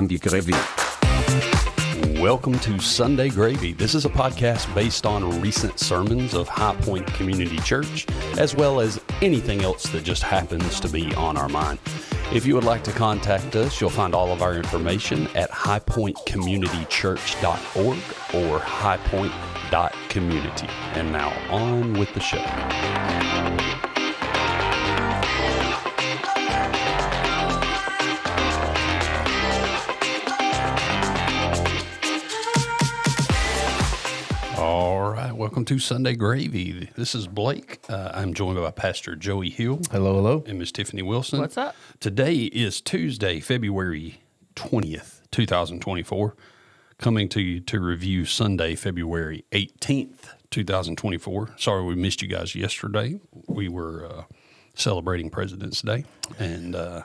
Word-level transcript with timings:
Sunday 0.00 0.16
Gravy. 0.16 0.54
Welcome 2.22 2.58
to 2.60 2.78
Sunday 2.78 3.28
Gravy. 3.28 3.74
This 3.74 3.94
is 3.94 4.06
a 4.06 4.08
podcast 4.08 4.74
based 4.74 5.04
on 5.04 5.42
recent 5.42 5.78
sermons 5.78 6.32
of 6.32 6.48
High 6.48 6.74
Point 6.76 7.06
Community 7.08 7.58
Church, 7.58 8.06
as 8.38 8.56
well 8.56 8.80
as 8.80 8.98
anything 9.20 9.60
else 9.60 9.82
that 9.88 10.02
just 10.02 10.22
happens 10.22 10.80
to 10.80 10.88
be 10.88 11.14
on 11.16 11.36
our 11.36 11.50
mind. 11.50 11.80
If 12.32 12.46
you 12.46 12.54
would 12.54 12.64
like 12.64 12.82
to 12.84 12.92
contact 12.92 13.56
us, 13.56 13.78
you'll 13.78 13.90
find 13.90 14.14
all 14.14 14.32
of 14.32 14.40
our 14.40 14.54
information 14.54 15.28
at 15.34 15.50
highpointcommunitychurch.org 15.50 17.98
or 18.34 18.58
highpoint.community. 18.58 20.68
And 20.94 21.12
now 21.12 21.30
on 21.50 21.92
with 21.98 22.14
the 22.14 22.20
show. 22.20 22.38
Welcome 35.50 35.64
to 35.64 35.80
Sunday 35.80 36.14
Gravy. 36.14 36.90
This 36.94 37.12
is 37.12 37.26
Blake. 37.26 37.80
Uh, 37.88 38.12
I'm 38.14 38.34
joined 38.34 38.60
by 38.60 38.70
Pastor 38.70 39.16
Joey 39.16 39.50
Hill 39.50 39.80
Hello, 39.90 40.14
hello. 40.14 40.44
and 40.46 40.60
Miss 40.60 40.70
Tiffany 40.70 41.02
Wilson. 41.02 41.40
What's 41.40 41.56
up? 41.56 41.74
Today 41.98 42.42
is 42.42 42.80
Tuesday, 42.80 43.40
February 43.40 44.20
20th, 44.54 45.22
2024. 45.32 46.36
Coming 46.98 47.28
to 47.30 47.40
you 47.40 47.58
to 47.62 47.80
review 47.80 48.24
Sunday, 48.26 48.76
February 48.76 49.44
18th, 49.50 50.34
2024. 50.52 51.54
Sorry 51.56 51.82
we 51.82 51.96
missed 51.96 52.22
you 52.22 52.28
guys 52.28 52.54
yesterday. 52.54 53.18
We 53.48 53.68
were 53.68 54.06
uh, 54.06 54.22
celebrating 54.76 55.30
President's 55.30 55.82
Day. 55.82 56.04
And 56.38 56.76
uh, 56.76 57.02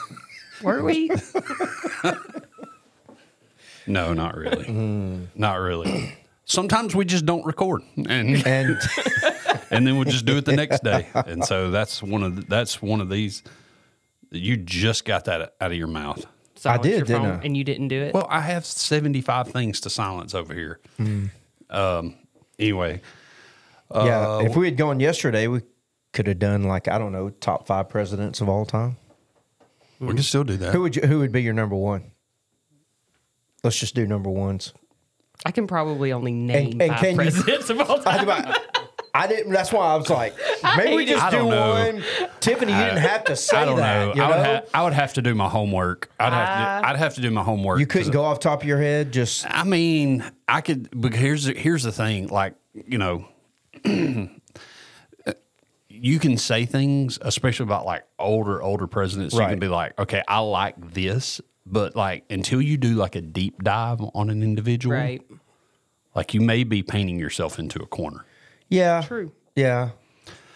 Were 0.62 0.84
we? 0.84 1.10
no, 3.86 4.12
not 4.12 4.36
really. 4.36 4.66
Mm. 4.66 5.28
Not 5.34 5.54
really. 5.54 6.18
Sometimes 6.48 6.94
we 6.94 7.04
just 7.04 7.26
don't 7.26 7.44
record. 7.44 7.82
And 7.96 8.06
And 8.46 8.78
and 9.70 9.86
then 9.86 9.96
we'll 9.96 10.04
just 10.04 10.24
do 10.24 10.36
it 10.38 10.44
the 10.46 10.56
next 10.56 10.82
day. 10.82 11.06
And 11.14 11.44
so 11.44 11.70
that's 11.70 12.02
one 12.02 12.22
of 12.22 12.36
the, 12.36 12.42
that's 12.42 12.80
one 12.82 13.00
of 13.00 13.10
these. 13.10 13.42
You 14.30 14.56
just 14.56 15.04
got 15.04 15.26
that 15.26 15.54
out 15.60 15.70
of 15.70 15.76
your 15.76 15.86
mouth. 15.86 16.24
Silence 16.56 16.82
did, 16.82 17.06
didn't 17.06 17.22
phone 17.22 17.30
I? 17.40 17.44
And 17.44 17.56
you 17.56 17.64
didn't 17.64 17.88
do 17.88 18.02
it. 18.02 18.14
Well, 18.14 18.26
I 18.28 18.40
have 18.40 18.66
seventy 18.66 19.20
five 19.20 19.48
things 19.48 19.80
to 19.82 19.90
silence 19.90 20.34
over 20.34 20.54
here. 20.54 20.80
Um. 21.70 22.14
Anyway, 22.58 23.00
yeah, 23.94 24.40
if 24.42 24.56
we 24.56 24.64
had 24.66 24.76
gone 24.76 24.98
yesterday, 24.98 25.46
we 25.46 25.60
could 26.12 26.26
have 26.26 26.40
done 26.40 26.64
like 26.64 26.88
I 26.88 26.98
don't 26.98 27.12
know, 27.12 27.30
top 27.30 27.66
five 27.66 27.88
presidents 27.88 28.40
of 28.40 28.48
all 28.48 28.64
time. 28.66 28.96
we 30.00 30.08
can 30.08 30.22
still 30.22 30.42
do 30.44 30.56
that. 30.56 30.72
Who 30.74 30.80
would 30.82 30.96
you, 30.96 31.02
who 31.02 31.20
would 31.20 31.30
be 31.30 31.42
your 31.42 31.54
number 31.54 31.76
one? 31.76 32.10
Let's 33.62 33.78
just 33.78 33.94
do 33.94 34.06
number 34.06 34.30
ones. 34.30 34.72
I 35.46 35.50
can 35.52 35.66
probably 35.66 36.12
only 36.12 36.32
name 36.32 36.80
and 36.80 36.90
five 36.90 37.00
can 37.00 37.20
you- 37.20 37.56
of 37.56 37.80
all 37.90 37.98
time. 38.00 38.54
I 39.14 39.26
didn't. 39.26 39.52
That's 39.52 39.72
why 39.72 39.86
I 39.86 39.96
was 39.96 40.10
like, 40.10 40.34
maybe 40.76 40.94
we 40.94 41.06
just 41.06 41.28
do 41.30 41.38
know. 41.48 41.70
one. 41.72 42.04
Tiffany, 42.40 42.72
you 42.72 42.78
didn't 42.78 42.98
have 42.98 43.24
to 43.24 43.36
say 43.36 43.56
I 43.56 43.64
don't 43.64 43.76
that. 43.78 44.08
know. 44.08 44.14
You 44.14 44.22
I 44.22 44.28
would, 44.36 44.46
ha- 44.46 44.62
I 44.74 44.84
would 44.84 44.92
have 44.92 45.14
to 45.14 45.22
do 45.22 45.34
my 45.34 45.48
homework. 45.48 46.10
I'd 46.20 46.32
have 46.32 46.46
to. 46.46 46.86
Ah. 46.86 46.90
I'd 46.90 46.96
have 46.96 47.14
to 47.14 47.20
do 47.20 47.30
my 47.30 47.42
homework. 47.42 47.80
you 47.80 47.86
couldn't 47.86 48.12
go 48.12 48.22
off 48.24 48.38
top 48.38 48.62
of 48.62 48.68
your 48.68 48.80
head. 48.80 49.12
Just 49.12 49.46
I 49.48 49.64
mean, 49.64 50.30
I 50.46 50.60
could. 50.60 50.88
But 50.92 51.14
here's 51.14 51.44
the, 51.44 51.54
here's 51.54 51.82
the 51.82 51.90
thing. 51.92 52.28
Like 52.28 52.54
you 52.74 52.98
know, 52.98 53.26
you 55.88 56.18
can 56.18 56.36
say 56.36 56.66
things, 56.66 57.18
especially 57.22 57.64
about 57.64 57.86
like 57.86 58.04
older 58.18 58.62
older 58.62 58.86
presidents. 58.86 59.34
You 59.34 59.40
can 59.40 59.58
be 59.58 59.68
like, 59.68 59.98
okay, 59.98 60.22
I 60.28 60.40
like 60.40 60.92
this, 60.92 61.40
but 61.70 61.96
like 61.96 62.24
until 62.30 62.60
you 62.62 62.76
do 62.76 62.94
like 62.94 63.14
a 63.16 63.20
deep 63.20 63.62
dive 63.62 64.00
on 64.14 64.30
an 64.30 64.42
individual, 64.42 64.96
right. 64.96 65.22
like 66.14 66.34
you 66.34 66.40
may 66.40 66.64
be 66.64 66.82
painting 66.82 67.18
yourself 67.18 67.58
into 67.58 67.80
a 67.82 67.86
corner. 67.86 68.24
yeah, 68.68 69.02
True. 69.02 69.32
Yeah, 69.54 69.90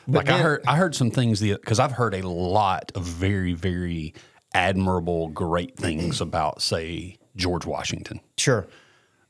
like 0.07 0.29
I 0.29 0.39
heard, 0.39 0.63
I 0.67 0.77
heard 0.77 0.95
some 0.95 1.11
things 1.11 1.41
the 1.41 1.53
because 1.55 1.81
I've 1.81 1.93
heard 1.93 2.15
a 2.15 2.27
lot 2.27 2.93
of 2.95 3.03
very, 3.05 3.53
very 3.53 4.15
admirable, 4.55 5.29
great 5.29 5.77
things 5.77 6.21
about, 6.21 6.63
say, 6.63 7.17
George 7.37 7.67
Washington. 7.67 8.21
sure. 8.37 8.67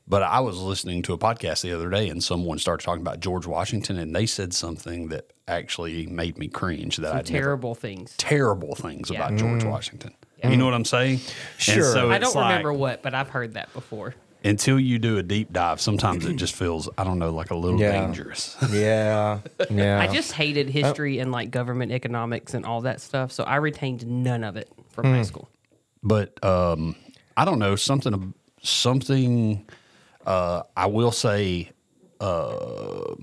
But 0.05 0.21
I 0.21 0.41
was 0.41 0.59
listening 0.59 1.01
to 1.03 1.13
a 1.13 1.17
podcast 1.17 1.61
the 1.61 1.71
other 1.71 1.89
day, 1.89 2.09
and 2.09 2.21
someone 2.21 2.59
started 2.59 2.83
talking 2.83 3.01
about 3.01 3.21
George 3.21 3.47
Washington, 3.47 3.97
and 3.97 4.13
they 4.13 4.25
said 4.25 4.53
something 4.53 5.07
that 5.07 5.31
actually 5.47 6.07
made 6.07 6.37
me 6.37 6.49
cringe. 6.49 6.97
That 6.97 7.15
I 7.15 7.21
Terrible 7.21 7.73
things. 7.73 8.13
terrible 8.17 8.75
things 8.75 9.09
Yeah. 9.09 9.25
about 9.25 9.39
George 9.39 9.63
mm. 9.63 9.69
Washington. 9.71 10.13
You 10.43 10.57
know 10.57 10.65
what 10.65 10.73
I'm 10.73 10.85
saying? 10.85 11.21
Sure. 11.57 11.83
so 11.83 12.11
I 12.11 12.17
don't 12.19 12.35
like, 12.35 12.49
remember 12.49 12.73
what, 12.73 13.01
but 13.01 13.13
I've 13.13 13.29
heard 13.29 13.53
that 13.53 13.71
before. 13.73 14.13
until 14.43 14.77
you 14.79 14.99
do 14.99 15.17
a 15.17 15.23
deep 15.23 15.53
dive. 15.53 15.79
Sometimes 15.79 16.25
it 16.25 16.35
just 16.35 16.53
feels, 16.53 16.89
I 16.97 17.05
don't 17.05 17.17
know, 17.17 17.31
like 17.31 17.49
a 17.51 17.55
little 17.55 17.79
Yeah. 17.79 17.91
dangerous. 18.05 18.57
Yeah, 18.71 19.39
yeah. 19.69 20.01
I 20.01 20.07
just 20.07 20.33
hated 20.33 20.69
history 20.69 21.19
and 21.19 21.31
like 21.31 21.49
government 21.49 21.91
economics 21.93 22.53
and 22.53 22.65
all 22.65 22.81
that 22.81 22.99
stuff. 22.99 23.31
So 23.31 23.43
I 23.45 23.55
retained 23.57 24.05
none 24.05 24.43
of 24.43 24.57
it 24.57 24.69
from 24.91 25.05
Hmm. 25.07 25.13
high 25.13 25.21
school. 25.21 25.47
but 26.03 26.43
um, 26.43 26.95
I 27.37 27.45
don't 27.45 27.59
know 27.59 27.75
something. 27.77 28.33
Something 28.61 29.65
uh, 30.25 30.63
I 30.75 30.87
will 30.87 31.11
say. 31.13 31.69
Uh, 32.19 33.15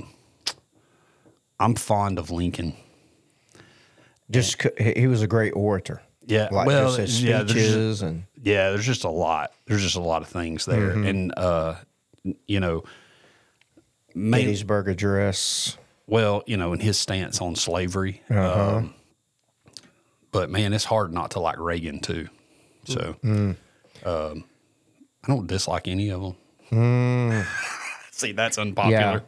I'm 1.59 1.75
fond 1.75 2.19
of 2.19 2.31
Lincoln. 2.31 2.75
just 4.31 4.63
he 4.79 4.93
he 4.97 5.07
was 5.07 5.21
a 5.23 5.27
great 5.27 5.51
orator. 5.53 6.01
Yeah, 6.27 6.49
like 6.53 6.67
well, 6.67 6.95
just 6.97 7.21
yeah, 7.23 7.43
there's 7.43 7.73
just- 7.75 8.03
and 8.03 8.25
Yeah, 8.43 8.71
there's 8.71 8.87
just 8.87 9.05
a 9.05 9.11
lot. 9.11 9.53
There's 9.67 9.83
just 9.83 9.97
a 9.97 10.01
lot 10.01 10.23
of 10.23 10.29
things 10.29 10.65
there, 10.67 10.91
Mm-hmm. 10.95 11.07
and 11.07 11.35
uh, 11.37 11.75
you 12.47 12.61
know, 12.61 12.85
main, 14.15 14.45
Gettysburg 14.47 14.89
Address. 14.89 15.77
well, 16.07 16.43
you 16.47 16.57
know, 16.57 16.73
and 16.73 16.83
his 16.83 16.99
stance 16.99 17.41
on 17.41 17.57
slavery. 17.57 18.23
Uh-huh. 18.31 18.77
Um, 18.77 18.95
but 20.33 20.51
man, 20.51 20.73
it's 20.73 20.85
hard 20.85 21.13
not 21.13 21.33
to 21.33 21.41
like 21.41 21.59
Reagan 21.59 22.01
too. 22.01 22.29
So, 22.85 23.17
Mm. 23.25 23.57
um, 24.05 24.45
I 25.25 25.27
don't 25.29 25.47
dislike 25.47 25.89
any 25.89 26.11
of 26.11 26.21
them. 26.23 26.37
Mm. 26.71 27.47
See, 28.13 28.33
that's 28.33 28.59
unpopular. 28.59 29.23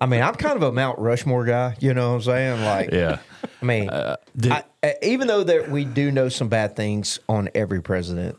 I 0.00 0.06
mean, 0.06 0.22
I'm 0.22 0.34
kind 0.34 0.56
of 0.56 0.62
a 0.62 0.72
Mount 0.72 0.98
Rushmore 0.98 1.44
guy. 1.44 1.76
You 1.80 1.94
know 1.94 2.10
what 2.10 2.16
I'm 2.16 2.22
saying? 2.22 2.64
Like, 2.64 2.90
Yeah. 2.92 3.18
I 3.62 3.64
mean, 3.64 3.90
did- 4.36 4.52
I, 4.52 4.64
uh, 4.82 4.92
even 5.02 5.28
though 5.28 5.44
that 5.44 5.70
we 5.70 5.84
do 5.84 6.10
know 6.10 6.28
some 6.28 6.48
bad 6.48 6.76
things 6.76 7.18
on 7.28 7.48
every 7.54 7.80
president, 7.82 8.36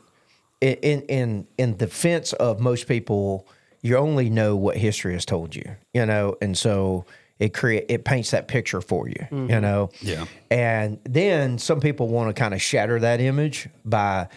in 0.61 0.75
in 0.81 1.01
in, 1.03 1.47
in 1.57 1.77
defense 1.77 2.33
of 2.33 2.59
most 2.59 2.87
people, 2.87 3.47
you 3.81 3.97
only 3.97 4.29
know 4.29 4.55
what 4.55 4.77
history 4.77 5.13
has 5.13 5.25
told 5.25 5.55
you. 5.55 5.63
You 5.93 6.05
know, 6.05 6.35
and 6.41 6.57
so 6.57 7.05
it 7.39 7.53
create 7.53 7.85
it 7.89 8.05
paints 8.05 8.31
that 8.31 8.47
picture 8.47 8.81
for 8.81 9.07
you. 9.09 9.27
You 9.31 9.59
know. 9.59 9.89
Yeah. 10.01 10.25
And 10.51 10.99
then 11.03 11.57
some 11.57 11.79
people 11.81 12.07
want 12.07 12.33
to 12.35 12.39
kind 12.39 12.53
of 12.53 12.61
shatter 12.61 12.99
that 12.99 13.19
image 13.19 13.67
by, 13.83 14.27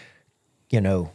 you 0.70 0.80
know, 0.80 1.10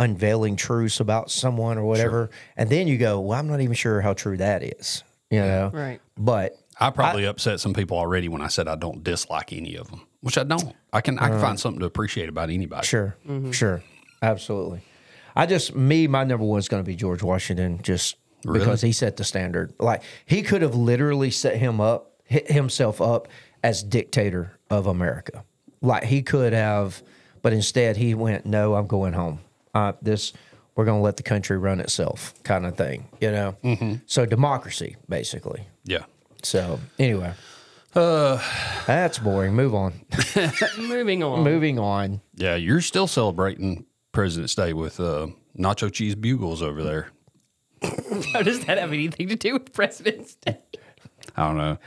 unveiling 0.00 0.56
truths 0.56 1.00
about 1.00 1.30
someone 1.30 1.76
or 1.78 1.84
whatever. 1.84 2.30
And 2.56 2.70
then 2.70 2.86
you 2.88 2.98
go, 2.98 3.20
well, 3.20 3.38
I'm 3.38 3.46
not 3.48 3.60
even 3.60 3.74
sure 3.74 4.00
how 4.00 4.14
true 4.14 4.36
that 4.38 4.62
is. 4.62 5.02
You 5.30 5.40
know. 5.40 5.70
Right. 5.72 6.00
But 6.16 6.58
I 6.80 6.90
probably 6.90 7.24
upset 7.24 7.60
some 7.60 7.74
people 7.74 7.98
already 7.98 8.28
when 8.28 8.40
I 8.40 8.48
said 8.48 8.68
I 8.68 8.76
don't 8.76 9.02
dislike 9.02 9.52
any 9.52 9.76
of 9.76 9.90
them, 9.90 10.06
which 10.20 10.38
I 10.38 10.44
don't. 10.44 10.74
I 10.92 11.00
can 11.00 11.18
I 11.18 11.28
can 11.28 11.40
find 11.40 11.58
something 11.58 11.80
to 11.80 11.86
appreciate 11.86 12.28
about 12.28 12.50
anybody. 12.50 12.86
Sure, 12.86 13.16
sure, 13.50 13.82
absolutely. 14.22 14.82
I 15.34 15.46
just 15.46 15.74
me, 15.74 16.06
my 16.06 16.24
number 16.24 16.44
one 16.44 16.58
is 16.58 16.68
going 16.68 16.82
to 16.82 16.86
be 16.86 16.96
George 16.96 17.22
Washington, 17.22 17.80
just 17.82 18.16
because 18.42 18.80
he 18.80 18.92
set 18.92 19.16
the 19.16 19.24
standard. 19.24 19.72
Like 19.78 20.02
he 20.24 20.42
could 20.42 20.62
have 20.62 20.74
literally 20.74 21.30
set 21.30 21.56
him 21.56 21.80
up, 21.80 22.12
hit 22.24 22.50
himself 22.50 23.00
up 23.00 23.28
as 23.62 23.82
dictator 23.82 24.58
of 24.70 24.86
America. 24.86 25.44
Like 25.80 26.04
he 26.04 26.22
could 26.22 26.52
have, 26.52 27.02
but 27.42 27.52
instead 27.52 27.96
he 27.96 28.14
went, 28.14 28.46
"No, 28.46 28.74
I'm 28.74 28.86
going 28.86 29.12
home. 29.12 29.40
Uh, 29.74 29.92
this 30.00 30.32
we're 30.78 30.84
going 30.84 31.00
to 31.00 31.02
let 31.02 31.16
the 31.16 31.24
country 31.24 31.58
run 31.58 31.80
itself," 31.80 32.32
kind 32.44 32.64
of 32.64 32.76
thing. 32.76 33.08
You 33.20 33.32
know. 33.32 34.00
So 34.06 34.24
democracy, 34.24 34.94
basically. 35.08 35.66
Yeah. 35.84 36.04
So 36.44 36.78
anyway, 37.00 37.34
uh, 37.94 38.40
that's 38.86 39.18
boring. 39.18 39.54
Move 39.54 39.74
on. 39.74 40.00
Moving 40.78 41.24
on. 41.24 41.42
Moving 41.42 41.80
on. 41.80 42.20
Yeah, 42.36 42.54
you're 42.54 42.80
still 42.80 43.08
celebrating 43.08 43.86
President's 44.12 44.54
Day 44.54 44.72
with 44.72 45.00
uh, 45.00 45.26
nacho 45.58 45.92
cheese 45.92 46.14
bugles 46.14 46.62
over 46.62 46.84
there. 46.84 47.08
How 48.32 48.42
does 48.42 48.64
that 48.66 48.78
have 48.78 48.92
anything 48.92 49.28
to 49.28 49.36
do 49.36 49.54
with 49.54 49.72
President's 49.72 50.36
Day? 50.36 50.58
I 51.38 51.46
don't 51.46 51.56
know. 51.56 51.78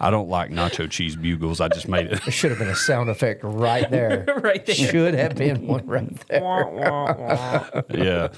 I 0.00 0.10
don't 0.10 0.28
like 0.28 0.50
nacho 0.50 0.90
cheese 0.90 1.14
bugles. 1.14 1.60
I 1.60 1.68
just 1.68 1.86
made 1.86 2.06
it. 2.08 2.22
There 2.24 2.32
should 2.32 2.50
have 2.50 2.58
been 2.58 2.68
a 2.68 2.74
sound 2.74 3.08
effect 3.08 3.42
right 3.44 3.88
there. 3.90 4.24
Right 4.42 4.64
there. 4.66 4.74
Should 4.74 5.14
have 5.14 5.36
been 5.36 5.66
one 5.66 5.86
right 5.86 6.28
there. 6.28 7.84
Yeah. 7.90 8.28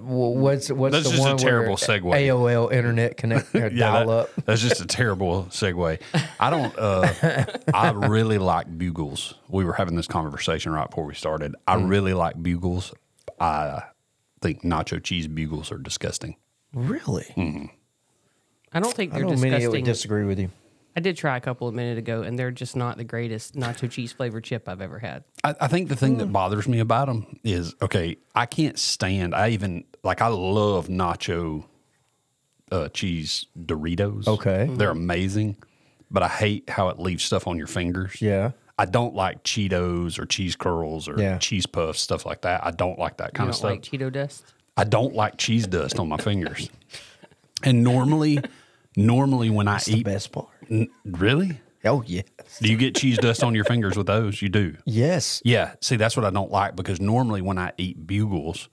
Well, 0.00 0.34
what's 0.34 0.70
what's 0.70 0.92
That's 0.94 1.04
the 1.06 1.10
just 1.16 1.18
a 1.18 1.28
one 1.30 1.36
terrible 1.36 1.76
segue. 1.76 2.02
AOL 2.02 2.72
internet 2.72 3.16
connect 3.16 3.54
or 3.54 3.68
Yeah, 3.72 3.90
dial 3.90 4.06
that- 4.06 4.12
up. 4.12 4.30
that's 4.46 4.62
just 4.62 4.80
a 4.80 4.86
terrible 4.86 5.44
segue. 5.50 6.00
I 6.40 6.50
don't. 6.50 6.74
Uh, 6.78 7.44
I 7.74 7.90
really 7.90 8.38
like 8.38 8.76
bugles. 8.78 9.34
We 9.48 9.64
were 9.64 9.74
having 9.74 9.96
this 9.96 10.06
conversation 10.06 10.72
right 10.72 10.88
before 10.88 11.04
we 11.04 11.14
started. 11.14 11.54
I 11.66 11.76
Mm. 11.76 11.88
really 11.90 12.14
like 12.14 12.42
bugles. 12.42 12.94
I 13.40 13.82
think 14.40 14.62
nacho 14.62 15.02
cheese 15.02 15.26
bugles 15.28 15.70
are 15.72 15.78
disgusting. 15.78 16.36
Really? 16.72 17.26
Mm. 17.36 17.70
I 18.74 18.80
don't 18.80 18.92
think 18.94 19.12
they're 19.12 19.22
don't 19.22 19.40
mean 19.40 19.52
it 19.52 19.68
would 19.68 19.84
disgusting. 19.84 19.84
disagree 19.84 20.24
with 20.24 20.38
you. 20.38 20.50
I 20.96 21.00
did 21.00 21.16
try 21.16 21.36
a 21.36 21.40
couple 21.40 21.66
of 21.66 21.74
minutes 21.74 21.98
ago, 21.98 22.22
and 22.22 22.38
they're 22.38 22.50
just 22.52 22.76
not 22.76 22.96
the 22.98 23.04
greatest 23.04 23.54
nacho 23.56 23.90
cheese 23.90 24.12
flavored 24.12 24.44
chip 24.44 24.68
I've 24.68 24.80
ever 24.80 24.98
had. 25.00 25.24
I, 25.42 25.54
I 25.62 25.66
think 25.68 25.88
the 25.88 25.96
thing 25.96 26.18
that 26.18 26.26
bothers 26.32 26.68
me 26.68 26.78
about 26.78 27.06
them 27.08 27.38
is 27.42 27.74
okay. 27.82 28.16
I 28.34 28.46
can't 28.46 28.78
stand. 28.78 29.34
I 29.34 29.48
even 29.50 29.84
like. 30.04 30.20
I 30.22 30.28
love 30.28 30.86
nacho 30.88 31.64
uh, 32.70 32.88
cheese 32.90 33.46
Doritos. 33.58 34.26
Okay. 34.28 34.68
they're 34.70 34.90
amazing, 34.90 35.56
but 36.10 36.22
I 36.22 36.28
hate 36.28 36.70
how 36.70 36.88
it 36.90 36.98
leaves 36.98 37.24
stuff 37.24 37.46
on 37.48 37.58
your 37.58 37.66
fingers. 37.66 38.20
Yeah. 38.22 38.52
I 38.76 38.86
don't 38.86 39.14
like 39.14 39.44
Cheetos 39.44 40.18
or 40.18 40.26
cheese 40.26 40.56
curls 40.56 41.08
or 41.08 41.14
Yeah. 41.20 41.38
cheese 41.38 41.64
puffs 41.66 42.00
stuff 42.00 42.26
like 42.26 42.40
that. 42.42 42.64
I 42.66 42.72
don't 42.72 42.98
like 42.98 43.18
that 43.18 43.28
You 43.32 43.36
kind 43.36 43.46
don't 43.46 43.50
of 43.50 43.54
stuff. 43.56 43.70
like 43.70 43.82
Cheeto 43.82 44.12
dust? 44.12 44.52
I 44.76 44.82
don't 44.82 45.14
like 45.14 45.36
cheese 45.38 45.66
dust 45.68 45.98
on 46.00 46.08
my 46.08 46.16
fingers. 46.18 46.68
And 47.62 47.82
normally, 47.82 48.40
normally 48.96 49.50
when 49.50 49.68
I 49.68 49.76
It's 49.76 49.86
the 49.86 49.98
eat, 49.98 50.04
best 50.04 50.32
part. 50.32 50.48
N- 50.70 50.88
really, 51.04 51.60
Oh 51.84 52.02
yes. 52.06 52.24
do 52.60 52.70
you 52.70 52.76
get 52.78 52.94
cheese 52.94 53.18
dust 53.18 53.42
on 53.42 53.54
your 53.54 53.64
fingers 53.64 53.96
with 53.96 54.06
those? 54.06 54.40
You 54.40 54.48
do. 54.48 54.76
Yes. 54.86 55.42
Yeah. 55.44 55.74
See, 55.80 55.96
that's 55.96 56.16
what 56.16 56.24
I 56.24 56.30
don't 56.30 56.50
like 56.50 56.76
because 56.76 57.00
normally 57.00 57.42
when 57.42 57.58
I 57.58 57.72
eat 57.76 58.06
bugles, 58.06 58.68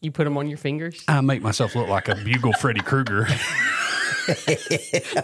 You 0.00 0.10
put 0.12 0.24
them 0.24 0.36
on 0.38 0.48
your 0.48 0.58
fingers? 0.58 1.02
I 1.08 1.20
make 1.20 1.42
myself 1.42 1.74
look 1.74 1.88
like 1.88 2.08
a 2.08 2.14
bugle 2.14 2.52
Freddy 2.54 2.80
Krueger 2.80 3.26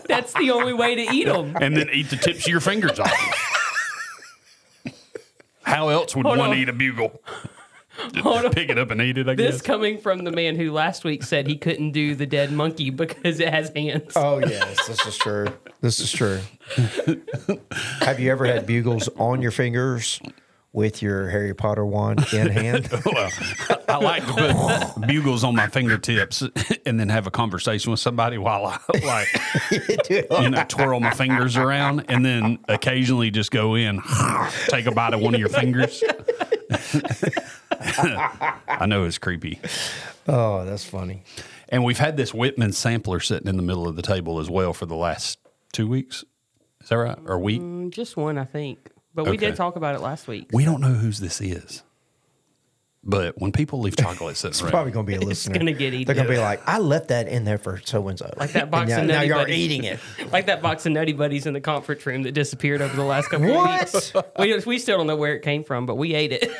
That's 0.08 0.32
the 0.32 0.50
only 0.52 0.72
way 0.72 0.96
to 0.96 1.02
eat 1.14 1.26
them. 1.26 1.56
and 1.60 1.76
then 1.76 1.88
eat 1.92 2.10
the 2.10 2.16
tips 2.16 2.40
of 2.46 2.48
your 2.48 2.60
fingers 2.60 2.98
off. 2.98 3.12
How 5.62 5.88
else 5.90 6.16
would 6.16 6.24
Hold 6.26 6.38
one 6.38 6.50
on. 6.50 6.56
eat 6.56 6.68
a 6.68 6.72
bugle? 6.72 7.20
Hold 8.22 8.44
on. 8.46 8.52
Pick 8.52 8.68
it 8.70 8.78
up 8.78 8.90
and 8.90 9.00
eat 9.00 9.18
it, 9.18 9.28
I 9.28 9.34
This 9.34 9.56
guess. 9.56 9.62
coming 9.62 9.98
from 9.98 10.24
the 10.24 10.30
man 10.32 10.56
who 10.56 10.72
last 10.72 11.04
week 11.04 11.22
said 11.22 11.46
he 11.46 11.56
couldn't 11.56 11.92
do 11.92 12.14
the 12.14 12.26
dead 12.26 12.52
monkey 12.52 12.90
because 12.90 13.40
it 13.40 13.48
has 13.52 13.70
hands. 13.74 14.12
Oh 14.16 14.38
yes, 14.38 14.86
this 14.86 15.04
is 15.06 15.16
true. 15.16 15.46
This 15.80 16.00
is 16.00 16.12
true. 16.12 16.40
Have 18.00 18.20
you 18.20 18.30
ever 18.30 18.46
had 18.46 18.66
bugles 18.66 19.08
on 19.16 19.42
your 19.42 19.50
fingers 19.50 20.20
with 20.72 21.00
your 21.02 21.28
Harry 21.30 21.54
Potter 21.54 21.84
wand 21.84 22.24
in 22.32 22.48
hand? 22.48 22.88
well, 23.06 23.30
I 23.88 23.96
like 23.96 24.26
to 24.26 24.32
put 24.94 25.06
bugles 25.06 25.42
on 25.42 25.56
my 25.56 25.66
fingertips 25.66 26.42
and 26.84 27.00
then 27.00 27.08
have 27.08 27.26
a 27.26 27.30
conversation 27.30 27.90
with 27.90 28.00
somebody 28.00 28.36
while 28.38 28.66
I 28.66 28.78
like 29.04 29.28
you 30.10 30.50
know 30.50 30.64
twirl 30.68 31.00
my 31.00 31.10
fingers 31.12 31.56
around 31.56 32.04
and 32.08 32.24
then 32.24 32.58
occasionally 32.68 33.30
just 33.30 33.50
go 33.50 33.74
in, 33.76 34.02
take 34.68 34.86
a 34.86 34.92
bite 34.92 35.14
of 35.14 35.20
one 35.20 35.34
of 35.34 35.40
your 35.40 35.48
fingers. 35.48 36.02
I 37.80 38.86
know 38.86 39.04
it's 39.04 39.18
creepy. 39.18 39.60
oh, 40.26 40.64
that's 40.64 40.84
funny. 40.84 41.22
And 41.68 41.84
we've 41.84 41.98
had 41.98 42.16
this 42.16 42.32
Whitman 42.32 42.72
sampler 42.72 43.20
sitting 43.20 43.48
in 43.48 43.56
the 43.56 43.62
middle 43.62 43.86
of 43.86 43.96
the 43.96 44.02
table 44.02 44.38
as 44.38 44.48
well 44.50 44.72
for 44.72 44.86
the 44.86 44.96
last 44.96 45.38
two 45.72 45.86
weeks. 45.86 46.24
Is 46.82 46.88
that 46.88 46.96
right? 46.96 47.18
Or 47.26 47.38
week? 47.38 47.60
Mm, 47.60 47.90
Just 47.90 48.16
one, 48.16 48.38
I 48.38 48.44
think. 48.44 48.90
But 49.14 49.24
we 49.24 49.32
Okay. 49.32 49.46
did 49.48 49.56
talk 49.56 49.76
about 49.76 49.94
it 49.94 50.00
last 50.00 50.28
week. 50.28 50.48
We 50.52 50.64
don't 50.64 50.80
know 50.80 50.92
whose 50.94 51.18
this 51.20 51.40
is. 51.40 51.82
But 53.10 53.40
when 53.40 53.52
people 53.52 53.80
leave 53.80 53.96
chocolate 53.96 54.36
sitting 54.36 54.50
It's 54.50 54.60
around, 54.62 54.70
probably 54.70 54.92
going 54.92 55.06
to 55.06 55.10
be 55.10 55.16
a 55.16 55.20
listener. 55.20 55.54
It's 55.54 55.58
gonna 55.58 55.72
get 55.72 55.94
eaten. 55.94 56.04
They're 56.04 56.14
going 56.14 56.26
to 56.26 56.32
be 56.32 56.38
like, 56.38 56.60
"I 56.68 56.78
left 56.78 57.08
that 57.08 57.26
in 57.26 57.44
there 57.44 57.56
for 57.56 57.80
so 57.82 58.06
and 58.08 58.18
so." 58.18 58.30
Like 58.36 58.52
that 58.52 58.70
box 58.70 58.90
now, 58.90 59.00
of 59.00 59.06
now 59.06 59.22
you're 59.22 59.36
Buddies. 59.36 59.56
eating 59.56 59.84
it. 59.84 59.98
like 60.32 60.44
that 60.46 60.60
box 60.60 60.84
of 60.84 60.92
Nutty 60.92 61.14
Buddies 61.14 61.46
in 61.46 61.54
the 61.54 61.60
conference 61.62 62.04
room 62.04 62.24
that 62.24 62.32
disappeared 62.32 62.82
over 62.82 62.94
the 62.94 63.02
last 63.04 63.28
couple 63.30 63.48
What? 63.48 63.94
of 63.94 63.94
weeks. 63.94 64.12
We, 64.38 64.72
we 64.74 64.78
still 64.78 64.98
don't 64.98 65.06
know 65.06 65.16
where 65.16 65.34
it 65.34 65.40
came 65.42 65.64
from, 65.64 65.86
but 65.86 65.94
we 65.96 66.14
ate 66.14 66.32
it. 66.32 66.50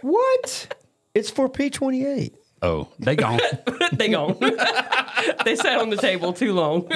What? 0.00 0.74
It's 1.14 1.28
for 1.30 1.50
P 1.50 1.68
twenty 1.68 2.06
eight. 2.06 2.34
oh, 2.62 2.88
they 2.98 3.14
gone. 3.14 3.40
they 3.92 4.08
gone. 4.08 4.38
they 5.44 5.54
sat 5.56 5.80
on 5.80 5.90
the 5.90 5.98
table 6.00 6.32
too 6.32 6.54
long. 6.54 6.88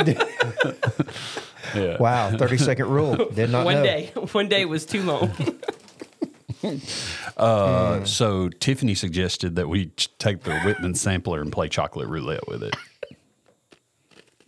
yeah. 1.74 1.96
Wow, 1.98 2.34
thirty 2.38 2.56
second 2.56 2.88
rule. 2.88 3.16
Did 3.34 3.50
not 3.50 3.66
One 3.66 3.74
know. 3.76 3.82
day. 3.82 4.12
One 4.32 4.48
day 4.48 4.64
was 4.64 4.86
too 4.86 5.02
long. 5.02 5.30
Uh, 7.36 8.04
so 8.04 8.48
Tiffany 8.48 8.94
suggested 8.94 9.56
that 9.56 9.68
we 9.68 9.86
take 10.18 10.44
the 10.44 10.56
Whitman 10.60 10.94
sampler 10.94 11.40
and 11.40 11.50
play 11.50 11.68
chocolate 11.68 12.08
roulette 12.08 12.46
with 12.46 12.62
it. 12.62 12.76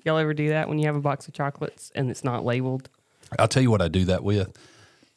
Y'all 0.05 0.17
ever 0.17 0.33
do 0.33 0.51
that 0.51 0.69
when 0.69 0.79
you 0.79 0.87
have 0.87 0.95
a 0.95 1.01
box 1.01 1.27
of 1.27 1.35
chocolates 1.35 1.91
and 1.97 2.09
it's 2.09 2.23
not 2.23 2.45
labeled? 2.45 2.89
I'll 3.41 3.49
tell 3.49 3.63
you 3.63 3.73
what 3.73 3.83
I 3.83 3.89
do 3.89 4.05
that 4.05 4.23
with. 4.23 4.57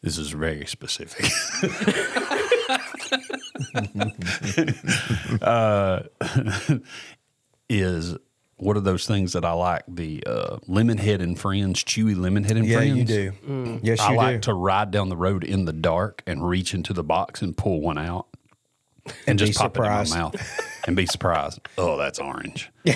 This 0.02 0.18
is 0.18 0.32
very 0.32 0.66
specific. 0.66 1.30
uh, 5.44 6.02
is 7.70 8.18
what 8.60 8.78
are 8.78 8.82
those 8.82 9.06
things 9.08 9.34
that 9.34 9.44
I 9.46 9.52
like? 9.54 9.84
The 9.88 10.24
uh, 10.26 10.58
lemon 10.68 10.98
head 10.98 11.22
and 11.22 11.38
friends, 11.40 11.84
chewy 11.84 12.16
lemon 12.18 12.44
head 12.44 12.58
and 12.58 12.66
Yeah, 12.66 12.78
friends. 12.78 12.98
you 12.98 13.04
do. 13.06 13.32
Mm. 13.48 13.80
Yes, 13.84 14.00
I 14.00 14.12
you 14.12 14.18
like 14.18 14.36
do. 14.38 14.40
to 14.42 14.54
ride 14.54 14.92
down 14.92 15.10
the 15.10 15.18
road 15.18 15.44
in 15.44 15.66
the 15.66 15.74
dark 15.74 16.22
and 16.28 16.48
reach 16.48 16.74
into 16.74 16.94
the 16.94 17.04
box 17.04 17.42
and 17.42 17.56
pull 17.58 17.82
one 17.82 17.98
out 17.98 18.28
and 19.26 19.40
just 19.40 19.58
pop 19.58 19.74
surprised. 19.76 20.12
it 20.14 20.16
in 20.16 20.22
my 20.22 20.24
mouth 20.30 20.62
and 20.88 20.96
be 20.96 21.06
surprised. 21.06 21.60
Oh, 21.78 21.98
that's 21.98 22.20
orange. 22.20 22.70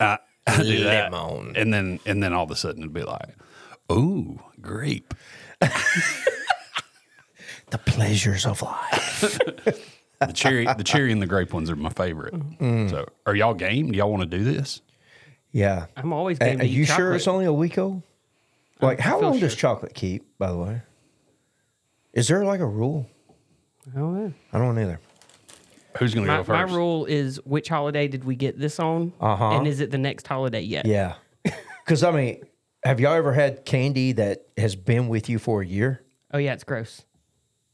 I, 0.00 0.18
I 0.46 0.62
do 0.62 0.84
that, 0.84 1.12
Lemon. 1.12 1.52
and 1.56 1.72
then 1.72 2.00
and 2.06 2.22
then 2.22 2.32
all 2.32 2.44
of 2.44 2.50
a 2.50 2.56
sudden 2.56 2.82
it'd 2.82 2.92
be 2.92 3.02
like, 3.02 3.34
oh, 3.90 4.38
grape. 4.60 5.14
the 7.70 7.78
pleasures 7.78 8.46
of 8.46 8.62
life. 8.62 9.38
The 10.20 10.32
cherry, 10.32 10.66
the 10.76 10.82
cherry 10.82 11.12
and 11.12 11.22
the 11.22 11.28
grape 11.28 11.52
ones 11.54 11.70
are 11.70 11.76
my 11.76 11.90
favorite. 11.90 12.34
Mm. 12.34 12.90
So, 12.90 13.06
are 13.24 13.36
y'all 13.36 13.54
game? 13.54 13.92
Do 13.92 13.96
y'all 13.98 14.10
want 14.10 14.28
to 14.28 14.36
do 14.38 14.42
this? 14.42 14.82
Yeah. 15.52 15.86
I'm 15.96 16.12
always 16.12 16.38
A- 16.38 16.44
going 16.44 16.56
Are 16.60 16.64
to 16.64 16.68
you 16.68 16.84
sure 16.84 17.14
it's 17.14 17.26
only 17.28 17.44
a 17.46 17.52
week 17.52 17.78
old? 17.78 18.02
Like, 18.80 19.00
how 19.00 19.18
feel 19.18 19.30
long 19.30 19.38
does 19.40 19.52
sure. 19.52 19.58
chocolate 19.58 19.94
keep? 19.94 20.38
By 20.38 20.50
the 20.50 20.56
way, 20.56 20.82
is 22.12 22.28
there 22.28 22.44
like 22.44 22.60
a 22.60 22.66
rule? 22.66 23.06
I 23.94 23.98
don't 23.98 24.14
know. 24.14 24.32
I 24.52 24.58
don't 24.58 24.78
either. 24.78 25.00
Who's 25.98 26.14
going 26.14 26.26
to 26.26 26.32
My, 26.32 26.42
go 26.42 26.52
my 26.52 26.62
first? 26.62 26.74
rule 26.74 27.04
is 27.06 27.36
which 27.44 27.68
holiday 27.68 28.06
did 28.06 28.22
we 28.24 28.36
get 28.36 28.58
this 28.58 28.78
on? 28.78 29.12
Uh-huh. 29.20 29.50
And 29.52 29.66
is 29.66 29.80
it 29.80 29.90
the 29.90 29.98
next 29.98 30.26
holiday 30.28 30.60
yet? 30.60 30.86
Yeah, 30.86 31.14
because 31.84 32.04
I 32.04 32.12
mean, 32.12 32.44
have 32.84 33.00
y'all 33.00 33.14
ever 33.14 33.32
had 33.32 33.64
candy 33.64 34.12
that 34.12 34.46
has 34.56 34.76
been 34.76 35.08
with 35.08 35.28
you 35.28 35.38
for 35.40 35.62
a 35.62 35.66
year? 35.66 36.04
Oh, 36.32 36.38
yeah, 36.38 36.52
it's 36.52 36.62
gross. 36.62 37.04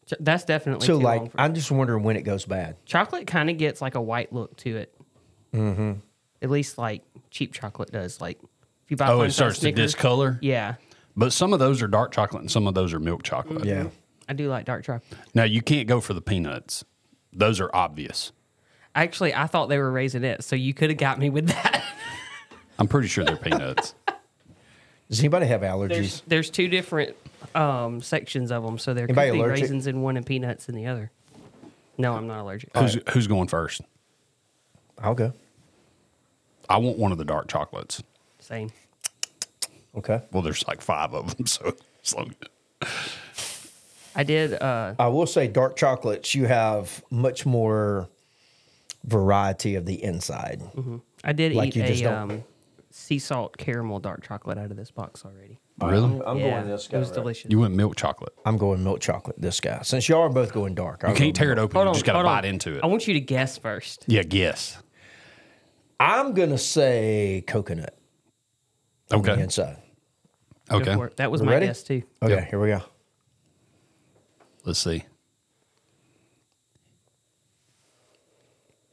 Ch- 0.06 0.14
That's 0.20 0.44
definitely 0.44 0.86
So, 0.86 0.98
too 0.98 1.04
like, 1.04 1.18
long 1.20 1.28
for- 1.30 1.40
I'm 1.40 1.54
just 1.54 1.70
wondering 1.70 2.02
when 2.04 2.16
it 2.16 2.22
goes 2.22 2.46
bad. 2.46 2.76
chocolate 2.86 3.26
kind 3.26 3.50
of 3.50 3.58
gets 3.58 3.82
like 3.82 3.94
a 3.94 4.00
white 4.00 4.32
look 4.32 4.56
to 4.58 4.76
it. 4.76 4.94
Mm-hmm. 5.52 5.92
At 6.40 6.50
least 6.50 6.78
like 6.78 7.02
cheap 7.34 7.52
chocolate 7.52 7.90
does. 7.90 8.20
Like 8.20 8.38
if 8.42 8.90
you 8.90 8.96
buy 8.96 9.08
oh, 9.08 9.20
it 9.22 9.26
Size 9.26 9.34
starts 9.34 9.56
to 9.56 9.60
Snickers, 9.62 9.92
discolor. 9.92 10.38
Yeah, 10.40 10.76
But 11.16 11.32
some 11.32 11.52
of 11.52 11.58
those 11.58 11.82
are 11.82 11.88
dark 11.88 12.12
chocolate 12.12 12.40
and 12.40 12.50
some 12.50 12.66
of 12.66 12.74
those 12.74 12.94
are 12.94 13.00
milk 13.00 13.22
chocolate. 13.22 13.64
Yeah, 13.66 13.88
I 14.28 14.32
do 14.32 14.48
like 14.48 14.64
dark 14.64 14.84
chocolate. 14.84 15.18
Now 15.34 15.44
you 15.44 15.60
can't 15.60 15.86
go 15.86 16.00
for 16.00 16.14
the 16.14 16.22
peanuts; 16.22 16.84
those 17.32 17.60
are 17.60 17.70
obvious. 17.74 18.32
Actually, 18.94 19.34
I 19.34 19.48
thought 19.48 19.68
they 19.68 19.78
were 19.78 19.92
raisinets, 19.92 20.44
so 20.44 20.54
you 20.54 20.72
could 20.72 20.88
have 20.88 20.98
got 20.98 21.18
me 21.18 21.28
with 21.28 21.48
that. 21.48 21.82
I'm 22.78 22.86
pretty 22.88 23.08
sure 23.08 23.24
they're 23.24 23.36
peanuts. 23.36 23.94
does 25.10 25.18
anybody 25.18 25.46
have 25.46 25.62
allergies? 25.62 25.88
There's 25.88 26.20
there's 26.26 26.50
two 26.50 26.68
different 26.68 27.16
um, 27.54 28.00
sections 28.00 28.52
of 28.52 28.62
them, 28.62 28.78
so 28.78 28.94
there 28.94 29.04
Anybody 29.04 29.30
could 29.30 29.34
be 29.34 29.40
allergic? 29.40 29.62
raisins 29.62 29.86
in 29.88 30.02
one 30.02 30.16
and 30.16 30.24
peanuts 30.24 30.68
in 30.68 30.74
the 30.76 30.86
other. 30.86 31.10
No, 31.98 32.14
I'm 32.14 32.26
not 32.26 32.40
allergic. 32.40 32.76
Who's 32.76 32.98
who's 33.10 33.26
going 33.26 33.48
first? 33.48 33.80
I'll 34.98 35.14
go. 35.14 35.32
I 36.68 36.78
want 36.78 36.98
one 36.98 37.12
of 37.12 37.18
the 37.18 37.24
dark 37.24 37.48
chocolates. 37.48 38.02
Same. 38.38 38.70
Okay. 39.96 40.22
Well, 40.32 40.42
there's 40.42 40.66
like 40.66 40.80
five 40.80 41.14
of 41.14 41.36
them, 41.36 41.46
so 41.46 41.74
it's 42.00 42.14
like, 42.14 42.32
I 44.14 44.22
did. 44.24 44.54
Uh, 44.54 44.94
I 44.98 45.08
will 45.08 45.26
say, 45.26 45.46
dark 45.48 45.76
chocolates, 45.76 46.34
you 46.34 46.46
have 46.46 47.02
much 47.10 47.46
more 47.46 48.08
variety 49.04 49.74
of 49.74 49.86
the 49.86 50.02
inside. 50.02 50.62
I 51.22 51.32
did 51.32 51.52
Like 51.54 51.68
eat 51.68 51.76
you 51.76 51.82
just 51.86 52.02
a 52.02 52.16
um, 52.16 52.44
sea 52.90 53.18
salt 53.18 53.56
caramel 53.56 53.98
dark 53.98 54.22
chocolate 54.26 54.58
out 54.58 54.70
of 54.70 54.76
this 54.76 54.90
box 54.90 55.24
already. 55.24 55.58
really. 55.80 56.20
I'm 56.24 56.38
yeah, 56.38 56.50
going 56.60 56.68
this 56.68 56.88
guy. 56.88 56.96
it 56.96 57.00
was 57.00 57.08
right? 57.08 57.14
delicious. 57.14 57.50
You 57.50 57.58
went 57.60 57.74
milk 57.74 57.96
chocolate. 57.96 58.32
I'm 58.44 58.56
going 58.56 58.82
milk 58.84 59.00
chocolate. 59.00 59.40
This 59.40 59.60
guy. 59.60 59.80
Since 59.82 60.08
y'all 60.08 60.22
are 60.22 60.28
both 60.28 60.52
going 60.52 60.74
dark, 60.74 61.02
You 61.06 61.14
can't 61.14 61.34
tear 61.34 61.52
it 61.52 61.58
open. 61.58 61.74
Hold 61.74 61.86
you 61.86 61.88
on, 61.88 61.94
just 61.94 62.04
got 62.04 62.12
to 62.12 62.18
hold 62.18 62.26
on. 62.26 62.36
bite 62.36 62.44
into 62.48 62.76
it. 62.76 62.84
I 62.84 62.86
want 62.86 63.06
you 63.08 63.14
to 63.14 63.20
guess 63.20 63.58
first. 63.58 64.04
Yeah, 64.06 64.22
guess. 64.22 64.78
I'm 66.00 66.34
gonna 66.34 66.58
say 66.58 67.44
coconut. 67.46 67.96
on 69.10 69.20
Okay. 69.20 69.36
the 69.36 69.42
inside. 69.42 69.76
Okay. 70.70 70.96
That 71.16 71.30
was 71.30 71.40
We 71.42 71.46
my 71.46 71.52
ready? 71.54 71.66
guess 71.66 71.82
too. 71.82 72.02
Okay, 72.22 72.34
Yep. 72.36 72.48
here 72.50 72.60
we 72.60 72.68
go. 72.68 72.80
Let's 74.64 74.78
see. 74.78 75.04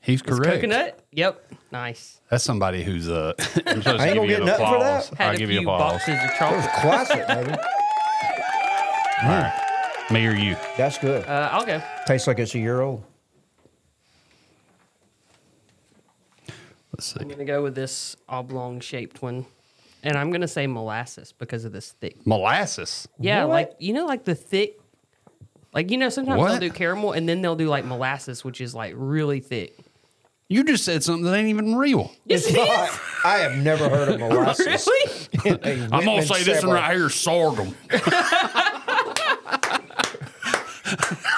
He's 0.02 0.20
It's 0.22 0.30
correct. 0.30 0.56
coconut. 0.56 1.00
Yep. 1.12 1.52
Nice. 1.72 2.20
That's 2.30 2.44
somebody 2.44 2.84
who's 2.84 3.08
uh. 3.10 3.34
I'm 3.40 3.44
supposed 3.46 3.86
to 3.86 3.90
I 3.92 4.06
ain't 4.08 4.14
give 4.14 4.16
gonna 4.16 4.22
you 4.24 4.28
get 4.30 4.40
an 4.42 4.46
nothing 4.48 4.66
for 4.68 4.80
that. 4.80 5.06
Had 5.18 5.28
I'll 5.30 5.36
a 5.36 5.38
give 5.38 5.50
few 5.50 5.60
you 5.62 5.70
applause. 5.70 5.92
boxes 5.94 6.14
of 6.16 6.16
That 6.40 6.56
was 6.56 6.66
chocolate. 6.66 6.82
classic, 6.82 7.28
baby. 7.48 7.52
All 9.24 9.30
right. 9.30 10.08
Me 10.12 10.26
or 10.28 10.32
you? 10.36 10.56
That's 10.78 10.98
good. 10.98 11.26
Uh, 11.26 11.50
I'll 11.52 11.66
go. 11.66 11.82
Tastes 12.06 12.28
like 12.28 12.40
it's 12.40 12.56
a 12.56 12.60
year 12.60 12.82
old. 12.82 13.04
Let's 16.94 17.14
see. 17.14 17.20
I'm 17.22 17.30
gonna 17.30 17.46
go 17.46 17.64
with 17.64 17.76
this 17.76 18.16
oblong 18.28 18.80
shaped 18.82 19.22
one, 19.22 19.46
and 20.04 20.18
I'm 20.18 20.32
gonna 20.32 20.48
say 20.48 20.68
molasses 20.68 21.34
because 21.38 21.64
of 21.66 21.72
this 21.72 21.92
thick. 21.94 22.26
Molasses. 22.26 23.08
Yeah, 23.20 23.46
What? 23.46 23.54
like 23.54 23.72
you 23.80 23.94
know, 23.94 24.06
like 24.06 24.26
the 24.26 24.36
thick. 24.36 24.78
Like 25.74 25.90
you 25.90 25.98
know, 25.98 26.10
sometimes 26.10 26.38
What? 26.40 26.50
they'll 26.50 26.60
do 26.60 26.70
caramel, 26.72 27.14
and 27.14 27.30
then 27.30 27.42
they'll 27.42 27.56
do 27.56 27.70
like 27.70 27.86
molasses, 27.86 28.44
which 28.44 28.60
is 28.60 28.76
like 28.76 28.94
really 28.98 29.40
thick. 29.40 29.78
You 30.50 30.66
just 30.66 30.84
said 30.84 31.02
something 31.02 31.24
that 31.24 31.38
ain't 31.38 31.48
even 31.48 31.76
real. 31.76 32.12
Yes, 32.26 32.46
it 32.46 32.58
I, 33.24 33.38
have 33.38 33.56
never 33.64 33.88
heard 33.88 34.10
of 34.10 34.20
molasses. 34.20 34.86
Really? 34.86 35.28
in 35.46 35.60
a 35.64 35.84
I'm 35.96 36.04
gonna 36.04 36.24
say 36.24 36.44
this 36.44 36.62
one 36.66 36.76
Chevrolet. 36.76 36.82
right 36.82 36.96
here 36.98 37.06
is 37.06 37.16
sorghum. 37.16 37.74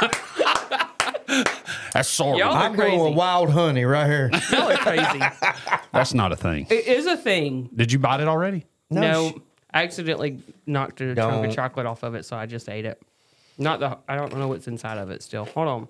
That's 1.93 2.09
sorghum. 2.09 2.39
Y'all- 2.39 2.53
I'm 2.55 2.75
going 2.75 2.89
Crazy. 2.91 3.03
with 3.03 3.13
wild 3.15 3.49
honey 3.51 3.85
right 3.85 4.07
here. 4.07 4.29
Y'all 4.51 4.71
are 4.71 4.77
crazy. 4.77 5.19
That's 5.91 6.13
not 6.13 6.31
a 6.31 6.35
thing. 6.35 6.65
It 6.69 6.87
is 6.87 7.05
a 7.05 7.15
thing. 7.15 7.69
Did 7.75 7.91
you 7.91 7.99
bite 7.99 8.19
it 8.19 8.27
already? 8.27 8.65
No, 8.89 9.29
sh- 9.29 9.33
I 9.73 9.83
accidentally 9.83 10.39
knocked 10.65 11.01
a 11.01 11.15
chunk 11.15 11.17
Don't. 11.17 11.45
of 11.45 11.55
chocolate 11.55 11.85
off 11.85 12.03
of 12.03 12.15
it, 12.15 12.25
so 12.25 12.35
I 12.35 12.45
just 12.47 12.67
ate 12.69 12.85
it. 12.85 13.01
Not 13.57 13.79
the. 13.79 13.97
I 14.07 14.15
don't 14.15 14.35
know 14.35 14.47
what's 14.47 14.67
inside 14.67 14.97
of 14.97 15.11
it 15.11 15.21
still. 15.23 15.45
Hold 15.45 15.67
on. 15.67 15.87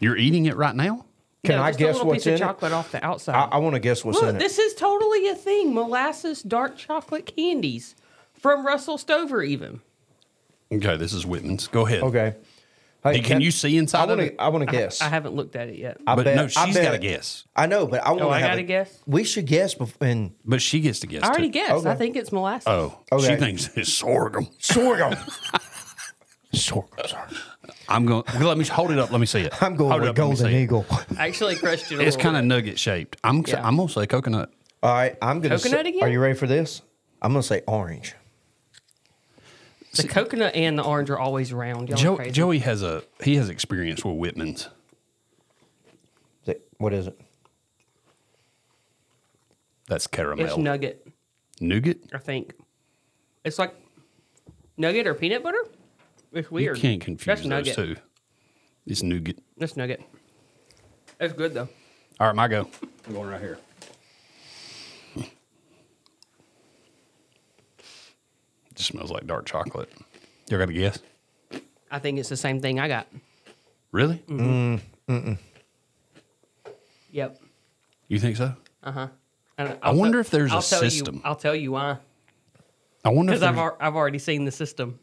You're 0.00 0.16
eating 0.16 0.46
it 0.46 0.56
right 0.56 0.74
now? 0.76 1.04
Can 1.44 1.56
No, 1.56 1.62
I 1.62 1.70
just 1.70 1.80
a 1.80 1.84
guess 1.84 1.94
little 1.94 2.08
what's 2.08 2.24
piece 2.24 2.26
in 2.26 2.32
of 2.34 2.40
it? 2.40 2.44
chocolate 2.44 2.72
off 2.72 2.92
the 2.92 3.02
outside. 3.04 3.34
I, 3.34 3.44
I 3.52 3.56
want 3.58 3.74
to 3.74 3.80
guess 3.80 4.04
what's 4.04 4.20
Look, 4.20 4.28
in 4.28 4.36
it. 4.36 4.38
this 4.38 4.58
is 4.58 4.74
totally 4.74 5.28
a 5.28 5.34
thing. 5.34 5.72
Molasses 5.74 6.42
dark 6.42 6.76
chocolate 6.76 7.24
candies 7.34 7.96
from 8.34 8.66
Russell 8.66 8.98
Stover, 8.98 9.42
even. 9.42 9.80
Okay, 10.72 10.96
this 10.98 11.12
is 11.14 11.24
Whitman's. 11.26 11.66
Go 11.68 11.86
ahead. 11.86 12.02
Okay. 12.02 12.34
Hey, 13.02 13.14
Hey, 13.16 13.20
can 13.22 13.40
you 13.40 13.50
see 13.50 13.78
inside 13.78 14.02
I 14.02 14.06
want 14.06 14.20
it? 14.20 14.30
to. 14.36 14.42
I 14.42 14.48
want 14.48 14.68
to 14.68 14.70
guess. 14.76 15.00
I 15.00 15.08
haven't 15.08 15.34
looked 15.34 15.56
at 15.56 15.68
it 15.68 15.76
yet. 15.78 15.96
I 16.06 16.14
But 16.16 16.24
bet, 16.26 16.36
no, 16.36 16.48
she's 16.48 16.76
got 16.76 16.90
to 16.92 16.98
guess. 16.98 17.44
I 17.56 17.66
know, 17.66 17.86
but 17.86 18.02
I 18.04 18.10
want 18.10 18.20
to. 18.20 18.24
Oh, 18.26 18.30
I 18.30 18.40
have 18.40 18.50
gotta 18.50 18.62
guess? 18.62 18.98
We 19.06 19.24
should 19.24 19.46
guess 19.46 19.72
before 19.74 20.06
and 20.06 20.32
But 20.44 20.60
she 20.60 20.80
gets 20.80 21.00
to 21.00 21.06
guess. 21.06 21.22
I 21.22 21.28
already 21.28 21.46
too. 21.48 21.52
guessed. 21.60 21.86
I 21.86 21.94
think 21.94 22.16
it's 22.16 22.30
molasses. 22.30 22.66
Oh, 22.68 22.98
Okay. 23.10 23.34
she 23.34 23.36
thinks 23.36 23.70
it's 23.76 23.92
sorghum. 23.92 24.48
sorghum. 24.58 25.14
sorghum. 26.52 26.88
Sorry. 27.06 27.28
I'm 27.88 28.06
going. 28.06 28.22
Let 28.40 28.58
me 28.58 28.64
hold 28.66 28.90
it 28.90 28.98
up. 28.98 29.10
Let 29.10 29.20
me 29.20 29.26
see 29.26 29.40
it. 29.40 29.62
I'm 29.62 29.76
going 29.76 29.90
Hold 29.90 30.02
with 30.02 30.10
up, 30.10 30.16
golden 30.16 30.52
eagle. 30.52 30.84
Actually 31.18 31.56
crushed 31.56 31.90
it. 31.92 32.00
It's 32.00 32.16
kind 32.16 32.36
of 32.36 32.44
nugget 32.44 32.78
shaped. 32.78 33.16
I'm. 33.24 33.44
Yeah. 33.46 33.66
I'm 33.66 33.76
gonna 33.76 33.88
say 33.88 34.06
coconut. 34.06 34.52
All 34.82 34.92
right, 34.92 35.16
I'm 35.22 35.40
gonna. 35.40 35.56
Coconut 35.56 35.84
say, 35.86 35.90
again? 35.90 36.02
Are 36.02 36.08
you 36.08 36.20
ready 36.20 36.34
for 36.34 36.46
this? 36.46 36.82
I'm 37.22 37.32
gonna 37.32 37.42
say 37.42 37.62
orange. 37.66 38.14
The 39.94 40.06
coconut 40.08 40.54
and 40.54 40.78
the 40.78 40.84
orange 40.84 41.10
are 41.10 41.18
always 41.18 41.52
round. 41.52 41.88
Y'all 41.88 41.98
Joe, 41.98 42.16
crazy. 42.16 42.30
Joey 42.32 42.58
has 42.60 42.82
a 42.82 43.02
he 43.22 43.36
has 43.36 43.48
experience 43.48 44.04
with 44.04 44.16
Whitman's. 44.16 44.68
Is 46.42 46.48
it- 46.48 46.68
What 46.78 46.92
is 46.92 47.06
it? 47.08 47.20
That's 49.88 50.06
caramel. 50.06 50.46
It's 50.46 50.56
nugget. 50.56 51.06
Nougat. 51.60 51.98
I 52.14 52.18
think 52.18 52.54
it's 53.44 53.58
like 53.58 53.74
nugget 54.76 55.06
or 55.06 55.14
peanut 55.14 55.42
butter. 55.42 55.64
It's 56.32 56.50
weird. 56.50 56.76
You 56.76 56.80
can't 56.82 57.00
confuse 57.00 57.26
That's 57.26 57.40
those 57.42 57.48
nugget. 57.48 57.74
two. 57.74 57.96
It's 58.86 59.02
nougat. 59.02 59.36
That's 59.56 59.76
nugget. 59.76 60.00
It's 61.18 61.34
good 61.34 61.54
though. 61.54 61.68
All 62.20 62.28
right, 62.28 62.36
my 62.36 62.48
go. 62.48 62.68
I'm 63.06 63.14
going 63.14 63.28
right 63.28 63.40
here. 63.40 63.58
It 68.80 68.84
just 68.84 68.92
smells 68.92 69.10
like 69.10 69.26
dark 69.26 69.44
chocolate. 69.44 69.92
You 70.48 70.56
got 70.56 70.70
a 70.70 70.72
guess? 70.72 70.98
I 71.90 71.98
think 71.98 72.18
it's 72.18 72.30
the 72.30 72.36
same 72.36 72.62
thing 72.62 72.80
I 72.80 72.88
got. 72.88 73.06
Really? 73.92 74.22
Mm. 74.26 74.80
Yep. 77.10 77.38
You 78.08 78.18
think 78.18 78.38
so? 78.38 78.54
Uh 78.82 78.92
huh. 78.92 79.08
And 79.58 79.76
I 79.82 79.90
wonder 79.90 80.18
if 80.18 80.30
there's 80.30 80.50
a 80.50 80.54
I'll 80.54 80.62
tell 80.62 80.80
system. 80.80 81.16
You, 81.16 81.20
I'll 81.26 81.36
tell 81.36 81.54
you 81.54 81.72
why. 81.72 81.98
I 83.04 83.10
wonder 83.10 83.32
Because 83.32 83.42
I've, 83.42 83.56
there's- 83.56 83.72
al- 83.80 83.86
I've 83.86 83.96
already 83.96 84.18
seen 84.18 84.46
the 84.46 84.50
system. 84.50 84.98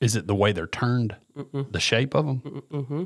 is 0.00 0.14
it 0.14 0.28
the 0.28 0.34
way 0.36 0.52
they're 0.52 0.68
turned, 0.68 1.16
the 1.52 1.80
shape 1.80 2.14
of 2.14 2.24
them. 2.26 2.62
Mm-hmm. 2.70 3.04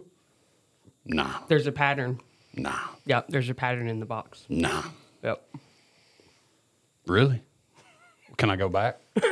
Nah, 1.06 1.38
There's 1.48 1.66
a 1.66 1.72
pattern. 1.72 2.20
nah, 2.54 2.76
Yep. 3.06 3.28
There's 3.28 3.48
a 3.48 3.54
pattern 3.54 3.88
in 3.88 3.98
the 4.00 4.06
box. 4.06 4.44
nah. 4.50 4.82
Yep. 5.22 5.42
Really? 7.06 7.40
Can 8.36 8.50
I 8.50 8.56
go 8.56 8.68
back? 8.68 9.00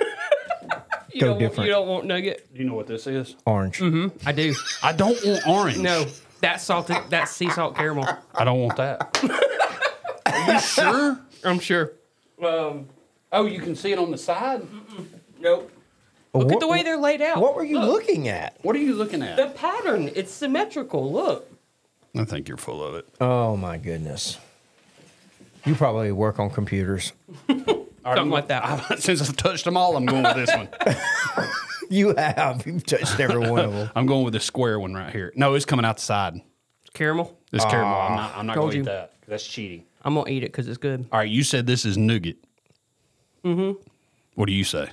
You 1.14 1.20
Go 1.20 1.26
don't, 1.26 1.30
want- 1.30 1.40
different. 1.40 1.66
You 1.68 1.72
don't 1.74 1.88
want 1.88 2.06
nugget? 2.06 2.52
Do 2.52 2.60
you 2.60 2.68
know 2.68 2.74
what 2.74 2.86
this 2.88 3.06
is? 3.06 3.36
Orange. 3.46 3.80
I 4.26 4.32
do. 4.32 4.54
I 4.82 4.92
don't 4.92 5.16
want 5.24 5.46
orange. 5.46 5.78
No, 5.78 6.06
that's 6.40 6.64
salted. 6.64 6.96
That's 7.08 7.30
sea 7.30 7.48
salt 7.50 7.76
caramel. 7.76 8.06
I 8.34 8.44
don't 8.44 8.60
want 8.60 8.76
that. 8.78 9.16
Are 10.26 10.52
you 10.52 10.60
sure? 10.60 11.20
I'm 11.44 11.58
sure. 11.60 11.92
Um. 12.44 12.88
Oh, 13.32 13.46
you 13.46 13.60
can 13.60 13.74
see 13.76 13.92
it 13.92 13.98
on 13.98 14.10
the 14.10 14.18
side. 14.18 14.66
Nope. 15.40 15.70
Look 16.32 16.46
What- 16.46 16.54
at 16.54 16.60
the 16.60 16.66
way 16.68 16.82
they're 16.82 16.96
laid 16.98 17.22
out. 17.22 17.40
What 17.40 17.54
were 17.54 17.64
you 17.64 17.78
Look, 17.78 17.90
looking 18.06 18.26
at? 18.28 18.56
What 18.62 18.74
are 18.74 18.80
you 18.80 18.94
looking 18.94 19.22
at? 19.22 19.36
The 19.36 19.46
pattern. 19.56 20.10
It's 20.16 20.32
symmetrical. 20.32 21.12
Look. 21.12 21.48
I 22.16 22.24
think 22.24 22.48
you're 22.48 22.56
full 22.56 22.82
of 22.82 22.94
it. 22.96 23.08
Oh 23.20 23.56
my 23.56 23.76
goodness. 23.78 24.38
You 25.64 25.74
probably 25.76 26.10
work 26.12 26.38
on 26.40 26.50
computers. 26.50 27.12
Something 28.04 28.30
like 28.30 28.48
that. 28.48 28.64
I- 28.64 28.96
since 28.98 29.20
I've 29.20 29.36
touched 29.36 29.64
them 29.64 29.76
all, 29.76 29.96
I'm 29.96 30.06
going 30.06 30.22
with 30.22 30.36
this 30.36 30.54
one. 30.54 30.68
You 31.90 32.14
have. 32.14 32.66
You've 32.66 32.86
touched 32.86 33.20
every 33.20 33.38
one 33.50 33.62
of 33.62 33.72
them. 33.72 33.90
I'm 33.94 34.06
going 34.06 34.24
with 34.24 34.32
the 34.32 34.40
square 34.40 34.80
one 34.80 34.94
right 34.94 35.12
here. 35.12 35.32
No, 35.36 35.52
it's 35.54 35.66
coming 35.66 35.84
out 35.84 35.96
the 35.96 36.02
side. 36.02 36.40
Caramel. 36.94 37.38
This 37.50 37.64
caramel. 37.66 37.94
I'm 37.94 38.16
not. 38.16 38.36
I'm 38.36 38.46
not 38.46 38.54
Told 38.54 38.72
going 38.72 38.84
to 38.84 38.90
eat 38.90 38.94
that. 38.94 39.12
That's 39.28 39.46
cheating. 39.46 39.84
I'm 40.04 40.14
gonna 40.14 40.30
eat 40.30 40.42
it 40.42 40.52
because 40.52 40.68
it's 40.68 40.78
good. 40.78 41.06
All 41.10 41.18
right, 41.18 41.30
you 41.30 41.42
said 41.42 41.66
this 41.66 41.84
is 41.84 41.96
nougat. 41.96 42.36
Mm-hmm. 43.44 43.80
What 44.34 44.46
do 44.46 44.52
you 44.52 44.64
say? 44.64 44.90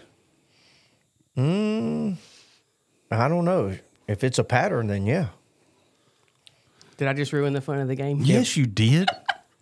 Mm. 1.37 2.17
I 3.09 3.27
don't 3.27 3.45
know. 3.45 3.77
If 4.07 4.23
it's 4.23 4.39
a 4.39 4.43
pattern, 4.43 4.87
then 4.87 5.05
yeah. 5.05 5.27
Did 6.97 7.07
I 7.07 7.13
just 7.13 7.33
ruin 7.33 7.53
the 7.53 7.61
fun 7.61 7.79
of 7.79 7.87
the 7.87 7.95
game? 7.95 8.19
Yes, 8.21 8.55
you 8.55 8.65
did. 8.65 9.09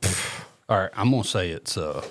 All 0.70 0.78
right, 0.78 0.92
I'm 0.94 1.10
gonna 1.12 1.24
say 1.24 1.50
it's 1.50 1.78
uh. 1.78 2.06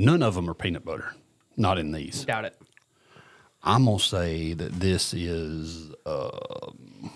None 0.00 0.22
of 0.22 0.34
them 0.34 0.48
are 0.48 0.54
peanut 0.54 0.82
butter. 0.82 1.14
Not 1.58 1.76
in 1.76 1.92
these. 1.92 2.24
Doubt 2.24 2.46
it. 2.46 2.56
I'm 3.62 3.84
gonna 3.84 3.98
say 3.98 4.54
that 4.54 4.72
this 4.80 5.12
is. 5.12 5.92
Um, 6.06 7.10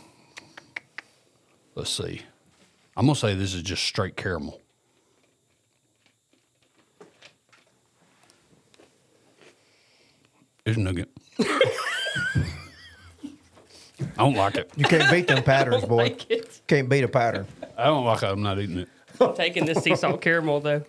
let's 1.74 1.88
see. 1.88 2.20
I'm 2.94 3.06
gonna 3.06 3.16
say 3.16 3.34
this 3.34 3.54
is 3.54 3.62
just 3.62 3.84
straight 3.84 4.18
caramel. 4.18 4.60
It's 10.66 10.76
nougat. 10.76 11.08
I 11.40 11.44
don't 14.18 14.34
like 14.34 14.56
it. 14.56 14.70
You 14.76 14.84
can't 14.84 15.10
beat 15.10 15.26
them 15.26 15.42
patterns, 15.42 15.86
boy. 15.86 15.96
Like 15.96 16.30
it. 16.30 16.60
Can't 16.66 16.90
beat 16.90 17.04
a 17.04 17.08
pattern. 17.08 17.46
I 17.78 17.84
don't 17.84 18.04
like 18.04 18.22
it. 18.22 18.26
I'm 18.26 18.42
not 18.42 18.58
eating 18.58 18.80
it. 18.80 18.88
I'm 19.18 19.34
taking 19.34 19.64
this 19.64 19.82
sea 19.82 19.96
salt 19.96 20.20
caramel 20.20 20.60
though, 20.60 20.84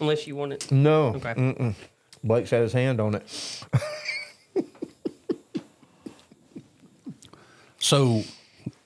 unless 0.00 0.26
you 0.26 0.36
want 0.36 0.52
it. 0.52 0.70
No. 0.72 1.14
Okay. 1.16 1.74
Blake's 2.22 2.50
had 2.50 2.62
his 2.62 2.72
hand 2.72 3.00
on 3.00 3.14
it. 3.14 3.62
So 7.78 8.22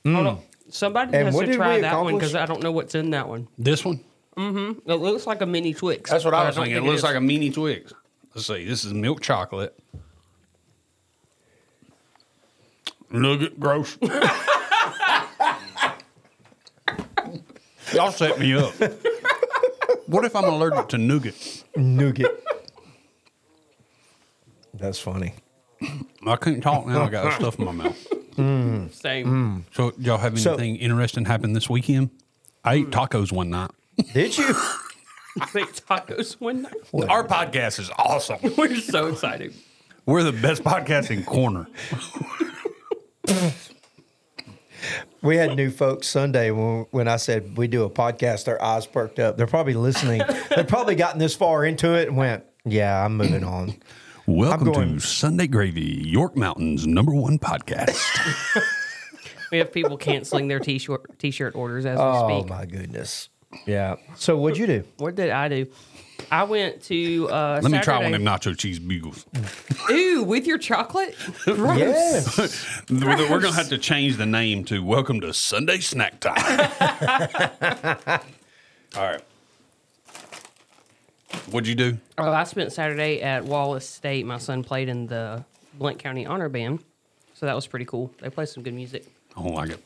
Hold 0.04 0.26
on. 0.26 0.40
Somebody 0.70 1.16
And 1.16 1.26
has 1.26 1.34
what 1.34 1.42
to 1.42 1.46
did 1.52 1.56
try 1.56 1.76
we 1.76 1.82
that 1.82 1.92
one 1.94 2.06
accomplish? 2.08 2.20
because 2.32 2.34
I 2.34 2.46
don't 2.46 2.62
know 2.64 2.72
what's 2.72 2.94
in 2.96 3.10
that 3.10 3.28
one. 3.28 3.46
this 3.56 3.84
one. 3.84 4.00
Mm-hmm. 4.36 4.90
It 4.90 4.94
looks 4.96 5.24
like 5.24 5.40
a 5.40 5.46
mini 5.46 5.72
Twix. 5.72 6.10
That's 6.10 6.24
what 6.24 6.34
I 6.34 6.46
was 6.46 6.56
don't 6.56 6.64
thinking. 6.64 6.78
It 6.78 6.80
think 6.80 6.88
looks 6.90 6.98
is. 6.98 7.04
like 7.04 7.14
a 7.16 7.20
mini 7.20 7.50
Twix. 7.50 7.92
Let's 8.34 8.46
see. 8.48 8.64
This 8.64 8.84
is 8.84 8.92
milk 8.92 9.20
chocolate. 9.20 9.78
Nugget 13.10 13.58
gross. 13.60 13.96
Y'all 17.94 18.10
set 18.12 18.38
me 18.40 18.52
up. 18.54 18.74
What 20.08 20.24
if 20.24 20.34
I'm 20.34 20.44
allergic 20.44 20.88
to 20.88 20.98
nougat? 20.98 21.64
Nougat. 21.76 22.30
That's 24.72 24.98
funny. 24.98 25.34
I 26.26 26.36
couldn't 26.36 26.62
talk 26.62 26.86
now. 26.86 27.02
I 27.02 27.10
got 27.10 27.34
stuff 27.34 27.58
in 27.58 27.66
my 27.66 27.72
mouth. 27.72 28.06
Same. 28.94 29.26
Mm. 29.26 29.62
So, 29.74 29.92
y'all 29.98 30.16
have 30.16 30.40
So- 30.40 30.54
anything 30.54 30.76
interesting 30.76 31.26
happen 31.26 31.52
this 31.52 31.68
weekend? 31.68 32.08
I 32.64 32.74
ate 32.76 32.86
mm. 32.86 32.90
tacos 32.90 33.32
one 33.32 33.50
night. 33.50 33.70
Did 34.14 34.38
you? 34.38 34.46
make 35.54 35.74
tacos 35.74 36.40
one 36.40 36.62
night. 36.62 36.74
Our 36.94 37.26
podcast 37.26 37.78
is 37.78 37.90
awesome. 37.98 38.38
We're 38.56 38.76
so 38.76 39.08
excited. 39.08 39.52
We're 40.06 40.22
the 40.22 40.32
best 40.32 40.64
podcasting 40.64 41.26
corner. 41.26 41.66
We 45.22 45.37
had 45.37 45.56
new 45.56 45.70
folks 45.70 46.06
Sunday 46.06 46.50
when, 46.50 46.87
when 46.90 47.08
I 47.08 47.16
said 47.16 47.56
we 47.56 47.66
do 47.66 47.84
a 47.84 47.90
podcast. 47.90 48.44
Their 48.44 48.62
eyes 48.62 48.87
perked 48.87 49.18
up. 49.18 49.37
They're 49.37 49.46
probably 49.46 49.75
listening. 49.75 50.22
They've 50.54 50.66
probably 50.66 50.94
gotten 50.94 51.18
this 51.18 51.34
far 51.34 51.64
into 51.64 51.94
it 51.94 52.08
and 52.08 52.16
went, 52.16 52.44
"Yeah, 52.64 53.04
I'm 53.04 53.16
moving 53.16 53.44
on." 53.44 53.75
Welcome 54.26 54.72
going- 54.72 54.94
to 54.94 55.00
Sunday 55.00 55.46
Gravy, 55.46 56.02
York 56.06 56.37
Mountain's 56.37 56.87
number 56.87 57.14
one 57.14 57.38
podcast. 57.38 58.62
We 59.50 59.56
have 59.56 59.72
people 59.72 59.96
canceling 59.96 60.48
their 60.48 60.58
t-shirt 60.60 61.18
t-shirt 61.18 61.54
orders 61.54 61.87
as 61.87 61.96
we 61.96 62.04
Oh 62.04 62.28
speak. 62.28 62.52
Oh 62.52 62.54
my 62.54 62.66
goodness! 62.66 63.30
Yeah. 63.67 63.97
So 64.17 64.37
what'd 64.37 64.59
you 64.59 64.67
do? 64.67 64.85
What 64.99 65.14
did 65.14 65.31
I 65.31 65.49
do? 65.49 65.67
I 66.31 66.43
went 66.45 66.83
to 66.85 67.28
uh 67.31 67.61
Let 67.62 67.73
me 67.73 67.78
try 67.81 67.97
one 67.97 68.07
of 68.07 68.12
them 68.12 68.25
nacho 68.25 68.57
cheese 68.57 68.78
bugles. 68.78 69.25
Ooh, 69.90 70.25
with 70.25 70.47
your 70.47 70.59
chocolate? 70.59 71.17
Gross. 71.45 71.78
Yes. 71.78 72.83
We're 72.90 73.17
going 73.17 73.43
to 73.43 73.52
have 73.52 73.71
to 73.71 73.78
change 73.78 74.17
the 74.17 74.26
name 74.26 74.64
to 74.64 74.83
Welcome 74.83 75.21
to 75.23 75.33
Sunday 75.33 75.78
Snack 75.78 76.21
Time. 76.21 76.37
All 78.97 79.02
right. 79.05 79.23
What'd 81.50 81.67
you 81.67 81.75
do? 81.75 81.99
Oh, 82.19 82.31
I 82.31 82.45
spent 82.45 82.73
Saturday 82.73 83.23
at 83.23 83.45
Wallace 83.45 83.88
State. 83.88 84.26
My 84.26 84.38
son 84.38 84.62
played 84.62 84.88
in 84.88 85.07
the 85.07 85.45
Blount 85.75 85.99
County 85.99 86.26
Honor 86.26 86.49
Band, 86.50 86.81
so 87.35 87.47
that 87.47 87.55
was 87.55 87.67
pretty 87.67 87.85
cool. 87.87 88.12
They 88.21 88.28
play 88.28 88.45
some 88.45 88.62
good 88.62 88.75
music. 88.75 89.07
I 89.37 89.43
don't 89.43 89.55
like 89.55 89.71
it. 89.71 89.83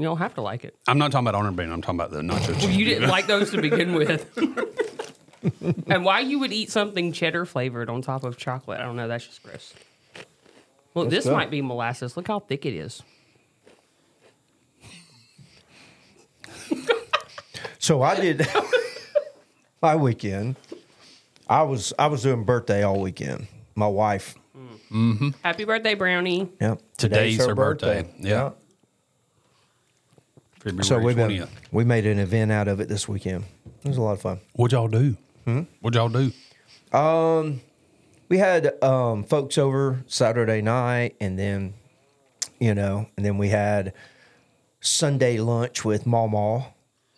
You 0.00 0.06
don't 0.08 0.18
have 0.18 0.34
to 0.34 0.42
like 0.42 0.64
it. 0.64 0.74
I'm 0.88 0.98
not 0.98 1.12
talking 1.12 1.26
about 1.26 1.38
Honor 1.38 1.52
Band. 1.52 1.72
I'm 1.72 1.82
talking 1.82 2.00
about 2.00 2.10
the 2.10 2.20
nacho 2.20 2.58
cheese. 2.58 2.76
You 2.76 2.84
didn't 2.84 3.08
like 3.16 3.26
those 3.26 3.50
to 3.50 3.60
begin 3.60 3.94
with. 3.94 4.26
and 5.88 6.04
why 6.04 6.20
you 6.20 6.38
would 6.38 6.52
eat 6.52 6.70
something 6.70 7.12
cheddar 7.12 7.44
flavored 7.46 7.90
on 7.90 8.02
top 8.02 8.24
of 8.24 8.36
chocolate? 8.36 8.80
I 8.80 8.84
don't 8.84 8.96
know. 8.96 9.08
That's 9.08 9.26
just 9.26 9.42
gross. 9.42 9.74
Look, 10.94 11.10
this 11.10 11.24
good. 11.24 11.32
might 11.32 11.50
be 11.50 11.62
molasses. 11.62 12.16
Look 12.16 12.28
how 12.28 12.40
thick 12.40 12.66
it 12.66 12.74
is. 12.74 13.02
So 17.80 18.02
I 18.02 18.14
did 18.14 18.46
my 19.82 19.96
weekend. 19.96 20.56
I 21.48 21.62
was 21.62 21.94
I 21.98 22.06
was 22.08 22.22
doing 22.22 22.44
birthday 22.44 22.82
all 22.82 23.00
weekend. 23.00 23.48
My 23.74 23.86
wife. 23.86 24.34
Mm. 24.56 24.78
Mm-hmm. 24.92 25.28
Happy 25.42 25.64
birthday, 25.64 25.94
Brownie. 25.94 26.48
Yeah. 26.60 26.74
Today's 26.98 27.38
her 27.44 27.54
birthday. 27.54 28.06
Yeah. 28.18 28.50
February 30.60 30.84
So 30.84 30.98
we 30.98 31.14
20th. 31.14 31.48
we 31.72 31.84
made 31.84 32.06
an 32.06 32.18
event 32.18 32.52
out 32.52 32.68
of 32.68 32.80
it 32.80 32.88
this 32.88 33.08
weekend. 33.08 33.44
It 33.82 33.88
was 33.88 33.96
a 33.96 34.02
lot 34.02 34.12
of 34.12 34.20
fun. 34.20 34.40
What'd 34.54 34.72
y'all 34.72 34.88
do? 34.88 35.16
What'd 35.80 35.96
y'all 35.96 36.08
do? 36.08 36.32
We 38.28 38.38
had 38.38 38.80
um, 38.82 39.24
folks 39.24 39.58
over 39.58 40.04
Saturday 40.06 40.62
night, 40.62 41.16
and 41.20 41.36
then 41.38 41.74
you 42.60 42.74
know, 42.74 43.06
and 43.16 43.26
then 43.26 43.38
we 43.38 43.48
had 43.48 43.92
Sunday 44.80 45.38
lunch 45.38 45.84
with 45.84 46.06
Mama. 46.06 46.66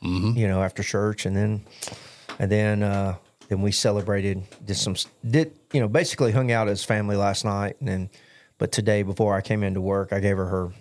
You 0.04 0.48
know, 0.48 0.62
after 0.64 0.82
church, 0.82 1.26
and 1.26 1.36
then 1.36 1.64
and 2.40 2.50
then 2.50 2.82
uh, 2.82 3.16
then 3.48 3.60
we 3.62 3.70
celebrated. 3.70 4.42
Did 4.64 4.76
some 4.76 4.96
did 5.28 5.52
you 5.72 5.80
know 5.80 5.86
basically 5.88 6.32
hung 6.32 6.50
out 6.50 6.68
as 6.68 6.82
family 6.82 7.14
last 7.16 7.44
night, 7.44 7.76
and 7.78 7.88
then 7.88 8.10
but 8.58 8.72
today 8.72 9.02
before 9.04 9.36
I 9.36 9.42
came 9.42 9.62
into 9.62 9.80
work, 9.80 10.12
I 10.12 10.18
gave 10.20 10.36
her 10.38 10.46
her 10.46 10.72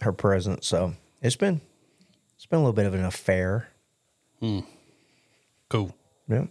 her 0.00 0.12
present. 0.12 0.64
So 0.64 0.94
it's 1.20 1.36
been 1.36 1.60
been 2.50 2.58
a 2.58 2.62
little 2.62 2.72
bit 2.72 2.86
of 2.86 2.94
an 2.94 3.04
affair. 3.04 3.68
Hmm. 4.40 4.60
Cool. 5.68 5.94
Yeah. 6.28 6.46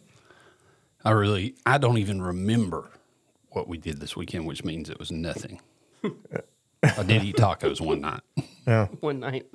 I 1.04 1.12
really, 1.12 1.56
I 1.66 1.78
don't 1.78 1.98
even 1.98 2.22
remember 2.22 2.90
what 3.52 3.68
we 3.68 3.78
did 3.78 4.00
this 4.00 4.16
weekend, 4.16 4.46
which 4.46 4.64
means 4.64 4.90
it 4.90 4.98
was 5.00 5.12
nothing. 5.12 5.60
I 6.84 7.04
did 7.04 7.24
eat 7.24 7.36
tacos 7.36 7.82
one 7.82 8.02
night. 8.02 8.22
Yeah. 8.66 8.86
One 9.00 9.20
night. 9.20 9.48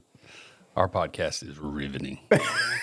Our 0.76 0.88
podcast 0.88 1.48
is 1.48 1.58
riveting. 1.58 2.18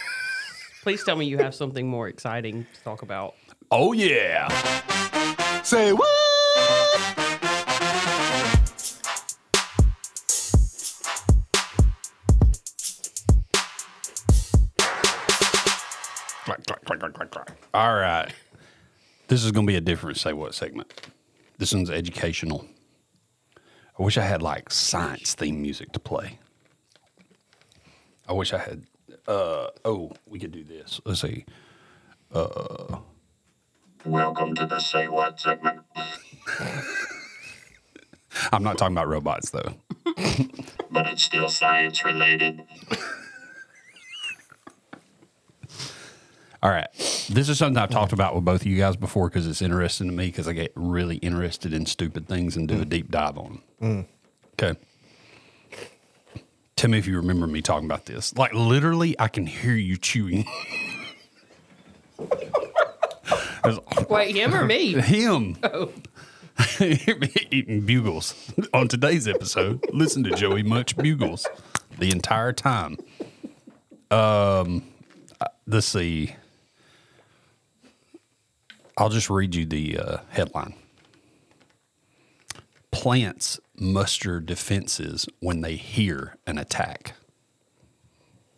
Please 0.84 1.04
tell 1.04 1.18
me 1.18 1.26
you 1.26 1.38
have 1.40 1.54
something 1.54 1.88
more 1.88 2.08
exciting 2.08 2.66
to 2.74 2.84
talk 2.84 3.02
about. 3.02 3.36
Oh, 3.70 3.92
yeah. 3.92 4.48
Say 5.64 5.92
what? 5.92 6.31
All 17.74 17.96
right. 17.96 18.32
This 19.28 19.44
is 19.46 19.52
going 19.52 19.66
to 19.66 19.72
be 19.72 19.78
a 19.78 19.82
different 19.82 20.18
say 20.18 20.34
what 20.34 20.54
segment. 20.54 20.92
This 21.58 21.74
one's 21.74 21.90
educational. 21.90 22.66
I 24.00 24.04
wish 24.04 24.18
I 24.18 24.24
had 24.24 24.42
like 24.42 24.72
science 24.72 25.36
theme 25.36 25.62
music 25.62 25.92
to 25.94 26.00
play. 26.00 26.40
I 28.28 28.34
wish 28.34 28.54
I 28.54 28.58
had. 28.58 28.84
Uh, 29.28 29.68
oh, 29.86 30.12
we 30.28 30.40
could 30.40 30.52
do 30.52 30.64
this. 30.64 31.00
Let's 31.06 31.22
see. 31.22 31.46
Welcome 34.06 34.56
to 34.56 34.66
the 34.66 34.80
Say 34.80 35.08
What 35.08 35.40
segment. 35.40 35.82
I'm 38.52 38.64
not 38.64 38.78
talking 38.78 38.96
about 38.98 39.08
robots 39.08 39.52
though. 39.52 39.76
But 40.92 41.08
it's 41.08 41.24
still 41.24 41.48
science 41.48 42.04
related. 42.04 42.64
All 46.64 46.70
right. 46.70 46.88
This 47.30 47.50
is 47.50 47.58
something 47.58 47.82
I've 47.82 47.90
talked 47.90 48.14
about 48.14 48.36
with 48.36 48.46
both 48.46 48.62
of 48.62 48.68
you 48.68 48.78
guys 48.78 48.96
before 48.96 49.30
because 49.30 49.48
it's 49.48 49.62
interesting 49.64 50.08
to 50.08 50.14
me 50.14 50.28
because 50.28 50.48
I 50.48 50.54
get 50.54 50.72
really 50.76 51.18
interested 51.18 51.74
in 51.74 51.86
stupid 51.88 52.28
things 52.28 52.56
and 52.56 52.68
do 52.68 52.80
a 52.82 52.86
deep 52.86 53.10
dive 53.10 53.38
on 53.38 53.62
them. 53.80 54.06
Okay. 54.54 54.80
Tell 56.76 56.90
me 56.92 57.00
if 57.00 57.08
you 57.08 57.18
remember 57.18 57.48
me 57.48 57.62
talking 57.62 57.86
about 57.86 58.06
this. 58.06 58.36
Like 58.38 58.54
literally, 58.54 59.16
I 59.20 59.28
can 59.28 59.48
hear 59.48 59.74
you 59.74 59.98
chewing. 59.98 60.46
There's- 63.64 63.80
Wait, 64.10 64.36
him 64.36 64.54
or 64.54 64.66
me? 64.66 64.94
him 64.94 65.58
Oh, 65.64 65.92
eating 66.80 67.82
bugles 67.86 68.52
on 68.74 68.88
today's 68.88 69.28
episode. 69.28 69.84
Listen 69.94 70.24
to 70.26 70.32
Joey 70.32 70.62
Much 70.64 70.96
bugles 70.98 71.48
the 71.98 72.12
entire 72.12 72.54
time. 72.54 72.98
Um, 74.12 74.84
uh, 75.40 75.46
let's 75.66 75.88
see. 75.88 76.36
I'll 79.02 79.10
just 79.10 79.32
read 79.32 79.56
you 79.56 79.66
the 79.66 79.98
uh, 79.98 80.18
headline. 80.30 80.76
Plants 82.92 83.60
muster 83.76 84.40
defenses 84.40 85.28
when 85.40 85.62
they 85.62 85.76
hear 85.76 86.36
an 86.46 86.60
attack. 86.60 87.14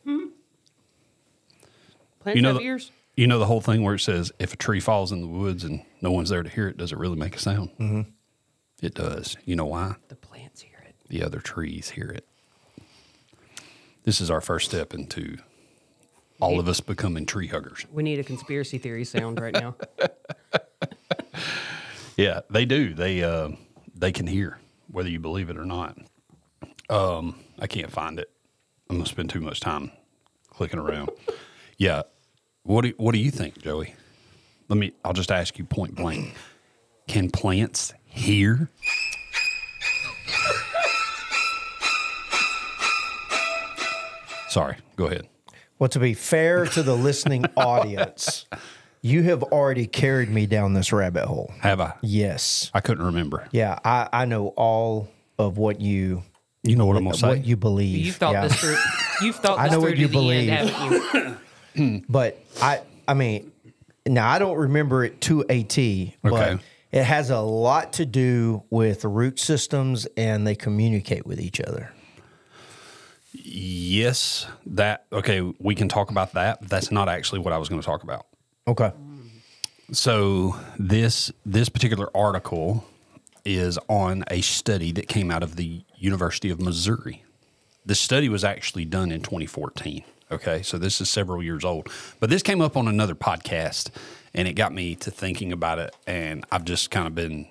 Plants 0.03 0.35
You 2.35 2.41
know 2.41 2.49
have 2.49 2.57
the- 2.57 2.63
ears? 2.65 2.91
You 3.15 3.27
know 3.27 3.39
the 3.39 3.45
whole 3.45 3.61
thing 3.61 3.83
where 3.83 3.95
it 3.95 3.99
says 3.99 4.31
if 4.39 4.53
a 4.53 4.57
tree 4.57 4.79
falls 4.81 5.11
in 5.13 5.21
the 5.21 5.27
woods 5.27 5.63
and 5.63 5.81
no 6.01 6.11
one's 6.11 6.27
there 6.29 6.43
to 6.43 6.49
hear 6.49 6.67
it, 6.67 6.75
does 6.77 6.91
it 6.91 6.97
really 6.97 7.15
make 7.15 7.35
a 7.37 7.39
sound? 7.39 7.69
Mm-hmm. 7.79 8.01
It 8.81 8.95
does. 8.95 9.37
You 9.45 9.55
know 9.55 9.65
why? 9.67 9.95
The 10.09 10.15
plants 10.15 10.61
hear 10.61 10.83
it. 10.85 10.95
The 11.07 11.23
other 11.23 11.39
trees 11.39 11.91
hear 11.91 12.09
it. 12.09 12.27
This 14.03 14.19
is 14.19 14.29
our 14.29 14.41
first 14.41 14.67
step 14.69 14.93
into 14.93 15.37
all 16.39 16.59
of 16.59 16.67
us 16.67 16.79
becoming 16.81 17.25
tree 17.25 17.47
huggers. 17.47 17.85
We 17.91 18.03
need 18.03 18.19
a 18.19 18.23
conspiracy 18.23 18.77
theory 18.77 19.05
sound 19.05 19.39
right 19.39 19.53
now. 19.53 19.75
Yeah, 22.15 22.41
they 22.49 22.65
do. 22.65 22.93
They 22.93 23.23
uh, 23.23 23.49
they 23.95 24.11
can 24.11 24.27
hear 24.27 24.59
whether 24.87 25.09
you 25.09 25.19
believe 25.19 25.49
it 25.49 25.57
or 25.57 25.65
not. 25.65 25.97
Um, 26.89 27.39
I 27.57 27.67
can't 27.67 27.91
find 27.91 28.19
it. 28.19 28.29
I'm 28.89 28.97
gonna 28.97 29.09
spend 29.09 29.31
too 29.31 29.41
much 29.41 29.59
time 29.59 29.91
clicking 30.51 30.79
around. 30.79 31.09
Yeah, 31.77 32.03
what 32.63 32.83
do 32.83 32.93
what 32.97 33.13
do 33.13 33.17
you 33.19 33.31
think, 33.31 33.59
Joey? 33.59 33.95
Let 34.69 34.77
me. 34.77 34.91
I'll 35.03 35.13
just 35.13 35.31
ask 35.31 35.57
you 35.57 35.65
point 35.65 35.95
blank. 35.95 36.35
Can 37.07 37.31
plants 37.31 37.93
hear? 38.05 38.69
Sorry, 44.49 44.77
go 44.95 45.05
ahead. 45.07 45.27
Well, 45.83 45.89
to 45.89 45.99
be 45.99 46.13
fair 46.13 46.65
to 46.65 46.81
the 46.81 46.95
listening 46.95 47.43
audience, 47.57 48.45
you 49.01 49.23
have 49.23 49.43
already 49.43 49.85
carried 49.85 50.29
me 50.29 50.45
down 50.45 50.71
this 50.75 50.93
rabbit 50.93 51.25
hole. 51.25 51.53
Have 51.59 51.81
I? 51.81 51.91
Yes. 52.01 52.71
I 52.73 52.79
couldn't 52.79 53.05
remember. 53.05 53.49
Yeah, 53.51 53.77
I, 53.83 54.07
I 54.13 54.23
know 54.23 54.53
all 54.55 55.09
of 55.37 55.57
what 55.57 55.81
you 55.81 56.23
You 56.63 56.77
know 56.77 56.85
what 56.85 56.95
I'm 56.95 57.03
gonna 57.03 57.17
say. 57.17 57.27
what 57.27 57.43
you 57.45 57.57
believe. 57.57 58.05
You've 58.05 58.15
thought 58.15 58.31
yeah. 58.31 58.47
this 58.47 58.55
through. 58.61 58.77
You've 59.27 59.35
thought 59.35 59.59
I 59.59 59.63
this 59.63 59.73
know 59.73 59.81
through 59.81 59.89
what 59.89 59.97
you 59.97 60.07
believe. 60.07 60.49
end, 60.49 61.37
you? 61.75 62.03
But 62.07 62.41
I 62.61 62.79
I 63.05 63.13
mean, 63.13 63.51
now 64.07 64.29
I 64.29 64.39
don't 64.39 64.57
remember 64.57 65.03
it 65.03 65.19
to 65.23 65.43
a 65.49 65.63
T, 65.63 66.15
but 66.21 66.31
Okay. 66.31 66.63
it 66.93 67.03
has 67.03 67.29
a 67.29 67.41
lot 67.41 67.91
to 67.93 68.05
do 68.05 68.63
with 68.69 69.03
root 69.03 69.37
systems 69.37 70.07
and 70.15 70.47
they 70.47 70.55
communicate 70.55 71.25
with 71.25 71.41
each 71.41 71.59
other. 71.59 71.91
Yes, 73.55 74.47
that 74.65 75.05
okay. 75.11 75.41
We 75.59 75.75
can 75.75 75.87
talk 75.87 76.09
about 76.09 76.33
that. 76.33 76.61
But 76.61 76.69
that's 76.69 76.91
not 76.91 77.07
actually 77.07 77.39
what 77.39 77.53
I 77.53 77.57
was 77.59 77.69
going 77.69 77.79
to 77.79 77.85
talk 77.85 78.01
about. 78.01 78.25
Okay. 78.67 78.91
So 79.91 80.55
this 80.79 81.31
this 81.45 81.69
particular 81.69 82.09
article 82.15 82.83
is 83.45 83.77
on 83.87 84.23
a 84.31 84.41
study 84.41 84.91
that 84.93 85.07
came 85.07 85.29
out 85.29 85.43
of 85.43 85.55
the 85.55 85.83
University 85.97 86.49
of 86.49 86.59
Missouri. 86.59 87.23
The 87.85 87.93
study 87.93 88.27
was 88.27 88.43
actually 88.43 88.85
done 88.85 89.11
in 89.11 89.21
2014. 89.21 90.03
Okay, 90.31 90.63
so 90.63 90.79
this 90.79 90.99
is 90.99 91.09
several 91.09 91.43
years 91.43 91.63
old, 91.63 91.89
but 92.19 92.31
this 92.31 92.41
came 92.41 92.59
up 92.59 92.75
on 92.75 92.87
another 92.87 93.13
podcast, 93.13 93.91
and 94.33 94.47
it 94.47 94.53
got 94.53 94.73
me 94.73 94.95
to 94.95 95.11
thinking 95.11 95.51
about 95.51 95.77
it. 95.77 95.95
And 96.07 96.43
I've 96.51 96.65
just 96.65 96.89
kind 96.89 97.05
of 97.05 97.13
been 97.13 97.47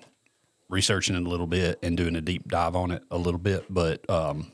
researching 0.67 1.15
it 1.15 1.23
a 1.23 1.29
little 1.29 1.47
bit 1.47 1.79
and 1.81 1.95
doing 1.95 2.15
a 2.17 2.21
deep 2.21 2.49
dive 2.49 2.75
on 2.75 2.91
it 2.91 3.03
a 3.09 3.17
little 3.17 3.39
bit, 3.39 3.65
but 3.69 4.09
um, 4.09 4.51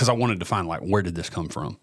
because 0.00 0.08
I 0.08 0.14
wanted 0.14 0.40
to 0.40 0.46
find 0.46 0.66
like 0.66 0.80
where 0.80 1.02
did 1.02 1.14
this 1.14 1.28
come 1.28 1.50
from. 1.50 1.76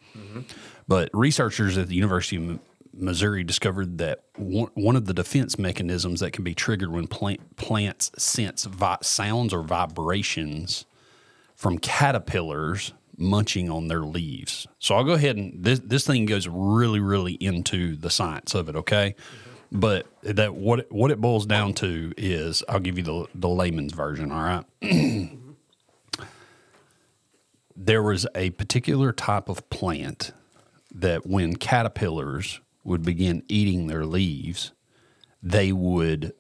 But 0.88 1.12
researchers 1.14 1.78
at 1.78 1.88
the 1.88 1.94
University 1.94 2.38
of 2.38 2.60
Missouri 2.92 3.44
discovered 3.44 4.00
that 4.00 4.24
one, 4.38 4.96
of 4.96 5.06
the 5.06 5.14
defense 5.14 5.60
mechanisms 5.60 6.22
that 6.22 6.32
can 6.32 6.44
be 6.44 6.56
triggered 6.56 6.92
when 6.92 7.06
plant, 7.06 7.58
plants 7.58 8.10
sense 8.18 8.66
vi- 8.66 8.98
sounds 9.04 9.54
or 9.54 9.62
vibrations 9.62 10.88
from 11.54 11.78
caterpillars 11.78 12.92
munching 13.18 13.70
on 13.70 13.88
their 13.88 14.02
leaves. 14.02 14.66
So 14.80 14.96
I'll 14.96 15.04
go 15.04 15.14
ahead 15.14 15.36
and 15.38 15.64
this 15.64 15.80
this 15.84 16.08
thing 16.08 16.26
goes 16.26 16.48
really 16.48 17.00
really 17.00 17.34
into 17.34 17.96
the 17.96 18.10
science 18.10 18.56
of 18.56 18.68
it, 18.68 18.76
okay? 18.76 19.14
But 19.72 20.08
that 20.24 20.56
what 20.56 20.92
what 20.92 21.12
it 21.12 21.22
boils 21.22 21.46
down 21.46 21.76
to 21.76 22.14
is 22.18 22.64
I'll 22.68 22.80
give 22.80 22.98
you 22.98 23.04
the 23.04 23.28
the 23.36 23.50
layman's 23.50 23.94
version, 23.94 24.32
all 24.32 24.42
right? 24.42 25.38
there 27.78 28.02
was 28.02 28.26
a 28.34 28.50
particular 28.52 29.14
type 29.14 29.50
of 29.50 29.70
plant 29.70 30.32
that 30.94 31.28
when 31.28 31.56
caterpillars 31.56 32.60
would 32.84 33.04
begin 33.04 33.44
eating 33.48 33.86
their 33.86 34.04
leaves, 34.04 34.72
they 35.44 35.72
would 35.72 36.34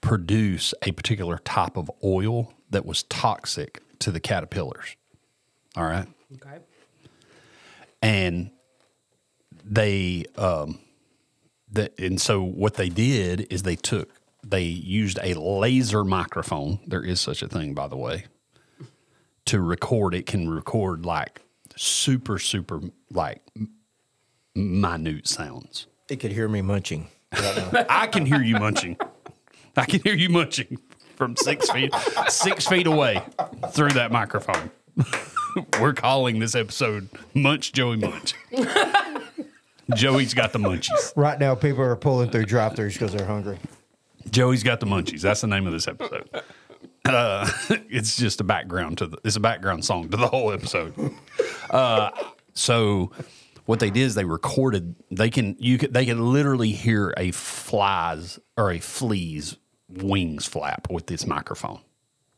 produce 0.00 0.74
a 0.82 0.90
particular 0.90 1.38
type 1.38 1.76
of 1.76 1.88
oil 2.02 2.52
that 2.70 2.84
was 2.84 3.04
toxic 3.04 3.80
to 4.00 4.10
the 4.10 4.18
caterpillars. 4.18 4.96
All 5.76 5.84
right. 5.84 6.08
Okay. 6.34 6.58
And 8.02 8.50
they, 9.64 10.24
um, 10.36 10.80
that, 11.70 11.98
and 11.98 12.20
so 12.20 12.42
what 12.42 12.74
they 12.74 12.88
did 12.88 13.46
is 13.52 13.62
they 13.62 13.76
took, 13.76 14.10
they 14.42 14.62
used 14.62 15.18
a 15.22 15.34
laser 15.34 16.02
microphone. 16.02 16.80
There 16.86 17.04
is 17.04 17.20
such 17.20 17.42
a 17.42 17.48
thing, 17.48 17.74
by 17.74 17.88
the 17.88 17.96
way, 17.96 18.26
to 19.46 19.60
record. 19.60 20.14
It 20.14 20.26
can 20.26 20.48
record 20.48 21.04
like 21.06 21.42
super, 21.76 22.38
super, 22.38 22.80
like 23.10 23.42
minute 24.54 25.26
sounds. 25.26 25.86
It 26.08 26.16
could 26.16 26.32
hear 26.32 26.48
me 26.48 26.62
munching. 26.62 27.08
Right. 27.32 27.86
I 27.88 28.06
can 28.06 28.24
hear 28.26 28.40
you 28.40 28.56
munching. 28.56 28.96
I 29.76 29.84
can 29.84 30.00
hear 30.00 30.14
you 30.14 30.28
munching 30.28 30.78
from 31.16 31.36
six 31.36 31.68
feet, 31.70 31.92
six 32.28 32.66
feet 32.66 32.86
away 32.86 33.22
through 33.70 33.90
that 33.90 34.12
microphone. 34.12 34.70
We're 35.80 35.92
calling 35.94 36.38
this 36.38 36.54
episode 36.54 37.08
"Munch 37.34 37.72
Joey 37.72 37.96
Munch." 37.96 38.34
Joey's 39.94 40.34
got 40.34 40.52
the 40.52 40.58
munchies. 40.58 41.12
right 41.16 41.38
now, 41.38 41.54
people 41.54 41.82
are 41.82 41.94
pulling 41.96 42.30
through 42.30 42.46
drive-throughs 42.46 42.94
because 42.94 43.12
they're 43.12 43.26
hungry. 43.26 43.58
Joey's 44.30 44.62
got 44.62 44.80
the 44.80 44.86
munchies. 44.86 45.20
That's 45.20 45.40
the 45.42 45.46
name 45.46 45.66
of 45.66 45.72
this 45.72 45.86
episode. 45.86 46.28
Uh, 47.14 47.48
it's 47.90 48.16
just 48.16 48.40
a 48.40 48.44
background 48.44 48.98
to 48.98 49.06
the. 49.06 49.18
It's 49.24 49.36
a 49.36 49.40
background 49.40 49.84
song 49.84 50.08
to 50.10 50.16
the 50.16 50.28
whole 50.28 50.52
episode. 50.52 50.94
Uh, 51.70 52.10
so, 52.54 53.12
what 53.66 53.80
they 53.80 53.90
did 53.90 54.02
is 54.02 54.14
they 54.14 54.24
recorded. 54.24 54.94
They 55.10 55.30
can 55.30 55.56
you 55.58 55.78
could 55.78 55.92
they 55.92 56.06
can 56.06 56.32
literally 56.32 56.72
hear 56.72 57.12
a 57.16 57.30
flies 57.32 58.38
or 58.56 58.70
a 58.72 58.78
flea's 58.78 59.56
wings 59.88 60.46
flap 60.46 60.88
with 60.90 61.06
this 61.06 61.26
microphone. 61.26 61.80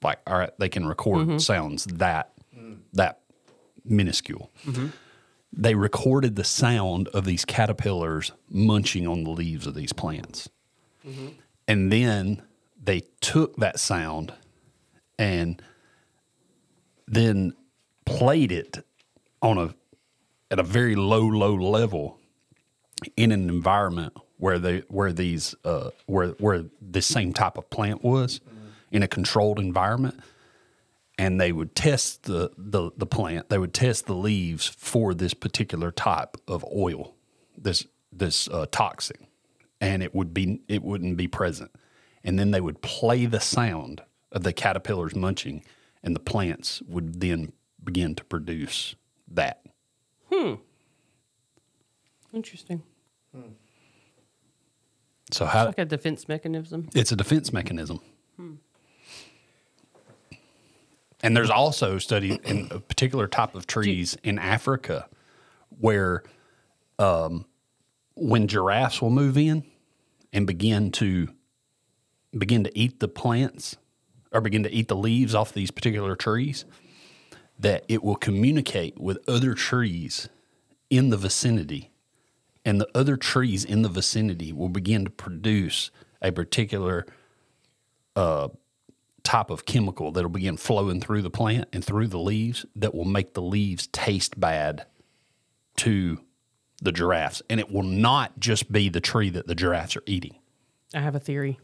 Like, 0.02 0.20
all 0.26 0.38
right, 0.38 0.50
they 0.58 0.68
can 0.68 0.86
record 0.86 1.40
sounds 1.40 1.84
that 1.86 2.32
that 2.92 3.20
minuscule. 3.84 4.50
They 5.52 5.74
recorded 5.74 6.36
the 6.36 6.44
sound 6.44 7.08
of 7.08 7.24
these 7.24 7.44
caterpillars 7.44 8.32
munching 8.50 9.06
on 9.08 9.24
the 9.24 9.30
leaves 9.30 9.66
of 9.66 9.74
these 9.74 9.92
plants. 9.92 10.48
And 11.66 11.90
then 11.90 12.42
they 12.82 13.02
took 13.20 13.56
that 13.56 13.80
sound 13.80 14.34
and 15.18 15.60
then 17.06 17.54
played 18.04 18.52
it 18.52 18.84
on 19.42 19.58
a 19.58 19.74
at 20.50 20.58
a 20.58 20.62
very 20.62 20.94
low, 20.94 21.26
low 21.26 21.54
level 21.54 22.18
in 23.16 23.32
an 23.32 23.48
environment 23.48 24.14
where 24.38 24.58
they 24.58 24.78
where 24.88 25.12
these 25.12 25.54
uh, 25.64 25.90
where 26.06 26.28
where 26.38 26.64
the 26.80 27.02
same 27.02 27.32
type 27.32 27.58
of 27.58 27.68
plant 27.70 28.02
was 28.02 28.40
in 28.90 29.02
a 29.02 29.08
controlled 29.08 29.58
environment. 29.58 30.20
And 31.20 31.40
they 31.40 31.50
would 31.50 31.74
test 31.74 32.24
the, 32.24 32.52
the 32.56 32.92
the 32.96 33.06
plant. 33.06 33.48
They 33.48 33.58
would 33.58 33.74
test 33.74 34.06
the 34.06 34.14
leaves 34.14 34.68
for 34.68 35.14
this 35.14 35.34
particular 35.34 35.90
type 35.90 36.36
of 36.46 36.64
oil 36.64 37.14
this 37.56 37.86
this 38.12 38.48
uh, 38.48 38.66
toxin. 38.70 39.26
And 39.80 40.02
it 40.02 40.14
would 40.14 40.32
be 40.32 40.60
it 40.68 40.82
wouldn't 40.82 41.16
be 41.16 41.26
present. 41.26 41.72
And 42.22 42.38
then 42.38 42.52
they 42.52 42.60
would 42.60 42.82
play 42.82 43.26
the 43.26 43.40
sound 43.40 44.02
of 44.32 44.42
the 44.42 44.52
caterpillars 44.52 45.14
munching 45.14 45.64
and 46.02 46.14
the 46.14 46.20
plants 46.20 46.82
would 46.86 47.20
then 47.20 47.52
begin 47.82 48.14
to 48.14 48.24
produce 48.24 48.94
that 49.26 49.62
Hmm. 50.30 50.54
Interesting. 52.32 52.82
so 55.30 55.46
how 55.46 55.66
Like 55.66 55.78
a 55.78 55.84
defense 55.84 56.28
mechanism. 56.28 56.88
It's 56.94 57.12
a 57.12 57.16
defense 57.16 57.52
mechanism. 57.52 58.00
And 61.20 61.36
there's 61.36 61.50
also 61.50 61.98
study 61.98 62.38
in 62.44 62.68
a 62.70 62.78
particular 62.78 63.26
type 63.26 63.56
of 63.56 63.66
trees 63.66 64.16
in 64.22 64.38
Africa 64.38 65.08
where 65.80 66.22
um, 66.98 67.44
when 68.14 68.46
giraffes 68.46 69.02
will 69.02 69.10
move 69.10 69.36
in 69.36 69.64
and 70.32 70.46
begin 70.46 70.92
to 70.92 71.28
begin 72.36 72.62
to 72.62 72.78
eat 72.78 73.00
the 73.00 73.08
plants 73.08 73.76
or 74.32 74.40
begin 74.40 74.62
to 74.62 74.70
eat 74.70 74.88
the 74.88 74.96
leaves 74.96 75.34
off 75.34 75.52
these 75.52 75.70
particular 75.70 76.16
trees, 76.16 76.64
that 77.58 77.84
it 77.88 78.02
will 78.02 78.16
communicate 78.16 78.98
with 78.98 79.18
other 79.28 79.54
trees 79.54 80.28
in 80.90 81.10
the 81.10 81.16
vicinity 81.16 81.90
and 82.68 82.78
the 82.78 82.88
other 82.94 83.16
trees 83.16 83.64
in 83.64 83.80
the 83.80 83.88
vicinity 83.88 84.52
will 84.52 84.68
begin 84.68 85.06
to 85.06 85.10
produce 85.10 85.90
a 86.20 86.30
particular 86.30 87.06
uh, 88.14 88.48
type 89.22 89.48
of 89.48 89.64
chemical 89.64 90.12
that'll 90.12 90.28
begin 90.28 90.58
flowing 90.58 91.00
through 91.00 91.22
the 91.22 91.30
plant 91.30 91.66
and 91.72 91.82
through 91.82 92.08
the 92.08 92.18
leaves 92.18 92.66
that 92.76 92.94
will 92.94 93.06
make 93.06 93.32
the 93.32 93.40
leaves 93.40 93.86
taste 93.86 94.38
bad 94.38 94.84
to 95.76 96.20
the 96.82 96.92
giraffes. 96.92 97.40
And 97.48 97.58
it 97.58 97.72
will 97.72 97.84
not 97.84 98.38
just 98.38 98.70
be 98.70 98.90
the 98.90 99.00
tree 99.00 99.30
that 99.30 99.46
the 99.46 99.54
giraffes 99.54 99.96
are 99.96 100.02
eating. 100.04 100.36
I 100.94 101.00
have 101.00 101.14
a 101.14 101.20
theory. 101.20 101.58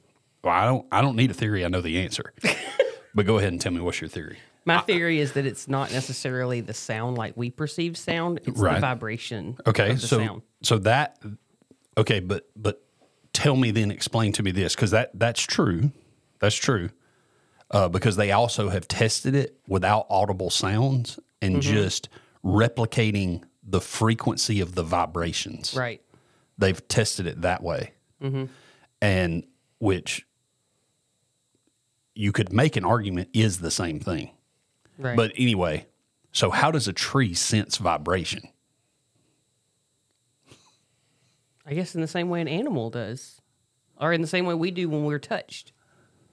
Well, 0.44 0.52
I 0.54 0.64
don't 0.66 0.87
I 0.92 1.00
don't 1.00 1.16
need 1.16 1.30
a 1.30 1.35
theory, 1.35 1.64
I 1.64 1.68
know 1.68 1.80
the 1.80 1.98
answer. 2.00 2.33
but 3.14 3.26
go 3.26 3.38
ahead 3.38 3.52
and 3.52 3.61
tell 3.61 3.72
me 3.72 3.80
what's 3.80 4.00
your 4.00 4.09
theory. 4.09 4.38
My 4.66 4.80
theory 4.80 5.18
is 5.20 5.33
that 5.33 5.44
it's 5.44 5.68
not 5.68 5.92
necessarily 5.92 6.61
the 6.62 6.72
sound 6.74 7.18
like 7.18 7.37
we 7.37 7.50
perceive 7.50 7.96
sound; 7.98 8.40
it's 8.46 8.59
Right. 8.59 8.74
the 8.76 8.80
vibration. 8.80 9.57
Okay, 9.66 9.90
of 9.90 10.00
the 10.00 10.07
so 10.07 10.18
sound. 10.18 10.42
so 10.62 10.78
that 10.78 11.18
okay, 11.98 12.20
but 12.20 12.48
but 12.57 12.83
tell 13.33 13.57
me 13.57 13.70
then, 13.72 13.90
explain 13.90 14.33
to 14.33 14.42
me 14.42 14.50
this 14.52 14.74
because 14.74 14.90
that 14.92 15.11
that's 15.14 15.42
true, 15.42 15.92
that's 16.38 16.57
true, 16.57 16.88
uh, 17.72 17.88
because 17.88 18.16
they 18.16 18.33
also 18.33 18.70
have 18.70 18.88
tested 18.88 19.35
it 19.35 19.59
without 19.68 20.07
audible 20.09 20.50
sounds 20.50 21.18
and 21.42 21.57
Mm-hmm. 21.57 21.61
just 21.74 22.09
replicating 22.42 23.42
the 23.62 23.80
frequency 23.80 24.61
of 24.61 24.74
the 24.74 24.83
vibrations. 24.83 25.74
right. 25.76 26.00
They've 26.57 26.87
tested 26.88 27.26
it 27.26 27.42
that 27.42 27.62
way, 27.62 27.92
Mm-hmm. 28.22 28.44
and 29.02 29.44
which 29.78 30.26
you 32.14 32.33
could 32.33 32.53
make 32.53 32.77
an 32.77 32.85
argument 32.85 33.29
is 33.33 33.59
the 33.59 33.70
same 33.70 34.00
thing. 34.00 34.31
Right. 34.98 35.16
But 35.16 35.33
anyway, 35.37 35.87
so 36.33 36.50
how 36.50 36.70
does 36.70 36.88
a 36.88 36.92
tree 36.92 37.35
sense 37.35 37.77
vibration? 37.77 38.42
I 41.66 41.74
guess 41.74 41.94
in 41.94 42.00
the 42.00 42.07
same 42.07 42.29
way 42.29 42.40
an 42.40 42.48
animal 42.48 42.90
does, 42.90 43.40
or 43.98 44.12
in 44.12 44.20
the 44.20 44.27
same 44.27 44.44
way 44.44 44.55
we 44.55 44.70
do 44.70 44.88
when 44.88 45.05
we're 45.05 45.18
touched. 45.18 45.72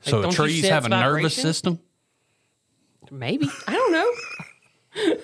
Like, 0.06 0.10
So 0.10 0.32
trees 0.32 0.68
have 0.68 0.86
a 0.86 0.90
nervous 0.90 1.36
system. 1.36 1.80
Maybe 3.10 3.50
I 3.68 3.74
don't 3.74 3.92
know. 3.92 5.18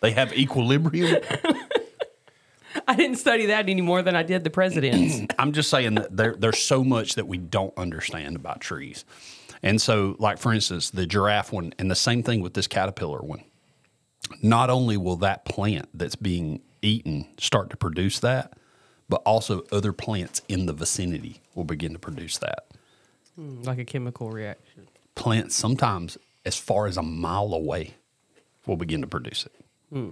They 0.00 0.10
have 0.10 0.32
equilibrium. 0.34 1.22
I 2.86 2.96
didn't 2.96 3.16
study 3.16 3.46
that 3.46 3.68
any 3.68 3.80
more 3.80 4.02
than 4.02 4.14
I 4.14 4.22
did 4.22 4.44
the 4.44 4.50
presidents. 4.50 5.32
I'm 5.38 5.52
just 5.52 5.70
saying 5.70 5.94
that 5.94 6.14
there, 6.14 6.34
there's 6.34 6.58
so 6.58 6.84
much 6.84 7.14
that 7.14 7.26
we 7.26 7.38
don't 7.38 7.72
understand 7.78 8.36
about 8.36 8.60
trees. 8.60 9.04
And 9.64 9.80
so, 9.80 10.14
like 10.18 10.38
for 10.38 10.52
instance, 10.52 10.90
the 10.90 11.06
giraffe 11.06 11.50
one, 11.50 11.72
and 11.78 11.90
the 11.90 11.96
same 11.96 12.22
thing 12.22 12.42
with 12.42 12.52
this 12.52 12.66
caterpillar 12.66 13.20
one. 13.20 13.42
Not 14.42 14.68
only 14.68 14.98
will 14.98 15.16
that 15.16 15.46
plant 15.46 15.88
that's 15.94 16.16
being 16.16 16.60
eaten 16.82 17.26
start 17.38 17.70
to 17.70 17.76
produce 17.76 18.18
that, 18.20 18.52
but 19.08 19.22
also 19.24 19.64
other 19.72 19.94
plants 19.94 20.42
in 20.48 20.66
the 20.66 20.74
vicinity 20.74 21.40
will 21.54 21.64
begin 21.64 21.94
to 21.94 21.98
produce 21.98 22.36
that. 22.38 22.66
Hmm, 23.36 23.62
like 23.62 23.78
a 23.78 23.86
chemical 23.86 24.30
reaction. 24.30 24.86
Plants 25.14 25.54
sometimes 25.54 26.18
as 26.44 26.58
far 26.58 26.86
as 26.86 26.98
a 26.98 27.02
mile 27.02 27.54
away 27.54 27.94
will 28.66 28.76
begin 28.76 29.00
to 29.00 29.06
produce 29.06 29.46
it. 29.46 29.52
Hmm. 29.90 30.10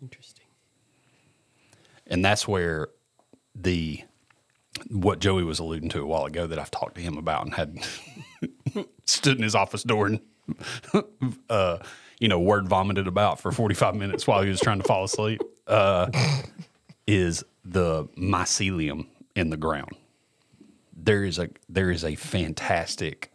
Interesting. 0.00 0.46
And 2.06 2.24
that's 2.24 2.48
where 2.48 2.88
the 3.54 4.02
what 4.90 5.18
Joey 5.20 5.44
was 5.44 5.58
alluding 5.58 5.88
to 5.90 6.02
a 6.02 6.06
while 6.06 6.24
ago 6.24 6.46
that 6.46 6.58
I've 6.58 6.70
talked 6.70 6.96
to 6.96 7.00
him 7.00 7.16
about 7.16 7.44
and 7.44 7.54
had 7.54 7.78
stood 9.06 9.36
in 9.36 9.42
his 9.42 9.54
office 9.54 9.82
door 9.82 10.06
and 10.06 10.20
uh, 11.48 11.78
you 12.18 12.28
know, 12.28 12.38
word 12.38 12.68
vomited 12.68 13.06
about 13.06 13.40
for 13.40 13.52
45 13.52 13.94
minutes 13.94 14.26
while 14.26 14.42
he 14.42 14.48
was 14.48 14.60
trying 14.60 14.78
to 14.78 14.84
fall 14.84 15.04
asleep 15.04 15.40
uh, 15.66 16.10
is 17.06 17.44
the 17.64 18.04
mycelium 18.18 19.06
in 19.34 19.50
the 19.50 19.56
ground. 19.56 19.92
There 20.96 21.24
is 21.24 21.38
a 21.38 21.50
there 21.68 21.90
is 21.90 22.04
a 22.04 22.14
fantastic 22.14 23.30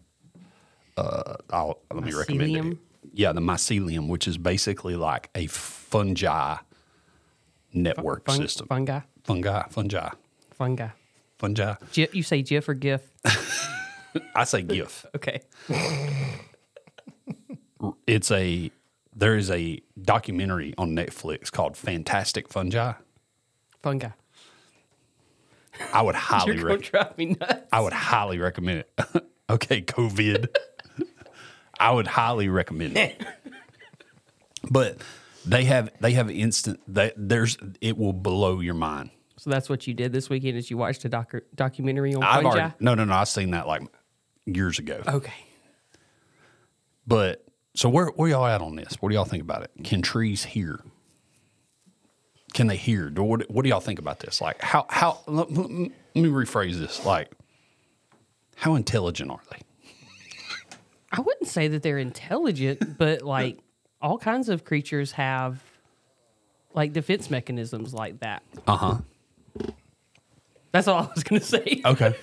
uh 0.97 1.35
I'll, 1.51 1.79
let 1.93 2.03
me 2.03 2.13
recommend 2.13 2.55
it. 2.55 2.77
Yeah, 3.13 3.31
the 3.31 3.41
mycelium, 3.41 4.07
which 4.07 4.27
is 4.27 4.37
basically 4.37 4.95
like 4.95 5.29
a 5.35 5.47
fungi 5.47 6.57
network 7.73 8.29
system. 8.31 8.67
Fungi. 8.67 9.01
Fungi, 9.23 9.63
fungi, 9.69 10.09
Fungi. 10.51 10.87
Fungi. 11.39 11.73
Gi- 11.91 12.09
you 12.13 12.21
say 12.23 12.41
GIF 12.43 12.69
or 12.69 12.73
GIF? 12.75 13.01
I 14.35 14.43
say 14.43 14.61
GIF. 14.61 15.05
Okay. 15.15 15.41
It's 18.07 18.29
a 18.31 18.71
there 19.15 19.35
is 19.37 19.49
a 19.49 19.81
documentary 20.01 20.73
on 20.77 20.91
Netflix 20.95 21.51
called 21.51 21.77
Fantastic 21.77 22.49
Fungi. 22.49 22.93
Fungi. 23.81 24.09
I 25.93 26.01
would 26.01 26.15
highly 26.29 26.55
You're 26.55 26.63
going 26.63 26.75
rec- 26.75 26.83
to 26.85 26.91
drive 26.91 27.17
me 27.17 27.25
nuts. 27.39 27.63
I 27.71 27.79
would 27.79 27.93
highly 27.93 28.37
recommend 28.39 28.79
it. 28.79 29.25
okay, 29.49 29.81
COVID. 29.81 30.47
I 31.79 31.91
would 31.91 32.07
highly 32.07 32.49
recommend 32.49 32.97
it. 32.97 33.23
but 34.69 34.97
they 35.45 35.63
have 35.65 35.89
they 36.01 36.11
have 36.13 36.29
instant 36.29 36.81
that 36.89 37.13
there's 37.15 37.57
it 37.79 37.97
will 37.97 38.13
blow 38.13 38.59
your 38.59 38.73
mind. 38.73 39.11
So 39.39 39.49
that's 39.49 39.69
what 39.69 39.87
you 39.87 39.93
did 39.93 40.11
this 40.13 40.29
weekend 40.29 40.57
is 40.57 40.69
you 40.69 40.77
watched 40.77 41.05
a 41.05 41.09
docu- 41.09 41.41
documentary 41.55 42.13
on 42.13 42.23
I've 42.23 42.43
fungi? 42.43 42.47
already 42.59 42.73
no 42.79 42.93
no 42.95 43.05
no 43.05 43.13
I've 43.13 43.27
seen 43.29 43.51
that 43.51 43.67
like 43.67 43.81
years 44.45 44.79
ago. 44.79 45.01
Okay. 45.07 45.33
But 47.07 47.45
so 47.75 47.89
where 47.89 48.07
where 48.07 48.29
y'all 48.29 48.45
at 48.45 48.61
on 48.61 48.75
this? 48.75 48.95
What 48.99 49.09
do 49.09 49.15
y'all 49.15 49.25
think 49.25 49.41
about 49.43 49.63
it? 49.63 49.71
Can 49.83 50.01
trees 50.01 50.43
hear? 50.43 50.79
Can 52.53 52.67
they 52.67 52.75
hear? 52.77 53.09
Do- 53.09 53.23
What, 53.23 53.49
what 53.49 53.63
do 53.63 53.69
y'all 53.69 53.79
think 53.79 53.99
about 53.99 54.19
this? 54.19 54.41
Like 54.41 54.61
how 54.61 54.85
how 54.89 55.19
let, 55.27 55.51
let 55.51 55.69
me 55.69 55.91
rephrase 56.15 56.75
this. 56.79 57.05
Like 57.05 57.31
how 58.55 58.75
intelligent 58.75 59.31
are 59.31 59.39
they? 59.51 59.59
I 61.11 61.21
wouldn't 61.21 61.47
say 61.47 61.67
that 61.69 61.81
they're 61.81 61.97
intelligent, 61.97 62.97
but 62.97 63.21
like 63.23 63.59
all 64.01 64.17
kinds 64.17 64.49
of 64.49 64.63
creatures 64.65 65.13
have 65.13 65.63
like 66.73 66.93
defense 66.93 67.29
mechanisms 67.31 67.93
like 67.93 68.19
that. 68.19 68.43
Uh 68.67 68.75
huh. 68.77 68.97
That's 70.71 70.87
all 70.87 71.03
I 71.03 71.09
was 71.13 71.23
going 71.23 71.39
to 71.41 71.45
say. 71.45 71.81
Okay. 71.85 72.15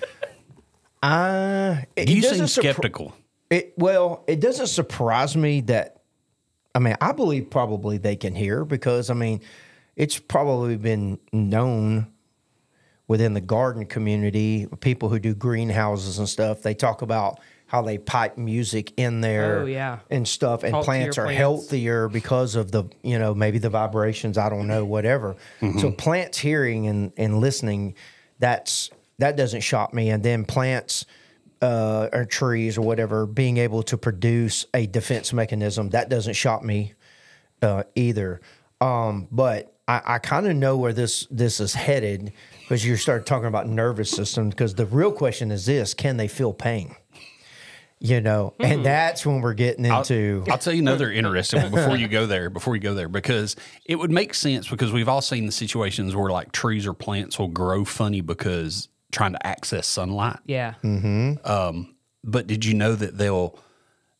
Uh, 1.01 1.77
it, 1.95 2.09
You 2.09 2.17
it 2.17 2.21
seem 2.23 2.29
doesn't 2.31 2.45
surpri- 2.47 2.61
skeptical. 2.73 3.13
It 3.49 3.73
well, 3.77 4.23
it 4.27 4.39
doesn't 4.39 4.67
surprise 4.67 5.35
me 5.37 5.61
that. 5.61 6.01
I 6.75 6.79
mean, 6.79 6.95
I 7.01 7.11
believe 7.11 7.49
probably 7.49 7.97
they 7.97 8.15
can 8.15 8.35
hear 8.35 8.65
because 8.65 9.09
I 9.09 9.13
mean, 9.13 9.41
it's 9.95 10.19
probably 10.19 10.75
been 10.77 11.17
known 11.31 12.07
within 13.07 13.33
the 13.33 13.41
garden 13.41 13.85
community, 13.85 14.67
people 14.81 15.07
who 15.09 15.17
do 15.19 15.33
greenhouses 15.33 16.19
and 16.19 16.27
stuff. 16.27 16.61
They 16.61 16.73
talk 16.73 17.01
about 17.01 17.39
how 17.67 17.81
they 17.81 17.97
pipe 17.97 18.37
music 18.37 18.93
in 18.97 19.21
there, 19.21 19.59
Oh, 19.59 19.65
yeah. 19.65 19.99
and 20.09 20.27
stuff, 20.27 20.63
and 20.63 20.71
Talk 20.73 20.85
plants 20.85 21.17
are 21.17 21.23
plants. 21.25 21.37
healthier 21.37 22.07
because 22.09 22.55
of 22.55 22.71
the 22.71 22.83
you 23.01 23.17
know 23.17 23.33
maybe 23.33 23.59
the 23.59 23.69
vibrations. 23.69 24.37
I 24.37 24.49
don't 24.49 24.67
know, 24.67 24.83
whatever. 24.83 25.35
So 25.79 25.91
plants 25.91 26.37
hearing 26.37 26.87
and 26.87 27.11
and 27.17 27.39
listening, 27.39 27.95
that's 28.39 28.89
that 29.19 29.35
doesn't 29.35 29.61
shock 29.61 29.93
me. 29.93 30.09
And 30.09 30.23
then 30.23 30.45
plants 30.45 31.05
uh, 31.61 32.09
or 32.13 32.25
trees 32.25 32.77
or 32.77 32.81
whatever 32.81 33.25
being 33.25 33.57
able 33.57 33.83
to 33.83 33.97
produce 33.97 34.65
a 34.73 34.85
defense 34.85 35.33
mechanism 35.33 35.89
that 35.89 36.09
doesn't 36.09 36.35
shock 36.35 36.63
me 36.63 36.93
uh, 37.61 37.83
either. 37.95 38.41
Um, 38.79 39.27
but 39.31 39.73
I, 39.87 40.01
I 40.05 40.19
kind 40.19 40.47
of 40.47 40.55
know 40.55 40.77
where 40.77 40.93
this 40.93 41.27
this 41.31 41.59
is 41.59 41.73
headed 41.73 42.33
because 42.61 42.85
you 42.85 42.95
start 42.95 43.25
talking 43.25 43.47
about 43.47 43.67
nervous 43.67 44.11
system. 44.11 44.49
Because 44.49 44.75
the 44.75 44.85
real 44.85 45.11
question 45.11 45.51
is 45.51 45.65
this: 45.65 45.93
Can 45.93 46.17
they 46.17 46.27
feel 46.27 46.53
pain? 46.53 46.95
You 47.99 48.21
know, 48.21 48.53
and 48.59 48.85
that's 48.85 49.25
when 49.25 49.41
we're 49.41 49.55
getting 49.55 49.83
into. 49.85 50.43
I'll 50.49 50.59
tell 50.59 50.73
you 50.73 50.81
another 50.83 51.11
interesting 51.11 51.63
one 51.63 51.71
before 51.71 51.97
you 51.97 52.07
go 52.07 52.27
there. 52.27 52.51
Before 52.51 52.75
you 52.75 52.81
go 52.81 52.93
there, 52.93 53.09
because 53.09 53.55
it 53.85 53.95
would 53.95 54.11
make 54.11 54.35
sense 54.35 54.67
because 54.67 54.91
we've 54.91 55.09
all 55.09 55.21
seen 55.21 55.47
the 55.47 55.51
situations 55.51 56.15
where 56.15 56.29
like 56.29 56.51
trees 56.51 56.85
or 56.85 56.93
plants 56.93 57.39
will 57.39 57.47
grow 57.47 57.83
funny 57.85 58.21
because 58.21 58.87
trying 59.11 59.33
to 59.33 59.47
access 59.47 59.87
sunlight. 59.87 60.37
Yeah. 60.45 60.75
Um. 60.83 61.95
But 62.23 62.45
did 62.45 62.65
you 62.65 62.75
know 62.75 62.93
that 62.93 63.17
they'll 63.17 63.57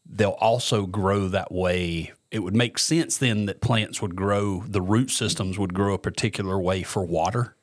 they'll 0.06 0.38
also 0.40 0.88
grow 0.88 1.28
that 1.28 1.52
way? 1.52 2.14
It 2.32 2.40
would 2.40 2.56
make 2.56 2.80
sense 2.80 3.18
then 3.18 3.46
that 3.46 3.62
plants 3.62 4.02
would 4.02 4.16
grow. 4.16 4.64
The 4.68 4.82
root 4.82 5.12
systems 5.12 5.60
would 5.60 5.74
grow 5.76 5.94
a 5.94 6.00
particular 6.00 6.60
way 6.60 6.82
for 6.82 7.06
water. 7.06 7.56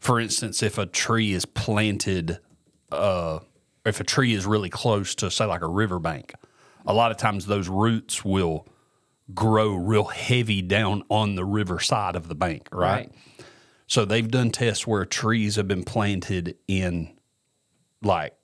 For 0.00 0.20
instance, 0.20 0.62
if 0.62 0.78
a 0.78 0.86
tree 0.86 1.32
is 1.32 1.44
planted, 1.44 2.38
uh, 2.92 3.40
if 3.88 4.00
a 4.00 4.04
tree 4.04 4.32
is 4.32 4.46
really 4.46 4.70
close 4.70 5.14
to 5.16 5.30
say 5.30 5.44
like 5.44 5.62
a 5.62 5.68
riverbank, 5.68 6.34
a 6.86 6.92
lot 6.92 7.10
of 7.10 7.16
times 7.16 7.46
those 7.46 7.68
roots 7.68 8.24
will 8.24 8.66
grow 9.34 9.74
real 9.74 10.04
heavy 10.04 10.62
down 10.62 11.02
on 11.08 11.34
the 11.34 11.44
river 11.44 11.80
side 11.80 12.16
of 12.16 12.28
the 12.28 12.34
bank, 12.34 12.68
right? 12.72 13.08
Right. 13.08 13.12
So 13.86 14.04
they've 14.04 14.30
done 14.30 14.50
tests 14.50 14.86
where 14.86 15.04
trees 15.04 15.56
have 15.56 15.66
been 15.66 15.84
planted 15.84 16.56
in 16.66 17.18
like 18.02 18.34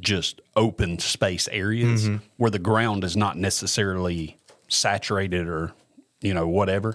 just 0.00 0.40
open 0.54 0.98
space 0.98 1.48
areas 1.48 2.04
mm-hmm. 2.04 2.16
where 2.36 2.50
the 2.50 2.58
ground 2.58 3.04
is 3.04 3.16
not 3.16 3.36
necessarily 3.36 4.36
saturated 4.68 5.48
or 5.48 5.72
you 6.20 6.34
know 6.34 6.46
whatever 6.46 6.94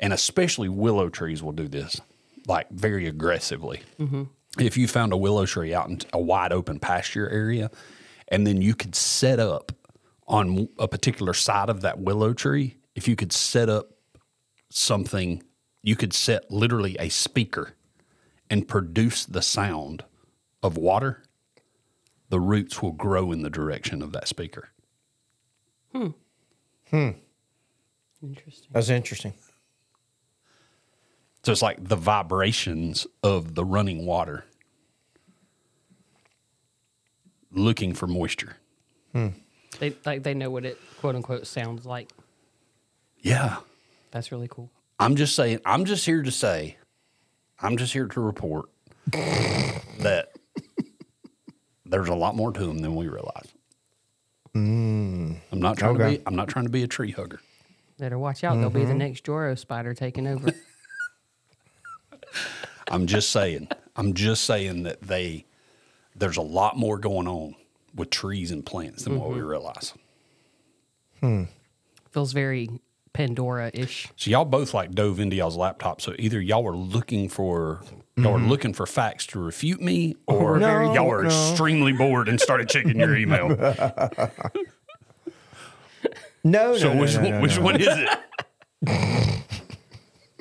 and 0.00 0.12
especially 0.12 0.68
willow 0.68 1.08
trees 1.08 1.42
will 1.42 1.52
do 1.52 1.68
this 1.68 2.00
like 2.46 2.68
very 2.70 3.06
aggressively 3.06 3.82
mm-hmm. 4.00 4.24
If 4.58 4.76
you 4.76 4.86
found 4.88 5.12
a 5.12 5.16
willow 5.16 5.46
tree 5.46 5.74
out 5.74 5.88
in 5.88 6.00
a 6.12 6.20
wide 6.20 6.52
open 6.52 6.78
pasture 6.78 7.28
area 7.28 7.70
and 8.28 8.46
then 8.46 8.60
you 8.62 8.74
could 8.74 8.94
set 8.94 9.38
up 9.38 9.72
on 10.26 10.68
a 10.78 10.88
particular 10.88 11.34
side 11.34 11.68
of 11.68 11.80
that 11.82 11.98
willow 11.98 12.32
tree 12.32 12.76
if 12.94 13.06
you 13.08 13.16
could 13.16 13.32
set 13.32 13.68
up 13.68 13.90
something 14.70 15.42
you 15.82 15.96
could 15.96 16.12
set 16.12 16.50
literally 16.50 16.96
a 16.98 17.08
speaker 17.08 17.74
and 18.48 18.66
produce 18.68 19.24
the 19.26 19.42
sound 19.42 20.04
of 20.62 20.76
water 20.76 21.22
the 22.30 22.40
roots 22.40 22.80
will 22.82 22.92
grow 22.92 23.30
in 23.32 23.42
the 23.42 23.50
direction 23.50 24.02
of 24.02 24.12
that 24.12 24.28
speaker 24.28 24.70
Hmm. 25.92 26.08
Hmm. 26.90 27.10
Interesting. 28.22 28.70
that's 28.72 28.88
interesting. 28.88 29.34
So 31.44 31.52
it's 31.52 31.62
like 31.62 31.82
the 31.86 31.96
vibrations 31.96 33.06
of 33.22 33.54
the 33.54 33.64
running 33.64 34.04
water 34.04 34.44
looking 37.52 37.94
for 37.94 38.06
moisture 38.06 38.56
hmm. 39.12 39.28
They 39.78 39.94
like 40.04 40.22
they 40.22 40.34
know 40.34 40.50
what 40.50 40.64
it 40.64 40.78
quote 41.00 41.14
unquote 41.14 41.46
sounds 41.46 41.84
like. 41.84 42.10
yeah 43.18 43.58
That's 44.10 44.32
really 44.32 44.48
cool. 44.48 44.70
I'm 44.98 45.16
just 45.16 45.34
saying, 45.34 45.60
I'm 45.66 45.84
just 45.84 46.06
here 46.06 46.22
to 46.22 46.30
say, 46.30 46.76
I'm 47.58 47.76
just 47.76 47.92
here 47.92 48.06
to 48.06 48.20
report 48.20 48.66
that 49.10 50.30
there's 51.84 52.08
a 52.08 52.14
lot 52.14 52.36
more 52.36 52.52
to 52.52 52.66
them 52.66 52.78
than 52.78 52.94
we 52.94 53.08
realize. 53.08 53.48
Hmm. 54.52 55.32
I'm 55.50 55.60
not 55.60 55.76
trying 55.76 55.96
okay. 55.96 56.12
to 56.12 56.18
be 56.18 56.22
I'm 56.26 56.36
not 56.36 56.48
trying 56.48 56.66
to 56.66 56.70
be 56.70 56.82
a 56.84 56.88
tree 56.88 57.10
hugger. 57.10 57.40
Better 57.98 58.18
watch 58.18 58.44
out. 58.44 58.56
They'll 58.56 58.70
be 58.70 58.80
the 58.80 58.86
mm-hmm. 58.86 58.98
next 58.98 59.24
Joro 59.24 59.54
spider 59.54 59.94
taking 59.94 60.26
over. 60.26 60.52
I'm 62.90 63.06
just 63.06 63.30
saying, 63.30 63.68
I'm 63.96 64.14
just 64.14 64.44
saying 64.44 64.82
that 64.84 65.00
they 65.02 65.46
there's 66.16 66.36
a 66.36 66.42
lot 66.42 66.76
more 66.76 66.98
going 66.98 67.26
on 67.28 67.54
with 67.94 68.10
trees 68.10 68.50
and 68.50 68.64
plants 68.64 69.04
than 69.04 69.18
what 69.18 69.30
we 69.30 69.40
realize. 69.40 69.94
Hmm. 71.20 71.44
Feels 72.10 72.32
very 72.32 72.68
Pandora 73.12 73.70
ish. 73.74 74.08
So 74.16 74.30
y'all 74.30 74.44
both 74.44 74.74
like 74.74 74.92
dove 74.92 75.20
into 75.20 75.36
y'all's 75.36 75.56
laptop. 75.56 76.00
So 76.00 76.14
either 76.18 76.40
y'all 76.40 76.62
were 76.64 76.76
looking 76.76 77.28
for 77.28 77.82
y'all 78.16 78.32
were 78.34 78.38
looking 78.38 78.72
for 78.74 78.86
facts 78.86 79.26
to 79.28 79.40
refute 79.40 79.80
me, 79.80 80.16
or 80.26 80.58
No, 80.58 80.92
y'all 80.92 81.06
were 81.06 81.22
no. 81.22 81.28
extremely 81.28 81.92
bored 81.92 82.28
and 82.28 82.40
started 82.40 82.68
checking 82.68 82.98
your 82.98 83.16
email. 83.16 83.48
No, 86.46 86.76
So 86.76 86.88
no, 86.88 86.94
no, 86.94 87.00
which 87.00 87.14
no, 87.16 87.22
one, 87.22 87.30
no, 87.30 87.40
which 87.40 87.56
no. 87.56 87.62
one 87.62 87.80
is 87.80 87.88
it? 88.86 89.40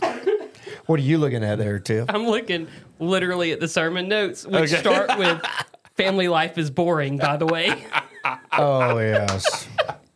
What 0.86 1.00
are 1.00 1.04
you 1.04 1.18
looking 1.18 1.44
at 1.44 1.58
there, 1.58 1.80
Tiff? 1.80 2.06
I'm 2.10 2.26
looking 2.28 2.68
literally 3.00 3.52
at 3.52 3.60
the 3.60 3.68
sermon 3.68 4.08
notes, 4.08 4.46
which 4.46 4.72
Okay. 4.74 4.80
start 4.82 5.18
with 5.18 5.42
"Family 5.96 6.28
life 6.28 6.58
is 6.58 6.70
boring." 6.70 7.18
By 7.18 7.38
the 7.38 7.46
way, 7.46 7.86
Oh 8.52 8.98
yes, 9.00 9.68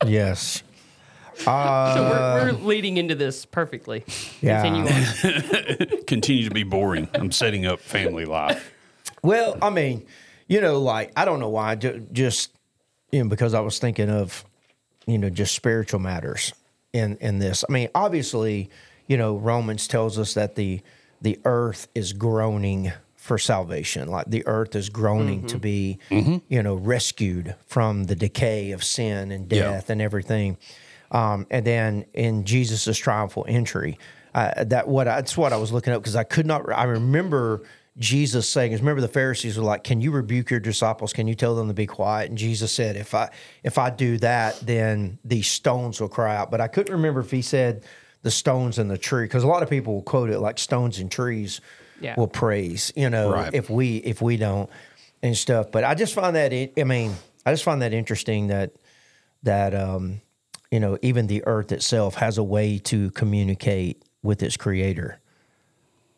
yes. 0.05 0.63
so 1.37 1.43
we're, 1.45 1.51
uh, 1.53 2.43
we're 2.45 2.51
leading 2.65 2.97
into 2.97 3.15
this 3.15 3.45
perfectly. 3.45 4.03
Yeah. 4.41 4.63
Continue 4.63 5.89
on. 5.93 6.03
Continue 6.07 6.47
to 6.49 6.53
be 6.53 6.63
boring. 6.63 7.07
I'm 7.13 7.31
setting 7.31 7.65
up 7.65 7.79
family 7.79 8.25
life. 8.25 8.73
Well, 9.23 9.57
I 9.61 9.69
mean, 9.69 10.05
you 10.47 10.61
know, 10.61 10.79
like 10.81 11.11
I 11.15 11.25
don't 11.25 11.39
know 11.39 11.49
why, 11.49 11.75
ju- 11.75 12.05
just 12.11 12.51
you 13.11 13.23
know, 13.23 13.29
because 13.29 13.53
I 13.53 13.59
was 13.61 13.79
thinking 13.79 14.09
of, 14.09 14.43
you 15.05 15.17
know, 15.17 15.29
just 15.29 15.55
spiritual 15.55 15.99
matters 15.99 16.53
in 16.93 17.17
in 17.17 17.39
this. 17.39 17.63
I 17.67 17.71
mean, 17.71 17.89
obviously, 17.95 18.69
you 19.07 19.17
know, 19.17 19.37
Romans 19.37 19.87
tells 19.87 20.19
us 20.19 20.33
that 20.35 20.55
the 20.55 20.81
the 21.21 21.39
earth 21.45 21.87
is 21.95 22.13
groaning 22.13 22.91
for 23.15 23.37
salvation. 23.37 24.07
Like 24.07 24.27
the 24.29 24.45
earth 24.45 24.75
is 24.75 24.89
groaning 24.89 25.43
to 25.47 25.57
be, 25.57 25.97
you 26.47 26.61
know, 26.63 26.75
rescued 26.75 27.55
from 27.65 28.03
the 28.05 28.15
decay 28.15 28.71
of 28.71 28.83
sin 28.83 29.31
and 29.31 29.51
Yeah. 29.51 29.63
death 29.63 29.89
and 29.89 30.01
everything. 30.01 30.57
Um, 31.11 31.47
and 31.49 31.65
then 31.65 32.05
in 32.13 32.43
Jesus' 32.45 32.97
triumphal 32.97 33.45
entry, 33.47 33.97
uh, 34.35 34.63
that 34.65 34.87
what 34.87 35.07
I, 35.07 35.15
that's 35.15 35.35
what 35.37 35.51
I 35.53 35.57
was 35.57 35.71
looking 35.71 35.93
up 35.93 36.01
because 36.01 36.15
I 36.15 36.23
could 36.23 36.45
not. 36.45 36.71
I 36.71 36.83
remember 36.83 37.63
Jesus 37.97 38.47
saying, 38.47 38.73
remember 38.73 39.01
the 39.01 39.07
Pharisees 39.07 39.57
were 39.57 39.63
like, 39.63 39.83
"Can 39.83 40.01
you 40.01 40.11
rebuke 40.11 40.51
your 40.51 40.59
disciples? 40.59 41.13
Can 41.13 41.27
you 41.27 41.33
tell 41.33 41.55
them 41.55 41.67
to 41.69 41.73
be 41.73 41.87
quiet?" 41.87 42.29
And 42.29 42.37
Jesus 42.37 42.71
said, 42.71 42.95
"If 42.95 43.15
I 43.15 43.29
if 43.63 43.77
I 43.79 43.89
do 43.89 44.17
that, 44.19 44.59
then 44.61 45.17
these 45.25 45.47
stones 45.47 45.99
will 45.99 46.09
cry 46.09 46.35
out." 46.37 46.51
But 46.51 46.61
I 46.61 46.67
couldn't 46.67 46.93
remember 46.93 47.21
if 47.21 47.31
he 47.31 47.41
said 47.41 47.83
the 48.23 48.31
stones 48.31 48.77
and 48.79 48.89
the 48.89 48.97
tree 48.97 49.25
because 49.25 49.43
a 49.43 49.47
lot 49.47 49.63
of 49.63 49.69
people 49.69 49.93
will 49.95 50.01
quote 50.01 50.29
it 50.29 50.39
like 50.39 50.57
stones 50.59 50.99
and 50.99 51.11
trees 51.11 51.61
Yeah. 52.01 52.15
will 52.17 52.27
praise. 52.27 52.91
You 52.95 53.09
know, 53.09 53.31
Right. 53.31 53.53
if 53.53 53.69
we 53.69 53.97
if 53.97 54.21
we 54.21 54.37
don't 54.37 54.69
and 55.23 55.35
stuff. 55.37 55.71
But 55.71 55.83
I 55.83 55.95
just 55.95 56.13
find 56.13 56.35
that 56.35 56.53
it, 56.53 56.73
I 56.77 56.83
mean, 56.83 57.15
I 57.45 57.51
just 57.53 57.63
find 57.63 57.81
that 57.81 57.93
interesting 57.93 58.47
that 58.47 58.71
that 59.43 59.73
um, 59.75 60.21
you 60.71 60.79
know 60.79 60.97
even 61.01 61.27
the 61.27 61.43
earth 61.47 61.71
itself 61.71 62.15
has 62.15 62.37
a 62.37 62.43
way 62.43 62.77
to 62.79 63.11
communicate 63.11 64.03
with 64.23 64.43
its 64.43 64.57
creator. 64.57 65.19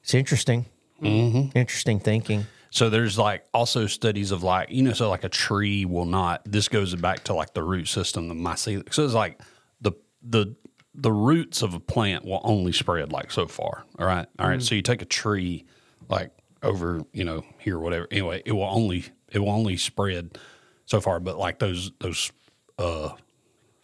It's 0.02 0.14
interesting. 0.14 0.66
Mm-hmm. 1.02 1.58
Interesting 1.58 2.00
thinking. 2.00 2.46
So 2.72 2.90
there's 2.90 3.18
like 3.18 3.46
also 3.54 3.88
studies 3.88 4.32
of 4.32 4.44
like 4.44 4.70
you 4.72 4.84
know 4.84 4.94
so 4.94 5.10
like 5.10 5.24
a 5.24 5.30
tree 5.30 5.86
will 5.86 6.06
not. 6.06 6.42
This 6.46 6.68
goes 6.68 6.94
back 6.96 7.24
to 7.26 7.34
like 7.34 7.54
the 7.54 7.64
root 7.64 7.88
system, 7.88 8.28
the 8.28 8.34
mycelium. 8.36 8.92
So 8.94 9.06
it's 9.06 9.14
like 9.14 9.40
the 9.82 9.94
the 10.22 10.56
the 10.96 11.12
roots 11.12 11.62
of 11.62 11.74
a 11.74 11.80
plant 11.80 12.26
will 12.26 12.42
only 12.44 12.72
spread 12.72 13.12
like 13.12 13.32
so 13.32 13.48
far. 13.48 13.84
All 13.98 14.06
right, 14.06 14.28
all 14.40 14.48
right. 14.50 14.62
So 14.62 14.76
you 14.76 14.82
take 14.82 15.02
a 15.02 15.06
tree 15.06 15.66
like 16.10 16.32
over 16.64 17.02
you 17.14 17.24
know 17.24 17.44
here 17.60 17.80
whatever. 17.80 18.08
Anyway, 18.12 18.42
it 18.46 18.52
will 18.54 18.64
only 18.64 19.06
it 19.32 19.40
will 19.40 19.52
only 19.52 19.78
spread 19.78 20.38
so 20.86 21.00
far. 21.00 21.20
But 21.20 21.38
like 21.38 21.60
those 21.60 21.92
those 22.00 22.32
uh 22.78 23.10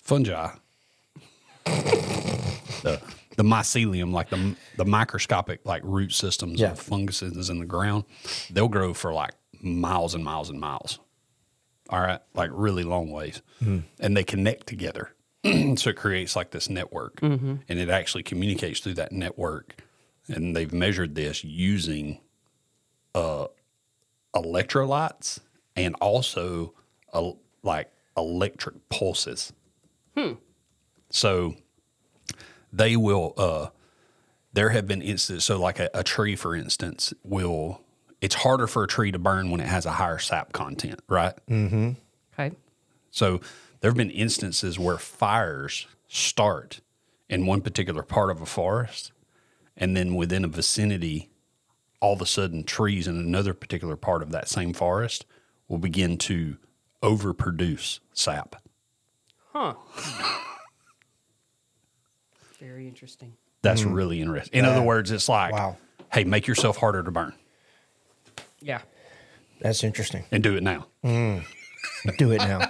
fungi, 0.02 0.50
the 1.66 3.02
the 3.38 3.44
mycelium, 3.44 4.12
like 4.14 4.30
the 4.30 4.56
the 4.78 4.86
microscopic 4.86 5.66
like 5.66 5.82
root 5.84 6.12
systems 6.14 6.60
Yeah. 6.60 6.72
of 6.72 6.80
funguses 6.80 7.50
in 7.50 7.60
the 7.60 7.66
ground, 7.66 8.06
they'll 8.50 8.68
grow 8.70 8.94
for 8.94 9.14
like 9.14 9.34
miles 9.62 10.16
and 10.16 10.24
miles 10.24 10.50
and 10.50 10.60
miles. 10.60 11.00
All 11.90 12.00
right, 12.00 12.20
like 12.34 12.50
really 12.52 12.84
long 12.84 13.12
ways, 13.12 13.44
and 13.62 14.18
they 14.18 14.24
connect 14.24 14.66
together, 14.66 15.12
so 15.78 15.90
it 15.92 15.96
creates 15.96 16.36
like 16.36 16.52
this 16.52 16.70
network, 16.70 17.22
and 17.22 17.60
it 17.68 17.90
actually 17.90 18.24
communicates 18.24 18.80
through 18.80 18.96
that 18.96 19.12
network. 19.12 19.76
And 20.28 20.56
they've 20.56 20.74
measured 20.74 21.14
this 21.16 21.44
using 21.44 22.20
uh, 23.14 23.48
electrolytes 24.36 25.40
and 25.76 25.96
also 26.02 26.74
uh, 27.14 27.32
like 27.64 27.92
electric 28.18 28.90
pulses. 28.90 29.54
So 31.12 31.56
they 32.74 32.96
will 32.98 33.34
uh 33.38 33.68
there 34.54 34.70
have 34.70 34.86
been 34.88 35.02
instances 35.02 35.46
so 35.46 35.58
like 35.60 35.80
a, 35.80 35.90
a 35.94 36.04
tree 36.04 36.36
for 36.36 36.54
instance 36.56 37.14
will 37.24 37.80
it's 38.20 38.36
harder 38.36 38.68
for 38.68 38.84
a 38.84 38.88
tree 38.88 39.12
to 39.12 39.20
burn 39.20 39.50
when 39.50 39.62
it 39.62 39.68
has 39.68 39.86
a 39.86 39.92
higher 39.92 40.20
sap 40.20 40.52
content 40.52 41.00
right 41.08 41.34
Mm-hmm. 41.50 41.92
Okay. 42.34 42.54
so 43.12 43.40
there 43.86 43.92
have 43.92 43.98
been 43.98 44.10
instances 44.10 44.80
where 44.80 44.98
fires 44.98 45.86
start 46.08 46.82
in 47.30 47.46
one 47.46 47.62
particular 47.62 48.02
part 48.02 48.32
of 48.32 48.42
a 48.42 48.46
forest 48.48 49.12
and 49.78 49.96
then 49.96 50.16
within 50.16 50.44
a 50.44 50.48
vicinity 50.48 51.30
all 52.00 52.14
of 52.14 52.20
a 52.20 52.26
sudden 52.26 52.64
trees 52.64 53.08
in 53.08 53.16
another 53.16 53.54
particular 53.54 53.96
part 53.96 54.24
of 54.24 54.32
that 54.32 54.50
same 54.50 54.74
forest 54.74 55.28
will 55.68 55.78
begin 55.78 56.18
to 56.18 56.58
overproduce 57.04 58.00
sap 58.12 58.56
Huh. 59.54 59.76
Very 62.60 62.88
interesting. 62.88 63.34
that's 63.62 63.84
really 63.84 64.20
interesting 64.20 64.58
in 64.58 64.66
other 64.66 64.82
words 64.82 65.12
it's 65.12 65.30
like 65.30 65.54
Wow. 65.54 65.78
hey 66.12 66.24
make 66.24 66.48
yourself 66.48 66.78
harder 66.78 67.04
to 67.04 67.12
burn 67.12 67.34
Yeah. 68.62 68.82
That's 69.62 69.84
interesting. 69.84 70.24
and 70.32 70.42
do 70.42 70.56
it 70.56 70.64
now 70.64 70.88
mm. 71.04 71.46
Do 72.18 72.32
it 72.32 72.38
now. 72.40 72.65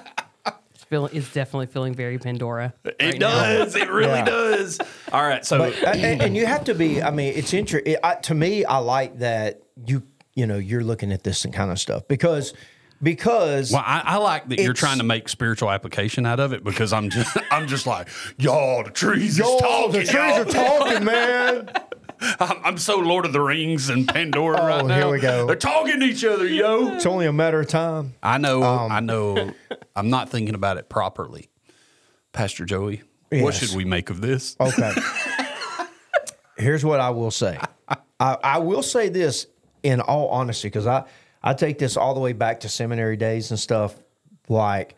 It's, 0.85 0.89
feeling, 0.89 1.09
it's 1.15 1.33
definitely 1.33 1.65
feeling 1.67 1.93
very 1.95 2.19
Pandora. 2.19 2.73
It 2.83 2.95
right 3.01 3.19
now. 3.19 3.29
does. 3.29 3.75
It 3.75 3.89
really 3.89 4.13
Yeah. 4.19 4.25
does. 4.25 4.79
All 5.11 5.23
right. 5.23 5.43
So 5.43 5.57
But 5.57 5.83
uh, 5.83 5.87
and, 5.97 6.21
and 6.21 6.35
you 6.37 6.45
have 6.45 6.65
to 6.65 6.75
be. 6.75 7.01
I 7.01 7.09
mean, 7.09 7.33
it's 7.35 7.53
interesting. 7.53 7.95
To 8.23 8.33
me, 8.35 8.65
I 8.65 8.77
like 8.77 9.17
that 9.19 9.61
you 9.87 10.03
you 10.35 10.45
know 10.45 10.57
you're 10.57 10.83
looking 10.83 11.11
at 11.11 11.23
this 11.23 11.43
and 11.45 11.53
kind 11.53 11.71
of 11.71 11.79
stuff 11.79 12.07
because 12.07 12.53
because 13.01 13.71
well, 13.71 13.83
I, 13.85 14.01
I 14.05 14.15
like 14.17 14.47
that 14.49 14.59
you're 14.59 14.73
trying 14.73 14.99
to 14.99 15.03
make 15.03 15.27
spiritual 15.27 15.69
application 15.71 16.25
out 16.25 16.39
of 16.39 16.53
it 16.53 16.63
because 16.63 16.93
I'm 16.93 17.09
just 17.09 17.35
I'm 17.51 17.67
just 17.67 17.87
like 17.87 18.07
y'all 18.37 18.83
the 18.83 18.91
trees 18.91 19.37
Yo, 19.37 19.55
is 19.55 19.61
talking. 19.61 19.91
the 19.91 19.97
trees 20.03 20.13
y'all." 20.13 20.41
are 20.41 20.45
talking, 20.45 21.03
man. 21.05 21.69
I'm, 22.21 22.57
I'm 22.63 22.77
so 22.77 22.97
Lord 22.99 23.25
of 23.25 23.33
the 23.33 23.41
Rings 23.41 23.89
and 23.89 24.07
Pandora 24.07 24.57
Oh, 24.61 24.67
right 24.67 24.85
now. 24.85 24.95
here 24.97 25.09
we 25.09 25.19
go. 25.19 25.45
They're 25.47 25.55
talking 25.55 25.99
to 25.99 26.05
each 26.05 26.23
other, 26.25 26.45
yo. 26.47 26.93
It's 26.95 27.05
only 27.05 27.25
a 27.25 27.33
matter 27.33 27.59
of 27.59 27.67
time. 27.67 28.13
I 28.23 28.37
know. 28.37 28.63
Um, 28.63 28.91
I 28.91 28.99
know. 28.99 29.51
I'm 29.95 30.09
not 30.09 30.29
thinking 30.29 30.55
about 30.55 30.77
it 30.77 30.89
properly, 30.89 31.49
Pastor 32.33 32.65
Joey. 32.65 33.03
What 33.31 33.53
should 33.53 33.75
we 33.75 33.85
make 33.85 34.09
of 34.09 34.21
this? 34.21 34.55
Okay. 34.59 34.91
Here's 36.57 36.85
what 36.85 36.99
I 36.99 37.09
will 37.09 37.31
say. 37.31 37.59
I, 38.19 38.37
I 38.43 38.59
will 38.59 38.83
say 38.83 39.09
this 39.09 39.47
in 39.83 39.99
all 39.99 40.29
honesty, 40.29 40.67
because 40.69 40.87
I, 40.87 41.03
I 41.43 41.53
take 41.53 41.77
this 41.79 41.97
all 41.97 42.13
the 42.13 42.19
way 42.21 42.33
back 42.33 42.61
to 42.61 42.69
seminary 42.69 43.17
days 43.17 43.51
and 43.51 43.59
stuff. 43.59 43.93
Like, 44.47 44.95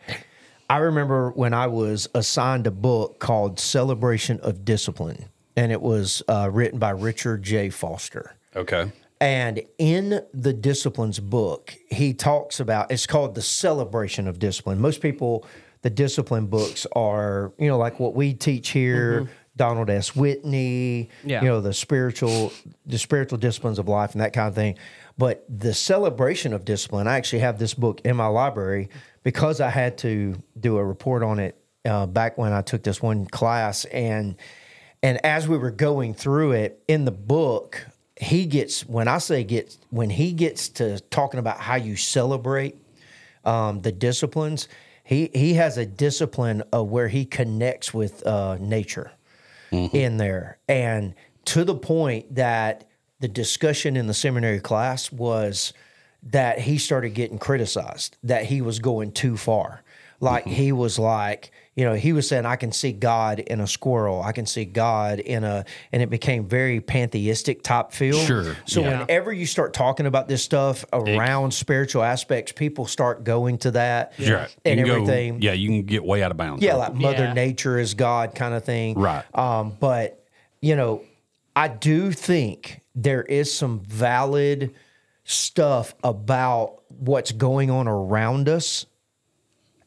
I 0.70 0.76
remember 0.78 1.30
when 1.30 1.52
I 1.52 1.66
was 1.66 2.08
assigned 2.14 2.66
a 2.66 2.70
book 2.70 3.18
called 3.18 3.58
Celebration 3.58 4.38
of 4.40 4.64
Discipline, 4.64 5.24
and 5.58 5.72
it 5.72 5.82
was 5.82 6.22
uh, 6.28 6.48
written 6.52 6.78
by 6.78 6.90
Richard 6.90 7.42
J. 7.42 7.68
Foster. 7.68 8.36
Okay. 8.54 8.92
And 9.20 9.60
in 9.78 10.22
the 10.32 10.52
disciplines 10.52 11.18
book, 11.18 11.76
he 11.90 12.14
talks 12.14 12.60
about 12.60 12.92
it's 12.92 13.06
called 13.08 13.34
the 13.34 13.42
celebration 13.42 14.28
of 14.28 14.38
discipline. 14.38 14.80
Most 14.80 15.00
people, 15.00 15.44
the 15.82 15.90
discipline 15.90 16.46
books 16.46 16.86
are, 16.92 17.52
you 17.58 17.66
know, 17.66 17.76
like 17.76 17.98
what 17.98 18.14
we 18.14 18.34
teach 18.34 18.68
here, 18.68 19.28
Donald 19.56 19.90
S. 19.90 20.14
Whitney, 20.14 21.10
Yeah. 21.24 21.42
you 21.42 21.48
know, 21.48 21.60
the 21.60 21.74
spiritual, 21.74 22.52
the 22.86 22.98
spiritual 22.98 23.38
disciplines 23.38 23.80
of 23.80 23.88
life 23.88 24.12
and 24.12 24.20
that 24.20 24.32
kind 24.32 24.46
of 24.46 24.54
thing. 24.54 24.78
But 25.18 25.44
the 25.48 25.74
celebration 25.74 26.52
of 26.52 26.64
discipline, 26.64 27.08
I 27.08 27.16
actually 27.16 27.40
have 27.40 27.58
this 27.58 27.74
book 27.74 28.00
in 28.04 28.14
my 28.14 28.28
library 28.28 28.90
because 29.24 29.60
I 29.60 29.70
had 29.70 29.98
to 29.98 30.36
do 30.60 30.76
a 30.78 30.84
report 30.84 31.24
on 31.24 31.40
it 31.40 31.60
uh, 31.84 32.06
back 32.06 32.38
when 32.38 32.52
I 32.52 32.62
took 32.62 32.84
this 32.84 33.02
one 33.02 33.26
class 33.26 33.84
and 33.86 34.36
and 35.02 35.24
as 35.24 35.46
we 35.46 35.56
were 35.56 35.70
going 35.70 36.14
through 36.14 36.52
it 36.52 36.82
in 36.88 37.04
the 37.04 37.12
book, 37.12 37.86
he 38.16 38.46
gets 38.46 38.84
when 38.86 39.08
I 39.08 39.18
say 39.18 39.44
gets 39.44 39.78
when 39.90 40.10
he 40.10 40.32
gets 40.32 40.68
to 40.70 40.98
talking 41.10 41.38
about 41.38 41.60
how 41.60 41.76
you 41.76 41.96
celebrate 41.96 42.76
um, 43.44 43.80
the 43.82 43.92
disciplines, 43.92 44.68
he 45.04 45.30
he 45.32 45.54
has 45.54 45.78
a 45.78 45.86
discipline 45.86 46.62
of 46.72 46.88
where 46.88 47.08
he 47.08 47.24
connects 47.24 47.94
with 47.94 48.26
uh, 48.26 48.56
nature 48.60 49.12
in 49.92 50.16
there, 50.16 50.58
and 50.68 51.14
to 51.44 51.64
the 51.64 51.74
point 51.74 52.34
that 52.34 52.88
the 53.20 53.28
discussion 53.28 53.96
in 53.96 54.06
the 54.06 54.14
seminary 54.14 54.60
class 54.60 55.12
was 55.12 55.72
that 56.22 56.58
he 56.58 56.78
started 56.78 57.10
getting 57.10 57.38
criticized 57.38 58.16
that 58.22 58.44
he 58.46 58.60
was 58.60 58.78
going 58.78 59.12
too 59.12 59.36
far. 59.36 59.82
Like 60.20 60.46
he 60.46 60.72
was 60.72 60.98
like, 60.98 61.52
you 61.78 61.84
know, 61.84 61.94
he 61.94 62.12
was 62.12 62.26
saying, 62.28 62.44
I 62.44 62.56
can 62.56 62.72
see 62.72 62.90
God 62.90 63.38
in 63.38 63.60
a 63.60 63.66
squirrel. 63.68 64.20
I 64.20 64.32
can 64.32 64.46
see 64.46 64.64
God 64.64 65.20
in 65.20 65.44
a, 65.44 65.64
and 65.92 66.02
it 66.02 66.10
became 66.10 66.48
very 66.48 66.80
pantheistic 66.80 67.62
type 67.62 67.92
feel. 67.92 68.18
Sure, 68.18 68.56
So 68.66 68.80
yeah. 68.80 68.98
whenever 69.02 69.32
you 69.32 69.46
start 69.46 69.74
talking 69.74 70.04
about 70.06 70.26
this 70.26 70.42
stuff 70.42 70.84
around 70.92 71.54
spiritual 71.54 72.02
aspects, 72.02 72.50
people 72.50 72.86
start 72.86 73.22
going 73.22 73.58
to 73.58 73.70
that 73.70 74.12
Sure. 74.18 74.40
You 74.40 74.46
and 74.64 74.78
can 74.80 74.86
go- 74.86 74.92
everything. 74.94 75.40
yeah, 75.40 75.52
you 75.52 75.68
can 75.68 75.82
get 75.84 76.02
way 76.04 76.20
out 76.24 76.32
of 76.32 76.36
bounds. 76.36 76.64
Yeah, 76.64 76.72
right? 76.72 76.78
like 76.78 76.94
Mother 76.94 77.24
Yeah. 77.26 77.32
Nature 77.34 77.78
is 77.78 77.94
God 77.94 78.34
kind 78.34 78.54
of 78.54 78.64
thing. 78.64 78.98
Right. 78.98 79.24
Um, 79.38 79.76
but 79.78 80.24
you 80.60 80.74
know, 80.74 81.02
I 81.54 81.68
do 81.68 82.10
think 82.10 82.80
there 82.96 83.22
is 83.22 83.54
some 83.54 83.78
valid 83.78 84.74
stuff 85.22 85.94
about 86.02 86.82
what's 86.88 87.30
going 87.30 87.70
on 87.70 87.86
around 87.86 88.48
us 88.48 88.84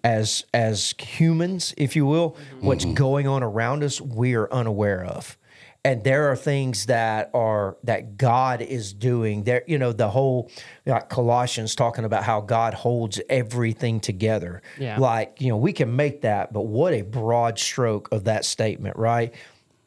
as 0.04 0.46
as 0.54 0.94
humans, 1.00 1.74
if 1.78 1.96
you 1.96 2.06
will, 2.06 2.36
what's 2.60 2.86
mm-hmm. 2.86 2.96
going 2.96 3.28
on 3.28 3.44
around 3.44 3.84
us 3.84 4.02
we 4.02 4.36
are 4.36 4.52
unaware 4.52 5.04
of. 5.04 5.38
And 5.84 6.04
there 6.04 6.32
are 6.32 6.36
things 6.36 6.86
that 6.86 7.32
are 7.34 7.76
that 7.84 8.16
God 8.16 8.62
is 8.62 8.94
doing. 8.94 9.44
There, 9.44 9.64
you 9.66 9.80
know, 9.80 9.92
the 9.92 10.10
whole 10.10 10.52
like 10.86 11.10
Colossians 11.10 11.74
talking 11.74 12.06
about 12.06 12.24
how 12.24 12.42
God 12.42 12.76
holds 12.76 13.20
everything 13.30 14.00
together. 14.00 14.62
Yeah. 14.78 15.00
Like, 15.00 15.42
you 15.42 15.50
know, 15.50 15.58
we 15.58 15.74
can 15.74 15.96
make 15.96 16.22
that, 16.22 16.54
but 16.54 16.68
what 16.68 16.94
a 16.94 17.02
broad 17.02 17.58
stroke 17.58 18.10
of 18.12 18.26
that 18.26 18.46
statement, 18.46 18.96
right? 18.96 19.34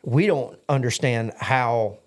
We 0.02 0.26
don't 0.26 0.58
understand 0.68 1.32
how, 1.38 1.98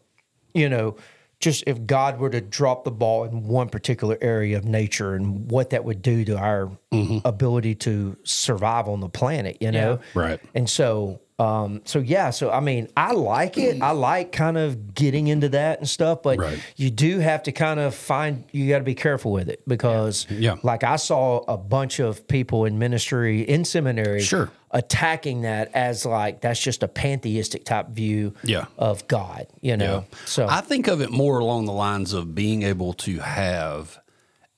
you 0.53 0.67
know, 0.67 0.97
just 1.39 1.63
if 1.67 1.85
God 1.85 2.19
were 2.19 2.29
to 2.29 2.41
drop 2.41 2.83
the 2.83 2.91
ball 2.91 3.23
in 3.23 3.43
one 3.43 3.69
particular 3.69 4.17
area 4.21 4.57
of 4.57 4.65
nature 4.65 5.13
and 5.13 5.49
what 5.51 5.69
that 5.69 5.83
would 5.83 6.01
do 6.01 6.25
to 6.25 6.37
our 6.37 6.71
mm-hmm. 6.91 7.19
ability 7.25 7.75
to 7.75 8.17
survive 8.23 8.87
on 8.87 9.01
the 9.01 9.09
planet, 9.09 9.57
you 9.61 9.71
know? 9.71 9.99
Right. 10.13 10.39
And 10.55 10.69
so, 10.69 11.21
um, 11.39 11.81
so 11.85 11.99
yeah, 11.99 12.31
so 12.31 12.49
I 12.49 12.59
mean, 12.61 12.87
I 12.97 13.11
like 13.11 13.57
it. 13.59 13.81
I 13.81 13.91
like 13.91 14.31
kind 14.31 14.57
of 14.57 14.95
getting 14.95 15.27
into 15.27 15.49
that 15.49 15.77
and 15.79 15.87
stuff, 15.87 16.23
but 16.23 16.39
Right. 16.39 16.59
you 16.75 16.89
do 16.89 17.19
have 17.19 17.43
to 17.43 17.51
kind 17.51 17.79
of 17.79 17.93
find. 17.93 18.43
You 18.51 18.67
got 18.69 18.79
to 18.79 18.83
be 18.83 18.95
careful 18.95 19.31
with 19.31 19.47
it 19.47 19.61
because, 19.67 20.25
Yeah. 20.31 20.55
like 20.63 20.83
I 20.83 20.95
saw 20.95 21.43
a 21.47 21.55
bunch 21.57 21.99
of 21.99 22.27
people 22.27 22.65
in 22.65 22.79
ministry 22.79 23.41
in 23.41 23.65
seminary, 23.65 24.21
Sure. 24.21 24.49
attacking 24.71 25.41
that 25.43 25.69
as 25.75 26.05
like 26.07 26.41
that's 26.41 26.59
just 26.59 26.81
a 26.81 26.87
pantheistic 26.87 27.65
type 27.65 27.89
view, 27.89 28.33
Yeah. 28.43 28.65
of 28.79 29.07
God. 29.07 29.45
You 29.61 29.77
know, 29.77 30.05
so 30.25 30.47
I 30.49 30.61
think 30.61 30.87
of 30.87 31.01
it 31.01 31.11
more 31.11 31.37
along 31.37 31.65
the 31.65 31.71
lines 31.73 32.13
of 32.13 32.33
being 32.33 32.63
able 32.63 32.93
to 32.93 33.19
have 33.19 33.99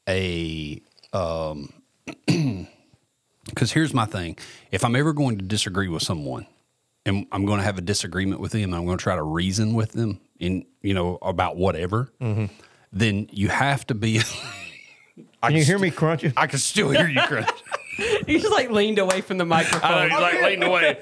a 0.08 0.82
um 1.12 1.74
because 3.46 3.72
here's 3.74 3.94
my 3.94 4.06
thing. 4.06 4.38
If 4.72 4.86
I'm 4.86 4.96
ever 4.96 5.12
going 5.14 5.38
to 5.40 5.44
disagree 5.46 5.88
with 5.90 6.04
someone 6.04 6.46
and 7.06 7.26
I'm 7.32 7.46
going 7.46 7.60
to 7.60 7.64
have 7.66 7.78
a 7.78 7.82
disagreement 7.82 8.42
with 8.42 8.52
them, 8.52 8.74
I'm 8.74 8.86
going 8.86 8.98
to 8.98 9.04
try 9.04 9.16
to 9.16 9.24
reason 9.24 9.74
with 9.74 9.92
them 9.94 10.20
in, 10.40 10.66
you 10.82 10.94
know, 10.94 11.18
about 11.22 11.58
whatever, 11.58 12.12
then 12.92 13.28
you 13.32 13.50
have 13.50 13.86
to 13.88 13.96
be 13.96 14.20
I 15.44 15.48
can 15.50 15.58
you 15.58 15.64
hear 15.64 15.78
st- 15.78 15.82
me 15.82 15.92
crunching? 15.92 16.34
I 16.36 16.48
can 16.48 16.60
still 16.60 16.90
hear 16.92 17.08
you 17.08 17.22
crunch. 17.22 17.50
You 18.28 18.40
just 18.40 18.54
like 18.54 18.72
leaned 18.72 18.98
away 18.98 19.20
from 19.20 19.40
the 19.40 19.46
microphone. 19.46 19.92
I 19.92 20.08
know, 20.08 20.16
he's 20.16 20.22
like 20.22 20.42
leaned 20.42 20.64
away. 20.64 20.98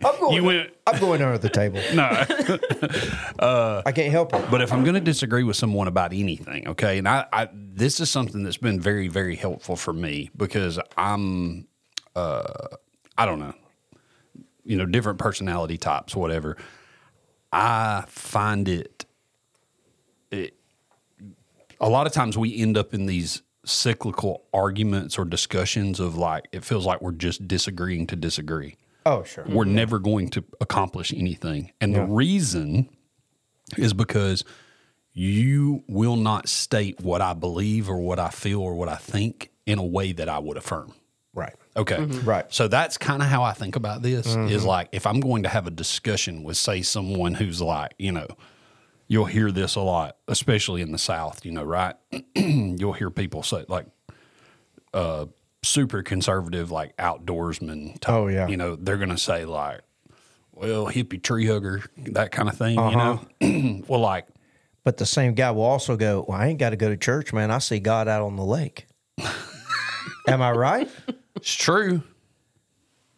I'm 0.02 0.18
going, 0.18 0.34
you 0.34 0.44
went 0.44 0.70
I'm 0.86 0.98
going 0.98 1.20
under 1.20 1.36
the 1.36 1.50
table. 1.50 1.82
no. 1.92 2.04
I 3.84 3.92
can't 3.92 4.10
help 4.10 4.32
it. 4.32 4.50
But 4.50 4.62
if 4.62 4.72
I'm 4.72 4.82
going 4.82 4.94
to 4.94 5.00
disagree 5.00 5.42
with 5.42 5.56
someone 5.56 5.88
about 5.88 6.14
anything, 6.14 6.68
okay, 6.68 6.96
and 6.96 7.06
I, 7.06 7.26
I 7.34 7.48
this 7.52 8.00
is 8.00 8.08
something 8.08 8.44
that's 8.44 8.56
been 8.56 8.80
very, 8.80 9.08
very 9.08 9.36
helpful 9.36 9.76
for 9.76 9.92
me 9.92 10.30
because 10.34 10.78
I'm, 10.96 11.66
uh, 12.14 12.68
I 13.18 13.26
don't 13.26 13.40
know, 13.40 13.52
you 14.66 14.76
know, 14.76 14.86
different 14.86 15.18
personality 15.18 15.78
types, 15.78 16.14
whatever. 16.16 16.56
I 17.52 18.04
find 18.08 18.68
it, 18.68 19.06
it, 20.30 20.54
a 21.80 21.88
lot 21.88 22.06
of 22.06 22.12
times 22.12 22.36
we 22.36 22.56
end 22.60 22.76
up 22.76 22.92
in 22.92 23.06
these 23.06 23.42
cyclical 23.64 24.44
arguments 24.52 25.18
or 25.18 25.24
discussions 25.24 25.98
of 26.00 26.16
like 26.16 26.46
it 26.52 26.64
feels 26.64 26.86
like 26.86 27.00
we're 27.00 27.12
just 27.12 27.48
disagreeing 27.48 28.06
to 28.06 28.14
disagree 28.14 28.76
Oh, 29.04 29.24
sure. 29.24 29.44
we're 29.48 29.64
never 29.64 29.98
going 29.98 30.28
to 30.30 30.44
accomplish 30.60 31.12
anything. 31.12 31.72
And 31.80 31.94
the 31.94 32.04
reason 32.04 32.88
is 33.76 33.92
because 33.92 34.44
you 35.12 35.82
will 35.88 36.16
not 36.16 36.48
state 36.48 37.00
what 37.00 37.20
I 37.22 37.32
believe 37.34 37.88
or 37.88 37.98
what 37.98 38.18
I 38.18 38.28
feel 38.28 38.60
or 38.60 38.74
what 38.74 38.88
I 38.88 38.96
think 38.96 39.50
in 39.64 39.78
a 39.78 39.84
way 39.84 40.12
that 40.12 40.28
I 40.28 40.38
would 40.38 40.56
affirm. 40.56 40.92
Right. 41.34 41.54
Okay. 41.76 42.02
Right. 42.04 42.44
So 42.48 42.68
that's 42.68 42.96
kind 42.98 43.22
of 43.22 43.28
how 43.28 43.42
I 43.42 43.52
think 43.52 43.76
about 43.76 44.02
this 44.02 44.26
is 44.34 44.64
like 44.64 44.88
if 44.92 45.06
I'm 45.06 45.20
going 45.20 45.42
to 45.42 45.48
have 45.48 45.66
a 45.66 45.70
discussion 45.70 46.42
with, 46.42 46.56
say, 46.56 46.82
someone 46.82 47.34
who's 47.34 47.60
like, 47.60 47.92
you 47.98 48.12
know, 48.12 48.26
you'll 49.08 49.26
hear 49.26 49.52
this 49.52 49.74
a 49.76 49.80
lot, 49.80 50.16
especially 50.26 50.80
in 50.82 50.90
the 50.92 50.98
South, 50.98 51.44
you 51.44 51.52
know, 51.52 51.62
right? 51.64 51.94
you'll 52.34 52.94
hear 52.94 53.10
people 53.10 53.42
say, 53.42 53.64
like, 53.68 53.86
uh, 54.94 55.26
super 55.62 56.02
conservative, 56.02 56.70
like 56.70 56.96
outdoorsman 56.96 58.00
Type, 58.00 58.12
Oh, 58.14 58.26
yeah. 58.28 58.48
You 58.48 58.56
know, 58.56 58.76
they're 58.76 58.96
going 58.96 59.10
to 59.10 59.18
say, 59.18 59.44
like, 59.44 59.80
well, 60.52 60.86
hippie 60.86 61.22
tree 61.22 61.46
hugger, 61.46 61.82
that 61.98 62.32
kind 62.32 62.48
of 62.48 62.56
thing, 62.56 62.78
Uh-huh. 62.78 63.18
you 63.40 63.48
know? 63.52 63.82
well, 63.88 64.00
like, 64.00 64.26
But 64.84 64.96
the 64.96 65.04
same 65.06 65.34
guy 65.34 65.50
will 65.50 65.62
also 65.64 65.96
go, 65.96 66.24
Well, 66.26 66.38
I 66.38 66.46
ain't 66.46 66.58
got 66.58 66.70
to 66.70 66.76
go 66.76 66.88
to 66.88 66.96
church, 66.96 67.32
man. 67.34 67.50
I 67.50 67.58
see 67.58 67.78
God 67.80 68.08
out 68.08 68.22
on 68.22 68.36
the 68.36 68.44
lake. 68.44 68.86
Am 70.28 70.40
I 70.42 70.50
right? 70.52 70.88
It's 71.36 71.54
true. 71.54 72.02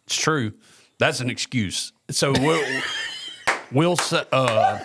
It's 0.06 0.16
true. 0.16 0.52
That's 0.98 1.20
an 1.20 1.30
excuse. 1.30 1.92
So 2.10 2.32
we'll, 2.32 2.80
we'll 3.72 3.96
say, 3.96 4.24
uh, 4.32 4.78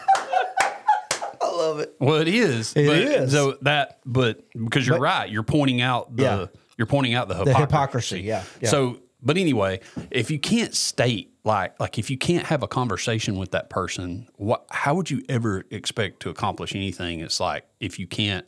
I 1.41 1.51
love 1.51 1.79
it. 1.79 1.95
well, 1.99 2.15
it 2.21 2.27
is. 2.27 2.73
It 2.75 2.87
but, 2.87 2.97
is. 2.97 3.31
So 3.31 3.57
that, 3.61 3.99
but 4.05 4.43
because 4.53 4.85
you're 4.85 4.97
But- 4.97 5.03
right, 5.03 5.29
you're 5.29 5.43
pointing 5.43 5.81
out 5.81 6.15
the, 6.15 6.23
Yeah. 6.23 6.45
you're 6.77 6.87
pointing 6.87 7.13
out 7.15 7.27
the 7.27 7.35
hypocrisy. 7.35 7.61
hypocrisy, 7.61 8.21
yeah, 8.21 8.43
yeah. 8.61 8.69
So, 8.69 8.99
but 9.21 9.37
anyway, 9.37 9.79
if 10.11 10.29
you 10.29 10.37
can't 10.39 10.75
state 10.75 11.31
like, 11.45 11.79
like 11.79 11.97
if 11.97 12.09
you 12.09 12.17
can't 12.17 12.45
have 12.45 12.61
a 12.63 12.67
conversation 12.67 13.37
with 13.37 13.51
that 13.51 13.69
person, 13.69 14.27
what, 14.35 14.65
how 14.69 14.93
would 14.95 15.09
you 15.09 15.23
ever 15.29 15.63
expect 15.71 16.21
to 16.21 16.29
accomplish 16.29 16.75
anything? 16.75 17.19
It's 17.21 17.39
like 17.39 17.65
if 17.79 17.97
you 17.99 18.07
can't 18.07 18.45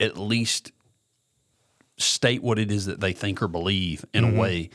at 0.00 0.16
least 0.16 0.72
state 1.98 2.42
what 2.42 2.58
it 2.58 2.70
is 2.70 2.86
that 2.86 3.00
they 3.00 3.12
think 3.12 3.42
or 3.42 3.48
believe 3.48 4.04
in 4.12 4.24
Mm-hmm. 4.24 4.36
a 4.36 4.40
way 4.40 4.70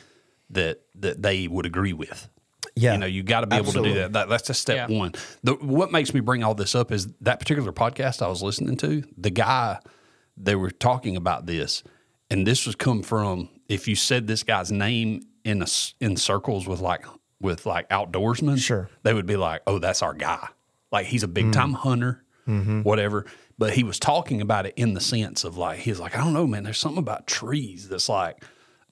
that 0.51 0.81
that 0.95 1.21
they 1.21 1.47
would 1.47 1.65
agree 1.65 1.93
with. 1.93 2.27
Yeah. 2.75 2.93
You 2.93 2.99
know, 2.99 3.05
you 3.07 3.23
got 3.23 3.41
to 3.41 3.47
be 3.47 3.57
able 3.57 3.71
to 3.73 3.83
do 3.83 3.93
that. 3.95 4.13
that. 4.13 4.29
That's 4.29 4.47
just 4.47 4.61
step 4.61 4.89
Yeah. 4.89 4.97
one. 4.97 5.13
The, 5.43 5.53
what 5.55 5.91
makes 5.91 6.13
me 6.13 6.21
bring 6.21 6.43
all 6.43 6.55
this 6.55 6.75
up 6.75 6.91
is 6.91 7.07
that 7.21 7.39
particular 7.39 7.73
podcast 7.73 8.21
I 8.21 8.27
was 8.29 8.41
listening 8.41 8.77
to. 8.77 9.03
The 9.17 9.29
guy 9.31 9.79
they 10.37 10.55
were 10.55 10.71
talking 10.71 11.17
about 11.17 11.45
this, 11.45 11.83
and 12.29 12.47
this 12.47 12.65
was 12.65 12.75
come 12.75 13.03
from 13.03 13.49
if 13.67 13.87
you 13.87 13.95
said 13.95 14.27
this 14.27 14.43
guy's 14.43 14.71
name 14.71 15.21
in 15.43 15.61
a 15.61 15.63
s 15.65 15.93
in 15.99 16.15
circles 16.15 16.67
with 16.67 16.79
like 16.79 17.05
with 17.41 17.65
like 17.65 17.87
outdoorsmen, 17.89 18.57
Sure. 18.59 18.89
they 19.03 19.13
would 19.13 19.25
be 19.25 19.35
like, 19.37 19.61
"Oh, 19.67 19.79
that's 19.79 20.01
our 20.01 20.13
guy." 20.13 20.47
Like 20.91 21.05
he's 21.07 21.23
a 21.23 21.27
big 21.27 21.51
time 21.51 21.73
hunter, 21.73 22.23
whatever. 22.83 23.25
But 23.59 23.73
he 23.73 23.83
was 23.83 23.99
talking 23.99 24.39
about 24.39 24.65
it 24.65 24.73
in 24.77 24.93
the 24.93 25.01
sense 25.01 25.43
of 25.43 25.57
like 25.57 25.79
he's 25.79 25.99
like, 25.99 26.15
I 26.15 26.19
don't 26.19 26.33
know, 26.33 26.47
man. 26.47 26.63
There's 26.63 26.77
something 26.77 26.97
about 26.97 27.27
trees 27.27 27.89
that's 27.89 28.07
like, 28.07 28.41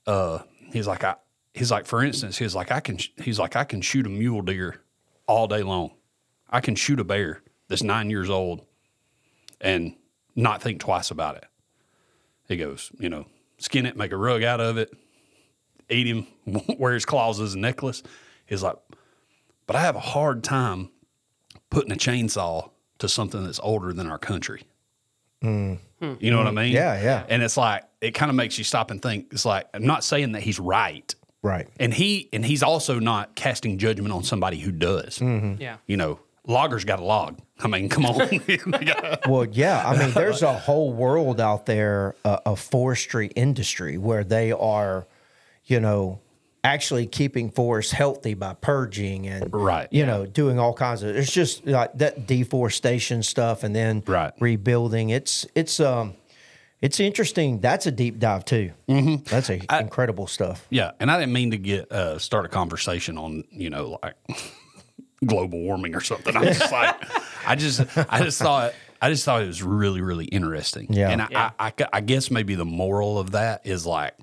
uh, 0.06 0.40
he's 0.74 0.86
like, 0.86 1.06
I, 1.06 1.16
he's 1.54 1.72
like, 1.72 1.86
for 1.86 2.04
instance, 2.04 2.38
he's 2.38 2.54
like, 2.54 2.70
I 2.70 2.82
can, 2.82 3.00
he's 3.16 3.40
like, 3.40 3.56
I 3.56 3.64
can 3.64 3.80
shoot 3.80 4.06
a 4.06 4.10
mule 4.10 4.42
deer 4.42 4.82
all 5.26 5.48
day 5.48 5.64
long. 5.64 5.92
I 6.50 6.60
can 6.60 6.76
shoot 6.76 7.00
a 7.00 7.06
bear 7.06 7.42
that's 7.70 7.82
nine 7.82 8.10
years 8.10 8.30
old 8.30 8.66
and 9.62 9.96
not 10.36 10.62
think 10.62 10.82
twice 10.82 11.12
about 11.12 11.38
it. 11.38 11.46
He 12.50 12.58
goes, 12.58 12.92
you 13.00 13.08
know, 13.08 13.26
skin 13.60 13.86
it, 13.86 13.96
make 13.96 14.12
a 14.12 14.18
rug 14.18 14.44
out 14.44 14.60
of 14.60 14.78
it, 14.78 14.92
eat 15.90 16.08
him, 16.08 16.28
wear 16.78 16.94
his 16.94 17.06
claws 17.06 17.40
as 17.40 17.54
a 17.54 17.60
necklace. 17.60 18.04
He's 18.46 18.64
like, 18.64 18.76
but 19.66 19.78
I 19.78 19.82
have 19.82 19.96
a 19.96 20.02
hard 20.02 20.44
time 20.44 20.90
putting 21.70 21.94
a 21.94 21.96
chainsaw 21.96 22.72
to 23.00 23.08
something 23.10 23.44
that's 23.44 23.60
older 23.62 23.94
than 23.94 24.08
our 24.08 24.18
country. 24.18 24.64
You 25.42 25.80
know 26.32 26.38
what 26.38 26.48
I 26.48 26.52
mean? 26.52 26.72
Yeah, 26.74 27.02
yeah. 27.02 27.24
And 27.30 27.42
it's 27.44 27.58
like 27.58 27.84
it 28.02 28.12
kind 28.12 28.30
of 28.30 28.36
makes 28.36 28.58
you 28.58 28.64
stop 28.64 28.92
and 28.92 29.02
think. 29.02 29.28
It's 29.32 29.46
like 29.46 29.68
I'm 29.74 29.86
not 29.86 30.04
saying 30.04 30.32
that 30.34 30.42
he's 30.42 30.60
right, 30.60 31.14
Right. 31.44 31.68
and 31.80 31.94
he 31.94 32.28
and 32.34 32.44
he's 32.46 32.64
also 32.64 33.00
not 33.00 33.36
casting 33.36 33.78
judgment 33.78 34.12
on 34.14 34.24
somebody 34.24 34.58
who 34.58 34.72
does. 34.72 35.22
Yeah. 35.22 35.78
You 35.86 35.98
know, 35.98 36.20
loggers 36.46 36.86
got 36.86 37.00
a 37.00 37.04
log. 37.04 37.40
I 37.60 37.68
mean, 37.68 37.88
come 37.90 38.06
on. 38.06 38.16
Well, 39.28 39.46
yeah. 39.46 39.84
I 39.88 39.98
mean, 39.98 40.12
there's 40.12 40.42
a 40.42 40.54
whole 40.54 40.92
world 40.94 41.40
out 41.40 41.66
there, 41.66 42.16
uh, 42.26 42.40
a 42.46 42.56
forestry 42.56 43.28
industry 43.36 43.98
where 43.98 44.24
they 44.24 44.52
are, 44.52 45.08
you 45.66 45.80
know, 45.80 46.20
actually 46.64 47.06
keeping 47.06 47.50
forests 47.50 47.92
healthy 47.94 48.34
by 48.34 48.54
purging 48.54 49.28
and 49.28 49.54
Right. 49.54 49.88
you 49.92 50.06
know, 50.06 50.26
doing 50.26 50.60
all 50.60 50.74
kinds 50.74 51.04
of. 51.04 51.16
It's 51.16 51.32
just 51.32 51.66
like 51.66 51.98
that 51.98 52.28
deforestation 52.28 53.24
stuff, 53.24 53.64
and 53.64 53.76
then 53.76 54.04
Right. 54.06 54.34
rebuilding. 54.40 55.10
It's 55.10 55.46
it's 55.56 55.80
um, 55.80 56.14
it's 56.82 57.00
interesting. 57.00 57.60
That's 57.60 57.86
a 57.88 57.92
deep 57.92 58.20
dive 58.20 58.46
too. 58.46 58.72
Mm-hmm. 58.90 59.24
That's 59.30 59.50
a 59.50 59.60
incredible 59.80 60.28
stuff. 60.28 60.66
Yeah, 60.70 60.92
and 61.00 61.10
I 61.10 61.20
didn't 61.20 61.34
mean 61.34 61.52
to 61.52 61.58
get 61.58 61.92
uh, 61.92 62.20
start 62.20 62.46
a 62.46 62.50
conversation 62.50 63.18
on 63.18 63.44
you 63.52 63.70
know 63.70 64.00
like 64.04 64.16
global 65.26 65.60
warming 65.60 65.96
or 65.96 66.02
something. 66.02 66.36
I'm 66.36 66.44
just 66.46 66.72
like, 66.72 66.96
I 67.48 67.56
just 67.56 67.82
I 68.12 68.22
just 68.24 68.40
thought 68.42 68.74
I 69.02 69.10
just 69.10 69.26
thought 69.26 69.42
it 69.42 69.48
was 69.48 69.64
really 69.64 70.02
really 70.02 70.26
interesting. 70.26 70.88
Yeah. 70.90 71.10
and 71.10 71.22
I, 71.22 71.28
Yeah. 71.32 71.52
I, 71.60 71.68
I, 71.80 71.88
I 71.94 72.02
guess 72.02 72.30
maybe 72.32 72.56
the 72.56 72.66
moral 72.66 73.18
of 73.20 73.32
that 73.32 73.66
is 73.66 73.86
like, 73.86 74.14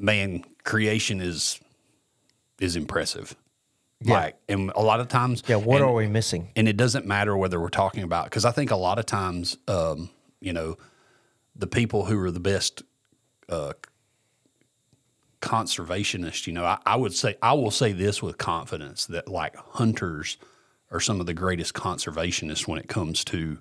man, 0.00 0.44
creation 0.64 1.20
is 1.20 1.60
is 2.58 2.74
impressive. 2.76 3.36
Like, 4.02 4.36
and 4.48 4.72
a 4.74 4.80
lot 4.82 5.00
of 5.00 5.08
times, 5.08 5.42
Yeah, 5.46 5.56
what 5.56 5.82
and- 5.82 5.84
are 5.90 5.92
we 5.92 6.06
missing? 6.08 6.48
and 6.56 6.66
it 6.66 6.76
doesn't 6.78 7.04
matter 7.06 7.36
whether 7.36 7.60
we're 7.60 7.68
talking 7.68 8.02
about 8.02 8.24
because 8.24 8.46
I 8.46 8.50
think 8.50 8.70
a 8.70 8.76
lot 8.76 8.98
of 8.98 9.04
times, 9.04 9.58
um, 9.68 10.08
you 10.40 10.52
know, 10.54 10.78
the 11.54 11.66
people 11.66 12.06
who 12.06 12.18
are 12.20 12.30
the 12.30 12.40
best 12.40 12.82
uh, 13.50 13.74
conservationists, 15.42 16.46
you 16.46 16.52
know, 16.52 16.64
I, 16.64 16.78
I 16.86 16.96
would 16.96 17.14
say 17.14 17.36
I 17.42 17.52
will 17.52 17.70
say 17.70 17.92
this 17.92 18.22
with 18.22 18.38
confidence 18.38 19.06
that 19.06 19.28
like 19.28 19.54
hunters 19.56 20.36
are 20.90 21.00
some 21.00 21.20
of 21.20 21.26
the 21.26 21.34
greatest 21.34 21.74
conservationists 21.74 22.66
when 22.66 22.78
it 22.78 22.88
comes 22.88 23.24
to 23.24 23.58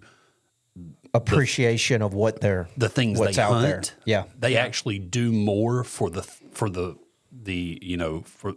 Appreciation 1.13 2.01
of 2.01 2.13
what 2.13 2.39
they're 2.41 2.67
the 2.77 2.89
things 2.89 3.19
what's 3.19 3.35
they 3.37 3.41
out 3.41 3.53
hunt. 3.53 3.63
there. 3.63 3.83
Yeah. 4.05 4.23
they 4.37 4.55
actually 4.57 4.99
do 4.99 5.31
more 5.31 5.83
for 5.83 6.09
the 6.09 6.21
for 6.23 6.69
the 6.69 6.95
the 7.31 7.79
you 7.81 7.97
know 7.97 8.21
for 8.21 8.53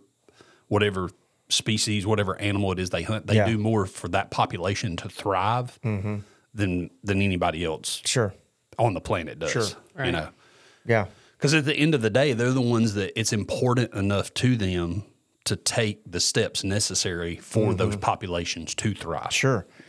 whatever 0.68 1.10
species, 1.48 2.06
whatever 2.06 2.38
animal 2.40 2.72
it 2.72 2.78
is 2.78 2.90
they 2.90 3.02
hunt. 3.02 3.26
They 3.26 3.36
Yeah. 3.36 3.44
Mm-hmm. 3.44 3.52
do 3.52 3.58
more 3.58 3.86
for 3.86 4.08
that 4.08 4.30
population 4.30 4.96
to 4.98 5.08
thrive 5.08 5.78
than 5.82 6.90
than 7.02 7.22
anybody 7.22 7.64
else 7.64 8.02
Sure. 8.04 8.34
on 8.78 8.94
the 8.94 9.00
planet 9.00 9.38
does. 9.38 9.50
Sure. 9.50 9.64
You 10.04 10.12
know, 10.12 10.28
Yeah. 10.86 11.06
because 11.36 11.54
at 11.54 11.64
the 11.64 11.74
end 11.74 11.94
of 11.94 12.02
the 12.02 12.10
day, 12.10 12.32
they're 12.32 12.52
the 12.52 12.60
ones 12.60 12.94
that 12.94 13.18
it's 13.18 13.32
important 13.32 13.92
enough 13.94 14.32
to 14.34 14.56
them 14.56 15.04
to 15.44 15.56
take 15.56 16.00
the 16.10 16.20
steps 16.20 16.62
necessary 16.62 17.36
for 17.36 17.74
those 17.74 17.96
populations 17.96 18.74
to 18.76 18.94
thrive. 18.94 19.32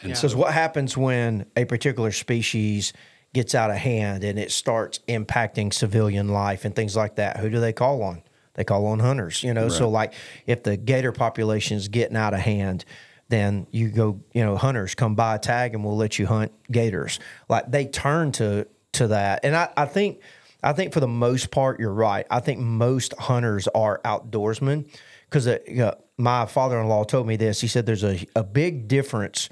Mm-hmm. 0.04 0.28
Sure. 0.28 0.38
What 0.38 0.54
happens 0.54 0.97
when 0.97 1.45
a 1.56 1.66
particular 1.66 2.12
species 2.12 2.93
gets 3.34 3.56
out 3.56 3.72
of 3.72 3.78
hand 3.78 4.24
and 4.24 4.38
it 4.38 4.51
starts 4.51 4.99
impacting 5.08 5.74
civilian 5.74 6.30
life 6.30 6.66
and 6.66 6.76
things 6.76 6.95
like 6.95 7.16
that? 7.16 7.38
Who 7.38 7.49
do 7.49 7.60
they 7.60 7.74
call 7.74 8.04
on? 8.04 8.22
They 8.56 8.64
call 8.64 8.86
on 8.86 8.99
hunters, 8.99 9.41
you 9.43 9.54
know. 9.54 9.68
So, 9.70 9.89
like, 9.89 10.14
if 10.45 10.62
the 10.62 10.78
gator 10.78 11.12
population 11.12 11.76
is 11.76 11.88
getting 11.88 12.16
out 12.16 12.36
of 12.36 12.39
hand, 12.39 12.86
then 13.30 13.66
you 13.72 13.89
go, 13.89 14.22
you 14.34 14.43
know, 14.43 14.56
hunters 14.56 14.93
come 14.93 15.16
buy 15.16 15.36
a 15.36 15.39
tag 15.39 15.74
and 15.74 15.84
we'll 15.84 15.97
let 15.97 16.20
you 16.20 16.28
hunt 16.28 16.51
gators. 16.72 17.20
Like 17.49 17.72
they 17.72 17.86
turn 17.86 18.32
to 18.34 18.68
to 18.93 19.08
that, 19.08 19.39
and 19.43 19.56
I, 19.56 19.70
I 19.76 19.86
think, 19.86 20.20
I 20.62 20.74
think 20.74 20.93
for 20.93 20.99
the 20.99 21.08
most 21.08 21.49
part, 21.49 21.80
you're 21.80 21.91
right. 21.91 22.28
I 22.30 22.41
think 22.41 22.60
most 22.60 23.16
hunters 23.18 23.68
are 23.70 23.99
outdoorsmen 24.06 24.88
because 25.28 25.47
uh, 25.47 25.58
you 25.68 25.78
know, 25.78 25.95
my 26.18 26.45
father-in-law 26.45 27.06
told 27.06 27.26
me 27.26 27.38
this. 27.38 27.60
He 27.60 27.68
said 27.68 27.88
there's 27.88 28.04
a 28.04 28.24
a 28.36 28.43
big 28.43 28.88
difference 28.88 29.49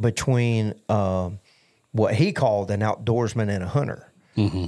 between 0.00 0.74
um, 0.88 1.38
what 1.92 2.14
he 2.14 2.32
called 2.32 2.70
an 2.70 2.80
outdoorsman 2.80 3.48
and 3.48 3.62
a 3.62 3.68
hunter. 3.68 4.12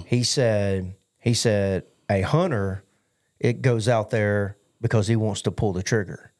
He 0.06 0.22
said 0.22 0.94
he 1.18 1.32
said 1.34 1.84
a 2.10 2.20
hunter 2.20 2.84
it 3.40 3.62
goes 3.62 3.88
out 3.88 4.10
there 4.10 4.56
because 4.80 5.08
he 5.08 5.16
wants 5.16 5.42
to 5.42 5.50
pull 5.50 5.72
the 5.72 5.82
trigger, 5.82 6.32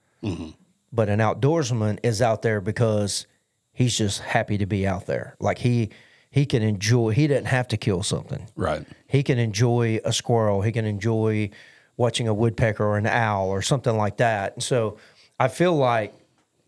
but 0.93 1.09
an 1.09 1.19
outdoorsman 1.19 1.99
is 2.03 2.21
out 2.21 2.43
there 2.43 2.61
because 2.61 3.27
he's 3.73 3.97
just 3.97 4.21
happy 4.21 4.59
to 4.59 4.67
be 4.67 4.87
out 4.87 5.07
there. 5.07 5.35
Like 5.41 5.59
he 5.59 5.91
he 6.31 6.47
can 6.47 6.63
enjoy. 6.63 7.11
He 7.11 7.27
doesn't 7.27 7.47
have 7.47 7.69
to 7.69 7.77
kill 7.77 8.03
something. 8.03 8.49
Right. 8.57 8.87
He 9.07 9.23
can 9.23 9.39
enjoy 9.39 10.01
a 10.05 10.13
squirrel. 10.13 10.63
He 10.63 10.73
can 10.73 10.85
enjoy 10.85 11.51
watching 11.97 12.29
a 12.29 12.35
woodpecker 12.35 12.85
or 12.85 12.99
an 12.99 13.07
owl 13.07 13.49
or 13.49 13.63
something 13.63 13.97
like 13.97 14.17
that. 14.19 14.55
And 14.55 14.63
so 14.63 14.97
I 15.39 15.49
feel 15.49 15.75
like 15.75 16.15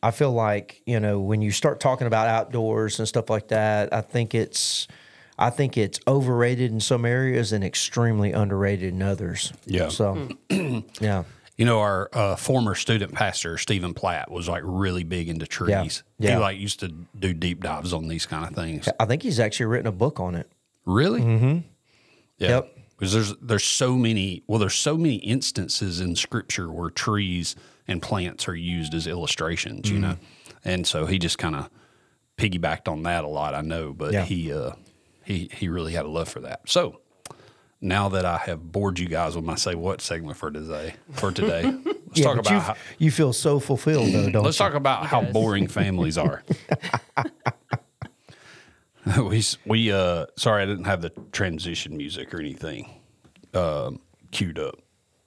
I 0.05 0.11
feel 0.11 0.33
like, 0.33 0.83
you 0.85 1.01
know, 1.01 1.19
when 1.19 1.41
you 1.41 1.51
start 1.51 1.81
talking 1.81 2.07
about 2.07 2.29
outdoors 2.29 2.99
and 2.99 3.09
stuff 3.09 3.31
like 3.31 3.49
that, 3.49 3.93
I 3.93 4.03
think 4.03 4.35
it's 4.35 4.87
I 5.39 5.49
think 5.51 5.79
it's 5.79 5.99
overrated 6.07 6.71
in 6.71 6.79
some 6.81 7.05
areas 7.07 7.53
and 7.53 7.65
extremely 7.65 8.33
underrated 8.33 8.93
in 8.93 9.03
others. 9.03 9.53
Yeah. 9.65 9.89
So 9.89 10.29
yeah. 11.01 11.25
You 11.57 11.65
know, 11.65 11.81
our 11.81 12.11
uh, 12.13 12.37
former 12.37 12.75
student 12.75 13.15
pastor 13.15 13.57
Stephen 13.59 13.95
Platt 13.95 14.31
was 14.31 14.47
like 14.49 14.63
really 14.65 15.05
big 15.05 15.29
into 15.29 15.47
trees. 15.47 16.03
He 16.19 16.27
Yeah. 16.27 16.39
like 16.39 16.59
used 16.59 16.81
to 16.81 16.89
do 17.19 17.33
deep 17.33 17.63
dives 17.63 17.93
on 17.95 18.09
these 18.09 18.27
kind 18.27 18.45
of 18.47 18.55
things. 18.55 18.89
I 19.01 19.07
think 19.07 19.23
he's 19.23 19.41
actually 19.41 19.67
written 19.67 19.87
a 19.87 19.93
book 19.93 20.21
on 20.21 20.35
it. 20.35 20.51
Really? 20.85 21.23
Mm-hmm. 21.23 21.59
Yeah. 22.39 22.49
Yep. 22.49 22.77
Because 22.99 23.13
there's 23.15 23.35
there's 23.41 23.65
so 23.65 23.97
many 23.97 24.43
well 24.47 24.59
there's 24.59 24.75
so 24.75 24.97
many 24.99 25.17
instances 25.17 26.01
in 26.01 26.15
scripture 26.15 26.71
where 26.71 26.91
trees 26.91 27.57
and 27.89 28.01
plants 28.03 28.49
are 28.49 28.55
used 28.55 28.95
as 28.95 29.07
illustrations, 29.07 29.91
you 29.91 29.99
know, 29.99 30.17
and 30.65 30.87
so 30.87 31.07
he 31.07 31.19
just 31.19 31.39
kind 31.39 31.55
of 31.57 31.69
piggybacked 32.39 32.89
on 32.89 33.03
that 33.05 33.25
a 33.25 33.29
lot. 33.29 33.55
I 33.55 33.61
know, 33.61 33.93
but 33.93 34.13
Yeah. 34.13 34.25
he 34.25 34.53
uh, 34.53 34.73
he 35.25 35.51
he 35.55 35.69
really 35.69 35.93
had 35.93 36.05
a 36.05 36.09
love 36.09 36.29
for 36.29 36.41
that. 36.41 36.61
So 36.69 37.01
now 37.81 38.09
that 38.11 38.25
I 38.25 38.39
have 38.39 38.73
bored 38.73 38.99
you 38.99 39.07
guys 39.09 39.37
with 39.37 39.45
my 39.45 39.55
say 39.57 39.75
what 39.75 40.01
segment 40.01 40.37
for 40.37 40.51
today 40.51 40.95
for 41.13 41.31
today, 41.33 41.63
let's 41.85 42.19
Yeah, 42.19 42.25
talk 42.25 42.39
about 42.39 42.53
you, 42.53 42.59
how, 42.61 42.77
you 42.99 43.11
feel 43.11 43.33
so 43.33 43.61
fulfilled 43.61 44.13
though, 44.13 44.31
don't 44.31 44.45
let's 44.45 44.59
you? 44.59 44.65
talk 44.65 44.75
about 44.75 45.07
how 45.07 45.21
boring 45.33 45.67
families 45.69 46.17
are. 46.19 46.43
we 49.19 49.43
we 49.67 49.93
uh 49.93 50.25
sorry 50.37 50.63
I 50.63 50.67
didn't 50.67 50.85
have 50.87 51.03
the 51.03 51.11
transition 51.33 51.97
music 51.97 52.33
or 52.33 52.41
anything 52.41 52.89
um, 53.53 54.01
queued 54.31 54.59
up, 54.59 54.77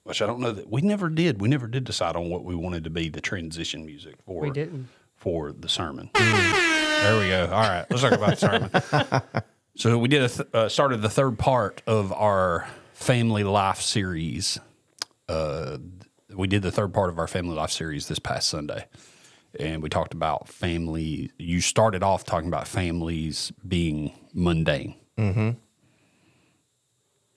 which 0.08 0.22
I 0.22 0.26
don't 0.26 0.40
know 0.40 0.52
that 0.52 0.70
we 0.70 0.80
never 0.80 1.08
did. 1.10 1.40
We 1.40 1.48
never 1.48 1.66
did 1.66 1.84
decide 1.84 2.16
on 2.16 2.30
what 2.30 2.42
we 2.44 2.54
wanted 2.54 2.84
to 2.84 2.90
be 2.90 3.08
the 3.10 3.20
transition 3.20 3.84
music 3.84 4.14
for. 4.24 4.40
We 4.40 4.50
didn't. 4.50 4.88
for 5.16 5.52
the 5.52 5.68
sermon. 5.68 6.10
there 6.14 7.20
we 7.20 7.28
go. 7.28 7.48
All 7.52 7.60
right, 7.60 7.84
let's 7.90 8.02
talk 8.02 8.12
about 8.12 8.38
the 8.38 8.70
sermon. 8.80 9.42
So 9.76 9.96
we 9.96 10.08
did 10.08 10.22
a 10.22 10.28
th- 10.28 10.48
uh, 10.52 10.68
started 10.68 11.02
the 11.02 11.08
third 11.08 11.38
part 11.38 11.82
of 11.86 12.12
our 12.12 12.66
family 12.94 13.44
life 13.44 13.80
series. 13.80 14.58
Uh, 15.28 15.78
we 16.34 16.48
did 16.48 16.62
the 16.62 16.72
third 16.72 16.92
part 16.92 17.10
of 17.10 17.18
our 17.20 17.28
family 17.28 17.54
life 17.54 17.70
series 17.70 18.08
this 18.08 18.18
past 18.18 18.48
Sunday, 18.48 18.86
and 19.60 19.80
we 19.80 19.88
talked 19.88 20.14
about 20.14 20.48
family. 20.48 21.30
You 21.38 21.60
started 21.60 22.02
off 22.02 22.24
talking 22.24 22.48
about 22.48 22.66
families 22.66 23.52
being 23.68 24.10
mundane. 24.34 24.96
Mm-hmm. 25.16 25.50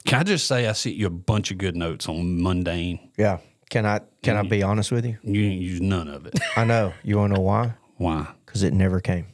Can 0.06 0.20
I 0.20 0.24
just 0.24 0.48
say 0.48 0.68
I 0.68 0.74
sent 0.74 0.96
you 0.96 1.08
a 1.08 1.12
bunch 1.12 1.52
of 1.52 1.58
good 1.58 1.76
notes 1.76 2.08
on 2.10 2.42
mundane? 2.42 3.12
Yeah. 3.18 3.38
Can 3.70 3.86
I 3.86 4.02
can 4.24 4.36
I 4.36 4.42
be 4.44 4.64
honest 4.64 4.92
with 4.92 5.06
you? 5.06 5.18
You 5.24 5.42
didn't 5.44 5.62
use 5.62 5.80
none 5.82 6.08
of 6.08 6.26
it. 6.26 6.38
I 6.58 6.66
know. 6.66 6.94
You 7.04 7.18
want 7.18 7.34
to 7.34 7.40
know 7.40 7.46
why? 7.46 7.74
Why? 7.98 8.28
Because 8.46 8.64
it 8.64 8.74
never 8.74 9.00
came. 9.00 9.28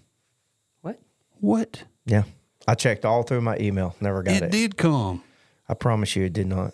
What? 0.82 1.00
What? 1.40 1.84
Yeah. 2.06 2.24
I 2.68 2.76
checked 2.76 3.06
all 3.06 3.24
through 3.24 3.42
my 3.42 3.58
email. 3.58 3.96
Never 4.02 4.22
got 4.24 4.36
It 4.36 4.44
it. 4.44 4.52
did 4.52 4.78
come. 4.78 5.24
I 5.70 5.74
promise 5.74 6.16
you 6.16 6.26
it 6.26 6.34
did 6.34 6.48
not. 6.48 6.74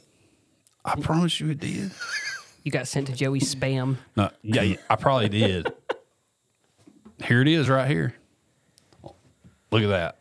I 0.83 0.95
promise 0.99 1.39
you 1.39 1.51
it 1.51 1.59
did. 1.59 1.91
You 2.63 2.71
got 2.71 2.87
sent 2.87 3.07
to 3.07 3.13
Joey's 3.13 3.53
spam. 3.53 3.97
No, 4.15 4.29
yeah, 4.41 4.61
yeah, 4.63 4.77
I 4.89 4.95
probably 4.95 5.29
did. 5.29 5.71
Here 7.23 7.41
it 7.41 7.47
is, 7.47 7.69
right 7.69 7.87
here. 7.87 8.15
Look 9.71 9.83
at 9.83 9.87
that. 9.87 10.17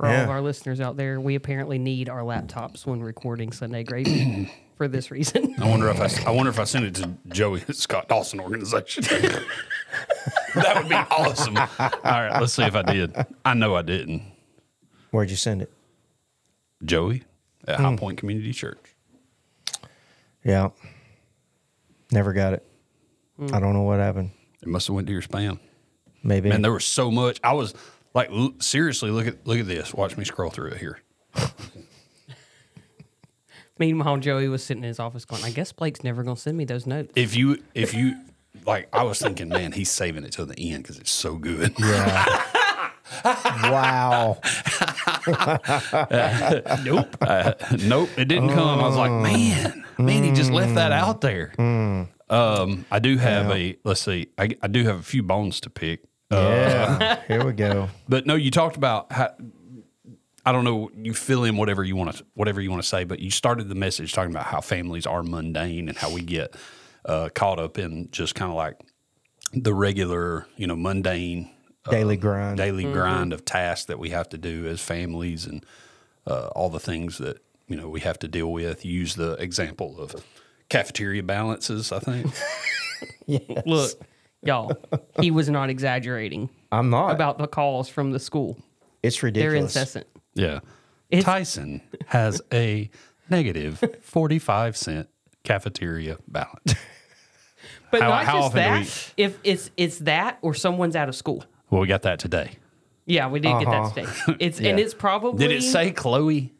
For 0.00 0.06
all 0.06 0.14
of 0.14 0.30
our 0.30 0.40
listeners 0.40 0.80
out 0.80 0.96
there, 0.96 1.20
we 1.20 1.34
apparently 1.34 1.78
need 1.78 2.08
our 2.08 2.22
laptops 2.22 2.86
when 2.86 3.02
recording 3.02 3.52
Sunday 3.52 3.84
Gravy 3.84 4.50
for 4.78 4.88
this 4.88 5.10
reason. 5.10 5.54
I 5.58 5.68
wonder 5.68 5.90
if 5.90 6.00
I, 6.00 6.30
I 6.30 6.30
wonder 6.30 6.48
if 6.48 6.58
I 6.58 6.64
sent 6.64 6.86
it 6.86 6.94
to 6.94 7.10
Joey 7.28 7.60
Scott 7.72 8.08
Dawson 8.08 8.40
organization. 8.40 9.04
that 10.54 10.76
would 10.76 10.88
be 10.88 10.94
awesome. 10.94 11.54
All 11.58 11.68
right, 12.02 12.40
let's 12.40 12.54
see 12.54 12.62
if 12.62 12.74
I 12.74 12.80
did. 12.80 13.14
I 13.44 13.52
know 13.52 13.76
I 13.76 13.82
didn't. 13.82 14.22
Where'd 15.10 15.28
you 15.28 15.36
send 15.36 15.60
it? 15.60 15.70
Joey 16.82 17.24
at 17.68 17.78
High 17.78 17.90
hmm. 17.90 17.96
Point 17.96 18.16
Community 18.16 18.54
Church. 18.54 18.96
Yeah. 20.42 20.70
Never 22.10 22.32
got 22.32 22.54
it. 22.54 22.66
Hmm. 23.36 23.54
I 23.54 23.60
don't 23.60 23.74
know 23.74 23.82
what 23.82 24.00
happened. 24.00 24.30
It 24.62 24.68
must 24.68 24.86
have 24.86 24.96
went 24.96 25.08
to 25.08 25.12
your 25.12 25.20
spam. 25.20 25.58
Maybe. 26.22 26.48
Man, 26.48 26.62
there 26.62 26.72
was 26.72 26.86
so 26.86 27.10
much. 27.10 27.38
I 27.44 27.52
was 27.52 27.74
like, 28.14 28.30
l- 28.30 28.54
seriously, 28.58 29.10
look 29.10 29.26
at 29.26 29.46
look 29.46 29.58
at 29.58 29.66
this. 29.66 29.92
Watch 29.94 30.16
me 30.16 30.24
scroll 30.24 30.50
through 30.50 30.70
it 30.72 30.78
here. 30.78 31.00
Meanwhile, 33.78 34.18
Joey 34.18 34.48
was 34.48 34.62
sitting 34.62 34.82
in 34.82 34.88
his 34.88 35.00
office 35.00 35.24
going, 35.24 35.42
I 35.42 35.50
guess 35.50 35.72
Blake's 35.72 36.04
never 36.04 36.22
going 36.22 36.36
to 36.36 36.42
send 36.42 36.56
me 36.58 36.66
those 36.66 36.86
notes. 36.86 37.12
If 37.16 37.34
you 37.34 37.62
if 37.74 37.94
you 37.94 38.14
like, 38.66 38.88
I 38.92 39.04
was 39.04 39.18
thinking, 39.18 39.48
man, 39.48 39.72
he's 39.72 39.90
saving 39.90 40.24
it 40.24 40.32
till 40.32 40.44
the 40.46 40.58
end 40.72 40.82
because 40.82 40.98
it's 40.98 41.10
so 41.10 41.36
good. 41.36 41.72
yeah. 41.78 42.50
wow. 43.24 44.38
nope. 46.84 47.16
Uh, 47.20 47.52
nope. 47.82 48.08
It 48.18 48.28
didn't 48.28 48.50
come. 48.50 48.80
I 48.80 48.86
was 48.86 48.96
like, 48.96 49.10
man, 49.10 49.84
man, 49.98 50.22
he 50.24 50.32
just 50.32 50.50
left 50.50 50.74
that 50.74 50.92
out 50.92 51.20
there. 51.20 51.52
Um, 51.58 52.84
I 52.90 52.98
do 53.00 53.16
have 53.16 53.50
a, 53.50 53.76
let's 53.84 54.02
see, 54.02 54.28
I, 54.38 54.50
I 54.62 54.68
do 54.68 54.84
have 54.84 55.00
a 55.00 55.02
few 55.02 55.22
bones 55.22 55.60
to 55.62 55.70
pick. 55.70 56.04
Uh, 56.30 56.36
Yeah. 56.36 57.22
Here 57.28 57.44
we 57.44 57.52
go. 57.52 57.88
but 58.08 58.26
no, 58.26 58.34
you 58.34 58.50
talked 58.50 58.76
about 58.76 59.10
how, 59.12 59.34
I 60.44 60.52
don't 60.52 60.64
know, 60.64 60.90
you 60.96 61.12
fill 61.14 61.44
in 61.44 61.56
whatever 61.56 61.84
you 61.84 61.96
want 61.96 62.16
to, 62.16 62.24
whatever 62.34 62.60
you 62.60 62.70
want 62.70 62.82
to 62.82 62.88
say, 62.88 63.04
but 63.04 63.18
you 63.20 63.30
started 63.30 63.68
the 63.68 63.74
message 63.74 64.12
talking 64.12 64.30
about 64.30 64.46
how 64.46 64.60
families 64.60 65.06
are 65.06 65.22
mundane 65.22 65.88
and 65.88 65.98
how 65.98 66.12
we 66.12 66.22
get 66.22 66.54
uh, 67.04 67.28
caught 67.34 67.58
up 67.58 67.78
in 67.78 68.08
just 68.10 68.34
kind 68.34 68.50
of 68.50 68.56
like 68.56 68.78
the 69.52 69.74
regular, 69.74 70.46
you 70.56 70.66
know, 70.66 70.76
mundane 70.76 71.50
Daily 71.90 72.16
grind. 72.16 72.58
daily 72.58 72.84
grind 72.84 73.32
of 73.32 73.44
tasks 73.44 73.86
that 73.86 73.98
we 73.98 74.10
have 74.10 74.28
to 74.30 74.38
do 74.38 74.66
as 74.66 74.80
families 74.80 75.46
and 75.46 75.64
uh, 76.26 76.48
all 76.48 76.68
the 76.68 76.78
things 76.78 77.16
that 77.18 77.38
you 77.68 77.74
know 77.76 77.88
we 77.88 78.00
have 78.00 78.18
to 78.18 78.28
deal 78.28 78.52
with. 78.52 78.84
Use 78.84 79.14
the 79.14 79.32
example 79.34 79.98
of 79.98 80.14
cafeteria 80.68 81.22
balances. 81.22 81.90
I 81.90 81.98
think. 82.00 82.26
yes. 83.26 83.62
Look, 83.66 83.90
y'all, 84.42 84.72
he 85.20 85.30
was 85.30 85.48
not 85.50 85.70
exaggerating 85.70 86.48
I'm 86.72 86.90
not. 86.90 87.10
about 87.10 87.38
the 87.38 87.46
calls 87.46 87.88
from 87.88 88.10
the 88.12 88.18
school. 88.20 88.56
it's 89.02 89.22
ridiculous. 89.22 89.42
They're 89.42 89.50
ridiculous. 89.52 89.76
incessant. 89.76 90.06
Yeah. 90.34 90.60
It's- 91.10 91.24
Tyson 91.24 91.80
has 92.06 92.40
a 92.52 92.88
negative 93.28 93.82
forty-five 94.02 94.76
cent 94.76 95.08
cafeteria 95.44 96.16
balance. 96.28 96.74
But 97.90 98.02
How- 98.02 98.08
not 98.10 98.24
how 98.24 98.32
just 98.34 98.46
often 98.46 98.58
do 98.62 98.84
that. 98.84 99.12
we- 99.18 99.24
If 99.24 99.38
it's 99.42 99.70
it's 99.76 99.98
that 100.00 100.38
or 100.42 100.54
someone's 100.54 100.94
out 100.94 101.08
of 101.08 101.16
school. 101.16 101.44
Well, 101.70 101.80
we 101.80 101.88
got 101.88 102.02
that 102.02 102.20
today. 102.20 102.52
Yeah, 103.04 103.26
we 103.28 103.40
did 103.40 103.48
get 103.58 103.66
Uh-huh. 103.66 103.88
that 103.96 104.06
today. 104.26 104.36
It's 104.38 104.60
and 104.60 104.78
it's 104.78 104.94
probably 104.94 105.44
Did 105.48 105.56
it 105.56 105.62
say 105.62 105.90
Chloe? 105.90 106.52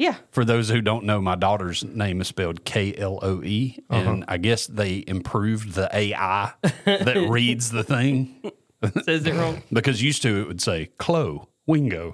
Yeah. 0.00 0.16
For 0.30 0.46
those 0.46 0.70
who 0.70 0.80
don't 0.80 1.04
know, 1.04 1.20
my 1.20 1.34
daughter's 1.34 1.84
name 1.84 2.22
is 2.22 2.28
spelled 2.28 2.64
K 2.64 2.94
L 2.96 3.18
O 3.20 3.42
E, 3.42 3.84
uh-huh. 3.90 4.10
and 4.10 4.24
I 4.28 4.38
guess 4.38 4.66
they 4.66 5.04
improved 5.06 5.74
the 5.74 5.90
AI 5.92 6.54
that 6.86 7.26
reads 7.28 7.70
the 7.70 7.84
thing 7.84 8.50
Says 9.04 9.26
it 9.26 9.34
wrong. 9.34 9.62
because 9.72 10.02
used 10.02 10.22
to 10.22 10.40
it 10.40 10.48
would 10.48 10.62
say 10.62 10.88
Chloe 10.96 11.42
Wingo 11.66 12.12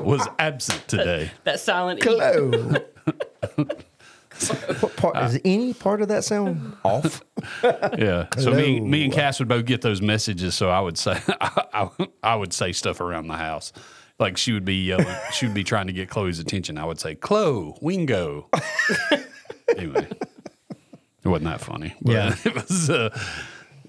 was 0.00 0.28
absent 0.38 0.86
today. 0.86 1.30
That 1.44 1.60
silent 1.60 2.04
E. 2.04 2.08
Hello. 2.10 2.50
what 4.80 4.96
part, 4.96 5.16
is 5.16 5.40
any 5.46 5.72
part 5.72 6.02
of 6.02 6.08
that 6.08 6.24
sound 6.24 6.76
off? 6.84 7.22
Yeah. 7.62 8.26
So 8.36 8.52
me, 8.52 8.80
me 8.80 9.04
and 9.04 9.12
Cass 9.14 9.38
would 9.38 9.48
both 9.48 9.64
get 9.64 9.80
those 9.80 10.02
messages. 10.02 10.54
So 10.54 10.68
I 10.68 10.80
would 10.80 10.98
say, 10.98 11.18
I, 11.40 11.88
I 12.22 12.36
would 12.36 12.52
say 12.52 12.72
stuff 12.72 13.00
around 13.00 13.28
the 13.28 13.36
house. 13.38 13.72
Like 14.20 14.36
she 14.36 14.52
would 14.52 14.64
be 14.66 14.76
yelling, 14.84 15.06
she 15.32 15.46
would 15.46 15.54
be 15.54 15.64
trying 15.64 15.86
to 15.88 15.92
get 15.92 16.08
Chloe's 16.10 16.38
attention. 16.38 16.76
I 16.78 16.84
would 16.84 17.00
say, 17.00 17.14
Chloe, 17.14 17.74
Wingo. 17.80 18.48
anyway, 19.76 20.06
it 21.24 21.28
wasn't 21.28 21.44
that 21.50 21.60
funny. 21.60 21.94
But 22.02 22.12
Yeah. 22.12 22.34
It 22.44 22.54
was, 22.54 22.90
uh, 22.90 23.18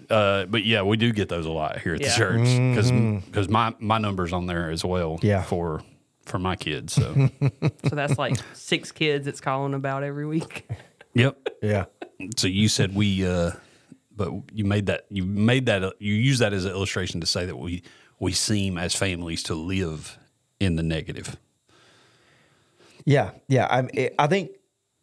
uh, 0.10 0.46
but 0.46 0.64
yeah, 0.66 0.82
we 0.84 0.98
do 0.98 1.12
get 1.14 1.30
those 1.30 1.46
a 1.46 1.52
lot 1.52 1.80
here 1.80 1.94
at 1.96 2.02
Yeah. 2.02 2.10
the 2.10 2.16
church 2.16 2.40
because 2.44 2.92
because 3.26 3.50
my, 3.50 3.74
my 3.80 3.98
number's 3.98 4.34
on 4.34 4.46
there 4.48 4.70
as 4.72 4.84
well 4.86 5.18
Mm-hmm. 5.18 5.26
Yeah. 5.26 5.44
for, 5.44 5.82
for 6.26 6.40
my 6.40 6.56
kids. 6.56 6.94
So, 6.94 7.14
So 7.90 7.96
that's 7.96 8.18
like 8.18 8.36
six 8.54 8.92
kids 8.92 9.28
it's 9.28 9.42
calling 9.42 9.74
about 9.74 10.04
every 10.04 10.26
week. 10.26 10.68
yep. 11.14 11.38
Yeah. 11.62 11.86
So 12.38 12.48
you 12.48 12.70
said 12.70 12.96
we, 12.96 13.26
uh, 13.26 13.52
but 14.16 14.32
you 14.54 14.64
made 14.66 14.86
that 14.86 15.06
you 15.10 15.24
made 15.24 15.66
that 15.66 15.96
you 16.00 16.14
use 16.14 16.40
that 16.40 16.54
as 16.54 16.66
an 16.66 16.72
illustration 16.72 17.20
to 17.22 17.28
say 17.28 17.46
that 17.48 17.58
we 17.58 17.82
we 18.20 18.32
seem 18.34 18.78
as 18.78 18.94
families 18.96 19.42
to 19.44 19.56
live 19.56 20.18
in 20.62 20.76
the 20.76 20.84
negative. 20.84 21.38
Yeah, 23.04 23.32
yeah. 23.48 23.66
I 23.70 24.12
I 24.18 24.28
think 24.28 24.52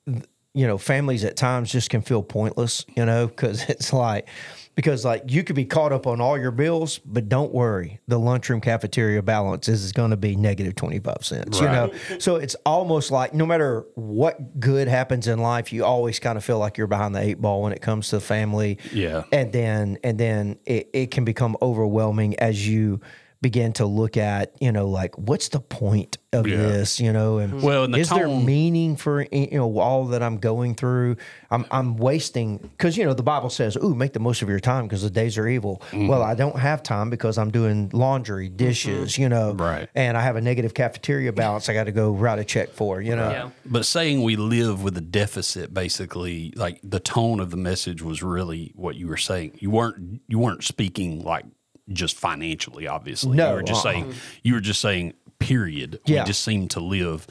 you 0.07 0.67
know 0.67 0.79
families 0.79 1.25
at 1.25 1.37
times 1.37 1.71
just 1.71 1.91
can 1.91 2.01
feel 2.01 2.23
pointless, 2.23 2.87
you 2.97 3.05
know, 3.05 3.27
because 3.27 3.63
it's 3.69 3.93
like 3.93 4.29
because 4.77 5.05
like 5.05 5.25
you 5.27 5.43
could 5.43 5.57
be 5.57 5.65
caught 5.65 5.93
up 5.93 6.07
on 6.07 6.21
all 6.21 6.39
your 6.39 6.53
bills, 6.53 6.99
but 6.99 7.29
don't 7.29 7.53
worry, 7.53 7.99
the 8.07 8.21
lunchroom 8.21 8.61
cafeteria 8.61 9.21
balance 9.21 9.67
is 9.69 9.91
going 9.91 10.13
to 10.13 10.17
be 10.17 10.37
negative 10.37 10.77
twenty 10.77 11.01
five 11.01 11.25
cents. 11.25 11.59
You 11.59 11.67
know, 11.67 11.93
so 12.21 12.37
it's 12.37 12.55
almost 12.65 13.11
like 13.11 13.35
no 13.35 13.45
matter 13.45 13.85
what 13.97 14.61
good 14.61 14.87
happens 14.87 15.27
in 15.27 15.41
life, 15.41 15.73
you 15.73 15.85
always 15.85 16.21
kind 16.21 16.39
of 16.39 16.45
feel 16.45 16.61
like 16.61 16.79
you're 16.79 16.87
behind 16.87 17.17
the 17.17 17.21
eight 17.21 17.41
ball 17.41 17.63
when 17.63 17.73
it 17.73 17.83
comes 17.83 18.11
to 18.11 18.21
family. 18.21 18.79
Yeah. 18.93 19.25
and 19.33 19.53
then 19.53 19.99
and 20.05 20.19
then 20.19 20.61
it, 20.65 20.89
it 20.93 21.11
can 21.11 21.25
become 21.25 21.57
overwhelming 21.61 22.39
as 22.39 22.69
you 22.69 23.01
begin 23.41 23.73
to 23.73 23.87
look 23.87 24.17
at 24.17 24.53
you 24.61 24.73
know 24.73 24.89
like 24.89 25.17
what's 25.17 25.49
the 25.51 25.61
point 25.61 26.19
of 26.33 26.47
Yeah. 26.47 26.57
this 26.57 26.99
you 27.01 27.13
know 27.13 27.39
and 27.39 27.63
Well, 27.63 27.85
and 27.85 27.95
the 27.95 27.99
is 27.99 28.11
there 28.11 28.29
meaning 28.29 28.97
for 28.97 29.23
you 29.23 29.49
know 29.53 29.79
all 29.79 30.07
that 30.07 30.23
I'm 30.23 30.39
going 30.39 30.75
through? 30.75 31.17
I'm 31.51 31.65
I'm 31.71 31.97
wasting 31.97 32.59
because 32.59 32.97
you 32.97 33.05
know 33.05 33.15
the 33.15 33.23
Bible 33.23 33.49
says, 33.49 33.77
"Ooh, 33.77 33.95
make 33.95 34.13
the 34.13 34.21
most 34.21 34.43
of 34.43 34.49
your 34.49 34.61
time 34.61 34.87
because 34.87 35.03
the 35.03 35.11
days 35.11 35.39
are 35.39 35.47
evil." 35.49 35.81
Mm-hmm. 35.91 36.09
Well, 36.09 36.23
I 36.23 36.35
don't 36.35 36.59
have 36.59 36.83
time 36.83 37.09
because 37.11 37.39
I'm 37.39 37.51
doing 37.51 37.91
laundry, 37.93 38.49
dishes, 38.49 39.17
you 39.17 39.29
know, 39.29 39.53
Right. 39.55 39.89
And 39.95 40.17
I 40.17 40.21
have 40.23 40.37
a 40.37 40.41
negative 40.41 40.75
cafeteria 40.75 41.33
balance. 41.33 41.69
I 41.69 41.75
got 41.75 41.85
to 41.85 41.93
go 41.93 42.11
write 42.11 42.39
a 42.39 42.45
check 42.45 42.71
for, 42.71 43.01
you 43.01 43.17
know. 43.17 43.31
Yeah. 43.31 43.51
But 43.65 43.87
saying 43.87 44.23
we 44.23 44.37
live 44.37 44.83
with 44.83 44.97
a 44.99 45.01
deficit, 45.03 45.73
basically, 45.73 46.53
like 46.57 46.81
the 46.83 47.01
tone 47.01 47.41
of 47.41 47.51
the 47.51 47.57
message 47.57 48.03
was 48.03 48.23
really 48.23 48.73
what 48.75 48.97
you 48.97 49.07
were 49.09 49.17
saying. 49.17 49.53
You 49.61 49.71
weren't 49.71 50.21
you 50.29 50.39
weren't 50.39 50.65
speaking 50.65 51.23
like 51.25 51.47
just 51.93 52.17
financially, 52.17 52.87
obviously. 52.87 53.37
No, 53.37 53.51
you 53.51 53.55
were 53.57 53.63
just 53.63 53.85
uh-uh. 53.87 53.93
saying 53.93 54.15
you 54.43 54.55
were 54.55 54.61
just 54.61 54.81
saying. 54.81 55.15
Period. 55.41 56.01
Yeah. 56.05 56.23
We 56.23 56.27
just 56.27 56.43
seem 56.43 56.67
to 56.71 56.81
live 56.81 57.25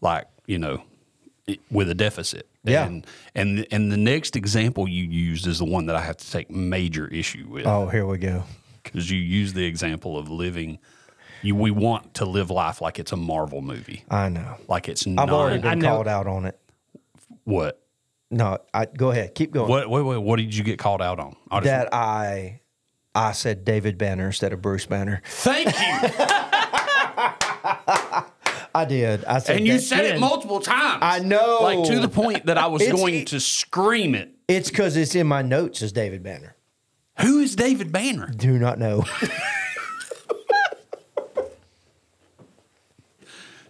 like 0.00 0.26
you 0.46 0.58
know 0.58 0.82
with 1.70 1.88
a 1.88 1.94
deficit. 1.94 2.48
Yeah. 2.64 2.86
And 2.86 3.06
and 3.36 3.66
and 3.70 3.92
the 3.92 3.96
next 3.96 4.34
example 4.34 4.88
you 4.88 5.04
used 5.04 5.46
is 5.46 5.58
the 5.60 5.64
one 5.64 5.86
that 5.86 5.94
I 5.94 6.00
have 6.00 6.16
to 6.16 6.28
take 6.30 6.50
major 6.50 7.06
issue 7.06 7.46
with 7.48 7.64
Oh, 7.66 7.86
here 7.86 8.04
we 8.04 8.18
go. 8.18 8.42
because 8.82 9.08
you 9.08 9.18
use 9.18 9.52
the 9.52 9.64
example 9.64 10.18
of 10.18 10.28
living. 10.28 10.80
You, 11.42 11.54
we 11.54 11.70
want 11.70 12.14
to 12.14 12.24
live 12.24 12.50
life 12.50 12.80
like 12.80 12.98
it's 12.98 13.12
a 13.12 13.16
Marvel 13.16 13.62
movie, 13.62 14.04
I 14.10 14.28
know. 14.28 14.56
like 14.68 14.88
it's 14.88 15.06
I've 15.06 15.12
not 15.14 15.30
already 15.30 15.62
I 15.62 15.70
been 15.70 15.78
know- 15.80 15.88
called 15.88 16.08
out 16.08 16.26
on 16.26 16.44
it. 16.46 16.58
what 17.44 17.80
No, 18.30 18.58
I 18.74 18.86
go 18.86 19.10
ahead, 19.12 19.34
keep 19.36 19.52
going. 19.52 19.68
What, 19.68 19.88
wait, 19.90 20.02
wait, 20.02 20.16
what 20.18 20.36
did 20.36 20.54
you 20.54 20.64
get 20.64 20.78
called 20.80 21.02
out 21.02 21.20
on? 21.20 21.36
I 21.50 21.58
just- 21.60 21.66
That 21.66 21.94
I 21.94 22.60
I 23.14 23.32
said 23.32 23.64
David 23.64 23.98
Banner 23.98 24.26
instead 24.26 24.52
of 24.52 24.62
Bruce 24.62 24.86
Banner. 24.86 25.20
Thank 25.26 25.66
you. 25.66 25.72
I 28.74 28.86
did. 28.88 29.22
I 29.26 29.38
said 29.38 29.58
and 29.58 29.66
you 29.66 29.74
that- 29.74 29.82
said 29.82 30.04
it 30.06 30.18
multiple 30.18 30.60
times. 30.60 31.00
I 31.02 31.18
know. 31.18 31.58
Like 31.60 31.84
to 31.90 32.00
the 32.00 32.08
point 32.08 32.46
that 32.46 32.56
I 32.56 32.68
was 32.68 32.80
It's- 32.82 32.98
going 32.98 33.26
to 33.26 33.38
scream 33.40 34.14
it. 34.14 34.30
It's 34.48 34.70
because 34.70 34.96
it's 34.96 35.14
in 35.14 35.26
my 35.26 35.42
notes 35.42 35.82
as 35.82 35.92
David 35.92 36.22
Banner. 36.22 36.56
Who 37.20 37.40
is 37.40 37.54
David 37.54 37.92
Banner? 37.92 38.28
Do 38.34 38.58
not 38.58 38.78
know. 38.78 39.04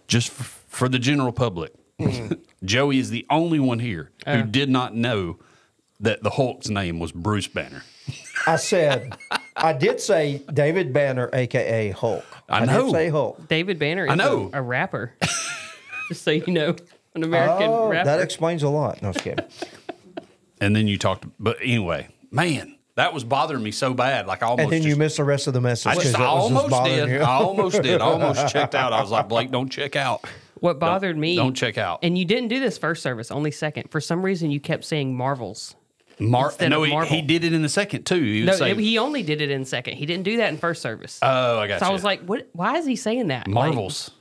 Just 0.07 0.29
for, 0.31 0.43
for 0.43 0.89
the 0.89 0.99
general 0.99 1.31
public, 1.31 1.73
Mm-hmm. 1.99 2.33
Joey 2.65 2.97
is 2.97 3.11
the 3.11 3.25
only 3.29 3.59
one 3.59 3.77
here 3.79 4.09
who 4.25 4.43
did 4.43 4.67
not 4.69 4.95
know 4.95 5.37
that 5.99 6.23
the 6.23 6.31
Hulk's 6.31 6.67
name 6.67 6.99
was 6.99 7.11
Bruce 7.11 7.47
Banner. 7.47 7.83
I 8.47 8.55
said, 8.57 9.15
I 9.55 9.73
did 9.73 9.99
say 10.01 10.41
David 10.53 10.91
Banner, 10.93 11.29
aka 11.33 11.91
Hulk. 11.91 12.25
I 12.49 12.65
know. 12.65 12.85
did 12.85 12.91
say 12.91 13.09
Hulk. 13.09 13.47
David 13.47 13.79
Banner 13.79 14.05
is 14.05 14.11
I 14.11 14.15
know. 14.15 14.49
A, 14.53 14.59
a 14.59 14.61
rapper. 14.61 15.13
Just 16.09 16.23
so 16.23 16.31
you 16.31 16.47
know, 16.53 16.75
an 17.15 17.23
American 17.23 17.69
Oh, 17.69 17.87
rapper. 17.89 18.05
that 18.05 18.19
explains 18.19 18.63
a 18.63 18.69
lot. 18.69 19.01
No, 19.01 19.07
I 19.09 19.11
was 19.11 19.21
kidding. 19.21 19.45
And 20.59 20.75
then 20.75 20.87
you 20.87 20.97
talked, 20.97 21.25
but 21.39 21.57
anyway, 21.61 22.07
man, 22.31 22.75
that 22.95 23.13
was 23.13 23.23
bothering 23.23 23.63
me 23.63 23.71
so 23.71 23.93
bad. 23.93 24.27
Like 24.27 24.43
I 24.43 24.47
almost 24.47 24.63
And 24.65 24.71
then 24.71 24.83
you 24.89 24.95
missed 24.95 25.17
the 25.17 25.23
rest 25.23 25.47
of 25.47 25.53
the 25.53 25.61
message. 25.61 25.87
I, 25.87 25.93
'cause 25.95 26.03
just, 26.03 26.15
I 26.19 26.33
was 26.33 26.49
just 26.51 26.63
almost 26.73 26.83
did. 26.85 27.09
you. 27.09 27.19
I 27.19 27.33
almost 27.35 27.81
did. 27.81 28.01
I 28.01 28.05
almost 28.05 28.47
checked 28.49 28.75
out. 28.75 28.93
I 28.93 29.01
was 29.01 29.11
like, 29.11 29.29
Blake, 29.29 29.51
don't 29.51 29.69
check 29.69 29.95
out. 29.95 30.25
what 30.59 30.79
bothered 30.79 31.17
me. 31.17 31.35
Don't 31.35 31.53
check 31.55 31.77
out. 31.77 31.99
And 32.03 32.17
you 32.17 32.25
didn't 32.25 32.49
do 32.49 32.59
this 32.59 32.77
first 32.77 33.01
service, 33.03 33.31
only 33.31 33.51
second. 33.51 33.89
For 33.91 33.99
some 34.01 34.21
reason, 34.23 34.51
you 34.51 34.59
kept 34.59 34.83
saying 34.85 35.15
Marvels. 35.15 35.75
Mar- 36.19 36.53
no, 36.61 36.81
of 36.81 36.87
he, 36.87 36.93
Marvel. 36.93 37.15
he 37.15 37.21
did 37.21 37.43
it 37.43 37.53
in 37.53 37.61
the 37.61 37.69
second 37.69 38.03
too. 38.05 38.21
He 38.21 38.41
No, 38.43 38.51
was 38.51 38.59
saying, 38.59 38.79
he 38.79 38.97
only 38.97 39.23
did 39.23 39.41
it 39.41 39.49
in 39.51 39.65
second. 39.65 39.95
He 39.97 40.05
didn't 40.05 40.23
do 40.23 40.37
that 40.37 40.49
in 40.49 40.57
first 40.57 40.81
service. 40.81 41.19
oh, 41.21 41.59
I 41.59 41.67
got 41.67 41.79
so 41.79 41.85
you. 41.85 41.89
I 41.89 41.93
was 41.93 42.03
like, 42.03 42.21
what? 42.25 42.47
Why 42.53 42.77
is 42.77 42.85
he 42.85 42.95
saying 42.95 43.27
that? 43.27 43.47
Like, 43.47 43.53
Marvels. 43.73 44.11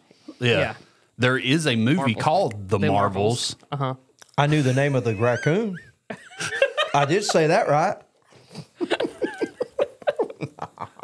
yeah. 0.40 0.51
Yeah. 0.59 0.74
There 1.18 1.36
is 1.38 1.66
a 1.66 1.76
movie 1.76 1.97
Marvels. 1.97 2.22
called 2.22 2.68
The, 2.68 2.78
The 2.78 2.86
Marvels. 2.88 3.57
Marvels. 3.61 3.66
Uh 3.72 3.76
huh. 3.76 3.95
I 4.38 4.47
knew 4.47 4.62
the 4.62 4.72
name 4.74 4.95
of 4.95 5.05
the 5.05 5.14
raccoon. 5.14 5.76
I 6.95 7.05
did 7.05 7.24
say 7.24 7.47
that 7.49 7.68
right. 7.68 7.97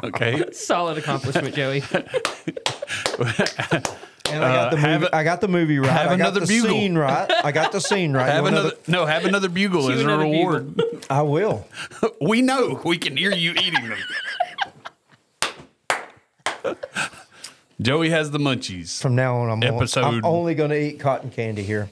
Okay. 0.05 0.45
Solid 0.53 0.97
accomplishment, 0.99 1.55
Joey. 1.55 1.83
And 4.33 4.45
I 4.45 4.53
got 4.55 4.71
the 4.71 4.77
movie. 4.77 5.07
Uh, 5.07 5.09
a- 5.13 5.17
I 5.17 5.25
got 5.25 5.41
the 5.41 5.49
movie 5.49 5.79
right. 5.79 5.91
have 5.91 6.07
I 6.07 6.09
got 6.11 6.15
another 6.15 6.41
the 6.41 6.47
bugle. 6.47 6.71
scene 6.71 6.97
right. 6.99 7.31
I 7.45 7.53
got 7.53 7.73
the 7.73 7.81
scene 7.81 8.13
right. 8.13 8.27
have 8.29 8.37
You 8.37 8.43
want 8.43 8.55
another 8.57 8.73
no, 8.87 9.07
have 9.07 9.25
another 9.25 9.49
bugle 9.49 9.91
as 9.91 10.01
a 10.01 10.05
another 10.05 10.23
reward. 10.25 10.81
I 11.11 11.23
will. 11.23 11.67
we 12.21 12.43
know 12.43 12.81
we 12.85 12.99
can 12.99 13.17
hear 13.17 13.33
you 13.33 13.53
eating 13.53 13.89
them. 13.89 13.99
Joey 17.81 18.11
has 18.11 18.33
the 18.33 18.39
munchies. 18.39 19.01
From 19.01 19.15
now 19.15 19.37
on, 19.37 19.51
I'm, 19.51 19.63
on- 19.63 19.77
Episode- 19.77 20.05
I'm 20.05 20.25
only 20.25 20.55
going 20.57 20.71
to 20.71 20.81
eat 20.81 20.99
cotton 20.99 21.31
candy 21.31 21.63
here. 21.63 21.89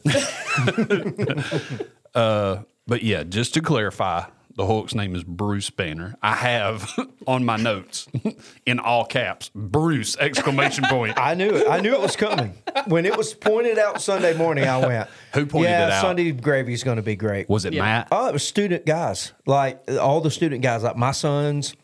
But 2.13 3.03
yeah, 3.03 3.25
just 3.25 3.55
to 3.55 3.61
clarify, 3.61 4.25
the 4.57 4.67
Hulk's 4.67 4.95
name 4.95 5.15
is 5.15 5.23
Bruce 5.23 5.69
Banner. 5.71 6.17
I 6.23 6.35
have 6.35 6.91
on 7.27 7.45
my 7.45 7.57
notes 7.57 8.07
in 8.67 8.79
all 8.79 9.05
caps, 9.05 9.51
Bruce 9.55 10.17
exclamation 10.19 10.85
point. 10.89 11.19
I 11.19 11.35
knew 11.35 11.51
it. 11.57 11.69
I 11.69 11.81
knew 11.81 11.93
it 11.95 12.01
was 12.01 12.17
coming. 12.17 12.55
When 12.87 13.05
it 13.07 13.17
was 13.17 13.35
pointed 13.35 13.79
out 13.79 14.01
Sunday 14.01 14.37
morning, 14.37 14.65
I 14.65 14.79
went, 14.79 15.09
Who 15.35 15.47
pointed 15.47 15.71
yeah, 15.71 15.87
it 15.87 15.93
out? 15.93 16.01
Sunday 16.03 16.33
gravy's 16.33 16.83
going 16.85 16.97
to 16.97 17.03
be 17.03 17.17
great. 17.17 17.49
Was 17.49 17.65
it 17.65 17.73
Yeah. 17.75 17.83
Matt? 17.83 18.09
Oh, 18.11 18.29
it 18.29 18.33
was 18.33 18.47
student 18.47 18.87
guys. 18.87 19.33
Like 19.47 19.83
all 19.91 20.21
the 20.21 20.31
student 20.31 20.63
guys, 20.63 20.83
like 20.83 20.97
my 20.97 21.13
sons, 21.13 21.75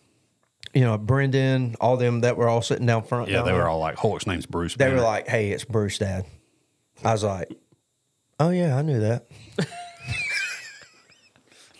you 0.74 0.80
know, 0.82 0.96
Brendan, 0.96 1.76
all 1.80 1.98
them 1.98 2.20
that 2.22 2.36
were 2.38 2.48
all 2.48 2.62
sitting 2.62 2.86
down 2.86 3.02
front. 3.02 3.28
Yeah, 3.28 3.36
down 3.38 3.44
they 3.44 3.52
there. 3.52 3.60
were 3.60 3.68
all 3.68 3.78
like, 3.80 3.96
Hulk's 3.96 4.26
name's 4.26 4.46
Bruce 4.46 4.74
They 4.74 4.86
Banner. 4.86 4.96
were 4.96 5.02
like, 5.02 5.28
"Hey, 5.28 5.50
it's 5.50 5.66
Bruce, 5.66 5.98
Dad." 5.98 6.24
I 7.04 7.12
was 7.12 7.22
like, 7.24 7.48
"Oh 8.40 8.48
yeah, 8.48 8.74
I 8.76 8.80
knew 8.80 9.00
that." 9.00 9.26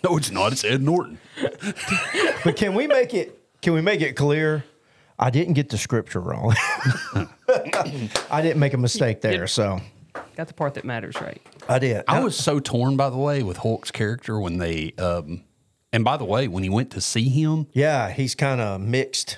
No, 0.03 0.17
it's 0.17 0.31
not. 0.31 0.51
It's 0.51 0.63
Ed 0.63 0.81
Norton. 0.81 1.17
But 2.43 2.57
can 2.57 2.73
we 2.73 2.87
make 2.87 3.13
it? 3.13 3.39
Can 3.61 3.73
we 3.73 3.79
make 3.79 4.01
it 4.01 4.13
clear? 4.17 4.65
I 5.17 5.29
didn't 5.29 5.53
get 5.53 5.69
the 5.69 5.77
scripture 5.77 6.19
wrong. 6.19 6.53
I 8.29 8.41
didn't 8.41 8.59
make 8.59 8.73
a 8.73 8.77
mistake 8.77 9.21
there, 9.21 9.47
so 9.47 9.79
Got 10.35 10.47
the 10.49 10.53
part 10.53 10.73
that 10.73 10.83
matters 10.83 11.15
right. 11.21 11.41
I 11.69 11.79
did. 11.79 12.03
I 12.07 12.19
was 12.19 12.35
so 12.35 12.59
torn, 12.59 12.97
by 12.97 13.09
the 13.09 13.17
way, 13.17 13.43
with 13.43 13.57
Hulk's 13.57 13.91
character 13.91 14.39
when 14.39 14.57
they. 14.57 14.91
Um, 14.97 15.43
and 15.93 16.03
by 16.03 16.17
the 16.17 16.25
way, 16.25 16.47
when 16.49 16.63
he 16.63 16.69
went 16.69 16.91
to 16.91 17.01
see 17.01 17.29
him, 17.29 17.67
Yeah, 17.71 18.11
he's 18.11 18.35
kind 18.35 18.59
of 18.59 18.81
mixed. 18.81 19.37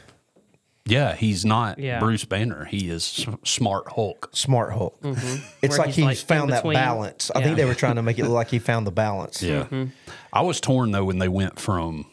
Yeah, 0.86 1.16
he's 1.16 1.44
not 1.46 1.80
Yeah. 1.80 2.00
Bruce 2.00 2.26
Banner. 2.26 2.66
He 2.66 2.90
is 2.90 3.28
s- 3.28 3.36
smart 3.44 3.88
Hulk. 3.94 4.30
Smart 4.34 4.74
Hulk. 4.74 5.00
Mm-hmm. 5.02 5.18
It's 5.18 5.22
Mm-hmm. 5.22 5.68
Where 5.70 5.78
like 5.80 5.88
he's, 5.88 5.96
he's 5.96 6.06
like, 6.06 6.18
in 6.20 6.26
found 6.28 6.52
that 6.52 6.58
between. 6.64 6.76
balance. 6.76 7.32
I 7.34 7.40
Yeah. 7.40 7.46
think 7.46 7.58
they 7.58 7.66
were 7.66 7.76
trying 7.76 7.96
to 7.96 8.02
make 8.04 8.20
it 8.20 8.24
look 8.24 8.32
like 8.34 8.50
he 8.50 8.60
found 8.60 8.86
the 8.88 8.92
balance. 8.92 9.42
Yeah. 9.42 9.64
Mm-hmm. 9.64 9.86
I 10.32 10.42
was 10.42 10.62
torn 10.62 10.92
though 10.92 11.06
when 11.06 11.18
they 11.20 11.28
went 11.28 11.60
from 11.60 12.06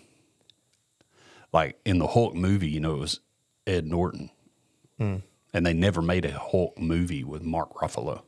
like 1.52 1.78
in 1.84 1.98
the 1.98 2.06
Hulk 2.06 2.34
movie, 2.34 2.68
you 2.70 2.80
know, 2.80 2.94
it 2.94 2.98
was 3.00 3.20
Ed 3.66 3.86
Norton. 3.86 4.30
Hmm. 4.98 5.16
And 5.54 5.66
they 5.66 5.74
never 5.74 6.00
made 6.00 6.24
a 6.24 6.32
Hulk 6.38 6.78
movie 6.78 7.24
with 7.24 7.42
Mark 7.42 7.74
Ruffalo. 7.74 8.22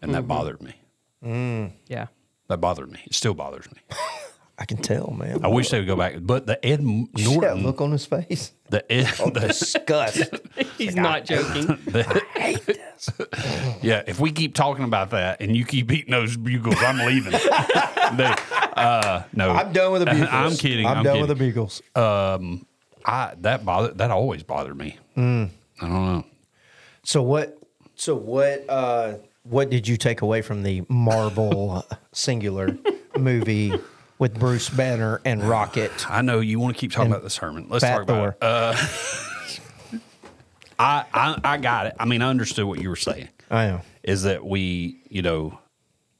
And 0.00 0.14
that 0.14 0.18
mm-hmm. 0.20 0.28
bothered 0.28 0.62
me. 0.62 0.74
Hmm. 1.22 1.66
Yeah. 1.88 2.06
That 2.48 2.58
bothered 2.58 2.92
me. 2.92 3.00
It 3.04 3.14
still 3.14 3.34
bothers 3.34 3.66
me. 3.72 3.80
I 4.58 4.64
can 4.64 4.78
tell, 4.78 5.10
man. 5.10 5.44
I 5.44 5.48
wish 5.48 5.68
they 5.68 5.78
would 5.78 5.86
go 5.86 5.96
back. 5.96 6.14
But 6.20 6.46
the 6.46 6.64
Ed 6.64 6.80
M- 6.80 7.08
See 7.16 7.24
that 7.24 7.30
Norton, 7.40 7.62
look 7.62 7.80
on 7.82 7.92
his 7.92 8.06
face. 8.06 8.52
the 8.70 8.90
Ed, 8.90 9.04
the, 9.34 9.40
Disgust. 9.48 10.22
He's 10.78 10.96
not 10.96 11.26
joking. 11.26 11.66
the- 11.86 12.78
yeah, 13.82 14.02
if 14.06 14.18
we 14.18 14.32
keep 14.32 14.54
talking 14.54 14.84
about 14.84 15.10
that 15.10 15.40
and 15.42 15.54
you 15.54 15.64
keep 15.66 15.92
eating 15.92 16.10
those 16.10 16.36
bugles, 16.36 16.76
I'm 16.78 16.98
leaving. 17.06 17.32
They- 17.32 18.34
uh, 18.76 19.22
no, 19.34 19.50
I'm 19.50 19.72
done 19.72 19.92
with 19.92 20.02
the 20.04 20.10
beagles. 20.10 20.28
I'm 20.32 20.52
kidding. 20.56 20.86
I'm, 20.86 20.98
I'm 20.98 21.04
done 21.04 21.12
kidding. 21.16 21.28
with 21.28 21.38
the 21.38 21.44
beagles. 21.44 21.82
I 21.94 23.34
that 23.38 23.64
bothered 23.64 23.98
that 23.98 24.10
always 24.10 24.42
bothered 24.42 24.76
me. 24.76 24.98
I 25.16 25.20
don't 25.20 25.50
know. 25.80 26.24
So 27.04 27.22
what? 27.22 27.58
So 27.94 28.14
what? 28.16 28.64
Uh, 28.68 29.14
what 29.44 29.70
did 29.70 29.86
you 29.86 29.96
take 29.96 30.22
away 30.22 30.42
from 30.42 30.62
the 30.62 30.82
Marvel 30.88 31.84
singular 32.12 32.76
movie 33.16 33.72
with 34.18 34.38
Bruce 34.38 34.68
Banner 34.70 35.20
and 35.24 35.42
Rocket? 35.42 36.10
I 36.10 36.22
know 36.22 36.40
you 36.40 36.58
want 36.58 36.76
to 36.76 36.80
keep 36.80 36.92
talking 36.92 37.10
about 37.10 37.22
the 37.22 37.30
sermon. 37.30 37.66
Let's 37.68 37.84
Fat 37.84 37.94
talk 37.94 38.02
about 38.04 38.28
it. 38.28 38.38
Uh, 38.40 38.76
I, 40.78 41.04
I 41.12 41.40
I 41.44 41.56
got 41.58 41.86
it. 41.86 41.94
I 41.98 42.04
mean, 42.04 42.22
I 42.22 42.28
understood 42.28 42.66
what 42.66 42.80
you 42.80 42.88
were 42.90 42.96
saying. 42.96 43.28
I 43.50 43.66
know. 43.68 43.80
Is 44.02 44.24
that 44.24 44.44
we, 44.44 45.00
you 45.08 45.22
know, 45.22 45.58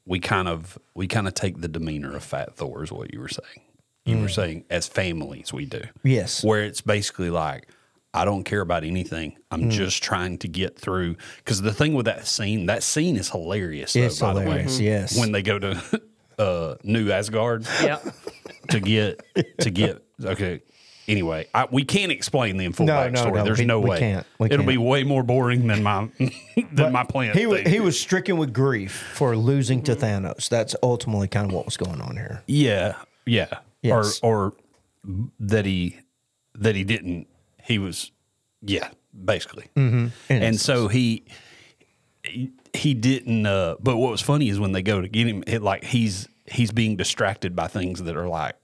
we 0.05 0.19
kind 0.19 0.47
of 0.47 0.77
we 0.95 1.07
kind 1.07 1.27
of 1.27 1.33
take 1.35 1.61
the 1.61 1.67
demeanor 1.67 2.15
of 2.15 2.23
Fat 2.23 2.55
Thor 2.55 2.83
is 2.83 2.91
what 2.91 3.13
you 3.13 3.19
were 3.19 3.27
saying. 3.29 3.61
You 4.05 4.19
were 4.21 4.29
saying 4.29 4.63
as 4.69 4.87
families 4.87 5.51
we 5.51 5.65
do. 5.65 5.81
Yes. 6.01 6.41
Where 6.41 6.63
it's 6.63 6.79
basically 6.79 7.29
like 7.29 7.67
I 8.13 8.23
don't 8.23 8.45
care 8.45 8.61
about 8.61 8.85
anything. 8.85 9.37
I'm 9.51 9.63
Mm. 9.63 9.71
just 9.71 10.01
trying 10.01 10.37
to 10.39 10.47
get 10.47 10.79
through. 10.79 11.17
Because 11.39 11.61
the 11.61 11.73
thing 11.73 11.93
with 11.93 12.05
that 12.05 12.25
scene, 12.25 12.67
that 12.67 12.83
scene 12.83 13.17
is 13.17 13.29
hilarious. 13.29 13.91
Though, 13.93 13.99
It's 14.03 14.19
by 14.21 14.33
the 14.33 14.39
way. 14.39 14.45
hilarious, 14.45 14.79
yes. 14.79 15.19
When 15.19 15.33
they 15.33 15.41
go 15.43 15.59
to 15.59 16.01
uh, 16.37 16.75
New 16.83 17.11
Asgard 17.11 17.65
yeah. 17.83 17.99
to 18.69 18.79
get 18.79 19.21
to 19.59 19.69
get 19.69 20.03
okay. 20.23 20.61
Anyway, 21.07 21.47
I, 21.53 21.65
we 21.71 21.85
can't 21.85 22.11
explain 22.11 22.57
the 22.57 22.69
full 22.73 22.85
No, 22.85 23.07
no, 23.07 23.23
backstory. 23.23 23.33
no, 23.35 23.43
There's 23.45 23.59
we- 23.59 23.65
no 23.65 23.79
we 23.79 23.89
way. 23.91 23.99
can't. 23.99 24.27
We 24.39 24.47
It'll 24.51 24.65
be 24.65 24.73
can't. 24.73 24.85
way 24.85 25.03
more 25.05 25.23
boring 25.23 25.65
than 25.67 25.81
my 25.81 26.09
than 26.73 26.91
my 26.91 27.05
plan. 27.05 27.33
He 27.33 27.45
was 27.45 27.61
he 27.61 27.79
was 27.79 27.97
stricken 27.99 28.35
with 28.37 28.53
grief 28.53 28.91
for 29.13 29.37
losing 29.37 29.81
to 29.83 29.95
Thanos. 29.95 30.49
That's 30.49 30.75
ultimately 30.83 31.29
kind 31.29 31.47
of 31.47 31.53
what 31.53 31.63
was 31.65 31.77
going 31.77 32.01
on 32.01 32.17
here. 32.17 32.43
Yeah, 32.47 32.95
yeah. 33.25 33.59
Yes. 33.81 34.19
Or 34.21 34.47
or 34.47 34.53
that 35.39 35.65
he 35.65 35.97
that 36.55 36.75
he 36.75 36.83
didn't. 36.83 37.27
He 37.63 37.79
was 37.79 38.11
yeah, 38.61 38.89
basically. 39.23 39.67
Mm-hmm. 39.77 40.07
And 40.29 40.59
so 40.59 40.89
he 40.89 41.23
he, 42.23 42.51
he 42.77 42.93
didn't. 42.93 43.45
Uh, 43.45 43.75
but 43.79 43.97
what 43.97 44.11
was 44.11 44.21
funny 44.21 44.49
is 44.49 44.59
when 44.59 44.71
they 44.71 44.81
go 44.81 45.01
to 45.01 45.07
get 45.07 45.27
him, 45.27 45.43
it 45.47 45.61
like 45.61 45.83
he's 45.83 46.27
he's 46.45 46.71
being 46.71 46.95
distracted 46.95 47.55
by 47.55 47.67
things 47.67 48.03
that 48.03 48.15
are 48.15 48.27
like 48.27 48.55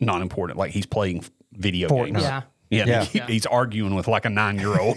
not 0.00 0.22
important. 0.22 0.58
Like 0.58 0.70
he's 0.72 0.86
playing 0.86 1.24
video 1.52 1.88
Fortnite. 1.88 2.06
games. 2.12 2.22
Yeah. 2.22 2.42
Yeah, 2.72 2.84
Yeah. 2.86 3.04
he- 3.04 3.32
he's 3.32 3.46
arguing 3.46 3.96
with 3.96 4.06
like 4.06 4.24
a 4.24 4.30
nine 4.30 4.58
year 4.58 4.78
old. 4.80 4.96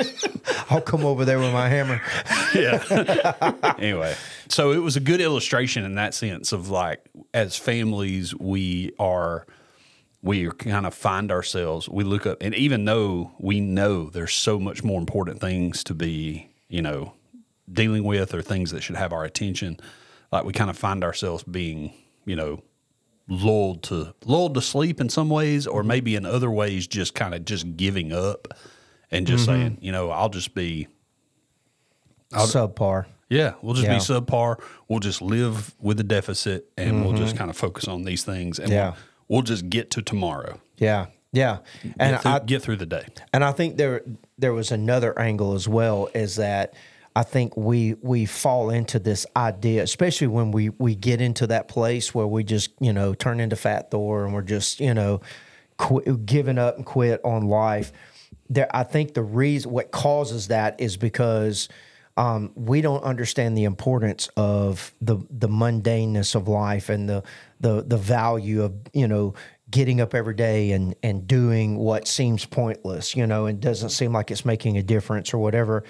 I'll 0.70 0.80
come 0.80 1.04
over 1.04 1.24
there 1.26 1.38
with 1.38 1.52
my 1.52 1.68
hammer. 1.68 2.00
yeah. 2.54 3.74
anyway, 3.78 4.14
so 4.48 4.72
it 4.72 4.78
was 4.78 4.96
a 4.96 5.00
good 5.00 5.20
illustration 5.20 5.84
in 5.84 5.96
that 5.96 6.14
sense 6.14 6.52
of 6.52 6.70
like 6.70 7.04
as 7.34 7.56
families 7.56 8.34
we 8.34 8.92
are 8.98 9.46
we 10.22 10.48
kind 10.52 10.86
of 10.86 10.94
find 10.94 11.30
ourselves 11.32 11.88
we 11.88 12.04
look 12.04 12.26
up 12.26 12.38
and 12.40 12.54
even 12.54 12.84
though 12.84 13.32
we 13.38 13.60
know 13.60 14.08
there's 14.08 14.32
so 14.32 14.58
much 14.58 14.84
more 14.84 14.98
important 15.00 15.40
things 15.40 15.82
to 15.84 15.94
be 15.94 16.48
you 16.68 16.80
know 16.80 17.12
dealing 17.72 18.04
with 18.04 18.34
or 18.34 18.42
things 18.42 18.70
that 18.70 18.82
should 18.82 18.96
have 18.96 19.12
our 19.12 19.24
attention 19.24 19.78
like 20.30 20.44
we 20.44 20.52
kind 20.52 20.70
of 20.70 20.76
find 20.78 21.02
ourselves 21.04 21.42
being 21.44 21.92
you 22.24 22.36
know 22.36 22.62
lulled 23.28 23.82
to 23.82 24.14
lulled 24.24 24.54
to 24.54 24.60
sleep 24.60 25.00
in 25.00 25.08
some 25.08 25.28
ways 25.30 25.66
or 25.66 25.82
maybe 25.82 26.14
in 26.16 26.26
other 26.26 26.50
ways 26.50 26.86
just 26.86 27.14
kind 27.14 27.34
of 27.34 27.44
just 27.44 27.76
giving 27.76 28.12
up 28.12 28.48
and 29.10 29.26
just 29.26 29.44
saying 29.44 29.78
you 29.80 29.92
know 29.92 30.10
i'll 30.10 30.28
just 30.28 30.54
be 30.54 30.86
Subpar. 32.32 33.06
yeah, 33.28 33.54
we'll 33.62 33.74
just 33.74 33.86
Yeah. 33.86 33.94
be 33.94 34.00
subpar. 34.00 34.58
We'll 34.88 35.00
just 35.00 35.20
live 35.20 35.74
with 35.80 35.98
the 35.98 36.02
deficit, 36.04 36.70
and 36.78 37.04
we'll 37.04 37.12
just 37.14 37.36
kind 37.36 37.50
of 37.50 37.56
focus 37.56 37.86
on 37.88 38.04
these 38.04 38.24
things, 38.24 38.58
and 38.58 38.68
Mm-hmm. 38.68 38.74
Yeah. 38.74 38.88
we'll, 39.28 39.38
we'll 39.38 39.42
just 39.42 39.68
get 39.68 39.90
to 39.92 40.02
tomorrow. 40.02 40.58
Yeah. 40.78 41.06
Yeah. 41.34 41.58
And 41.98 42.12
Get 42.14 42.22
through, 42.22 42.30
I 42.32 42.38
get 42.40 42.62
through 42.62 42.76
the 42.76 42.86
day. 42.86 43.06
And 43.34 43.42
I 43.44 43.52
think 43.52 43.76
there 43.76 44.02
there 44.38 44.52
was 44.52 44.70
another 44.72 45.18
angle 45.18 45.54
as 45.54 45.66
well 45.68 46.08
is 46.14 46.36
that 46.36 46.74
I 47.14 47.22
think 47.22 47.56
we 47.56 47.94
we 48.00 48.24
fall 48.24 48.70
into 48.70 48.98
this 48.98 49.26
idea, 49.36 49.82
especially 49.82 50.28
when 50.28 50.50
we 50.50 50.70
we 50.70 50.94
get 50.94 51.20
into 51.20 51.46
that 51.48 51.68
place 51.68 52.14
where 52.14 52.26
we 52.26 52.44
just 52.44 52.70
you 52.80 52.92
know 52.92 53.14
turn 53.14 53.40
into 53.40 53.56
Fat 53.56 53.90
Thor 53.90 54.24
and 54.24 54.32
we're 54.32 54.42
just 54.42 54.80
you 54.80 54.94
know 54.94 55.20
quit, 55.76 56.26
giving 56.26 56.58
up 56.58 56.76
and 56.76 56.86
quit 56.86 57.20
on 57.24 57.46
life. 57.48 57.92
There, 58.48 58.68
I 58.74 58.82
think 58.82 59.14
the 59.14 59.22
reason 59.22 59.70
what 59.72 59.90
causes 59.90 60.48
that 60.48 60.80
is 60.80 60.96
because 60.96 61.68
um, 62.16 62.52
we 62.54 62.80
don't 62.80 63.02
understand 63.04 63.56
the 63.56 63.64
importance 63.64 64.28
of 64.36 64.94
the 65.00 65.18
the 65.30 65.48
mundaneness 65.48 66.34
of 66.34 66.48
life 66.48 66.88
and 66.88 67.08
the 67.08 67.22
the 67.60 67.82
the 67.82 67.96
value 67.96 68.62
of 68.62 68.74
you 68.92 69.08
know 69.08 69.34
getting 69.70 70.00
up 70.00 70.14
every 70.14 70.34
day 70.34 70.72
and 70.72 70.94
and 71.02 71.26
doing 71.26 71.76
what 71.76 72.06
seems 72.06 72.44
pointless, 72.44 73.16
you 73.16 73.26
know, 73.26 73.46
and 73.46 73.60
doesn't 73.60 73.90
seem 73.90 74.12
like 74.12 74.30
it's 74.30 74.44
making 74.44 74.78
a 74.78 74.82
difference 74.82 75.34
or 75.34 75.38
whatever. 75.38 75.84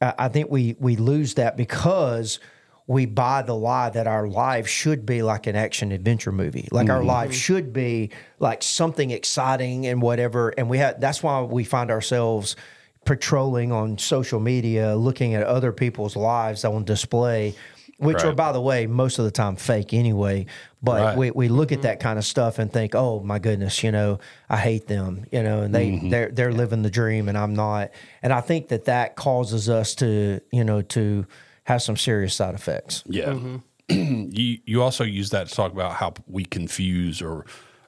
I 0.00 0.14
I 0.18 0.28
think 0.28 0.50
we 0.50 0.76
we 0.78 0.96
lose 0.96 1.34
that 1.34 1.56
because 1.56 2.38
we 2.86 3.04
buy 3.04 3.42
the 3.42 3.54
lie 3.54 3.90
that 3.90 4.06
our 4.06 4.26
lives 4.26 4.70
should 4.70 5.04
be 5.04 5.22
like 5.22 5.46
an 5.46 5.54
action 5.54 5.92
adventure 5.92 6.32
movie, 6.32 6.68
like 6.72 6.88
our 6.88 7.00
mm-hmm. 7.00 7.08
lives 7.08 7.36
should 7.36 7.70
be 7.70 8.10
like 8.38 8.62
something 8.62 9.10
exciting 9.10 9.86
and 9.86 10.00
whatever. 10.00 10.48
And 10.56 10.70
we 10.70 10.78
have 10.78 10.98
that's 10.98 11.22
why 11.22 11.42
we 11.42 11.64
find 11.64 11.90
ourselves 11.90 12.56
patrolling 13.04 13.72
on 13.72 13.98
social 13.98 14.40
media, 14.40 14.96
looking 14.96 15.34
at 15.34 15.42
other 15.42 15.72
people's 15.72 16.16
lives 16.16 16.64
on 16.64 16.84
display, 16.84 17.54
which 17.98 18.22
are, 18.24 18.32
by 18.32 18.52
the 18.52 18.60
way, 18.60 18.86
most 18.86 19.18
of 19.18 19.24
the 19.24 19.30
time 19.30 19.56
fake 19.56 19.92
anyway. 19.92 20.46
But 20.82 21.02
Right. 21.02 21.16
we, 21.18 21.30
we 21.32 21.48
look 21.48 21.72
at 21.72 21.82
that 21.82 21.98
kind 22.00 22.18
of 22.18 22.24
stuff 22.24 22.58
and 22.58 22.72
think, 22.72 22.94
oh 22.94 23.20
my 23.20 23.38
goodness, 23.38 23.82
you 23.82 23.90
know, 23.90 24.20
I 24.48 24.56
hate 24.56 24.86
them, 24.86 25.26
you 25.32 25.42
know, 25.42 25.62
and 25.62 25.74
they 25.74 25.98
they're 26.08 26.30
they're 26.30 26.52
living 26.52 26.82
the 26.82 26.90
dream 26.90 27.28
and 27.28 27.36
I'm 27.36 27.54
not. 27.54 27.90
And 28.22 28.32
I 28.32 28.40
think 28.40 28.68
that 28.68 28.84
that 28.86 29.16
causes 29.16 29.68
us 29.68 29.94
to 29.96 30.40
you 30.52 30.64
know 30.64 30.82
to 30.82 31.26
have 31.64 31.82
some 31.82 31.96
serious 31.96 32.34
side 32.34 32.54
effects. 32.54 33.02
Yeah. 33.06 33.36
you 33.88 34.58
you 34.64 34.82
also 34.82 35.02
use 35.04 35.30
that 35.30 35.48
to 35.48 35.54
talk 35.54 35.72
about 35.72 35.94
how 35.94 36.14
we 36.26 36.44
confuse 36.44 37.20
or 37.20 37.44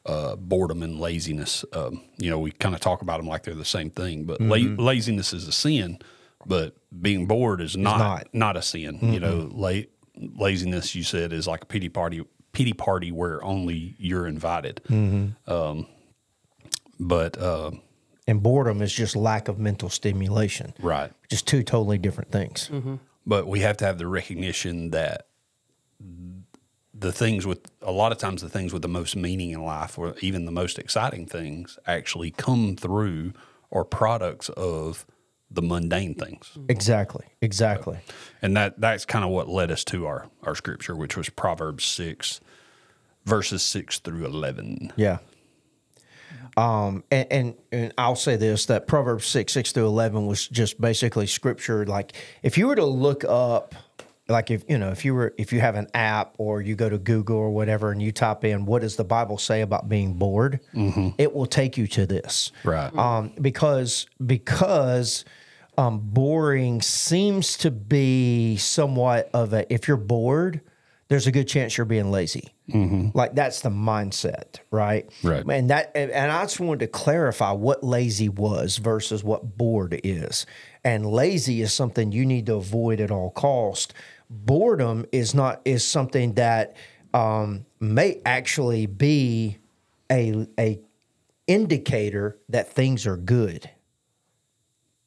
uh, 0.07 0.35
boredom 0.37 0.83
and 0.83 0.99
laziness. 0.99 1.65
Um, 1.73 2.03
you 2.19 2.31
know, 2.31 2.39
we 2.39 2.51
kind 2.53 2.75
of 2.75 2.81
talk 2.81 3.03
about 3.03 3.19
them 3.19 3.27
like 3.27 3.45
they're 3.45 3.55
the 3.55 3.65
same 3.65 3.91
thing, 3.91 4.25
but 4.25 4.41
la- 4.41 4.57
laziness 4.57 5.33
is 5.33 5.47
a 5.47 5.53
sin, 5.53 5.99
but 6.47 6.75
being 7.01 7.27
bored 7.27 7.61
is 7.61 7.77
not 7.77 7.99
not. 7.99 8.29
not, 8.33 8.57
a 8.57 8.63
sin. 8.63 8.99
You 9.13 9.21
know, 9.21 9.49
la- 9.53 9.83
laziness 10.37 10.95
you 10.95 11.03
said 11.03 11.33
is 11.33 11.47
like 11.47 11.63
a 11.63 11.67
pity 11.67 11.89
party 11.89 12.23
pity 12.53 12.73
party 12.73 13.13
where 13.13 13.43
only 13.45 13.95
you're 13.99 14.27
invited. 14.27 14.81
Um, 15.47 15.87
but 16.99 17.39
uh, 17.39 17.71
And 18.27 18.43
boredom 18.43 18.83
is 18.83 18.93
just 18.93 19.15
lack 19.17 19.49
of 19.49 19.59
mental 19.59 19.89
stimulation. 19.89 20.75
right. 20.81 21.13
Just 21.29 21.47
two 21.47 21.63
totally 21.63 21.97
different 21.99 22.33
things. 22.33 22.71
but 23.27 23.47
we 23.47 23.61
have 23.61 23.77
to 23.79 23.85
have 23.87 23.99
the 23.99 24.07
recognition 24.09 24.91
that 24.91 25.27
the 26.93 27.13
things 27.13 27.47
with 27.47 27.61
a 27.83 27.93
lot 27.93 28.13
of 28.13 28.19
times 28.19 28.43
the 28.43 28.49
things 28.49 28.73
with 28.73 28.83
the 28.83 28.89
most 28.89 29.17
meaning 29.17 29.51
in 29.51 29.63
life 29.65 29.99
or 29.99 30.15
even 30.21 30.45
the 30.45 30.53
most 30.53 30.79
exciting 30.79 31.25
things 31.27 31.79
actually 31.87 32.31
come 32.31 32.77
through 32.77 33.33
or 33.71 33.85
products 33.85 34.49
of 34.51 35.07
the 35.51 35.63
mundane 35.63 36.15
things 36.15 36.57
Exactly. 36.69 37.27
Exactly. 37.41 37.99
and 38.43 38.57
that 38.57 38.81
that's 38.81 39.05
kind 39.05 39.25
of 39.25 39.31
what 39.31 39.49
led 39.49 39.71
us 39.71 39.85
to 39.85 40.07
our 40.07 40.29
our 40.43 40.55
scripture 40.55 40.95
which 40.95 41.17
was 41.17 41.29
proverbs 41.29 41.85
6 41.85 42.41
verses 43.25 43.63
6 43.63 43.99
through 44.01 44.25
11. 44.25 44.93
Yeah. 44.97 45.19
Um, 46.57 47.05
and, 47.11 47.27
and 47.31 47.55
and 47.71 47.95
I'll 47.97 48.17
say 48.17 48.37
this 48.37 48.67
that 48.67 48.87
Proverbs 48.87 49.27
six 49.27 49.53
six 49.53 49.73
through 49.73 49.87
eleven 49.87 50.27
was 50.27 50.49
just 50.49 50.81
basically 50.81 51.27
scripture. 51.27 51.87
Like 51.87 52.13
if 52.43 52.59
you 52.59 52.67
were 52.67 52.75
to 52.75 52.85
look 52.85 53.25
up, 53.25 53.75
like 54.31 54.51
if 54.51 54.65
you 54.69 54.79
know 54.79 54.91
if 54.91 55.05
you 55.05 55.15
were 55.15 55.35
if 55.37 55.53
you 55.53 55.61
have 55.61 55.75
an 55.75 55.89
app 55.95 56.35
or 56.39 56.63
you 56.63 56.75
go 56.75 56.89
to 56.89 56.99
Google 56.99 57.37
or 57.37 57.51
whatever 57.51 57.91
and 57.91 58.01
you 58.01 58.13
type 58.13 58.45
in 58.45 58.65
what 58.65 58.83
does 58.83 58.97
the 58.97 59.05
Bible 59.05 59.39
say 59.39 59.61
about 59.61 59.89
being 59.89 60.15
bored, 60.15 60.61
it 61.19 61.35
will 61.35 61.47
take 61.47 61.77
you 61.77 61.87
to 61.89 62.07
this. 62.07 62.53
Right. 62.65 62.95
Um, 62.97 63.33
because 63.41 64.07
because 64.25 65.25
um, 65.77 66.01
boring 66.01 66.83
seems 66.83 67.57
to 67.59 67.71
be 67.71 68.57
somewhat 68.57 69.31
of 69.33 69.53
a 69.53 69.73
if 69.73 69.89
you're 69.89 69.97
bored, 69.97 70.61
there's 71.09 71.27
a 71.27 71.33
good 71.33 71.49
chance 71.49 71.77
you're 71.77 71.85
being 71.85 72.11
lazy. 72.11 72.55
Like 73.15 73.35
that's 73.35 73.63
the 73.63 73.71
mindset, 73.71 74.61
right? 74.71 75.11
Right. 75.23 75.45
And 75.49 75.71
that 75.71 75.91
and 75.95 76.11
and 76.11 76.31
I 76.31 76.43
just 76.43 76.61
wanted 76.61 76.81
to 76.81 76.87
clarify 76.87 77.51
what 77.51 77.83
lazy 77.83 78.29
was 78.29 78.77
versus 78.77 79.25
what 79.25 79.57
bored 79.57 80.01
is. 80.05 80.47
And 80.85 81.05
lazy 81.05 81.63
is 81.63 81.73
something 81.73 82.13
you 82.13 82.25
need 82.25 82.47
to 82.47 82.55
avoid 82.55 83.01
at 83.01 83.11
all 83.11 83.31
cost. 83.31 83.93
Boredom 84.31 85.05
is 85.11 85.35
not 85.35 85.61
is 85.65 85.85
something 85.85 86.35
that 86.35 86.77
um, 87.13 87.67
may 87.81 88.21
actually 88.25 88.87
be 88.87 89.59
a 90.11 90.47
a 90.59 90.81
indicator 91.49 92.39
that 92.49 92.73
things 92.73 93.07
are 93.07 93.17
good. 93.17 93.69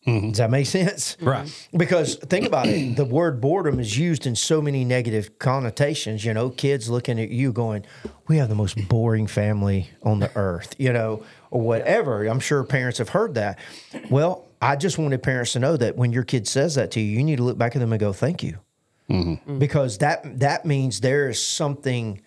Does 0.05 0.39
that 0.39 0.51
make 0.51 0.65
sense? 0.65 1.15
Right. 1.21 1.49
Because 1.77 2.15
think 2.15 2.45
about 2.45 2.67
it, 2.67 2.97
the 2.97 3.05
word 3.05 3.39
boredom 3.39 3.79
is 3.79 3.97
used 3.97 4.27
in 4.27 4.35
so 4.35 4.61
many 4.61 4.83
negative 4.83 5.39
connotations. 5.39 6.25
You 6.25 6.33
know, 6.33 6.49
kids 6.49 6.89
looking 6.89 7.17
at 7.21 7.29
you 7.29 7.53
going, 7.53 7.85
"We 8.27 8.35
have 8.35 8.49
the 8.49 8.55
most 8.55 8.89
boring 8.89 9.27
family 9.27 9.91
on 10.01 10.19
the 10.19 10.29
earth," 10.35 10.75
you 10.77 10.91
know, 10.91 11.23
or 11.51 11.61
whatever. 11.61 12.25
I'm 12.25 12.41
sure 12.41 12.65
parents 12.65 12.97
have 12.97 13.09
heard 13.09 13.35
that. 13.35 13.57
Well, 14.09 14.43
I 14.61 14.75
just 14.75 14.97
wanted 14.97 15.23
parents 15.23 15.53
to 15.53 15.59
know 15.59 15.77
that 15.77 15.95
when 15.95 16.11
your 16.11 16.23
kid 16.23 16.49
says 16.49 16.75
that 16.75 16.91
to 16.91 16.99
you, 16.99 17.19
you 17.19 17.23
need 17.23 17.37
to 17.37 17.43
look 17.43 17.57
back 17.57 17.73
at 17.73 17.79
them 17.79 17.93
and 17.93 17.99
go, 18.01 18.11
"Thank 18.11 18.43
you," 18.43 18.57
Mm-hmm. 19.09 19.59
because 19.59 19.97
that 19.97 20.39
that 20.39 20.65
means 20.65 21.01
there 21.01 21.29
is 21.29 21.43
something 21.43 22.21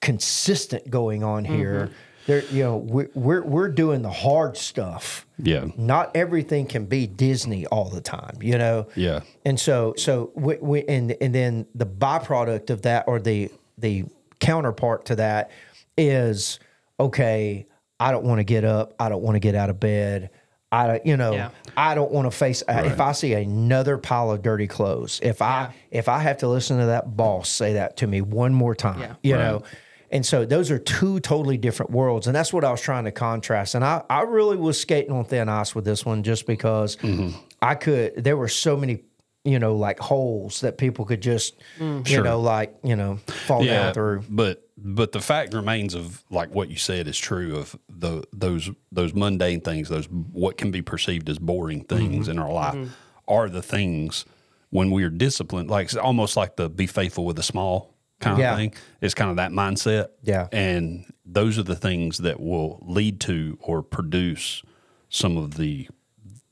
consistent 0.00 0.90
going 0.90 1.22
on 1.24 1.44
mm-hmm. 1.44 1.54
here. 1.54 1.90
There, 2.26 2.42
you 2.46 2.64
know, 2.64 2.76
we're, 2.78 3.10
we're 3.14 3.42
we're 3.42 3.68
doing 3.68 4.00
the 4.02 4.10
hard 4.10 4.56
stuff 4.56 5.26
Yeah. 5.38 5.66
not 5.76 6.16
everything 6.16 6.66
can 6.66 6.86
be 6.86 7.06
Disney 7.06 7.66
all 7.66 7.90
the 7.90 8.00
time, 8.00 8.38
you 8.40 8.56
know. 8.56 8.88
Yeah. 8.96 9.20
And 9.44 9.60
so, 9.60 9.92
so 9.98 10.32
we, 10.34 10.56
we 10.56 10.84
and 10.86 11.14
and 11.20 11.34
then 11.34 11.66
the 11.74 11.86
byproduct 11.86 12.70
of 12.70 12.82
that, 12.82 13.04
or 13.06 13.20
the 13.20 13.50
the 13.76 14.04
counterpart 14.40 15.04
to 15.06 15.16
that, 15.16 15.50
is 15.98 16.60
okay. 16.98 17.66
I 18.00 18.10
don't 18.10 18.24
want 18.24 18.38
to 18.40 18.44
get 18.44 18.64
up. 18.64 18.94
I 18.98 19.08
don't 19.08 19.22
want 19.22 19.36
to 19.36 19.40
get 19.40 19.54
out 19.54 19.70
of 19.70 19.78
bed. 19.78 20.30
I 20.74 20.86
don't, 20.86 21.06
you 21.06 21.16
know, 21.16 21.32
Yeah. 21.32 21.50
I 21.76 21.94
don't 21.94 22.10
want 22.10 22.26
to 22.26 22.36
face. 22.36 22.62
Uh, 22.66 22.82
if 22.86 23.00
I 23.00 23.12
see 23.12 23.32
another 23.32 23.98
pile 23.98 24.30
of 24.30 24.42
dirty 24.42 24.66
clothes, 24.66 25.20
if 25.22 25.40
I 25.40 25.72
if 25.90 26.08
I 26.08 26.18
have 26.18 26.38
to 26.38 26.48
listen 26.48 26.78
to 26.78 26.86
that 26.86 27.16
boss 27.16 27.48
say 27.48 27.74
that 27.74 27.98
to 27.98 28.06
me 28.06 28.20
one 28.20 28.52
more 28.52 28.74
time, 28.74 29.00
Yeah. 29.00 29.14
you 29.22 29.36
know. 29.36 29.62
And 30.10 30.24
so 30.24 30.44
those 30.44 30.70
are 30.70 30.78
two 30.78 31.18
totally 31.20 31.56
different 31.56 31.90
worlds. 31.90 32.26
And 32.28 32.36
that's 32.36 32.52
what 32.52 32.64
I 32.64 32.70
was 32.70 32.80
trying 32.80 33.04
to 33.04 33.10
contrast. 33.10 33.74
And 33.74 33.84
I, 33.84 34.02
I 34.08 34.22
really 34.22 34.56
was 34.56 34.80
skating 34.80 35.12
on 35.12 35.24
thin 35.24 35.48
ice 35.48 35.74
with 35.74 35.84
this 35.84 36.04
one 36.04 36.22
just 36.22 36.46
because 36.46 36.96
mm-hmm. 36.96 37.36
I 37.60 37.74
could, 37.74 38.22
there 38.22 38.36
were 38.36 38.48
so 38.48 38.76
many, 38.76 39.02
you 39.44 39.58
know, 39.58 39.74
like 39.74 39.98
holes 39.98 40.60
that 40.60 40.78
people 40.78 41.04
could 41.04 41.20
just, 41.20 41.56
mm. 41.78 42.08
you 42.08 42.22
know, 42.22 42.40
like, 42.40 42.76
you 42.84 42.94
know, 42.94 43.16
fall 43.26 43.64
yeah, 43.64 43.84
down 43.86 43.94
through. 43.94 44.24
But 44.28 44.63
but 44.76 45.12
the 45.12 45.20
fact 45.20 45.54
remains 45.54 45.94
of 45.94 46.24
like 46.30 46.54
what 46.54 46.68
you 46.68 46.76
said 46.76 47.06
is 47.06 47.18
true 47.18 47.56
of 47.56 47.76
the 47.88 48.24
those 48.32 48.70
those 48.90 49.14
mundane 49.14 49.60
things, 49.60 49.88
those 49.88 50.06
what 50.06 50.58
can 50.58 50.70
be 50.70 50.82
perceived 50.82 51.28
as 51.28 51.38
boring 51.38 51.84
things 51.84 52.24
mm-hmm. 52.24 52.32
in 52.32 52.38
our 52.38 52.52
life 52.52 52.74
mm-hmm. 52.74 52.90
are 53.28 53.48
the 53.48 53.62
things 53.62 54.24
when 54.70 54.90
we 54.90 55.04
are 55.04 55.10
disciplined, 55.10 55.70
like 55.70 55.84
it's 55.84 55.96
almost 55.96 56.36
like 56.36 56.56
the 56.56 56.68
be 56.68 56.86
faithful 56.86 57.24
with 57.24 57.36
the 57.36 57.42
small 57.42 57.94
kind 58.20 58.38
Yeah. 58.38 58.52
of 58.52 58.58
thing. 58.58 58.74
It's 59.00 59.14
kind 59.14 59.30
of 59.30 59.36
that 59.36 59.52
mindset. 59.52 60.08
Yeah. 60.22 60.48
And 60.50 61.04
those 61.24 61.58
are 61.58 61.62
the 61.62 61.76
things 61.76 62.18
that 62.18 62.40
will 62.40 62.82
lead 62.82 63.20
to 63.20 63.56
or 63.60 63.82
produce 63.82 64.62
some 65.08 65.36
of 65.36 65.54
the 65.54 65.88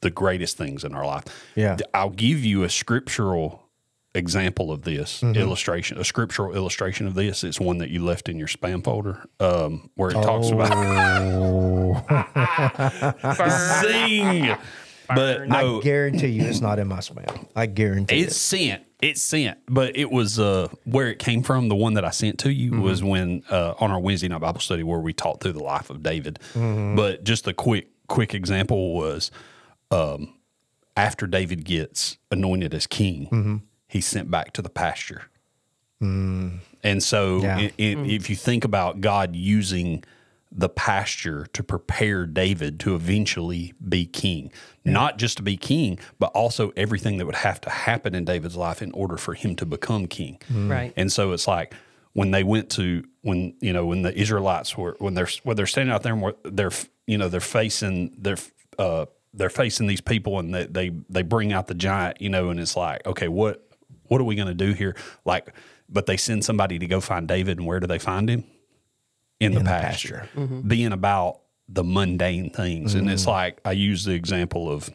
the 0.02 0.10
greatest 0.10 0.56
things 0.56 0.84
in 0.84 0.94
our 0.94 1.06
life. 1.06 1.24
Yeah. 1.54 1.76
I'll 1.94 2.10
give 2.10 2.44
you 2.44 2.62
a 2.64 2.68
scriptural 2.68 3.61
example 4.14 4.70
of 4.70 4.82
this 4.82 5.20
Mm-hmm. 5.22 5.40
illustration, 5.40 5.98
a 5.98 6.04
scriptural 6.04 6.54
illustration 6.54 7.06
of 7.06 7.14
this. 7.14 7.44
It's 7.44 7.58
one 7.60 7.78
that 7.78 7.90
you 7.90 8.04
left 8.04 8.28
in 8.28 8.38
your 8.38 8.48
spam 8.48 8.84
folder, 8.84 9.24
um, 9.40 9.90
where 9.94 10.10
it 10.10 10.14
talks 10.14 10.50
about 10.50 10.72
zing. 13.82 14.56
But 15.14 15.48
no, 15.48 15.78
I 15.78 15.82
guarantee 15.82 16.28
you 16.28 16.44
it's 16.46 16.60
not 16.60 16.78
in 16.78 16.88
my 16.88 16.98
spam. 16.98 17.46
I 17.54 17.66
guarantee 17.66 18.20
it's 18.20 18.36
sent. 18.36 18.84
It's 19.00 19.20
sent, 19.20 19.58
but 19.68 19.96
it 19.96 20.10
was 20.12 20.38
uh, 20.38 20.68
where 20.84 21.08
it 21.08 21.18
came 21.18 21.42
from. 21.42 21.68
The 21.68 21.74
one 21.74 21.94
that 21.94 22.04
I 22.04 22.10
sent 22.10 22.38
to 22.40 22.52
you 22.52 22.70
Mm-hmm. 22.70 22.82
was 22.82 23.02
when 23.02 23.42
uh, 23.50 23.74
on 23.78 23.90
our 23.90 23.98
Wednesday 23.98 24.28
night 24.28 24.40
Bible 24.40 24.60
study 24.60 24.84
where 24.84 25.00
we 25.00 25.12
talked 25.12 25.42
through 25.42 25.52
the 25.54 25.62
life 25.62 25.90
of 25.90 26.02
David. 26.02 26.38
Mm-hmm. 26.54 26.94
But 26.96 27.24
just 27.24 27.46
a 27.48 27.52
quick 27.52 27.88
quick 28.06 28.32
example 28.34 28.94
was 28.94 29.30
um, 29.90 30.34
after 30.96 31.26
David 31.26 31.64
gets 31.64 32.16
anointed 32.30 32.72
as 32.74 32.86
king, 32.86 33.28
Mm-hmm. 33.32 33.56
He's 33.93 34.07
sent 34.07 34.30
back 34.30 34.53
to 34.55 34.62
the 34.62 34.70
pasture. 34.70 35.22
And 36.01 37.01
so, 37.03 37.40
Mm. 37.40 37.43
Yeah. 37.43 37.57
i- 37.59 37.72
i- 37.78 38.07
if 38.16 38.28
you 38.28 38.34
think 38.36 38.64
about 38.64 39.01
God 39.01 39.36
using 39.36 40.03
the 40.51 40.68
pasture 40.68 41.47
to 41.53 41.62
prepare 41.62 42.26
David 42.26 42.78
to 42.80 42.95
eventually 42.95 43.72
be 43.88 44.05
king, 44.05 44.51
not 44.84 45.16
just 45.18 45.36
to 45.38 45.43
be 45.43 45.57
king, 45.57 45.99
but 46.18 46.26
also 46.34 46.72
everything 46.76 47.16
that 47.18 47.26
would 47.26 47.36
have 47.36 47.61
to 47.62 47.70
happen 47.70 48.14
in 48.14 48.24
David's 48.24 48.57
life 48.57 48.82
in 48.82 48.90
order 48.93 49.16
for 49.16 49.34
him 49.34 49.55
to 49.57 49.64
become 49.64 50.07
king. 50.07 50.38
Right. 50.51 50.93
And 50.97 51.11
so 51.12 51.32
it's 51.32 51.47
like 51.49 51.72
when 52.12 52.32
they 52.32 52.43
went 52.43 52.68
to 52.70 53.05
when 53.22 53.55
you 53.61 53.72
know 53.72 53.86
when 53.86 54.03
the 54.03 54.14
Israelites 54.18 54.76
were 54.76 54.97
when 54.99 55.14
they're 55.14 55.28
when 55.45 55.57
they're 55.57 55.66
standing 55.66 55.95
out 55.95 56.03
there 56.03 56.12
and 56.14 56.34
they're 56.45 56.70
you 57.07 57.16
know 57.16 57.28
they're 57.28 57.40
facing 57.40 58.12
they're 58.18 58.36
uh 58.78 59.07
they're 59.32 59.49
facing 59.49 59.86
these 59.86 60.03
people 60.03 60.38
and 60.38 60.53
they 60.55 60.66
they 60.66 60.90
they 61.09 61.22
bring 61.22 61.53
out 61.55 61.68
the 61.68 61.74
giant 61.74 62.20
you 62.20 62.28
know 62.28 62.51
and 62.51 62.61
it's 62.61 62.76
like 62.76 63.07
okay 63.07 63.28
what 63.28 63.66
what 64.12 64.20
are 64.20 64.24
we 64.24 64.36
going 64.36 64.48
to 64.48 64.54
do 64.54 64.72
here 64.72 64.94
like 65.24 65.54
but 65.88 66.06
they 66.06 66.16
send 66.16 66.44
somebody 66.44 66.78
to 66.78 66.86
go 66.86 67.00
find 67.00 67.26
David 67.26 67.58
and 67.58 67.66
where 67.66 67.80
do 67.80 67.86
they 67.86 67.98
find 67.98 68.28
him 68.28 68.44
in, 69.40 69.52
the, 69.52 69.58
the 69.58 69.64
pasture, 69.64 70.28
mm-hmm. 70.34 70.66
being 70.66 70.92
about 70.92 71.40
the 71.68 71.82
mundane 71.82 72.50
things 72.50 72.94
and 72.94 73.10
it's 73.10 73.22
mm-hmm. 73.22 73.30
like 73.30 73.60
I 73.64 73.72
use 73.72 74.04
the 74.04 74.12
example 74.12 74.70
of 74.70 74.90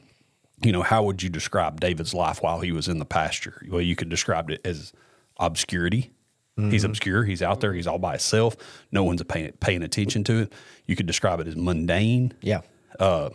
you 0.64 0.72
know, 0.72 0.82
how 0.82 1.04
would 1.04 1.22
you 1.22 1.30
describe 1.30 1.80
David's 1.80 2.14
life 2.14 2.42
while 2.42 2.62
he 2.62 2.72
was 2.72 2.88
in 2.88 2.98
the 2.98 3.06
pasture? 3.06 3.62
Well, 3.70 3.82
you 3.82 3.96
could 3.96 4.10
describe 4.10 4.50
it 4.50 4.62
as 4.66 4.92
obscurity. 5.40 6.12
He's 6.56 6.82
mm-hmm. 6.82 6.90
obscure. 6.90 7.24
He's 7.24 7.44
out 7.44 7.60
there. 7.60 7.72
He's 7.72 7.86
all 7.86 8.00
by 8.00 8.14
himself. 8.14 8.58
No 8.92 9.04
one's 9.04 9.22
paying, 9.22 9.52
paying 9.60 9.84
attention 9.84 10.24
to 10.24 10.40
it. 10.40 10.54
You 10.88 10.96
could 10.96 11.06
describe 11.06 11.40
it 11.40 11.48
as 11.48 11.56
mundane. 11.56 12.34
Yeah. 12.42 12.62
Uh, 13.00 13.30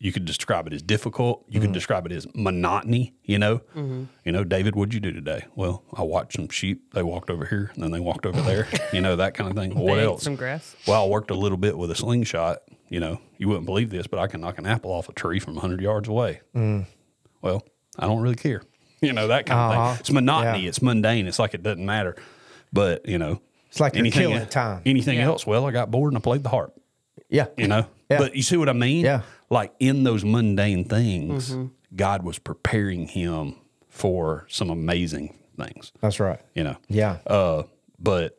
You 0.00 0.12
could 0.12 0.24
describe 0.24 0.68
it 0.68 0.72
as 0.72 0.80
difficult. 0.82 1.44
You 1.48 1.58
could 1.58 1.68
mm-hmm. 1.68 1.74
describe 1.74 2.06
it 2.06 2.12
as 2.12 2.26
monotony. 2.34 3.14
You 3.24 3.38
know, 3.38 3.58
mm-hmm. 3.74 4.04
you 4.24 4.30
know, 4.30 4.44
David, 4.44 4.76
what'd 4.76 4.94
you 4.94 5.00
do 5.00 5.10
today? 5.12 5.44
Well, 5.56 5.82
I 5.92 6.02
watched 6.02 6.34
some 6.34 6.48
sheep. 6.48 6.94
They 6.94 7.02
walked 7.02 7.30
over 7.30 7.46
here, 7.46 7.72
and 7.74 7.82
then 7.82 7.90
they 7.90 7.98
walked 7.98 8.24
over 8.24 8.40
there. 8.42 8.68
you 8.92 9.00
know, 9.00 9.16
that 9.16 9.34
kind 9.34 9.50
of 9.50 9.56
thing. 9.56 9.74
what 9.74 9.98
else? 9.98 10.22
some 10.22 10.36
grass. 10.36 10.76
Well, 10.86 11.04
I 11.04 11.06
worked 11.08 11.32
a 11.32 11.34
little 11.34 11.58
bit 11.58 11.76
with 11.76 11.90
a 11.90 11.96
slingshot. 11.96 12.58
You 12.88 13.00
know, 13.00 13.20
you 13.38 13.48
wouldn't 13.48 13.66
believe 13.66 13.90
this, 13.90 14.06
but 14.06 14.20
I 14.20 14.28
can 14.28 14.40
knock 14.40 14.58
an 14.58 14.66
apple 14.66 14.92
off 14.92 15.08
a 15.08 15.12
tree 15.12 15.40
from 15.40 15.54
100 15.54 15.80
yards 15.80 16.08
away. 16.08 16.40
Mm. 16.54 16.86
Well, 17.42 17.64
I 17.98 18.06
don't 18.06 18.22
really 18.22 18.36
care. 18.36 18.62
You 19.00 19.12
know, 19.12 19.28
that 19.28 19.46
kind 19.46 19.60
of 19.60 19.70
Uh-huh. 19.70 19.92
thing. 19.92 20.00
It's 20.00 20.10
monotony. 20.10 20.62
Yeah. 20.64 20.68
It's 20.70 20.82
mundane. 20.82 21.28
It's 21.28 21.38
like 21.38 21.54
it 21.54 21.62
doesn't 21.62 21.86
matter. 21.86 22.16
But, 22.72 23.08
you 23.08 23.16
know, 23.16 23.40
It's 23.68 23.78
like 23.78 23.94
you're 23.94 24.10
killing 24.10 24.44
time. 24.46 24.82
Anything 24.84 25.18
Yeah. 25.18 25.26
else? 25.26 25.46
Well, 25.46 25.66
I 25.66 25.70
got 25.70 25.88
bored 25.88 26.12
and 26.12 26.18
I 26.18 26.20
played 26.20 26.42
the 26.42 26.48
harp, 26.48 26.74
Yeah. 27.28 27.46
you 27.56 27.68
know? 27.68 27.86
Yeah. 28.10 28.18
But 28.18 28.34
you 28.34 28.42
see 28.42 28.56
what 28.56 28.68
I 28.68 28.72
mean? 28.72 29.04
Yeah. 29.04 29.20
Like 29.50 29.72
in 29.80 30.04
those 30.04 30.24
mundane 30.24 30.84
things, 30.84 31.50
Mm-hmm. 31.50 31.66
God 31.96 32.22
was 32.22 32.38
preparing 32.38 33.08
him 33.08 33.54
for 33.88 34.44
some 34.48 34.68
amazing 34.70 35.38
things, 35.56 35.90
That's 36.02 36.20
right. 36.20 36.38
you 36.54 36.62
know? 36.62 36.76
Yeah. 36.88 37.18
Uh, 37.26 37.62
but 37.98 38.38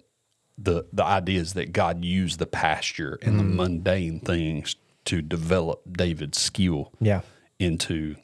the 0.57 0.85
the 0.93 1.03
idea 1.03 1.39
is 1.41 1.53
that 1.53 1.73
God 1.73 2.05
used 2.05 2.37
the 2.39 2.45
pasture 2.45 3.17
and 3.23 3.39
the 3.39 3.43
Mm. 3.43 3.55
mundane 3.55 4.19
things 4.19 4.75
to 5.05 5.21
develop 5.21 5.81
David's 5.91 6.39
skill 6.39 6.91
Yeah. 7.01 7.21
into, 7.57 8.15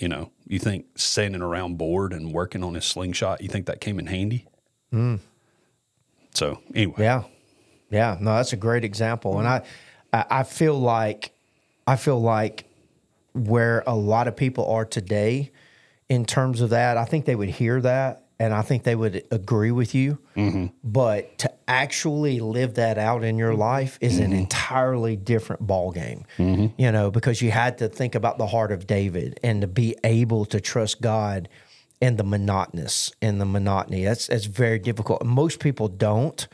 you 0.00 0.08
know, 0.08 0.30
you 0.48 0.58
think 0.58 0.86
standing 0.96 1.40
around 1.42 1.78
bored 1.78 2.12
and 2.12 2.32
working 2.32 2.64
on 2.64 2.74
his 2.74 2.84
slingshot, 2.84 3.40
you 3.40 3.48
think 3.48 3.66
that 3.66 3.80
came 3.80 3.98
in 4.00 4.06
handy? 4.06 4.46
So 6.34 6.58
anyway, 6.74 6.94
Mm. 6.94 6.98
Yeah. 6.98 7.22
Yeah. 7.90 8.16
No, 8.20 8.34
that's 8.36 8.52
a 8.52 8.56
great 8.56 8.84
example. 8.84 9.38
And 9.38 9.46
I 9.48 9.62
I 10.12 10.42
feel 10.44 10.78
like, 10.78 11.32
I 11.86 11.96
feel 11.96 12.20
like 12.20 12.68
where 13.32 13.82
a 13.86 13.94
lot 13.94 14.28
of 14.28 14.36
people 14.36 14.66
are 14.70 14.84
today 14.84 15.50
in 16.08 16.24
terms 16.24 16.60
of 16.60 16.70
that, 16.70 16.96
I 16.96 17.04
think 17.04 17.24
they 17.24 17.34
would 17.34 17.48
hear 17.48 17.80
that 17.80 18.24
and 18.38 18.52
I 18.52 18.62
think 18.62 18.82
they 18.82 18.96
would 18.96 19.24
agree 19.30 19.70
with 19.70 19.94
you. 19.94 20.18
Mm-hmm. 20.36 20.66
But 20.82 21.38
to 21.38 21.52
actually 21.68 22.40
live 22.40 22.74
that 22.74 22.98
out 22.98 23.24
in 23.24 23.38
your 23.38 23.54
life 23.54 23.98
is 24.00 24.18
an 24.18 24.26
mm-hmm. 24.26 24.40
entirely 24.40 25.16
different 25.16 25.66
ball 25.66 25.92
game. 25.92 26.24
Mm-hmm. 26.38 26.80
You 26.80 26.92
know, 26.92 27.10
because 27.10 27.40
you 27.40 27.50
had 27.50 27.78
to 27.78 27.88
think 27.88 28.14
about 28.14 28.38
the 28.38 28.46
heart 28.46 28.72
of 28.72 28.86
David 28.86 29.38
and 29.42 29.60
to 29.60 29.66
be 29.66 29.96
able 30.02 30.44
to 30.46 30.60
trust 30.60 31.00
God 31.00 31.48
in 32.00 32.16
the 32.16 32.24
monotonous 32.24 33.12
in 33.22 33.38
the 33.38 33.46
monotony. 33.46 34.04
That's 34.04 34.26
that's 34.26 34.46
very 34.46 34.78
difficult. 34.78 35.24
Most 35.24 35.60
people 35.60 35.88
don't. 35.88 36.46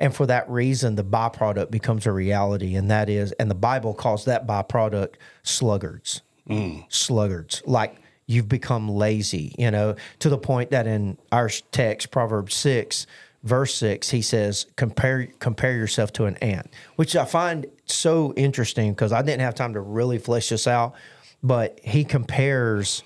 And 0.00 0.14
for 0.14 0.26
that 0.26 0.48
reason, 0.48 0.94
the 0.94 1.04
byproduct 1.04 1.70
becomes 1.70 2.06
a 2.06 2.12
reality, 2.12 2.76
and 2.76 2.90
that 2.90 3.08
is, 3.08 3.32
and 3.32 3.50
the 3.50 3.54
Bible 3.54 3.94
calls 3.94 4.24
that 4.26 4.46
byproduct 4.46 5.14
sluggards. 5.42 6.22
Mm. 6.48 6.84
Sluggards, 6.88 7.62
like 7.66 7.96
you've 8.26 8.48
become 8.48 8.88
lazy, 8.88 9.54
you 9.58 9.70
know, 9.70 9.96
to 10.20 10.28
the 10.28 10.38
point 10.38 10.70
that 10.70 10.86
in 10.86 11.18
our 11.32 11.48
text, 11.72 12.10
Proverbs 12.10 12.54
six, 12.54 13.06
verse 13.42 13.74
six, 13.74 14.10
he 14.10 14.22
says, 14.22 14.66
"compare 14.76 15.28
compare 15.40 15.76
yourself 15.76 16.12
to 16.14 16.24
an 16.26 16.36
ant," 16.36 16.70
which 16.96 17.16
I 17.16 17.24
find 17.24 17.66
so 17.86 18.32
interesting 18.34 18.92
because 18.92 19.12
I 19.12 19.22
didn't 19.22 19.40
have 19.40 19.54
time 19.54 19.74
to 19.74 19.80
really 19.80 20.18
flesh 20.18 20.48
this 20.48 20.66
out, 20.66 20.94
but 21.42 21.80
he 21.82 22.04
compares 22.04 23.02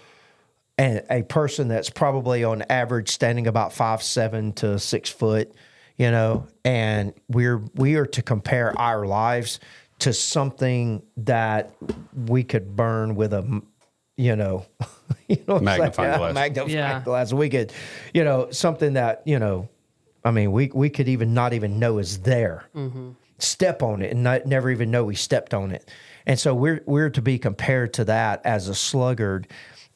and 0.78 1.02
a 1.10 1.22
person 1.22 1.68
that's 1.68 1.90
probably 1.90 2.44
on 2.44 2.62
average 2.70 3.10
standing 3.10 3.46
about 3.46 3.72
five 3.72 4.02
seven 4.02 4.52
to 4.54 4.78
six 4.78 5.10
foot, 5.10 5.52
you 5.96 6.10
know, 6.10 6.46
and 6.64 7.12
we're 7.28 7.58
we 7.74 7.96
are 7.96 8.06
to 8.06 8.22
compare 8.22 8.78
our 8.78 9.06
lives 9.06 9.60
to 10.00 10.12
something 10.12 11.02
that 11.16 11.74
we 12.26 12.42
could 12.42 12.74
burn 12.74 13.14
with 13.14 13.32
a, 13.32 13.62
you 14.16 14.34
know, 14.36 14.66
you 15.28 15.38
know, 15.46 15.56
it's 15.56 15.64
Magnifying 15.64 16.10
like, 16.10 16.18
glass. 16.18 16.34
magnifying 16.34 16.70
Yeah. 16.76 17.02
glass. 17.04 17.32
We 17.32 17.48
could, 17.48 17.72
you 18.12 18.24
know, 18.24 18.50
something 18.50 18.94
that 18.94 19.22
you 19.26 19.38
know, 19.38 19.68
I 20.24 20.30
mean, 20.30 20.52
we 20.52 20.70
we 20.74 20.90
could 20.90 21.08
even 21.08 21.34
not 21.34 21.52
even 21.52 21.78
know 21.78 21.98
is 21.98 22.20
there 22.20 22.64
step 23.38 23.82
on 23.82 24.02
it 24.02 24.12
and 24.12 24.22
not, 24.22 24.46
never 24.46 24.70
even 24.70 24.88
know 24.90 25.02
we 25.04 25.16
stepped 25.16 25.52
on 25.52 25.72
it. 25.72 25.90
And 26.26 26.38
so 26.38 26.54
we're 26.54 26.80
we're 26.86 27.10
to 27.10 27.22
be 27.22 27.38
compared 27.38 27.92
to 27.94 28.04
that 28.04 28.40
as 28.44 28.68
a 28.68 28.74
sluggard, 28.74 29.48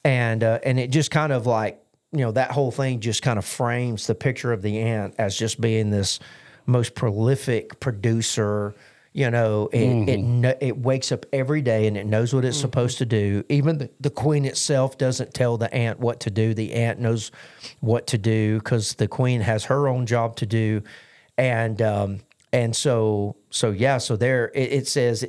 and 0.05 0.43
uh, 0.43 0.59
and 0.65 0.79
it 0.81 0.91
just 0.91 1.11
kind 1.13 1.33
of 1.33 1.47
like 1.47 1.81
you 2.17 2.25
know 2.25 2.33
that 2.33 2.51
whole 2.51 2.71
thing 2.71 3.01
just 3.01 3.23
kind 3.23 3.39
of 3.39 3.45
frames 3.45 4.07
the 4.07 4.15
picture 4.15 4.53
of 4.53 4.63
the 4.63 4.81
ant 4.81 5.15
as 5.19 5.37
just 5.37 5.61
being 5.61 5.91
this 5.91 6.19
most 6.65 6.95
prolific 6.95 7.79
producer. 7.79 8.75
You 9.13 9.31
know, 9.31 9.69
it 9.73 10.09
it, 10.09 10.17
kn- 10.17 10.57
it 10.61 10.79
wakes 10.79 11.13
up 11.13 11.27
every 11.33 11.63
day 11.63 11.87
and 11.87 11.97
it 11.97 12.07
knows 12.07 12.35
what 12.35 12.45
it's 12.45 12.59
supposed 12.59 12.99
to 12.99 13.07
do. 13.07 13.45
Even 13.49 13.79
the, 13.79 13.91
the 14.01 14.11
queen 14.11 14.45
itself 14.45 14.99
doesn't 14.99 15.35
tell 15.35 15.57
the 15.59 15.73
ant 15.75 16.01
what 16.01 16.21
to 16.21 16.31
do. 16.31 16.55
The 16.55 16.73
ant 16.73 17.01
knows 17.01 17.31
what 17.81 18.07
to 18.09 18.19
do 18.19 18.59
because 18.59 18.95
the 18.95 19.09
queen 19.09 19.43
has 19.43 19.65
her 19.65 19.89
own 19.89 20.07
job 20.07 20.37
to 20.37 20.47
do, 20.47 20.83
and 21.37 21.81
um, 21.83 22.21
and 22.53 22.75
so 22.75 23.37
so 23.51 23.71
yeah 23.71 23.99
so 23.99 24.17
there 24.17 24.51
it, 24.55 24.73
it 24.73 24.89
says 24.89 25.27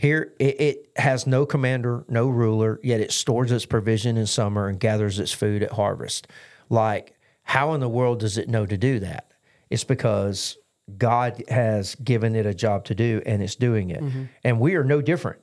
here 0.00 0.32
it, 0.38 0.60
it 0.60 0.92
has 0.96 1.26
no 1.26 1.46
commander 1.46 2.04
no 2.08 2.28
ruler 2.28 2.80
yet 2.82 3.00
it 3.00 3.12
stores 3.12 3.52
its 3.52 3.66
provision 3.66 4.16
in 4.16 4.26
summer 4.26 4.68
and 4.68 4.80
gathers 4.80 5.18
its 5.18 5.32
food 5.32 5.62
at 5.62 5.72
harvest 5.72 6.26
like 6.68 7.14
how 7.42 7.74
in 7.74 7.80
the 7.80 7.88
world 7.88 8.20
does 8.20 8.38
it 8.38 8.48
know 8.48 8.66
to 8.66 8.76
do 8.76 8.98
that 8.98 9.32
it's 9.70 9.84
because 9.84 10.58
god 10.98 11.42
has 11.48 11.94
given 11.96 12.34
it 12.34 12.46
a 12.46 12.54
job 12.54 12.84
to 12.84 12.94
do 12.94 13.22
and 13.26 13.42
it's 13.42 13.54
doing 13.54 13.90
it 13.90 14.00
mm-hmm. 14.00 14.24
and 14.44 14.58
we 14.58 14.74
are 14.74 14.84
no 14.84 15.00
different 15.00 15.40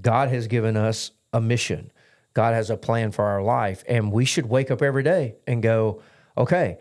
God 0.00 0.28
has 0.30 0.46
given 0.46 0.76
us 0.76 1.10
a 1.32 1.40
mission. 1.40 1.92
God 2.34 2.54
has 2.54 2.70
a 2.70 2.76
plan 2.76 3.12
for 3.12 3.24
our 3.24 3.42
life. 3.42 3.84
And 3.86 4.10
we 4.10 4.24
should 4.24 4.46
wake 4.46 4.70
up 4.70 4.82
every 4.82 5.02
day 5.02 5.36
and 5.46 5.62
go, 5.62 6.02
okay, 6.36 6.78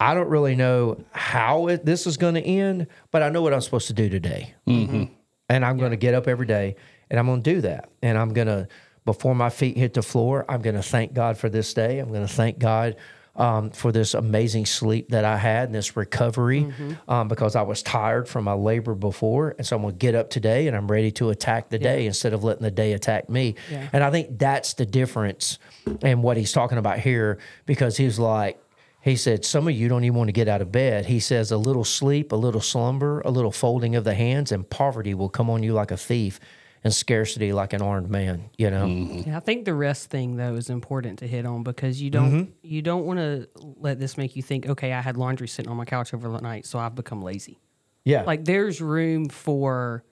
I 0.00 0.14
don't 0.14 0.28
really 0.28 0.56
know 0.56 1.04
how 1.10 1.68
it, 1.68 1.84
this 1.84 2.06
is 2.06 2.16
going 2.16 2.34
to 2.34 2.42
end, 2.42 2.86
but 3.10 3.22
I 3.22 3.28
know 3.28 3.42
what 3.42 3.52
I'm 3.52 3.60
supposed 3.60 3.88
to 3.88 3.92
do 3.92 4.08
today. 4.08 4.54
Mm-hmm. 4.66 5.12
And 5.48 5.64
I'm 5.64 5.78
going 5.78 5.92
to 5.92 5.96
get 5.96 6.14
up 6.14 6.28
every 6.28 6.46
day 6.46 6.76
and 7.10 7.18
I'm 7.18 7.26
going 7.26 7.42
to 7.42 7.54
do 7.54 7.60
that. 7.62 7.90
And 8.02 8.18
I'm 8.18 8.32
going 8.32 8.48
to, 8.48 8.68
before 9.04 9.34
my 9.34 9.50
feet 9.50 9.76
hit 9.76 9.94
the 9.94 10.02
floor, 10.02 10.44
I'm 10.48 10.60
going 10.60 10.76
to 10.76 10.82
thank 10.82 11.14
God 11.14 11.38
for 11.38 11.48
this 11.48 11.72
day. 11.72 11.98
I'm 11.98 12.08
going 12.08 12.26
to 12.26 12.32
thank 12.32 12.58
God 12.58 12.96
um, 13.38 13.70
for 13.70 13.92
this 13.92 14.14
amazing 14.14 14.66
sleep 14.66 15.10
that 15.10 15.24
I 15.24 15.36
had 15.36 15.68
and 15.68 15.74
this 15.74 15.96
recovery 15.96 16.72
um, 17.06 17.28
because 17.28 17.54
I 17.54 17.62
was 17.62 17.82
tired 17.82 18.28
from 18.28 18.44
my 18.44 18.52
labor 18.52 18.94
before. 18.94 19.54
And 19.56 19.66
so 19.66 19.76
I'm 19.76 19.82
going 19.82 19.94
to 19.94 19.98
get 19.98 20.14
up 20.16 20.28
today 20.28 20.66
and 20.66 20.76
I'm 20.76 20.90
ready 20.90 21.12
to 21.12 21.30
attack 21.30 21.70
the 21.70 21.78
day 21.78 22.06
instead 22.06 22.32
of 22.32 22.42
letting 22.42 22.64
the 22.64 22.70
day 22.70 22.92
attack 22.92 23.30
me. 23.30 23.54
Yeah. 23.70 23.88
And 23.92 24.02
I 24.02 24.10
think 24.10 24.38
that's 24.38 24.74
the 24.74 24.84
difference 24.84 25.58
in 26.02 26.20
what 26.20 26.36
he's 26.36 26.52
talking 26.52 26.78
about 26.78 26.98
here 26.98 27.38
because 27.64 27.96
he's 27.96 28.18
like, 28.18 28.60
he 29.00 29.16
said, 29.16 29.44
Some 29.44 29.68
of 29.68 29.74
you 29.74 29.88
don't 29.88 30.04
even 30.04 30.16
want 30.16 30.28
to 30.28 30.32
get 30.32 30.48
out 30.48 30.60
of 30.60 30.72
bed. 30.72 31.06
He 31.06 31.20
says, 31.20 31.50
A 31.50 31.56
little 31.56 31.84
sleep, 31.84 32.32
a 32.32 32.36
little 32.36 32.60
slumber, 32.60 33.20
a 33.20 33.30
little 33.30 33.52
folding 33.52 33.96
of 33.96 34.04
the 34.04 34.14
hands, 34.14 34.52
and 34.52 34.68
poverty 34.68 35.14
will 35.14 35.28
come 35.28 35.48
on 35.50 35.62
you 35.62 35.72
like 35.72 35.90
a 35.90 35.96
thief 35.96 36.40
and 36.84 36.94
scarcity 36.94 37.52
like 37.52 37.72
an 37.72 37.82
armed 37.82 38.10
man, 38.10 38.50
you 38.56 38.70
know? 38.70 38.86
Mm-hmm. 38.86 39.30
Yeah, 39.30 39.36
I 39.36 39.40
think 39.40 39.64
the 39.64 39.74
rest 39.74 40.10
thing 40.10 40.36
though 40.36 40.54
is 40.54 40.70
important 40.70 41.18
to 41.20 41.26
hit 41.26 41.44
on 41.44 41.62
because 41.62 42.00
you 42.00 42.10
don't 42.10 42.32
mm-hmm. 42.32 42.52
you 42.62 42.82
don't 42.82 43.04
want 43.04 43.18
to 43.18 43.48
let 43.56 43.98
this 43.98 44.16
make 44.16 44.36
you 44.36 44.42
think, 44.42 44.66
okay, 44.66 44.92
I 44.92 45.00
had 45.00 45.16
laundry 45.16 45.48
sitting 45.48 45.70
on 45.70 45.76
my 45.76 45.84
couch 45.84 46.14
overnight, 46.14 46.66
so 46.66 46.78
I've 46.78 46.94
become 46.94 47.22
lazy. 47.22 47.58
Yeah. 48.04 48.22
Like 48.22 48.44
there's 48.44 48.80
room 48.80 49.28
for, 49.28 50.04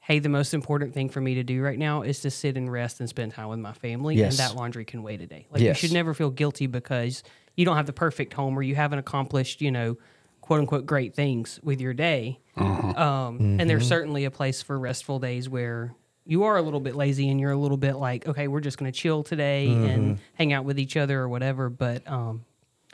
hey, 0.00 0.18
the 0.18 0.28
most 0.28 0.54
important 0.54 0.94
thing 0.94 1.08
for 1.08 1.20
me 1.20 1.34
to 1.36 1.42
do 1.42 1.62
right 1.62 1.78
now 1.78 2.02
is 2.02 2.20
to 2.20 2.30
sit 2.30 2.56
and 2.56 2.70
rest 2.70 3.00
and 3.00 3.08
spend 3.08 3.32
time 3.32 3.48
with 3.48 3.58
my 3.58 3.72
family, 3.72 4.16
Yes. 4.16 4.38
and 4.38 4.50
that 4.50 4.56
laundry 4.56 4.84
can 4.84 5.02
wait 5.02 5.20
a 5.20 5.26
day. 5.26 5.46
Like 5.50 5.62
Yes. 5.62 5.82
you 5.82 5.88
should 5.88 5.94
never 5.94 6.14
feel 6.14 6.30
guilty 6.30 6.66
because 6.66 7.22
you 7.56 7.64
don't 7.64 7.76
have 7.76 7.86
the 7.86 7.92
perfect 7.92 8.32
home 8.34 8.58
or 8.58 8.62
you 8.62 8.74
haven't 8.74 8.98
accomplished, 8.98 9.60
you 9.60 9.70
know, 9.70 9.96
quote 10.40 10.60
unquote 10.60 10.86
great 10.86 11.14
things 11.14 11.60
with 11.62 11.80
your 11.80 11.92
day. 11.94 12.38
Um, 12.56 13.56
And 13.60 13.68
there's 13.70 13.86
certainly 13.86 14.24
a 14.24 14.30
place 14.30 14.62
for 14.62 14.78
restful 14.78 15.18
days 15.18 15.48
where 15.48 15.94
you 16.26 16.44
are 16.44 16.56
a 16.56 16.62
little 16.62 16.80
bit 16.80 16.94
lazy 16.94 17.28
and 17.28 17.40
you're 17.40 17.50
a 17.50 17.56
little 17.56 17.76
bit 17.76 17.96
like, 17.96 18.26
okay, 18.28 18.48
we're 18.48 18.60
just 18.60 18.78
going 18.78 18.90
to 18.90 18.96
chill 18.96 19.22
today 19.22 19.68
and 19.68 20.18
hang 20.34 20.52
out 20.52 20.64
with 20.64 20.78
each 20.78 20.96
other 20.96 21.20
or 21.20 21.28
whatever. 21.28 21.68
But 21.68 22.08
um, 22.10 22.44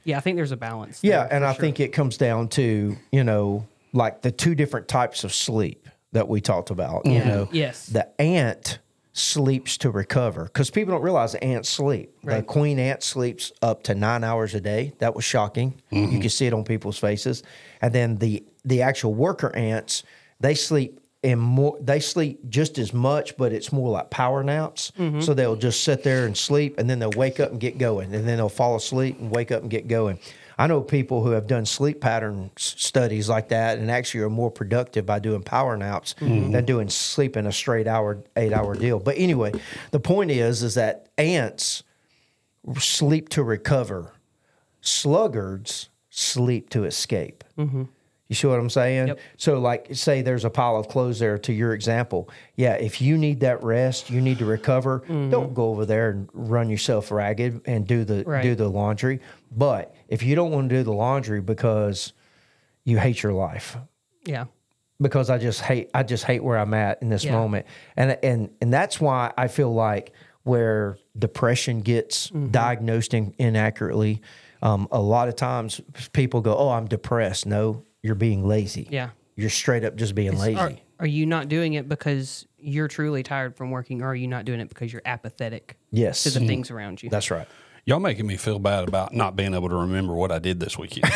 yeah, 0.05 0.17
I 0.17 0.21
think 0.21 0.37
there's 0.37 0.53
a 0.53 0.57
balance. 0.57 1.01
Yeah, 1.03 1.27
and 1.31 1.45
I 1.45 1.53
sure. 1.53 1.61
think 1.61 1.81
it 1.81 1.89
comes 1.89 2.17
down 2.17 2.49
to 2.51 2.97
you 3.13 3.25
know 3.25 3.67
like 3.93 4.23
the 4.23 4.31
two 4.31 4.55
different 4.55 4.89
types 4.89 5.25
of 5.25 5.33
sleep 5.35 5.89
that 6.13 6.29
we 6.29 6.41
talked 6.41 6.71
about. 6.71 7.05
You 7.07 7.19
know, 7.25 7.49
Yes. 7.53 7.87
the 7.87 8.09
ant 8.21 8.79
sleeps 9.17 9.79
to 9.79 9.91
recover 9.91 10.45
because 10.45 10.71
people 10.71 10.93
don't 10.93 11.03
realize 11.03 11.35
ants 11.37 11.69
sleep. 11.69 12.15
The 12.23 12.43
queen 12.43 12.79
ant 12.79 13.03
sleeps 13.03 13.53
up 13.63 13.83
to 13.85 13.95
nine 13.95 14.23
hours 14.25 14.55
a 14.55 14.61
day. 14.61 14.93
That 14.99 15.15
was 15.15 15.25
shocking. 15.25 15.81
You 15.91 16.03
mm-hmm. 16.03 16.21
can 16.21 16.31
see 16.31 16.47
it 16.47 16.53
on 16.53 16.65
people's 16.65 16.99
faces. 16.99 17.43
And 17.81 17.93
then 17.93 18.17
the 18.17 18.45
the 18.65 18.83
actual 18.83 19.15
worker 19.15 19.55
ants 19.55 20.03
they 20.41 20.55
sleep. 20.55 21.01
In 21.23 21.41
more, 21.41 21.77
they 21.81 21.99
sleep 21.99 22.39
just 22.49 22.79
as 22.79 22.93
much, 22.93 23.37
but 23.37 23.53
it's 23.53 23.73
more 23.73 23.91
like 23.91 24.11
power 24.11 24.45
naps. 24.45 24.93
Mm-hmm. 24.97 25.23
So 25.23 25.35
they'll 25.35 25.57
just 25.57 25.83
sit 25.83 26.05
there 26.05 26.27
and 26.27 26.37
sleep, 26.37 26.79
and 26.79 26.89
then 26.89 27.01
they'll 27.01 27.11
wake 27.17 27.41
up 27.41 27.51
and 27.51 27.59
get 27.59 27.79
going, 27.79 28.15
and 28.15 28.29
then 28.29 28.37
they'll 28.37 28.49
fall 28.49 28.77
asleep 28.77 29.19
and 29.19 29.31
wake 29.31 29.51
up 29.51 29.63
and 29.63 29.71
get 29.71 29.89
going. 29.89 30.21
I 30.59 30.67
know 30.67 30.81
people 30.81 31.23
who 31.23 31.31
have 31.31 31.47
done 31.47 31.67
sleep 31.67 32.01
pattern 32.01 32.51
studies 32.57 33.29
like 33.29 33.49
that 33.49 33.79
and 33.79 33.91
actually 33.91 34.21
are 34.21 34.31
more 34.31 34.51
productive 34.51 35.05
by 35.05 35.19
doing 35.19 35.43
power 35.43 35.77
naps 35.77 36.15
mm-hmm. 36.15 36.53
than 36.53 36.65
doing 36.65 36.89
sleep 36.89 37.37
in 37.37 37.47
a 37.47 37.53
straight 37.53 37.87
hour, 37.87 38.25
eight 38.37 38.53
hour 38.53 38.75
deal. 38.75 38.99
But 38.99 39.19
anyway, 39.19 39.53
the 39.91 40.01
point 40.01 40.31
is, 40.31 40.63
is 40.63 40.75
that 40.75 41.09
ants 41.19 41.83
sleep 42.79 43.29
to 43.31 43.43
recover. 43.43 44.13
Sluggards 44.81 45.91
sleep 46.11 46.71
to 46.71 46.85
escape. 46.85 47.45
Mm-hmm. 47.59 47.85
You 48.29 48.35
see 48.35 48.49
what 48.49 48.59
I'm 48.59 48.71
saying? 48.71 49.09
Yep. 49.09 49.21
So, 49.37 49.61
like, 49.61 49.89
say 49.93 50.21
there's 50.23 50.45
a 50.45 50.51
pile 50.51 50.77
of 50.77 50.89
clothes 50.89 51.21
there 51.21 51.39
to 51.39 51.53
your 51.53 51.75
example. 51.75 52.29
Yeah, 52.57 52.73
if 52.73 53.01
you 53.01 53.17
need 53.17 53.41
that 53.41 53.63
rest, 53.63 54.11
you 54.11 54.21
need 54.21 54.39
to 54.39 54.47
recover. 54.47 55.01
Mm-hmm. 55.01 55.31
Don't 55.31 55.55
go 55.55 55.69
over 55.69 55.87
there 55.87 56.11
and 56.11 56.29
run 56.33 56.69
yourself 56.69 57.13
ragged 57.13 57.61
and 57.67 57.87
do 57.87 58.05
the 58.05 58.25
Right. 58.25 58.43
do 58.43 58.57
the 58.57 58.69
laundry. 58.69 59.21
But 59.57 59.95
if 60.09 60.23
you 60.23 60.35
don't 60.35 60.51
want 60.51 60.69
to 60.69 60.77
do 60.77 60.83
the 60.83 60.93
laundry 60.93 61.41
because 61.41 62.13
you 62.85 62.99
hate 62.99 63.23
your 63.23 63.33
life, 63.33 63.77
yeah. 64.25 64.45
because 65.01 65.31
I 65.31 65.39
just 65.39 65.61
hate 65.61 65.91
I 65.95 66.03
just 66.03 66.25
hate 66.25 66.43
where 66.45 66.59
I'm 66.59 66.75
at 66.75 67.03
in 67.03 67.09
this 67.09 67.25
Yeah. 67.25 67.33
moment. 67.33 67.67
And 67.97 68.19
and 68.23 68.51
and 68.61 68.73
that's 68.73 69.01
why 69.01 69.33
I 69.37 69.49
feel 69.49 69.73
like 69.73 70.13
where 70.45 70.97
depression 71.19 71.81
gets 71.81 72.29
Mm-hmm. 72.31 72.49
diagnosed 72.53 73.15
in, 73.15 73.35
inaccurately, 73.39 74.23
um, 74.63 74.87
a 74.93 75.01
lot 75.01 75.29
of 75.29 75.35
times 75.37 75.81
people 76.13 76.41
go, 76.41 76.57
"Oh, 76.57 76.71
I'm 76.71 76.87
depressed." 76.87 77.47
No, 77.47 77.83
you're 78.03 78.15
being 78.15 78.47
lazy. 78.47 78.87
Yeah. 78.91 79.11
You're 79.35 79.51
straight 79.51 79.85
up 79.85 79.97
just 79.97 80.15
being 80.15 80.39
lazy. 80.39 80.57
Are, 80.57 80.73
are 81.01 81.07
you 81.07 81.27
not 81.27 81.49
doing 81.49 81.75
it 81.75 81.89
because 81.89 82.47
you're 82.59 82.89
truly 82.89 83.23
tired 83.23 83.55
from 83.57 83.71
working, 83.71 84.01
or 84.03 84.07
are 84.09 84.15
you 84.15 84.29
not 84.29 84.45
doing 84.47 84.61
it 84.61 84.69
because 84.69 84.93
you're 84.93 85.03
apathetic 85.05 85.77
yes. 85.91 86.23
to 86.23 86.31
the 86.31 86.47
things 86.47 86.71
around 86.71 87.03
you? 87.03 87.11
That's 87.11 87.31
right. 87.31 87.47
Y'all 87.89 88.01
making 88.01 88.27
me 88.27 88.37
feel 88.37 88.59
bad 88.59 88.89
about 88.89 89.15
not 89.15 89.37
being 89.37 89.55
able 89.55 89.69
to 89.69 89.77
remember 89.77 90.13
what 90.13 90.33
I 90.33 90.41
did 90.41 90.59
this 90.59 90.77
weekend. 90.77 91.05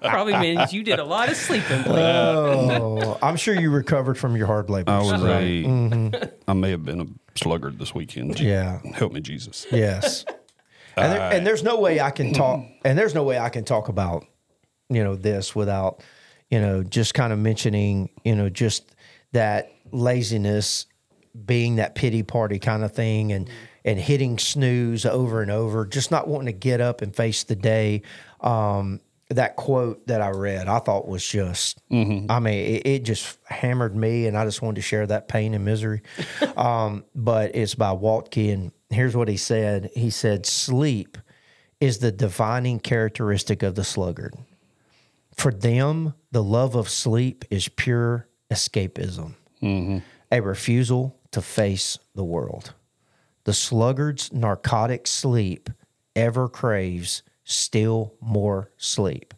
Probably 0.00 0.36
means 0.36 0.72
you 0.72 0.82
did 0.82 0.98
a 0.98 1.04
lot 1.04 1.28
of 1.28 1.36
sleeping. 1.36 1.84
Oh, 1.86 3.16
I'm 3.22 3.36
sure 3.36 3.54
you 3.54 3.70
recovered 3.70 4.18
from 4.18 4.36
your 4.36 4.48
hard 4.48 4.68
labor. 4.70 4.90
I 4.90 4.98
was 4.98 5.12
a, 5.12 5.14
uh-huh. 5.14 5.40
mm-hmm. 5.40 6.24
I 6.48 6.52
may 6.52 6.70
have 6.70 6.84
been 6.84 7.00
a 7.00 7.06
sluggard 7.38 7.78
this 7.78 7.94
weekend. 7.94 8.40
Yeah. 8.40 8.80
Help 8.94 9.12
me, 9.12 9.20
Jesus. 9.20 9.68
Yes. 9.70 10.24
And, 10.96 11.12
there, 11.12 11.32
and 11.32 11.46
there's 11.46 11.62
no 11.62 11.78
way 11.78 12.00
I 12.00 12.10
can 12.10 12.32
talk, 12.32 12.66
and 12.84 12.98
there's 12.98 13.14
no 13.14 13.22
way 13.22 13.38
I 13.38 13.50
can 13.50 13.64
talk 13.64 13.88
about, 13.88 14.26
you 14.88 15.04
know, 15.04 15.14
this 15.14 15.54
without, 15.54 16.02
you 16.50 16.60
know, 16.60 16.82
just 16.82 17.14
kind 17.14 17.32
of 17.32 17.38
mentioning, 17.38 18.10
you 18.24 18.34
know, 18.34 18.48
just 18.48 18.96
that 19.30 19.70
laziness 19.92 20.86
being 21.46 21.76
that 21.76 21.94
pity 21.94 22.24
party 22.24 22.58
kind 22.58 22.82
of 22.82 22.92
thing 22.92 23.32
and 23.32 23.48
and 23.84 23.98
hitting 23.98 24.38
snooze 24.38 25.04
over 25.04 25.42
and 25.42 25.50
over, 25.50 25.84
just 25.84 26.10
not 26.10 26.26
wanting 26.26 26.46
to 26.46 26.58
get 26.58 26.80
up 26.80 27.02
and 27.02 27.14
face 27.14 27.44
the 27.44 27.56
day. 27.56 28.02
Um, 28.40 29.00
that 29.30 29.56
quote 29.56 30.06
that 30.06 30.20
I 30.20 30.30
read, 30.30 30.68
I 30.68 30.78
thought 30.80 31.08
was 31.08 31.26
just, 31.26 31.80
I 32.30 32.40
mean, 32.40 32.76
it, 32.76 32.86
it 32.86 32.98
just 33.04 33.38
hammered 33.48 33.96
me, 33.96 34.26
and 34.26 34.36
I 34.36 34.44
just 34.44 34.60
wanted 34.62 34.76
to 34.76 34.82
share 34.82 35.06
that 35.06 35.28
pain 35.28 35.54
and 35.54 35.64
misery. 35.64 36.02
um, 36.56 37.04
but 37.14 37.54
it's 37.54 37.74
by 37.74 37.90
Waltke, 37.90 38.52
and 38.52 38.70
here's 38.90 39.16
what 39.16 39.28
he 39.28 39.36
said 39.38 39.90
He 39.94 40.10
said, 40.10 40.44
Sleep 40.46 41.16
is 41.80 41.98
the 41.98 42.12
defining 42.12 42.78
characteristic 42.80 43.62
of 43.62 43.74
the 43.74 43.84
sluggard. 43.84 44.34
For 45.36 45.50
them, 45.50 46.14
the 46.30 46.42
love 46.42 46.74
of 46.76 46.88
sleep 46.88 47.44
is 47.50 47.68
pure 47.68 48.28
escapism, 48.52 49.34
a 50.30 50.40
refusal 50.40 51.18
to 51.32 51.42
face 51.42 51.98
the 52.14 52.24
world. 52.24 52.72
The 53.44 53.52
sluggard's 53.52 54.32
narcotic 54.32 55.06
sleep 55.06 55.70
ever 56.16 56.48
craves 56.48 57.22
still 57.44 58.14
more 58.20 58.70
sleep 58.76 59.34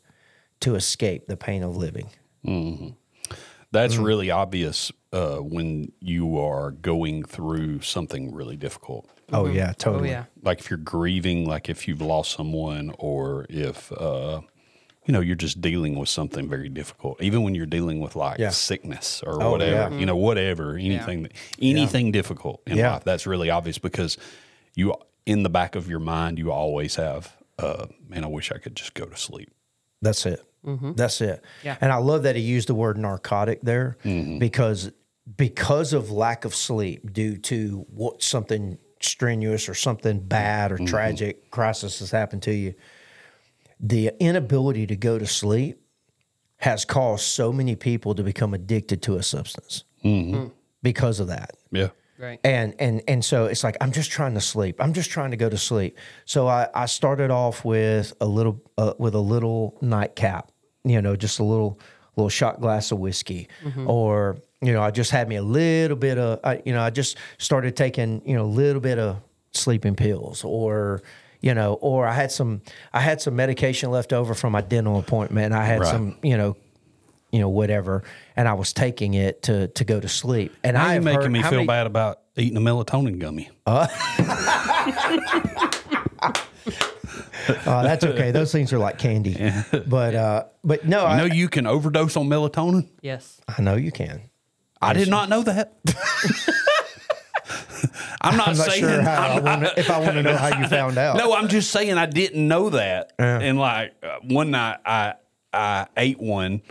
to 0.61 0.75
escape 0.77 1.27
the 1.27 1.37
pain 1.37 1.63
of 1.63 1.77
living. 1.77 2.09
That's 3.73 3.97
really 3.97 4.31
obvious 4.31 4.93
uh, 5.13 5.37
when 5.39 5.93
you 6.01 6.39
are 6.39 6.71
going 6.71 7.25
through 7.25 7.81
something 7.83 8.33
really 8.33 8.57
difficult. 8.57 9.09
Oh, 9.33 9.47
yeah, 9.47 9.71
Oh 9.71 9.75
totally. 9.77 10.11
yeah. 10.11 10.25
Like 10.43 10.61
if 10.61 10.71
you're 10.71 10.77
grieving, 10.79 11.47
like 11.47 11.69
if 11.69 11.89
you've 11.89 12.01
lost 12.01 12.33
someone, 12.33 12.95
or 12.99 13.45
if 13.51 13.91
uh, 13.93 14.43
you 15.07 15.13
know 15.13 15.21
you're 15.21 15.37
just 15.37 15.61
dealing 15.61 15.99
with 15.99 16.09
something 16.09 16.49
very 16.49 16.69
difficult. 16.69 17.23
Even 17.23 17.43
when 17.43 17.55
you're 17.55 17.67
dealing 17.67 18.01
with 18.01 18.17
like 18.17 18.39
Yeah. 18.39 18.51
sickness 18.51 19.23
or 19.25 19.43
Oh, 19.43 19.53
whatever, 19.53 19.95
yeah. 19.95 19.99
you 19.99 20.05
know, 20.05 20.17
whatever, 20.17 20.77
anything, 20.77 21.23
that, 21.23 21.33
anything 21.63 22.11
difficult 22.13 22.61
in 22.67 22.77
Yeah. 22.77 22.95
life. 22.95 23.05
That's 23.05 23.27
really 23.27 23.49
obvious 23.49 23.79
because 23.79 24.19
you, 24.75 24.95
in 25.25 25.45
the 25.45 25.49
back 25.49 25.77
of 25.77 25.89
your 25.89 26.01
mind, 26.01 26.39
you 26.39 26.51
always 26.51 26.97
have, 26.97 27.37
uh, 27.59 27.87
man, 28.09 28.25
I 28.25 28.27
wish 28.27 28.51
I 28.51 28.59
could 28.59 28.75
just 28.75 28.95
go 28.95 29.07
to 29.07 29.17
sleep. 29.17 29.51
That's 30.03 30.27
it. 30.27 30.43
Mm-hmm. 30.65 30.93
That's 30.95 31.21
it. 31.21 31.43
Yeah. 31.63 31.77
And 31.81 31.93
I 31.93 31.97
love 31.97 32.25
that 32.25 32.35
he 32.35 32.43
used 32.43 32.69
the 32.69 32.75
word 32.75 32.99
narcotic 32.99 33.61
there 33.63 33.99
mm-hmm. 34.05 34.39
because 34.39 34.91
because 35.37 35.93
of 35.93 36.11
lack 36.11 36.45
of 36.45 36.55
sleep 36.55 37.13
due 37.13 37.37
to 37.37 37.85
what 37.91 38.23
something 38.23 38.79
strenuous 39.01 39.69
or 39.69 39.75
something 39.75 40.21
bad 40.21 40.73
or 40.73 40.77
mm-hmm. 40.77 40.87
tragic 40.87 41.51
crisis 41.51 41.99
has 42.01 42.11
happened 42.11 42.43
to 42.43 42.53
you, 42.53 42.75
the 43.79 44.13
inability 44.21 44.87
to 44.87 44.97
go 44.97 45.19
to 45.19 45.27
sleep 45.27 45.81
has 46.59 46.85
caused 46.85 47.25
so 47.25 47.53
many 47.53 47.77
people 47.77 48.15
to 48.15 48.23
become 48.23 48.55
addicted 48.55 49.03
to 49.03 49.17
a 49.17 49.23
substance 49.23 49.85
mm-hmm. 50.05 50.37
hmm. 50.37 50.49
because 50.83 51.21
of 51.21 51.29
that. 51.29 51.51
Yeah. 51.71 51.89
Right. 52.19 52.41
And 52.45 52.75
and 52.79 53.03
and 53.07 53.23
so 53.23 53.45
it's 53.45 53.63
like 53.63 53.77
I'm 53.81 53.93
just 53.93 54.11
trying 54.11 54.35
to 54.35 54.41
sleep. 54.41 54.77
I'm 54.81 54.95
just 54.95 55.11
trying 55.11 55.33
to 55.33 55.37
go 55.37 55.51
to 55.51 55.59
sleep. 55.59 55.99
So 56.25 56.47
I, 56.47 56.69
I 56.75 56.87
started 56.87 57.31
off 57.31 57.63
with 57.63 58.15
a 58.23 58.27
little 58.27 58.63
uh, 58.79 58.95
with 58.99 59.15
a 59.15 59.21
little 59.21 59.77
nightcap, 59.83 60.51
you 60.83 61.03
know, 61.03 61.15
just 61.15 61.41
a 61.41 61.45
little 61.45 61.79
little 62.17 62.31
shot 62.31 62.61
glass 62.61 62.91
of 62.91 62.99
whiskey, 62.99 63.49
mm-hmm. 63.63 63.89
or 63.89 64.39
you 64.63 64.73
know, 64.73 64.81
I 64.81 64.91
just 64.91 65.11
had 65.11 65.29
me 65.29 65.37
a 65.37 65.43
little 65.43 65.97
bit 65.97 66.17
of, 66.17 66.41
I, 66.43 66.63
you 66.65 66.73
know, 66.73 66.81
I 66.81 66.89
just 66.89 67.19
started 67.37 67.77
taking 67.77 68.23
you 68.25 68.35
know 68.35 68.45
a 68.45 68.47
little 68.47 68.81
bit 68.81 68.99
of 68.99 69.19
sleeping 69.53 69.95
pills, 69.95 70.43
or 70.43 71.03
you 71.41 71.55
know, 71.55 71.75
or 71.75 72.07
I 72.07 72.13
had 72.13 72.31
some 72.33 72.63
I 72.93 73.01
had 73.01 73.21
some 73.21 73.37
medication 73.37 73.91
left 73.91 74.13
over 74.13 74.35
from 74.35 74.53
my 74.53 74.61
dental 74.63 74.99
appointment. 74.99 75.53
I 75.55 75.65
had 75.65 75.81
Right. 75.81 75.89
some 75.91 76.17
you 76.23 76.37
know 76.37 76.57
you 77.33 77.41
know 77.41 77.49
whatever 77.49 78.05
and 78.37 78.47
i 78.47 78.53
was 78.55 78.73
taking 78.73 79.15
it 79.15 79.43
to 79.43 79.67
to 79.69 79.85
go 79.85 79.99
to 79.99 80.09
sleep 80.09 80.55
and 80.63 80.75
Now 80.75 80.87
i 80.87 80.93
you're 80.95 81.03
making 81.03 81.33
me 81.33 81.43
feel 81.43 81.67
bad 81.67 81.87
about 81.89 82.21
eating 82.37 82.57
a 82.57 82.61
melatonin 82.61 83.19
gummy. 83.19 83.51
Uh, 87.49 87.83
that's 87.85 88.05
okay. 88.05 88.33
Those 88.33 88.51
things 88.51 88.73
are 88.73 88.79
like 88.79 88.99
candy. 88.99 89.53
But 89.87 90.15
uh, 90.17 90.45
but 90.65 90.85
no, 90.87 91.01
You 91.03 91.07
I, 91.07 91.17
know 91.19 91.25
you 91.27 91.49
can 91.49 91.67
overdose 91.67 92.17
on 92.17 92.27
melatonin. 92.29 92.89
Yes. 93.03 93.41
I 93.47 93.63
know 93.63 93.77
you 93.77 93.93
can. 93.93 94.23
I 94.83 94.93
did 94.95 95.09
not 95.09 95.29
know 95.29 95.43
that. 95.43 95.75
I'm 98.21 98.37
not 98.37 98.49
I'm 98.49 98.57
not 98.57 98.67
saying 98.71 98.81
sure 98.81 99.03
how 99.03 99.23
I 99.23 99.27
I'm- 99.35 99.45
wanna, 99.45 99.71
if 99.77 99.91
I 99.91 99.99
want 100.01 100.15
to 100.15 100.23
know 100.23 100.37
how 100.37 100.59
you 100.59 100.67
found 100.69 100.99
out. 100.99 101.17
No, 101.17 101.35
I'm 101.35 101.49
just 101.49 101.71
saying 101.71 101.97
I 101.97 102.07
didn't 102.07 102.47
know 102.47 102.71
that. 102.71 103.13
And 103.19 103.59
like 103.59 103.95
uh, 104.03 104.19
one 104.23 104.51
night 104.51 104.79
I 104.85 105.15
I 105.53 105.87
ate 105.97 106.19
one 106.21 106.63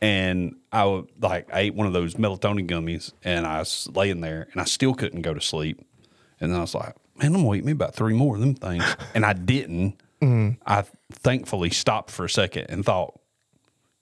and 0.00 0.56
I 0.72 1.02
like 1.20 1.52
I 1.52 1.60
ate 1.60 1.74
one 1.74 1.86
of 1.86 1.92
those 1.92 2.14
melatonin 2.14 2.68
gummies 2.68 3.12
and 3.24 3.46
I 3.46 3.58
was 3.58 3.88
laying 3.94 4.20
there 4.20 4.48
and 4.52 4.60
I 4.60 4.64
still 4.64 4.94
couldn't 4.94 5.22
go 5.22 5.34
to 5.34 5.40
sleep. 5.40 5.80
And 6.40 6.50
then 6.52 6.58
I 6.58 6.62
was 6.62 6.74
like, 6.74 6.94
man, 7.16 7.34
I'm 7.34 7.42
gonna 7.42 7.54
eat 7.56 7.64
me 7.64 7.72
about 7.72 7.94
three 7.94 8.14
more 8.14 8.34
of 8.36 8.40
them 8.40 8.54
things. 8.54 8.84
and 9.14 9.24
I 9.26 9.32
didn't. 9.32 10.00
I 10.22 10.84
thankfully 11.10 11.70
stopped 11.70 12.10
for 12.10 12.26
a 12.26 12.30
second 12.30 12.66
and 12.68 12.84
thought, 12.84 13.18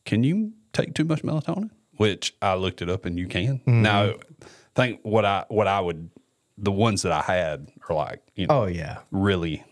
can 0.05 0.25
you 0.25 0.53
take 0.73 0.93
too 0.95 1.05
much 1.05 1.23
melatonin? 1.23 1.71
Which 1.97 2.35
I 2.43 2.55
looked 2.55 2.83
it 2.83 2.91
up 2.91 3.05
and 3.05 3.17
you 3.19 3.29
can. 3.29 3.61
Now, 3.67 4.15
think 4.75 4.99
what 5.03 5.25
I 5.25 5.45
what 5.49 5.67
I 5.69 5.81
would 5.81 6.11
the 6.59 6.73
ones 6.73 7.03
that 7.03 7.13
I 7.13 7.23
had 7.23 7.69
are 7.89 7.95
like, 7.97 8.21
you 8.35 8.47
know, 8.47 8.63
Oh 8.63 8.67
yeah. 8.67 8.99
really, 9.11 9.65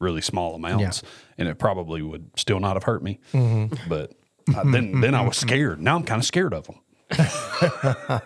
really 0.00 0.20
small 0.20 0.54
amounts, 0.54 1.02
and 1.38 1.48
it 1.48 1.58
probably 1.58 2.02
would 2.02 2.30
still 2.36 2.60
not 2.60 2.74
have 2.76 2.82
hurt 2.84 3.02
me. 3.02 3.20
But 3.88 4.12
uh, 4.54 4.64
then, 4.70 5.00
then 5.00 5.14
I 5.14 5.22
was 5.22 5.36
scared. 5.36 5.80
Now 5.80 5.96
I'm 5.96 6.02
kind 6.04 6.20
of 6.20 6.24
scared 6.26 6.52
of 6.54 6.66
them. 6.66 6.78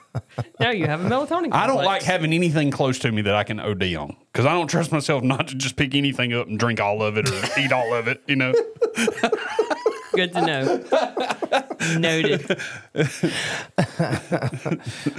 Now 0.60 0.70
you 0.70 0.86
have 0.86 1.04
a 1.04 1.08
melatonin. 1.08 1.52
I 1.52 1.66
don't 1.66 1.84
like 1.84 2.02
having 2.02 2.32
anything 2.32 2.70
close 2.70 2.98
to 3.00 3.10
me 3.12 3.20
that 3.22 3.34
I 3.34 3.42
can 3.44 3.60
OD 3.60 3.94
on 3.94 4.16
because 4.32 4.46
I 4.46 4.52
don't 4.52 4.68
trust 4.68 4.90
myself 4.92 5.22
not 5.22 5.48
to 5.48 5.54
just 5.54 5.76
pick 5.76 5.94
anything 5.94 6.32
up 6.32 6.46
and 6.46 6.58
drink 6.58 6.80
all 6.80 7.02
of 7.02 7.16
it 7.18 7.28
or 7.28 7.60
eat 7.60 7.72
all 7.72 7.92
of 7.94 8.08
it. 8.08 8.22
You 8.26 8.36
know, 8.36 8.52
Good 10.14 10.32
to 10.32 10.46
know. 10.46 11.98
Noted. 11.98 12.58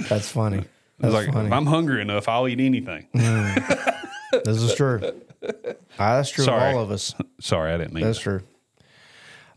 That's 0.08 0.28
funny. 0.30 0.64
It's 1.00 1.12
That's 1.12 1.14
like 1.14 1.32
funny. 1.32 1.46
if 1.46 1.52
I'm 1.52 1.66
hungry 1.66 2.00
enough, 2.02 2.28
I'll 2.28 2.48
eat 2.48 2.60
anything. 2.60 3.06
this 3.14 4.58
is 4.62 4.74
true. 4.74 5.00
Ah, 6.00 6.16
that's 6.16 6.30
true 6.30 6.44
Sorry. 6.44 6.70
of 6.70 6.76
all 6.76 6.82
of 6.82 6.90
us. 6.90 7.14
Sorry, 7.40 7.72
I 7.72 7.76
didn't 7.76 7.92
mean. 7.92 8.04
That's 8.04 8.18
that. 8.18 8.22
true. 8.24 8.42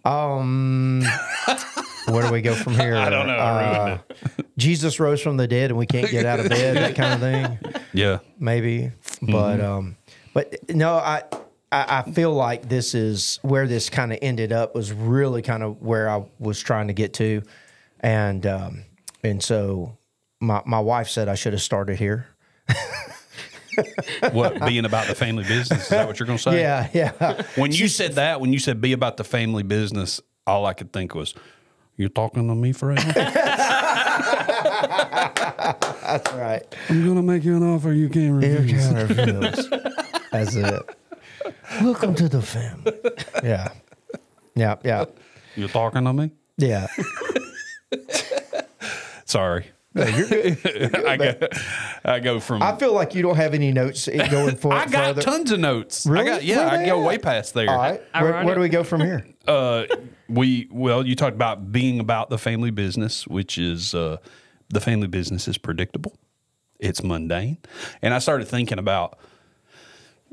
Um, 0.06 1.04
where 2.08 2.24
do 2.26 2.32
we 2.32 2.42
go 2.42 2.56
from 2.56 2.74
here? 2.80 2.96
I 2.96 3.10
don't 3.10 3.28
know. 3.28 3.34
I 3.38 3.92
Uh, 3.92 3.98
Jesus 4.58 5.00
rose 5.00 5.22
from 5.22 5.38
the 5.38 5.48
dead, 5.48 5.70
and 5.72 5.78
we 5.78 5.86
can't 5.86 6.10
get 6.10 6.26
out 6.26 6.40
of 6.40 6.50
bed. 6.50 6.78
That 6.78 6.96
kind 6.96 7.14
of 7.14 7.20
thing. 7.20 7.82
Yeah, 7.94 8.20
maybe. 8.40 8.92
But 9.22 9.60
um, 9.62 9.98
but 10.34 10.56
no, 10.70 10.96
I, 10.96 11.24
I 11.72 12.04
I 12.06 12.12
feel 12.12 12.34
like 12.34 12.68
this 12.70 12.94
is 12.96 13.40
where 13.44 13.68
this 13.68 13.90
kind 13.90 14.12
of 14.14 14.20
ended 14.22 14.52
up 14.52 14.74
was 14.76 14.92
really 14.94 15.42
kind 15.42 15.64
of 15.64 15.82
where 15.82 16.10
I 16.10 16.24
was 16.40 16.60
trying 16.60 16.88
to 16.88 16.94
get 16.94 17.14
to, 17.16 17.42
and 18.00 18.46
um, 18.48 18.84
and 19.24 19.42
so 19.44 19.98
my 20.42 20.62
my 20.66 20.80
wife 20.80 21.08
said 21.08 21.30
I 21.30 21.36
should 21.36 21.54
have 21.54 21.62
started 21.62 21.98
here. 21.98 22.28
what 24.32 24.66
being 24.66 24.84
about 24.86 25.08
the 25.08 25.16
family 25.16 25.44
business? 25.44 25.84
Is 25.84 25.90
that 25.90 26.08
what 26.08 26.20
you're 26.20 26.28
going 26.28 26.38
to 26.38 26.44
say? 26.44 26.60
Yeah, 26.62 26.90
yeah. 26.94 27.44
When 27.56 27.72
you 27.72 27.88
said 27.88 28.14
that, 28.14 28.42
when 28.42 28.52
you 28.52 28.60
said 28.60 28.82
be 28.82 28.92
about 28.92 29.16
the 29.18 29.24
family 29.24 29.64
business, 29.64 30.20
all 30.46 30.66
I 30.66 30.74
could 30.74 30.92
think 30.92 31.16
was, 31.16 31.34
"You're 31.96 32.10
talking 32.10 32.48
to 32.48 32.56
me, 32.56 32.74
Fred? 32.74 32.98
That's 36.02 36.34
right. 36.34 36.64
I'm 36.90 37.04
going 37.06 37.16
to 37.16 37.22
make 37.22 37.44
you 37.44 37.56
an 37.56 37.64
offer 37.64 37.94
you 37.94 38.10
can't 38.10 38.44
Air 38.44 38.60
refuse." 38.60 38.88
counter 38.88 39.06
views. 39.08 39.70
That's 40.32 40.56
it. 40.56 40.82
Welcome 41.82 42.16
to 42.16 42.28
the 42.28 42.42
family. 42.42 42.94
Yeah, 43.44 43.70
yeah, 44.56 44.76
yeah, 44.84 45.06
You're 45.56 45.70
talking 45.70 46.04
to 46.04 46.14
me? 46.14 46.32
yeah. 46.58 46.88
Sorry. 49.26 49.66
I, 49.96 51.18
go, 51.18 51.48
I 52.06 52.20
go 52.22 52.40
from. 52.40 52.64
I 52.64 52.78
feel 52.78 52.94
like 52.94 53.14
you 53.14 53.22
don't 53.22 53.36
have 53.36 53.54
any 53.54 53.74
notes 53.74 54.08
going 54.08 54.56
for 54.58 54.72
I 54.72 54.86
got 54.86 55.08
further. 55.08 55.22
tons 55.22 55.52
of 55.52 55.60
notes. 55.60 56.06
Really? 56.06 56.30
I 56.30 56.34
got 56.34 56.44
yeah. 56.46 56.58
Where 56.72 56.80
I 56.80 56.86
go 56.86 57.02
at? 57.02 57.06
way 57.06 57.18
past 57.18 57.54
there. 57.54 57.70
All 57.70 57.78
right. 57.78 58.02
I 58.14 58.24
Where, 58.24 58.46
where 58.46 58.56
do 58.56 58.62
we 58.62 58.70
go 58.70 58.84
from 58.84 59.02
here? 59.02 59.26
Uh, 59.48 59.88
we 60.30 60.68
well, 60.70 61.04
you 61.04 61.16
talked 61.16 61.34
about 61.34 61.72
being 61.72 62.00
about 62.00 62.30
the 62.30 62.38
family 62.38 62.70
business, 62.70 63.26
which 63.26 63.58
is 63.58 63.96
uh, 63.96 64.18
the 64.70 64.80
family 64.80 65.08
business 65.08 65.48
is 65.48 65.58
predictable, 65.58 66.16
it's 66.80 67.02
mundane, 67.02 67.58
and 68.04 68.14
I 68.14 68.20
started 68.20 68.48
thinking 68.48 68.78
about 68.78 69.18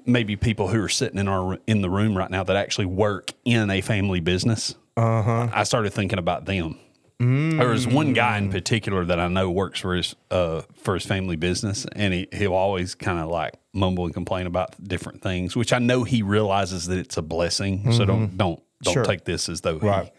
maybe 0.05 0.37
people 0.37 0.69
who 0.69 0.83
are 0.83 0.91
sitting 0.91 1.19
in 1.19 1.27
our 1.27 1.57
in 1.67 1.81
the 1.81 1.89
room 1.89 2.19
right 2.19 2.31
now 2.31 2.45
that 2.45 2.55
actually 2.55 2.85
work 2.85 3.31
in 3.47 3.71
a 3.71 3.81
family 3.81 4.21
business. 4.21 4.75
Uh 4.99 5.23
huh. 5.23 5.49
I 5.55 5.63
started 5.63 5.95
thinking 5.95 6.19
about 6.19 6.45
them 6.45 6.79
There 7.21 7.69
was 7.69 7.87
one 7.87 8.13
guy 8.13 8.39
in 8.39 8.49
mm. 8.49 8.53
particular 8.53 9.05
that 9.05 9.19
I 9.19 9.27
know 9.27 9.51
works 9.51 9.81
for 9.81 9.97
his 9.97 10.15
uh, 10.31 10.63
for 10.75 10.95
his 10.95 11.05
family 11.05 11.35
business, 11.35 11.85
and 11.97 12.15
he 12.15 12.29
he'll 12.33 12.55
always 12.55 12.95
kind 12.95 13.19
of 13.19 13.29
like 13.29 13.55
mumble 13.73 14.05
and 14.05 14.15
complain 14.15 14.47
about 14.47 14.83
different 14.83 15.21
things, 15.21 15.57
which 15.57 15.73
I 15.73 15.81
know 15.81 16.05
he 16.05 16.23
realizes 16.23 16.87
that 16.87 16.99
it's 16.99 17.17
a 17.17 17.23
blessing. 17.23 17.91
So 17.93 18.05
don't 18.05 18.29
mm-hmm. 18.29 18.37
don't 18.37 18.63
don't 18.83 18.95
Sure. 18.95 19.05
take 19.05 19.25
this 19.25 19.49
as 19.49 19.63
though 19.63 19.79
Right. 19.79 20.13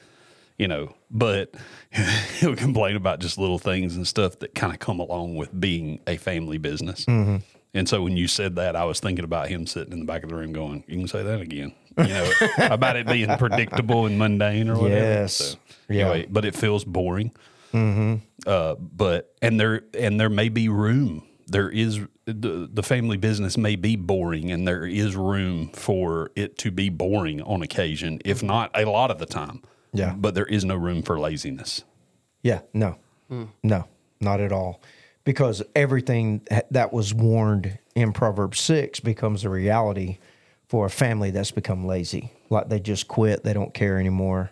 you 0.58 0.68
know. 0.68 0.94
But 1.10 1.56
he'll 2.40 2.58
complain 2.58 2.98
about 2.98 3.20
just 3.20 3.38
little 3.38 3.60
things 3.60 3.96
and 3.96 4.06
stuff 4.06 4.40
that 4.40 4.54
kind 4.54 4.74
of 4.74 4.80
come 4.80 5.00
along 5.00 5.36
with 5.36 5.58
being 5.58 6.02
a 6.06 6.18
family 6.18 6.58
business. 6.58 7.06
Mm-hmm. 7.06 7.38
And 7.74 7.88
so 7.88 8.02
when 8.02 8.18
you 8.18 8.28
said 8.28 8.56
that, 8.56 8.76
I 8.76 8.86
was 8.86 9.00
thinking 9.00 9.24
about 9.26 9.48
him 9.50 9.68
sitting 9.68 9.94
in 9.94 10.00
the 10.00 10.06
back 10.06 10.24
of 10.24 10.30
the 10.30 10.36
room 10.36 10.54
going, 10.54 10.84
"You 10.88 10.98
can 10.98 11.08
say 11.08 11.22
that 11.24 11.40
again." 11.42 11.74
You 11.98 12.08
know, 12.08 12.32
about 12.72 12.96
it 12.96 13.06
being 13.08 13.30
predictable 13.38 14.06
and 14.06 14.18
mundane 14.18 14.70
or 14.70 14.78
whatever. 14.80 15.00
Yes. 15.06 15.36
So, 15.36 15.58
Yeah. 15.90 16.10
anyway, 16.10 16.28
but 16.30 16.46
it 16.46 16.56
feels 16.56 16.84
boring. 16.86 17.32
Uh, 18.48 18.76
but 18.76 19.36
and 19.42 19.60
there 19.60 19.84
and 19.98 20.20
there 20.20 20.30
may 20.30 20.50
be 20.50 20.70
room. 20.70 21.24
There 21.48 21.70
is 21.70 22.00
the, 22.26 22.70
the 22.72 22.84
family 22.84 23.18
business 23.18 23.58
may 23.58 23.76
be 23.76 23.96
boring, 23.96 24.52
and 24.52 24.68
there 24.68 24.86
is 24.86 25.16
room 25.16 25.70
for 25.70 26.32
it 26.36 26.58
to 26.60 26.72
be 26.72 26.90
boring 26.90 27.42
on 27.42 27.62
occasion, 27.64 28.20
if 28.24 28.42
not 28.44 28.72
a 28.76 28.86
lot 28.86 29.10
of 29.12 29.18
the 29.20 29.26
time. 29.26 29.62
Yeah. 29.94 30.14
But 30.16 30.36
there 30.36 30.46
is 30.46 30.64
no 30.64 30.76
room 30.76 31.02
for 31.02 31.20
laziness. 31.20 31.84
Yeah, 32.44 32.62
no, 32.74 32.98
no, 33.64 33.86
not 34.22 34.40
at 34.40 34.52
all. 34.52 34.82
Because 35.26 35.62
everything 35.76 36.42
that 36.72 36.92
was 36.94 37.14
warned 37.14 37.78
in 37.96 38.14
Proverbs 38.14 38.60
6 38.62 39.00
becomes 39.02 39.44
a 39.46 39.50
reality 39.50 40.18
for 40.68 40.86
a 40.86 40.90
family 40.90 41.30
that's 41.32 41.52
become 41.52 41.86
lazy. 41.86 42.32
Like 42.50 42.70
they 42.70 42.80
just 42.80 43.08
quit, 43.08 43.44
they 43.44 43.54
don't 43.54 43.74
care 43.74 44.00
anymore. 44.00 44.52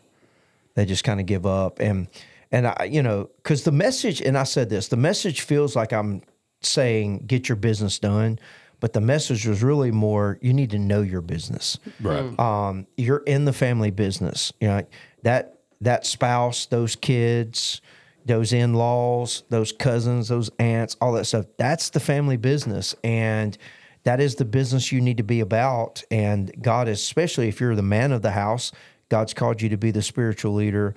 They 0.75 0.85
just 0.85 1.03
kind 1.03 1.19
of 1.19 1.25
give 1.25 1.45
up. 1.45 1.79
And, 1.79 2.07
and 2.51 2.67
I, 2.67 2.89
you 2.91 3.01
know, 3.01 3.29
because 3.37 3.63
the 3.63 3.71
message, 3.71 4.21
and 4.21 4.37
I 4.37 4.43
said 4.43 4.69
this, 4.69 4.87
the 4.89 4.97
message 4.97 5.41
feels 5.41 5.75
like 5.75 5.91
I'm 5.93 6.21
saying, 6.61 7.23
get 7.27 7.49
your 7.49 7.55
business 7.55 7.97
done. 7.97 8.37
But 8.79 8.93
the 8.93 9.01
message 9.01 9.47
was 9.47 9.63
really 9.63 9.89
more, 9.89 10.37
you 10.39 10.53
need 10.53 10.69
to 10.69 10.77
know 10.79 11.01
your 11.01 11.21
business 11.21 11.79
Right. 11.99 12.39
um, 12.39 12.85
you're 12.95 13.23
in 13.25 13.45
the 13.45 13.53
family 13.53 13.89
business. 13.89 14.53
You 14.61 14.67
know 14.67 14.85
that 15.23 15.57
that 15.81 16.05
spouse, 16.05 16.67
those 16.67 16.95
kids, 16.95 17.81
those 18.27 18.53
in 18.53 18.73
laws, 18.73 19.43
those 19.49 19.71
cousins, 19.71 20.27
those 20.27 20.49
aunts, 20.59 20.95
all 21.01 21.13
that 21.13 21.25
stuff. 21.25 21.45
That's 21.57 21.89
the 21.89 21.99
family 21.99 22.37
business, 22.37 22.95
and 23.03 23.57
that 24.03 24.19
is 24.19 24.35
the 24.35 24.45
business 24.45 24.91
you 24.91 25.01
need 25.01 25.17
to 25.17 25.23
be 25.23 25.39
about. 25.39 26.03
And 26.11 26.51
God, 26.61 26.87
especially 26.87 27.47
if 27.47 27.59
you're 27.59 27.75
the 27.75 27.81
man 27.81 28.11
of 28.11 28.21
the 28.21 28.31
house, 28.31 28.71
God's 29.09 29.33
called 29.33 29.61
you 29.61 29.69
to 29.69 29.77
be 29.77 29.91
the 29.91 30.01
spiritual 30.01 30.53
leader. 30.53 30.95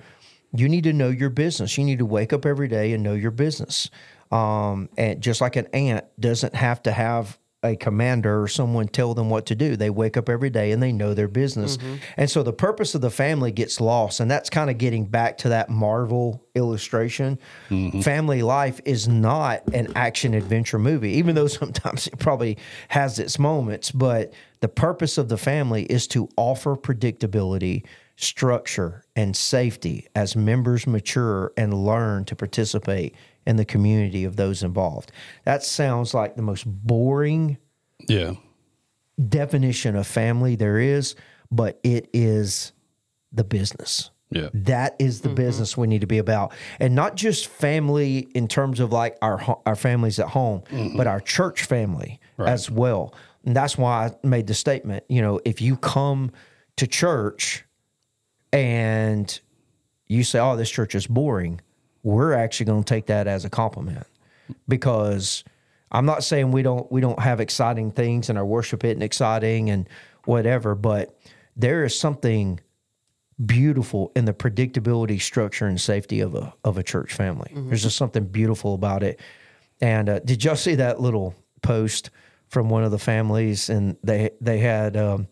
You 0.53 0.69
need 0.69 0.83
to 0.83 0.93
know 0.93 1.09
your 1.09 1.29
business. 1.29 1.77
You 1.77 1.83
need 1.83 1.99
to 1.99 2.05
wake 2.05 2.33
up 2.33 2.45
every 2.45 2.67
day 2.67 2.93
and 2.93 3.03
know 3.03 3.13
your 3.13 3.31
business. 3.31 3.89
Um, 4.31 4.89
and 4.97 5.21
just 5.21 5.41
like 5.41 5.55
an 5.55 5.67
ant 5.73 6.05
doesn't 6.19 6.55
have 6.55 6.83
to 6.83 6.91
have 6.91 7.37
a 7.63 7.75
commander 7.75 8.41
or 8.41 8.47
someone 8.47 8.87
tell 8.87 9.13
them 9.13 9.29
what 9.29 9.45
to 9.45 9.55
do. 9.55 9.75
They 9.75 9.89
wake 9.89 10.17
up 10.17 10.29
every 10.29 10.49
day 10.49 10.71
and 10.71 10.81
they 10.81 10.91
know 10.91 11.13
their 11.13 11.27
business. 11.27 11.77
Mm-hmm. 11.77 11.95
And 12.17 12.29
so 12.29 12.41
the 12.41 12.53
purpose 12.53 12.95
of 12.95 13.01
the 13.01 13.11
family 13.11 13.51
gets 13.51 13.79
lost. 13.79 14.19
And 14.19 14.31
that's 14.31 14.49
kind 14.49 14.69
of 14.69 14.77
getting 14.79 15.05
back 15.05 15.37
to 15.39 15.49
that 15.49 15.69
Marvel 15.69 16.43
illustration. 16.55 17.37
Mm-hmm. 17.69 18.01
Family 18.01 18.41
life 18.41 18.81
is 18.83 19.07
not 19.07 19.61
an 19.73 19.91
action 19.95 20.33
adventure 20.33 20.79
movie, 20.79 21.11
even 21.11 21.35
though 21.35 21.47
sometimes 21.47 22.07
it 22.07 22.17
probably 22.17 22.57
has 22.87 23.19
its 23.19 23.37
moments. 23.37 23.91
But 23.91 24.33
the 24.61 24.67
purpose 24.67 25.17
of 25.17 25.29
the 25.29 25.37
family 25.37 25.83
is 25.83 26.07
to 26.09 26.29
offer 26.37 26.75
predictability, 26.75 27.85
structure, 28.15 29.03
and 29.15 29.35
safety 29.35 30.07
as 30.15 30.35
members 30.35 30.87
mature 30.87 31.53
and 31.57 31.73
learn 31.73 32.25
to 32.25 32.35
participate 32.35 33.15
in 33.45 33.55
the 33.55 33.65
community 33.65 34.23
of 34.23 34.35
those 34.35 34.63
involved. 34.63 35.11
That 35.45 35.63
sounds 35.63 36.13
like 36.13 36.35
the 36.35 36.41
most 36.41 36.65
boring 36.65 37.57
Yeah. 38.07 38.33
definition 39.27 39.95
of 39.95 40.07
family 40.07 40.55
there 40.55 40.79
is, 40.79 41.15
but 41.51 41.79
it 41.83 42.09
is 42.13 42.71
the 43.31 43.43
business. 43.43 44.11
Yeah. 44.29 44.47
That 44.53 44.95
is 44.97 45.21
the 45.21 45.27
mm-hmm. 45.27 45.35
business 45.35 45.75
we 45.75 45.87
need 45.87 46.01
to 46.01 46.07
be 46.07 46.17
about, 46.17 46.53
and 46.79 46.95
not 46.95 47.15
just 47.15 47.47
family 47.47 48.19
in 48.33 48.47
terms 48.47 48.79
of 48.79 48.91
like 48.91 49.17
our 49.21 49.59
our 49.65 49.75
families 49.75 50.19
at 50.19 50.29
home, 50.29 50.61
mm-hmm. 50.69 50.95
but 50.95 51.05
our 51.05 51.19
church 51.19 51.63
family 51.63 52.19
as 52.39 52.71
well. 52.71 53.13
And 53.45 53.55
that's 53.55 53.77
why 53.77 54.05
I 54.07 54.27
made 54.27 54.47
the 54.47 54.53
statement. 54.53 55.03
You 55.09 55.21
know, 55.21 55.41
if 55.43 55.61
you 55.61 55.75
come 55.75 56.31
to 56.77 56.87
church 56.87 57.65
and 58.53 59.39
you 60.07 60.23
say, 60.23 60.39
"Oh, 60.39 60.55
this 60.55 60.69
church 60.69 60.95
is 60.95 61.07
boring," 61.07 61.59
we're 62.03 62.33
actually 62.33 62.65
going 62.65 62.83
to 62.83 62.93
take 62.93 63.07
that 63.07 63.27
as 63.27 63.45
a 63.45 63.49
compliment 63.49 64.07
because 64.67 65.43
I'm 65.91 66.05
not 66.05 66.23
saying 66.23 66.51
we 66.51 66.63
don't 66.63 66.91
we 66.91 67.01
don't 67.01 67.19
have 67.19 67.39
exciting 67.39 67.91
things 67.91 68.29
and 68.29 68.37
our 68.37 68.45
worship 68.45 68.83
isn't 68.83 69.01
exciting 69.01 69.69
and 69.69 69.87
whatever, 70.25 70.75
but 70.75 71.17
there 71.55 71.83
is 71.83 71.97
something 71.97 72.59
beautiful 73.45 74.11
in 74.15 74.25
the 74.25 74.33
predictability, 74.33 75.21
structure, 75.21 75.67
and 75.67 75.79
safety 75.79 76.21
of 76.21 76.35
a 76.35 76.53
of 76.63 76.77
a 76.77 76.83
church 76.83 77.13
family. 77.13 77.51
There's 77.69 77.83
just 77.83 77.97
something 77.97 78.25
beautiful 78.25 78.73
about 78.73 79.03
it. 79.03 79.19
And 79.81 80.09
uh, 80.09 80.19
did 80.19 80.43
y'all 80.43 80.55
see 80.55 80.75
that 80.75 81.01
little 81.01 81.35
post 81.61 82.11
from 82.47 82.69
one 82.69 82.83
of 82.83 82.91
the 82.91 82.99
families? 82.99 83.69
And 83.69 83.97
they 84.03 84.31
they 84.39 84.59
had 84.59 84.95
um, 84.95 85.27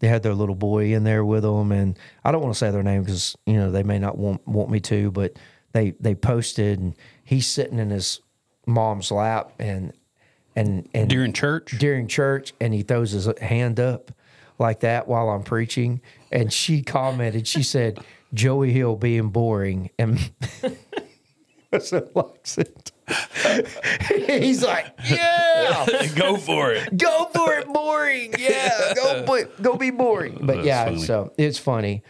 they 0.00 0.08
had 0.08 0.22
their 0.22 0.34
little 0.34 0.54
boy 0.54 0.94
in 0.94 1.04
there 1.04 1.24
with 1.24 1.42
them, 1.42 1.72
and 1.72 1.98
I 2.24 2.32
don't 2.32 2.42
want 2.42 2.54
to 2.54 2.58
say 2.58 2.70
their 2.70 2.82
name 2.82 3.02
because 3.02 3.36
you 3.46 3.54
know 3.54 3.70
they 3.70 3.82
may 3.82 3.98
not 3.98 4.18
want 4.18 4.46
want 4.46 4.70
me 4.70 4.80
to, 4.80 5.10
but 5.10 5.38
they 5.72 5.92
they 6.00 6.14
posted, 6.14 6.78
and 6.78 6.94
he's 7.24 7.46
sitting 7.46 7.78
in 7.78 7.90
his 7.90 8.20
mom's 8.66 9.10
lap, 9.10 9.52
and 9.58 9.92
and 10.56 10.88
and 10.94 11.08
During 11.08 11.32
church? 11.32 11.76
during 11.78 12.08
church 12.08 12.52
and 12.60 12.74
he 12.74 12.82
throws 12.82 13.12
his 13.12 13.28
hand 13.40 13.78
up 13.78 14.10
like 14.58 14.80
that 14.80 15.06
while 15.08 15.28
I'm 15.30 15.42
preaching. 15.44 16.00
And 16.32 16.52
she 16.52 16.82
commented, 16.82 17.46
she 17.46 17.62
said, 17.62 18.00
Joey 18.34 18.72
Hill 18.72 18.96
being 18.96 19.28
boring. 19.28 19.90
And 19.98 20.18
so 21.80 22.08
likes 22.14 22.58
it. 22.58 22.92
He's 24.26 24.62
like, 24.62 24.86
yeah, 25.08 25.86
Go 26.16 26.36
for 26.36 26.72
it. 26.72 26.96
go 26.96 27.26
for 27.34 27.54
it, 27.54 27.66
boring. 27.72 28.34
Yeah, 28.38 28.92
go, 28.94 29.24
go 29.62 29.76
be 29.76 29.90
boring. 29.90 30.38
But 30.42 30.56
That's 30.56 30.66
yeah, 30.66 30.84
funny. 30.84 30.98
so 30.98 31.32
it's 31.38 31.58
funny. 31.58 32.02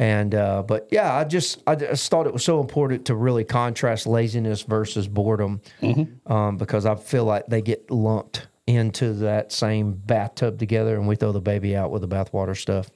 And, 0.00 0.32
uh, 0.34 0.62
but 0.62 0.88
yeah, 0.92 1.12
I 1.12 1.24
just, 1.24 1.60
I 1.66 1.74
just 1.74 2.08
thought 2.10 2.26
it 2.28 2.32
was 2.32 2.44
so 2.44 2.60
important 2.60 3.06
to 3.06 3.16
really 3.16 3.42
contrast 3.44 4.06
laziness 4.06 4.62
versus 4.62 5.08
boredom 5.08 5.60
Mm-hmm. 5.82 6.32
um, 6.32 6.56
because 6.56 6.86
I 6.86 6.94
feel 6.94 7.24
like 7.24 7.46
they 7.48 7.62
get 7.62 7.90
lumped 7.90 8.46
into 8.66 9.12
that 9.14 9.50
same 9.50 9.92
bathtub 9.92 10.58
together 10.58 10.94
and 10.96 11.08
we 11.08 11.16
throw 11.16 11.32
the 11.32 11.40
baby 11.40 11.74
out 11.74 11.90
with 11.90 12.02
the 12.02 12.08
bathwater 12.08 12.56
stuff. 12.56 12.88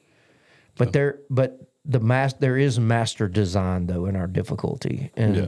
But 0.77 0.93
there, 0.93 1.19
but 1.29 1.59
the 1.85 1.99
mas- 1.99 2.35
there 2.35 2.57
is 2.57 2.79
master 2.79 3.27
design 3.27 3.87
though 3.87 4.07
in 4.07 4.15
our 4.15 4.29
difficulty. 4.29 5.11
And 5.17 5.37
Yeah. 5.37 5.47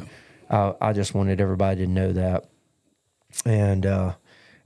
uh, 0.50 0.72
I 0.80 0.92
just 0.92 1.14
wanted 1.14 1.40
everybody 1.40 1.84
to 1.84 1.90
know 1.90 2.12
that. 2.14 2.46
And, 3.44 3.86
uh, 3.86 4.14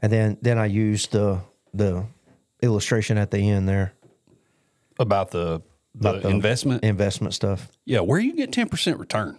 and 0.01 0.11
then, 0.13 0.39
then 0.41 0.57
I 0.59 0.67
used 0.67 1.13
the, 1.13 1.41
the 1.75 2.07
illustration 2.63 3.19
at 3.19 3.31
the 3.31 3.51
end 3.51 3.69
there. 3.69 3.93
About 4.99 5.31
the, 5.33 5.61
the, 5.95 6.13
the 6.21 6.27
uh, 6.29 6.31
investment? 6.31 6.85
investment 6.85 7.35
stuff. 7.35 7.69
yeah. 7.85 8.01
Where 8.01 8.19
you 8.21 8.35
get 8.35 8.51
10% 8.51 8.99
return? 8.99 9.39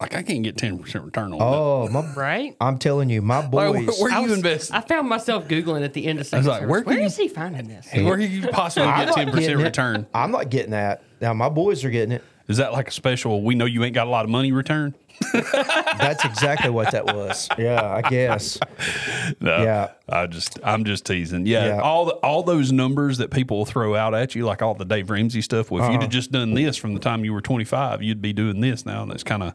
Like, 0.00 0.14
I 0.16 0.22
can't 0.22 0.42
get 0.42 0.56
10% 0.56 0.82
return 1.04 1.32
on 1.32 1.38
that. 1.38 1.44
Oh, 1.44 1.88
my, 1.88 2.12
Right? 2.14 2.56
I'm 2.60 2.78
telling 2.78 3.08
you, 3.08 3.22
my 3.22 3.38
Like, 3.40 3.50
boys. 3.50 3.86
where, 3.86 3.96
where 4.02 4.12
I 4.12 4.20
you 4.20 4.28
was- 4.28 4.36
invest? 4.38 4.74
I 4.74 4.80
found 4.80 5.08
myself 5.08 5.46
Googling 5.48 5.84
at 5.84 5.94
the 5.94 6.04
end 6.06 6.18
of 6.18 6.26
second 6.26 6.46
like, 6.46 6.56
service. 6.60 6.70
where 6.70 6.82
Where, 6.82 6.98
you- 6.98 7.04
is 7.06 7.16
he 7.16 7.28
finding 7.28 7.68
this? 7.68 7.88
Where 7.94 8.18
you 8.18 8.48
possibly 8.48 8.88
get 8.88 9.08
10% 9.14 9.34
getting 9.38 9.60
it. 9.60 9.62
return? 9.62 10.06
I'm 10.12 10.30
not 10.32 10.50
getting 10.50 10.72
that. 10.72 11.02
Now 11.20 11.32
my 11.32 11.48
boys 11.48 11.84
are 11.84 11.90
getting 11.90 12.12
it. 12.12 12.24
Is 12.48 12.58
that 12.58 12.72
like 12.72 12.88
a 12.88 12.90
special? 12.90 13.42
We 13.42 13.54
know 13.54 13.64
you 13.64 13.82
ain't 13.84 13.94
got 13.94 14.06
a 14.06 14.10
lot 14.10 14.24
of 14.24 14.30
money 14.30 14.52
return. 14.52 14.94
That's 15.32 16.24
exactly 16.24 16.70
what 16.70 16.92
that 16.92 17.06
was. 17.06 17.48
Yeah, 17.58 17.82
I 17.82 18.02
guess. 18.08 18.58
No, 19.40 19.62
Yeah. 19.62 19.90
I 20.08 20.26
just 20.26 20.58
I'm 20.62 20.84
just 20.84 21.06
teasing. 21.06 21.46
Yeah, 21.46 21.66
Yeah. 21.66 21.80
all 21.80 22.04
the, 22.06 22.12
all 22.16 22.42
those 22.42 22.72
numbers 22.72 23.18
that 23.18 23.30
people 23.30 23.58
will 23.58 23.64
throw 23.66 23.94
out 23.94 24.14
at 24.14 24.34
you, 24.34 24.44
like 24.44 24.62
all 24.62 24.74
the 24.74 24.84
Dave 24.84 25.10
Ramsey 25.10 25.40
stuff. 25.42 25.70
Well, 25.70 25.82
if 25.84 25.88
you'd 25.88 25.94
Uh-huh. 25.96 26.02
have 26.02 26.10
just 26.10 26.30
done 26.32 26.54
this 26.54 26.76
from 26.76 26.94
the 26.94 27.00
time 27.00 27.24
you 27.24 27.32
were 27.32 27.40
25, 27.40 28.02
you'd 28.02 28.20
be 28.22 28.32
doing 28.32 28.60
this 28.60 28.84
now. 28.84 29.02
And 29.02 29.12
it's 29.12 29.22
kind 29.24 29.42
of, 29.42 29.54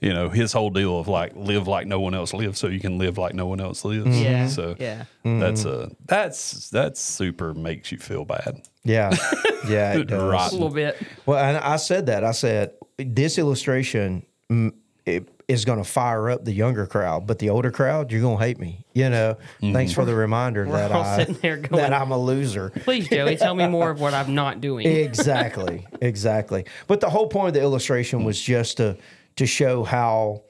you 0.00 0.12
know, 0.12 0.28
his 0.28 0.52
whole 0.52 0.70
deal 0.70 0.98
of 1.00 1.08
like 1.08 1.32
live 1.34 1.66
like 1.66 1.86
no 1.86 2.00
one 2.00 2.14
else 2.14 2.32
lives, 2.34 2.58
so 2.58 2.68
you 2.68 2.80
can 2.80 2.98
live 2.98 3.18
like 3.18 3.34
no 3.34 3.46
one 3.46 3.60
else 3.60 3.84
lives. 3.84 4.20
Yeah, 4.20 4.46
So 4.48 4.76
yeah. 4.78 5.04
that's 5.24 5.64
Mm-hmm. 5.64 5.92
uh 5.92 5.94
that's 6.06 6.70
that's 6.70 7.00
super 7.00 7.54
makes 7.54 7.90
you 7.90 7.98
feel 7.98 8.24
bad. 8.24 8.62
Yeah, 8.84 9.14
yeah, 9.68 9.94
it 9.98 10.04
does. 10.06 10.22
Right. 10.22 10.50
A 10.50 10.54
little 10.54 10.70
bit. 10.70 10.96
Well, 11.26 11.38
and 11.38 11.56
I 11.58 11.76
said 11.76 12.06
that. 12.06 12.24
I 12.24 12.30
said 12.32 12.72
this 12.98 13.38
illustration 13.38 14.24
it 15.16 15.28
is 15.48 15.64
going 15.64 15.78
to 15.78 15.88
fire 15.88 16.28
up 16.28 16.44
the 16.44 16.52
younger 16.52 16.86
crowd, 16.86 17.26
but 17.26 17.38
the 17.38 17.48
older 17.50 17.70
crowd, 17.70 18.12
you're 18.12 18.20
going 18.20 18.36
to 18.38 18.44
hate 18.44 18.58
me. 18.58 18.84
You 18.92 19.08
know. 19.08 19.38
Thanks 19.60 19.92
for 19.92 20.04
the 20.04 20.14
reminder 20.14 20.66
that 20.66 20.92
all 20.92 21.02
I 21.02 21.16
sitting 21.18 21.34
there 21.36 21.56
going- 21.56 21.82
that 21.82 21.92
I'm 21.92 22.10
a 22.10 22.18
loser. 22.18 22.70
Please, 22.70 23.08
Joey, 23.08 23.36
tell 23.36 23.54
me 23.54 23.66
more 23.66 23.90
of 23.90 24.00
what 24.00 24.14
I'm 24.14 24.34
not 24.34 24.60
doing. 24.60 24.86
exactly 25.08 25.86
exactly 26.00 26.64
but 26.86 27.00
the 27.00 27.08
whole 27.08 27.28
point 27.28 27.48
of 27.48 27.54
the 27.54 27.60
illustration 27.60 28.24
was 28.24 28.40
just 28.40 28.76
to 28.76 28.96
to 29.36 29.46
show 29.46 29.84
how 29.84 30.42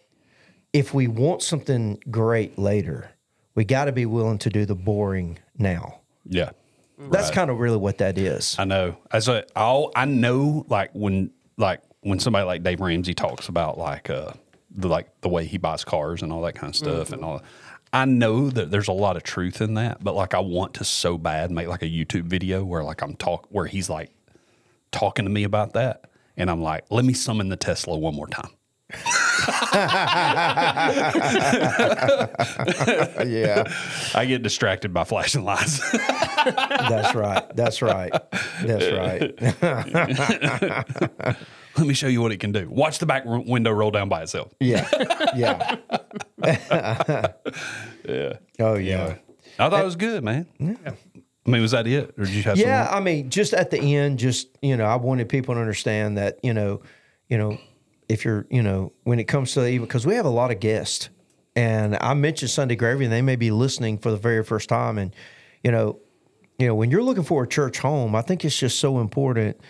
if 0.72 0.94
we 0.94 1.06
want 1.06 1.43
something 1.43 1.98
great 2.10 2.59
later, 2.59 3.10
we 3.55 3.64
got 3.64 3.86
to 3.86 3.93
be 3.93 4.06
willing 4.06 4.39
to 4.39 4.51
do 4.51 4.64
the 4.64 4.74
boring 4.74 5.39
now. 5.56 6.01
Yeah. 6.26 6.51
That's 6.98 7.30
kind 7.30 7.51
of 7.51 7.59
really 7.59 7.76
what 7.76 7.98
that 7.98 8.18
is. 8.18 8.56
I 8.59 8.64
know. 8.64 8.97
As 9.12 9.28
a, 9.28 9.44
I'll, 9.55 9.93
I 9.94 10.05
know, 10.05 10.66
like 10.68 10.90
when, 10.94 11.30
like 11.56 11.80
when 12.01 12.18
somebody 12.18 12.44
like 12.44 12.62
Dave 12.62 12.80
Ramsey 12.80 13.14
talks 13.14 13.48
about 13.48 13.78
like, 13.78 14.10
uh, 14.10 14.32
the 14.70 14.89
like 14.89 15.20
the 15.20 15.28
way 15.28 15.45
he 15.47 15.59
buys 15.59 15.85
cars 15.85 16.23
and 16.23 16.32
all 16.32 16.43
that 16.43 16.55
kind 16.55 16.70
of 16.70 16.77
stuff 16.77 17.12
and 17.12 17.23
mm-hmm. 17.23 17.31
all. 17.31 17.43
I 17.93 18.05
know 18.05 18.51
that 18.51 18.70
there's 18.70 18.89
a 18.89 18.93
lot 18.93 19.16
of 19.16 19.23
truth 19.23 19.62
in 19.62 19.74
that, 19.74 20.05
but 20.05 20.15
like 20.15 20.35
I 20.35 20.40
want 20.40 20.74
to 20.74 20.85
so 20.85 21.16
bad 21.16 21.51
make 21.51 21.69
like 21.69 21.82
a 21.82 21.86
YouTube 21.86 22.24
video 22.24 22.65
where 22.65 22.85
like 22.85 23.03
I'm 23.03 23.15
talk 23.16 23.47
where 23.51 23.66
he's 23.66 23.89
like 23.89 24.11
talking 24.90 25.24
to 25.24 25.31
me 25.31 25.45
about 25.45 25.73
that, 25.73 26.11
and 26.36 26.51
I'm 26.51 26.61
like, 26.61 26.85
let 26.90 27.05
me 27.05 27.15
summon 27.15 27.49
the 27.49 27.57
Tesla 27.57 27.97
one 27.97 28.15
more 28.15 28.28
time. 28.28 28.51
yeah, 33.27 33.65
I 34.15 34.24
get 34.27 34.43
distracted 34.43 34.94
by 34.94 35.05
flashing 35.05 35.44
lights. 35.44 35.78
that's 35.93 37.15
right. 37.15 37.44
That's 37.55 37.82
right. 37.82 38.10
That's 38.62 38.90
right. 38.90 39.39
let 41.77 41.86
me 41.86 41.93
show 41.93 42.06
you 42.06 42.23
what 42.23 42.32
it 42.32 42.39
can 42.39 42.52
do. 42.52 42.66
Watch 42.70 42.98
the 42.98 43.05
back 43.05 43.27
ro- 43.27 43.44
window 43.47 43.73
roll 43.73 43.90
down 43.90 44.09
by 44.09 44.23
itself. 44.23 44.55
Yeah. 44.59 44.89
Yeah. 45.36 45.77
Yeah. 48.09 48.32
Oh 48.59 48.77
yeah. 48.77 49.16
I 49.59 49.69
thought 49.69 49.82
it 49.82 49.85
was 49.85 49.97
good, 49.97 50.24
man. 50.24 50.47
Yeah. 50.59 50.77
I 50.85 50.94
mean, 51.51 51.62
was 51.62 51.70
that 51.70 51.86
it, 51.86 52.12
or 52.19 52.24
did 52.24 52.35
you 52.35 52.43
have? 52.43 52.59
Yeah, 52.59 52.86
I 52.90 53.01
mean, 53.01 53.31
just 53.31 53.55
at 53.55 53.70
the 53.70 53.97
end, 53.97 54.19
just 54.19 54.48
you 54.60 54.77
know, 54.77 54.85
I 54.85 54.97
wanted 54.97 55.31
people 55.31 55.55
to 55.55 55.60
understand 55.60 56.19
that 56.19 56.39
you 56.43 56.52
know, 56.52 56.82
you 57.28 57.39
know, 57.39 57.59
if 58.09 58.24
you're, 58.24 58.47
you 58.51 58.62
know, 58.62 58.93
when 59.05 59.18
it 59.18 59.24
comes 59.24 59.52
to 59.55 59.66
even 59.66 59.86
because 59.86 60.06
we 60.06 60.14
have 60.14 60.26
a 60.26 60.30
lot 60.30 60.51
of 60.51 60.60
guests, 60.60 61.10
and 61.56 61.97
I 62.01 62.14
mentioned 62.14 62.51
Sunday 62.51 62.76
Gravy, 62.76 63.05
and 63.05 63.12
they 63.12 63.22
may 63.22 63.36
be 63.36 63.51
listening 63.51 63.98
for 63.98 64.10
the 64.10 64.16
very 64.16 64.44
first 64.44 64.68
time, 64.68 64.98
and 64.98 65.14
you 65.64 65.70
know, 65.72 65.98
you 66.59 66.66
know, 66.66 66.74
when 66.74 66.90
you're 66.90 67.02
looking 67.02 67.24
for 67.24 67.43
a 67.43 67.48
church 67.48 67.78
home, 67.78 68.14
I 68.14 68.22
think 68.22 68.44
it's 68.44 68.56
just 68.59 68.78
so 68.80 68.98
important 69.01 69.60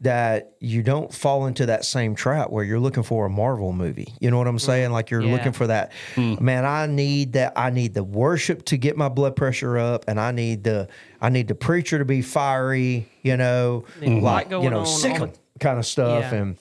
that 0.00 0.52
you 0.60 0.80
don't 0.80 1.12
fall 1.12 1.46
into 1.46 1.66
that 1.66 1.84
same 1.84 2.14
trap 2.14 2.50
where 2.50 2.62
you're 2.62 2.78
looking 2.78 3.02
for 3.02 3.26
a 3.26 3.30
Marvel 3.30 3.72
movie. 3.72 4.14
You 4.20 4.30
know 4.30 4.38
what 4.38 4.46
I'm 4.46 4.60
saying? 4.60 4.92
Like 4.92 5.10
you're 5.10 5.22
Yeah. 5.22 5.32
looking 5.32 5.50
for 5.50 5.66
that. 5.66 5.90
Man, 6.16 6.64
I 6.64 6.86
need 6.86 7.32
that. 7.32 7.54
I 7.56 7.70
need 7.70 7.94
the 7.94 8.04
worship 8.04 8.64
to 8.66 8.76
get 8.76 8.96
my 8.96 9.08
blood 9.08 9.34
pressure 9.34 9.76
up, 9.76 10.04
and 10.06 10.20
I 10.20 10.30
need 10.30 10.62
the 10.64 10.86
I 11.20 11.30
need 11.30 11.48
the 11.48 11.56
preacher 11.56 11.98
to 11.98 12.04
be 12.04 12.22
fiery. 12.22 13.08
You 13.22 13.36
know, 13.36 13.84
lot 14.00 14.22
like 14.22 14.62
you 14.62 14.70
know, 14.70 14.84
sick 14.84 15.18
the- 15.18 15.32
kind 15.58 15.78
of 15.80 15.84
stuff, 15.86 16.30
Yeah. 16.32 16.38
and 16.38 16.56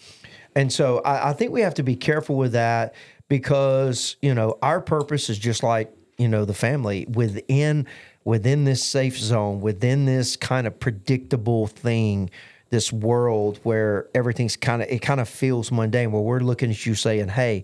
and 0.58 0.74
so 0.74 1.02
I, 1.06 1.30
I 1.30 1.34
think 1.34 1.52
we 1.52 1.62
have 1.62 1.76
to 1.76 1.84
be 1.84 1.96
careful 1.96 2.36
with 2.36 2.54
that 2.54 2.96
because 3.30 4.18
you 4.22 4.34
know 4.34 4.58
our 4.62 4.82
purpose 4.82 5.30
is 5.30 5.38
just 5.38 5.62
like 5.62 5.94
you 6.18 6.28
know 6.28 6.46
the 6.46 6.54
family 6.54 7.06
within 7.10 7.86
within 8.26 8.64
this 8.64 8.84
safe 8.84 9.18
zone 9.18 9.62
within 9.62 10.06
this 10.06 10.36
kind 10.36 10.66
of 10.66 10.80
predictable 10.80 11.68
thing 11.68 12.32
this 12.72 12.92
world 12.92 13.60
where 13.64 14.08
everything's 14.16 14.56
kind 14.56 14.82
of 14.82 14.90
it 14.90 15.00
kind 15.02 15.22
of 15.22 15.30
feels 15.30 15.72
mundane 15.72 16.12
where 16.12 16.24
we're 16.24 16.40
looking 16.40 16.72
at 16.72 16.86
you 16.86 16.96
saying 16.96 17.28
hey 17.28 17.64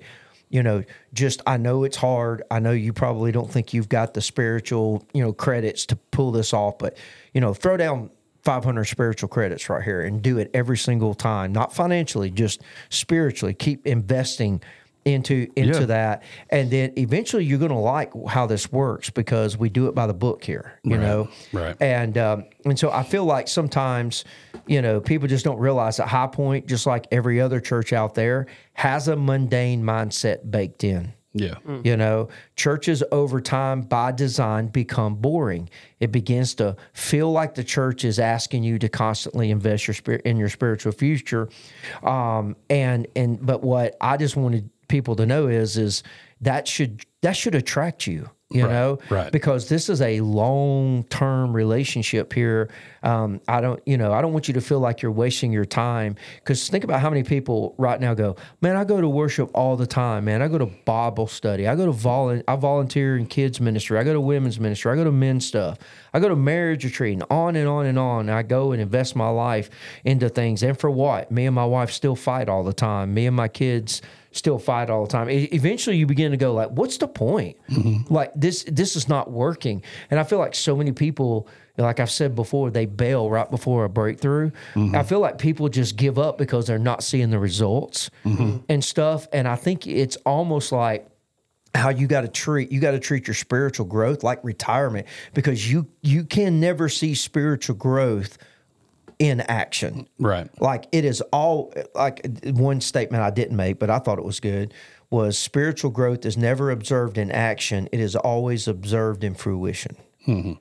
you 0.49 0.61
know 0.61 0.83
just 1.13 1.41
i 1.47 1.57
know 1.57 1.83
it's 1.83 1.97
hard. 1.97 2.43
I 2.51 2.59
know 2.59 2.71
you 2.71 2.93
probably 2.93 3.31
don't 3.31 3.51
think 3.51 3.73
you've 3.73 3.89
got 3.89 4.13
the 4.13 4.21
spiritual 4.21 5.03
you 5.15 5.23
know 5.23 5.33
credits 5.33 5.87
to 5.87 5.95
pull 5.95 6.31
this 6.31 6.53
off 6.53 6.77
but 6.77 6.95
you 7.33 7.41
know 7.41 7.55
throw 7.55 7.75
down 7.75 8.11
500 8.43 8.83
spiritual 8.85 9.29
credits 9.29 9.69
right 9.69 9.83
here 9.83 10.01
and 10.01 10.21
do 10.21 10.37
it 10.37 10.49
every 10.53 10.77
single 10.77 11.13
time 11.13 11.51
not 11.53 11.73
financially 11.73 12.29
just 12.29 12.61
spiritually 12.89 13.53
keep 13.53 13.85
investing 13.87 14.61
into 15.05 15.49
into 15.57 15.79
Yeah. 15.81 15.85
that 15.87 16.23
and 16.49 16.71
then 16.71 16.93
eventually 16.97 17.43
you're 17.43 17.59
going 17.59 17.71
to 17.71 17.77
like 17.77 18.11
how 18.29 18.45
this 18.45 18.71
works 18.71 19.09
because 19.09 19.57
we 19.57 19.67
do 19.69 19.87
it 19.87 19.95
by 19.95 20.07
the 20.07 20.13
book 20.13 20.45
here 20.45 20.79
you 20.83 20.97
know 20.97 21.27
right. 21.51 21.75
and 21.81 22.17
um, 22.17 22.45
and 22.65 22.79
so 22.79 22.89
I 22.89 23.03
feel 23.03 23.25
like 23.25 23.49
sometimes, 23.49 24.23
you 24.67 24.81
know, 24.81 25.01
people 25.01 25.27
just 25.27 25.43
don't 25.43 25.59
realize 25.59 25.97
that 25.97 26.07
High 26.07 26.27
Point, 26.27 26.65
just 26.65 26.85
like 26.87 27.05
every 27.11 27.41
other 27.41 27.59
church 27.59 27.91
out 27.91 28.15
there, 28.15 28.45
has 28.75 29.09
a 29.09 29.17
mundane 29.17 29.83
mindset 29.83 30.49
baked 30.49 30.85
in. 30.85 31.11
Yeah. 31.33 31.55
You 31.83 31.97
know, 31.97 32.29
churches 32.55 33.03
over 33.11 33.41
time 33.41 33.81
by 33.81 34.11
design 34.11 34.67
become 34.67 35.15
boring. 35.15 35.69
It 35.99 36.11
begins 36.11 36.53
to 36.55 36.75
feel 36.93 37.31
like 37.31 37.55
the 37.55 37.63
church 37.63 38.05
is 38.05 38.19
asking 38.19 38.63
you 38.63 38.77
to 38.79 38.87
constantly 38.87 39.49
invest 39.49 39.87
your 39.87 39.95
spirit 39.95 40.21
in 40.25 40.37
your 40.37 40.49
spiritual 40.49 40.91
future. 40.91 41.49
Um, 42.03 42.55
and 42.69 43.07
and 43.15 43.43
but 43.43 43.63
what 43.63 43.97
I 43.99 44.17
just 44.17 44.35
wanted 44.35 44.69
people 44.87 45.15
to 45.15 45.25
know 45.25 45.47
is 45.47 45.75
is 45.75 46.03
that 46.41 46.67
should 46.67 47.03
that 47.21 47.35
should 47.35 47.55
attract 47.55 48.05
you. 48.05 48.29
You 48.49 48.65
Right, 48.65 48.71
know, 48.71 48.99
right. 49.09 49.31
because 49.31 49.67
this 49.67 49.89
is 49.89 49.99
a 49.99 50.19
long 50.21 51.05
term 51.05 51.53
relationship 51.53 52.31
here. 52.33 52.69
Um, 53.01 53.41
I 53.47 53.61
don't, 53.61 53.81
you 53.87 53.97
know, 53.97 54.13
I 54.13 54.21
don't 54.21 54.31
want 54.31 54.47
you 54.47 54.53
to 54.53 54.61
feel 54.61 54.79
like 54.79 55.01
you're 55.01 55.11
wasting 55.11 55.51
your 55.51 55.65
time. 55.65 56.15
Because 56.35 56.69
think 56.69 56.83
about 56.83 56.99
how 56.99 57.09
many 57.09 57.23
people 57.23 57.73
right 57.79 57.99
now 57.99 58.13
go, 58.13 58.35
man, 58.61 58.75
I 58.75 58.83
go 58.83 59.01
to 59.01 59.09
worship 59.09 59.49
all 59.55 59.75
the 59.75 59.87
time, 59.87 60.25
man. 60.25 60.43
I 60.43 60.49
go 60.49 60.59
to 60.59 60.67
Bible 60.67 61.25
study. 61.25 61.67
I 61.67 61.75
go 61.75 61.87
to 61.87 61.91
volun, 61.91 62.43
I 62.47 62.55
volunteer 62.55 63.17
in 63.17 63.25
kids 63.25 63.59
ministry. 63.59 63.97
I 63.97 64.03
go 64.03 64.13
to 64.13 64.21
women's 64.21 64.59
ministry. 64.59 64.91
I 64.91 64.95
go 64.95 65.03
to 65.03 65.11
men's 65.11 65.47
stuff. 65.47 65.79
I 66.13 66.19
go 66.19 66.29
to 66.29 66.35
marriage 66.35 66.83
retreat 66.85 67.13
and 67.13 67.23
on 67.31 67.55
and 67.55 67.67
on 67.67 67.87
and 67.87 67.97
on. 67.97 68.29
I 68.29 68.43
go 68.43 68.71
and 68.71 68.79
invest 68.79 69.15
my 69.15 69.29
life 69.29 69.71
into 70.05 70.29
things. 70.29 70.61
And 70.61 70.77
for 70.79 70.91
what? 70.91 71.31
Me 71.31 71.47
and 71.47 71.55
my 71.55 71.65
wife 71.65 71.89
still 71.89 72.15
fight 72.15 72.49
all 72.49 72.63
the 72.63 72.73
time. 72.73 73.15
Me 73.15 73.25
and 73.25 73.35
my 73.35 73.47
kids 73.47 74.03
still 74.33 74.59
fight 74.59 74.89
all 74.89 75.05
the 75.05 75.11
time. 75.11 75.29
Eventually, 75.29 75.97
you 75.97 76.05
begin 76.05 76.31
to 76.31 76.37
go 76.37 76.53
like, 76.53 76.69
"What's 76.69 76.97
the 76.97 77.07
point? 77.07 77.57
Mm-hmm. 77.69 78.13
Like 78.13 78.31
this, 78.35 78.63
this 78.67 78.95
is 78.95 79.07
not 79.07 79.31
working." 79.31 79.83
And 80.11 80.19
I 80.19 80.23
feel 80.23 80.39
like 80.39 80.55
so 80.55 80.75
many 80.75 80.91
people, 80.91 81.47
like 81.77 81.99
I've 81.99 82.11
said 82.11 82.35
before, 82.35 82.69
they 82.69 82.85
bail 82.85 83.29
right 83.29 83.49
before 83.49 83.85
a 83.85 83.89
breakthrough. 83.89 84.51
Mm-hmm. 84.73 84.95
I 84.95 85.03
feel 85.03 85.19
like 85.19 85.37
people 85.37 85.69
just 85.69 85.95
give 85.95 86.19
up 86.19 86.37
because 86.37 86.67
they're 86.67 86.77
not 86.77 87.03
seeing 87.03 87.29
the 87.29 87.39
results 87.39 88.09
mm-hmm. 88.25 88.57
and 88.69 88.83
stuff. 88.83 89.27
And 89.31 89.47
I 89.47 89.55
think 89.55 89.87
it's 89.87 90.17
almost 90.25 90.71
like 90.71 91.07
how 91.75 91.89
you 91.89 92.07
got 92.07 92.21
to 92.21 92.27
treat 92.27 92.71
you 92.71 92.79
got 92.79 92.91
to 92.91 92.99
treat 92.99 93.27
your 93.27 93.33
spiritual 93.33 93.85
growth 93.85 94.23
like 94.23 94.43
retirement 94.43 95.07
because 95.33 95.71
you 95.71 95.87
you 96.01 96.23
can 96.23 96.59
never 96.59 96.87
see 96.87 97.15
spiritual 97.15 97.75
growth 97.75 98.37
in 99.19 99.41
action. 99.41 100.07
Right. 100.19 100.49
Like 100.61 100.87
it 100.91 101.05
is 101.05 101.21
all 101.31 101.73
like 101.95 102.25
one 102.45 102.81
statement 102.81 103.23
I 103.23 103.29
didn't 103.29 103.55
make, 103.55 103.79
but 103.79 103.89
I 103.89 103.99
thought 103.99 104.19
it 104.19 104.25
was 104.25 104.39
good 104.39 104.73
was 105.09 105.37
spiritual 105.37 105.91
growth 105.91 106.25
is 106.25 106.35
never 106.35 106.71
observed 106.71 107.19
in 107.19 107.29
action. 107.29 107.87
It 107.91 107.99
is 107.99 108.15
always 108.15 108.67
observed 108.67 109.23
in 109.23 109.35
fruition. 109.35 109.95
Mm-hmm. 110.27 110.53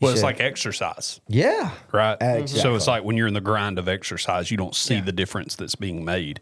Well, 0.00 0.12
it's 0.12 0.22
like 0.22 0.40
exercise, 0.40 1.20
Yeah. 1.28 1.72
right? 1.92 2.48
So 2.48 2.74
it's 2.74 2.86
like 2.86 3.04
when 3.04 3.18
you're 3.18 3.26
in 3.26 3.34
the 3.34 3.42
grind 3.42 3.78
of 3.78 3.86
exercise, 3.88 4.50
you 4.50 4.56
don't 4.56 4.74
see 4.74 5.00
the 5.02 5.12
difference 5.12 5.56
that's 5.56 5.74
being 5.74 6.02
made, 6.02 6.40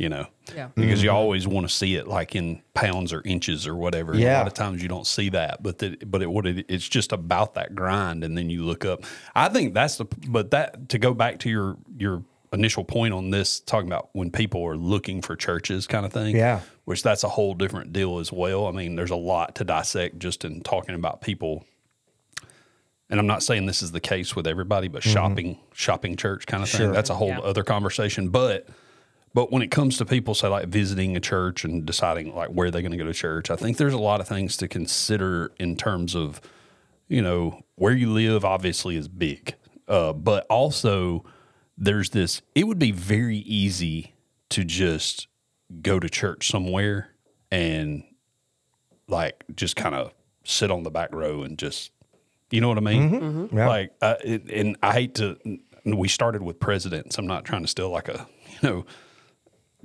you 0.00 0.08
know? 0.08 0.26
Yeah. 0.54 0.68
Because 0.74 1.02
you 1.02 1.10
mm-hmm. 1.10 1.16
always 1.16 1.46
want 1.46 1.68
to 1.68 1.74
see 1.74 1.94
it 1.94 2.08
like 2.08 2.34
in 2.34 2.62
pounds 2.74 3.12
or 3.12 3.22
inches 3.24 3.66
or 3.66 3.76
whatever. 3.76 4.12
And 4.12 4.22
A 4.22 4.38
lot 4.38 4.46
of 4.46 4.54
times 4.54 4.82
you 4.82 4.88
don't 4.88 5.06
see 5.06 5.28
that, 5.30 5.62
but 5.62 5.78
the, 5.78 5.96
but 6.06 6.22
it, 6.22 6.30
what 6.30 6.46
it, 6.46 6.64
it's 6.68 6.88
just 6.88 7.12
about 7.12 7.54
that 7.54 7.74
grind, 7.74 8.24
and 8.24 8.36
then 8.36 8.48
you 8.48 8.64
look 8.64 8.84
up. 8.84 9.04
I 9.34 9.48
think 9.48 9.74
that's 9.74 9.96
the. 9.96 10.06
But 10.28 10.50
that 10.52 10.88
to 10.88 10.98
go 10.98 11.14
back 11.14 11.38
to 11.40 11.50
your 11.50 11.76
your 11.96 12.24
initial 12.52 12.82
point 12.82 13.14
on 13.14 13.30
this, 13.30 13.60
talking 13.60 13.88
about 13.88 14.08
when 14.12 14.30
people 14.30 14.64
are 14.66 14.76
looking 14.76 15.22
for 15.22 15.36
churches, 15.36 15.86
kind 15.86 16.04
of 16.06 16.12
thing. 16.12 16.34
Yeah. 16.34 16.60
Which 16.84 17.02
that's 17.02 17.22
a 17.22 17.28
whole 17.28 17.54
different 17.54 17.92
deal 17.92 18.18
as 18.18 18.32
well. 18.32 18.66
I 18.66 18.72
mean, 18.72 18.96
there's 18.96 19.10
a 19.10 19.16
lot 19.16 19.54
to 19.56 19.64
dissect 19.64 20.18
just 20.18 20.44
in 20.44 20.62
talking 20.62 20.96
about 20.96 21.20
people 21.20 21.64
and 23.10 23.18
I'm 23.18 23.26
not 23.26 23.42
saying 23.42 23.66
this 23.66 23.82
is 23.82 23.90
the 23.90 24.00
case 24.00 24.36
with 24.36 24.46
everybody, 24.46 24.86
but 24.88 25.02
mm-hmm. 25.02 25.12
shopping 25.12 25.58
shopping 25.74 26.16
church 26.16 26.46
kind 26.46 26.62
of 26.62 26.70
thing. 26.70 26.78
Sure. 26.78 26.92
That's 26.92 27.10
a 27.10 27.14
whole 27.14 27.28
Yeah. 27.28 27.40
other 27.40 27.64
conversation. 27.64 28.28
But 28.28 28.68
but 29.32 29.52
when 29.52 29.62
it 29.62 29.70
comes 29.70 29.96
to 29.98 30.04
people 30.04 30.34
say 30.34 30.48
like 30.48 30.68
visiting 30.68 31.16
a 31.16 31.20
church 31.20 31.64
and 31.64 31.84
deciding 31.86 32.34
like 32.34 32.48
where 32.48 32.70
they're 32.70 32.82
going 32.82 32.92
to 32.92 32.98
go 32.98 33.04
to 33.04 33.12
church, 33.12 33.50
I 33.50 33.56
think 33.56 33.76
there's 33.76 33.94
a 33.94 33.98
lot 33.98 34.20
of 34.20 34.28
things 34.28 34.56
to 34.58 34.68
consider 34.68 35.52
in 35.58 35.76
terms 35.76 36.14
of 36.14 36.40
you 37.08 37.22
know 37.22 37.62
where 37.76 37.92
you 37.92 38.10
live. 38.10 38.44
Obviously, 38.44 38.96
is 38.96 39.08
big, 39.08 39.54
uh, 39.88 40.12
but 40.12 40.46
also 40.48 41.24
there's 41.76 42.10
this. 42.10 42.42
It 42.54 42.66
would 42.66 42.78
be 42.78 42.92
very 42.92 43.38
easy 43.38 44.14
to 44.50 44.64
just 44.64 45.28
go 45.82 46.00
to 46.00 46.08
church 46.08 46.50
somewhere 46.50 47.10
and 47.50 48.02
like 49.06 49.44
just 49.54 49.76
kind 49.76 49.94
of 49.94 50.12
sit 50.44 50.70
on 50.70 50.82
the 50.82 50.90
back 50.90 51.14
row 51.14 51.42
and 51.42 51.58
just 51.58 51.92
you 52.50 52.60
know 52.60 52.68
what 52.68 52.78
I 52.78 52.80
mean? 52.80 53.48
Yeah. 53.52 53.68
Like, 53.68 53.92
uh, 54.02 54.16
it, 54.24 54.50
and 54.50 54.76
I 54.82 54.92
hate 54.92 55.14
to. 55.16 55.36
We 55.84 56.08
started 56.08 56.42
with 56.42 56.58
presidents. 56.60 57.16
I'm 57.16 57.26
not 57.26 57.44
trying 57.44 57.62
to 57.62 57.68
steal 57.68 57.90
like 57.90 58.08
a 58.08 58.26
you 58.50 58.68
know 58.68 58.86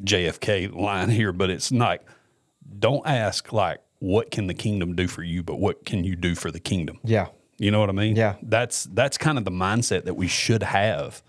JFK 0.04 0.74
line 0.76 1.10
here, 1.10 1.32
but 1.32 1.50
it's 1.50 1.72
like, 1.72 2.02
Don't 2.80 3.06
ask 3.08 3.52
like 3.54 3.82
what 4.00 4.32
can 4.32 4.48
the 4.48 4.54
kingdom 4.54 4.96
do 4.96 5.08
for 5.08 5.24
you, 5.24 5.42
but 5.44 5.60
what 5.60 5.86
can 5.86 6.04
you 6.04 6.16
do 6.16 6.36
for 6.36 6.52
the 6.52 6.60
kingdom? 6.60 7.00
Yeah. 7.04 7.28
You 7.58 7.72
know 7.72 7.80
what 7.80 7.90
I 7.90 7.94
mean? 7.94 8.16
Yeah. 8.16 8.36
That's 8.42 8.84
that's 8.86 9.18
kind 9.18 9.38
of 9.38 9.46
the 9.46 9.52
mindset 9.52 10.04
that 10.06 10.16
we 10.16 10.28
should 10.28 10.64
have 10.64 11.24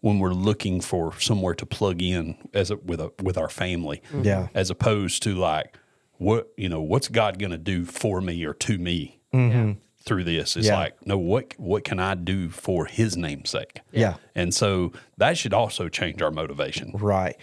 when 0.00 0.18
we're 0.18 0.34
looking 0.34 0.80
for 0.80 1.18
somewhere 1.18 1.54
to 1.54 1.64
plug 1.64 2.02
in 2.02 2.36
as 2.52 2.70
a, 2.70 2.76
with 2.76 3.00
a 3.00 3.10
with 3.22 3.38
our 3.38 3.48
family. 3.48 4.02
Mm-hmm. 4.08 4.24
Yeah. 4.24 4.48
As 4.54 4.68
opposed 4.70 5.22
to 5.22 5.34
like 5.34 5.78
what 6.18 6.52
you 6.56 6.68
know, 6.68 6.82
what's 6.82 7.08
God 7.08 7.38
going 7.38 7.52
to 7.52 7.58
do 7.58 7.84
for 7.84 8.20
me 8.20 8.44
or 8.44 8.52
to 8.54 8.76
me 8.78 9.20
mm-hmm. 9.32 9.72
through 10.04 10.24
this? 10.24 10.56
It's 10.56 10.66
Yeah. 10.66 10.78
like 10.78 11.06
no, 11.06 11.16
what 11.16 11.54
what 11.56 11.84
can 11.84 11.98
I 11.98 12.14
do 12.16 12.50
for 12.50 12.84
His 12.84 13.16
name's 13.16 13.48
sake? 13.50 13.80
Yeah. 13.92 14.16
And 14.34 14.52
so 14.52 14.92
that 15.16 15.38
should 15.38 15.54
also 15.54 15.88
change 15.88 16.20
our 16.20 16.30
motivation. 16.30 16.92
Right. 16.94 17.36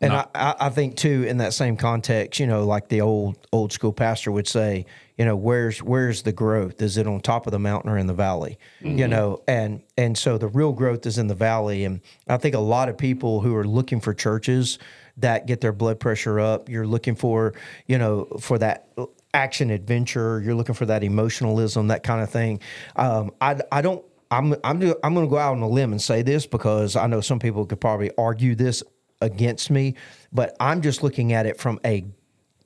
And 0.00 0.12
I, 0.12 0.26
I 0.34 0.54
I 0.60 0.68
think 0.70 0.96
too, 0.96 1.24
in 1.26 1.38
that 1.38 1.54
same 1.54 1.76
context, 1.76 2.40
you 2.40 2.46
know, 2.46 2.66
like 2.66 2.88
the 2.88 3.00
old 3.00 3.36
old 3.52 3.72
school 3.72 3.92
pastor 3.92 4.32
would 4.32 4.48
say, 4.48 4.86
you 5.16 5.24
know, 5.24 5.36
where's 5.36 5.82
where's 5.82 6.22
the 6.22 6.32
growth? 6.32 6.82
Is 6.82 6.96
it 6.96 7.06
on 7.06 7.20
top 7.20 7.46
of 7.46 7.52
the 7.52 7.58
mountain 7.58 7.90
or 7.90 7.96
in 7.96 8.06
the 8.06 8.14
valley? 8.14 8.58
You 8.98 9.08
know, 9.08 9.42
and 9.46 9.82
and 9.96 10.18
so 10.18 10.36
the 10.38 10.48
real 10.48 10.72
growth 10.72 11.06
is 11.06 11.18
in 11.18 11.28
the 11.28 11.34
valley. 11.34 11.84
And 11.84 12.00
I 12.28 12.36
think 12.36 12.54
a 12.54 12.60
lot 12.60 12.88
of 12.88 12.98
people 12.98 13.40
who 13.40 13.54
are 13.54 13.66
looking 13.66 14.00
for 14.00 14.12
churches 14.12 14.78
that 15.18 15.46
get 15.46 15.60
their 15.60 15.72
blood 15.72 16.00
pressure 16.00 16.40
up, 16.40 16.68
you're 16.68 16.86
looking 16.86 17.14
for, 17.14 17.54
you 17.86 17.96
know, 17.98 18.24
for 18.40 18.58
that 18.58 18.88
action 19.32 19.70
adventure, 19.70 20.40
you're 20.40 20.54
looking 20.54 20.74
for 20.74 20.86
that 20.86 21.04
emotionalism, 21.04 21.88
that 21.88 22.02
kind 22.02 22.20
of 22.20 22.30
thing. 22.30 22.60
Um, 22.96 23.30
I 23.40 23.60
I 23.70 23.80
don't 23.80 24.04
I'm 24.30 24.54
I'm 24.64 24.82
I'm 25.02 25.14
going 25.14 25.26
to 25.26 25.30
go 25.30 25.38
out 25.38 25.52
on 25.52 25.62
a 25.62 25.68
limb 25.68 25.92
and 25.92 26.02
say 26.02 26.22
this 26.22 26.46
because 26.46 26.96
I 26.96 27.06
know 27.06 27.20
some 27.20 27.38
people 27.38 27.64
could 27.66 27.80
probably 27.80 28.10
argue 28.18 28.54
this 28.54 28.82
against 29.24 29.70
me, 29.70 29.94
but 30.32 30.54
I'm 30.60 30.82
just 30.82 31.02
looking 31.02 31.32
at 31.32 31.46
it 31.46 31.58
from 31.58 31.80
a 31.84 32.04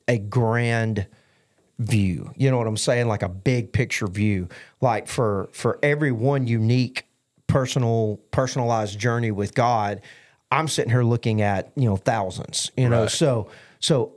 a 0.07 0.17
grand 0.17 1.07
view. 1.79 2.31
You 2.35 2.51
know 2.51 2.57
what 2.57 2.67
I'm 2.67 2.77
saying? 2.77 3.07
Like 3.07 3.23
a 3.23 3.29
big 3.29 3.71
picture 3.71 4.07
view. 4.07 4.49
Like 4.81 5.07
for 5.07 5.49
for 5.53 5.79
every 5.81 6.11
one 6.11 6.45
unique 6.47 7.05
personal 7.47 8.19
personalized 8.31 8.99
journey 8.99 9.31
with 9.31 9.53
God, 9.55 10.01
I'm 10.51 10.67
sitting 10.67 10.91
here 10.91 11.03
looking 11.03 11.41
at, 11.41 11.71
you 11.75 11.87
know, 11.89 11.95
thousands. 11.95 12.71
You 12.75 12.89
know, 12.89 13.01
Right. 13.03 13.11
so 13.11 13.49
so 13.79 14.13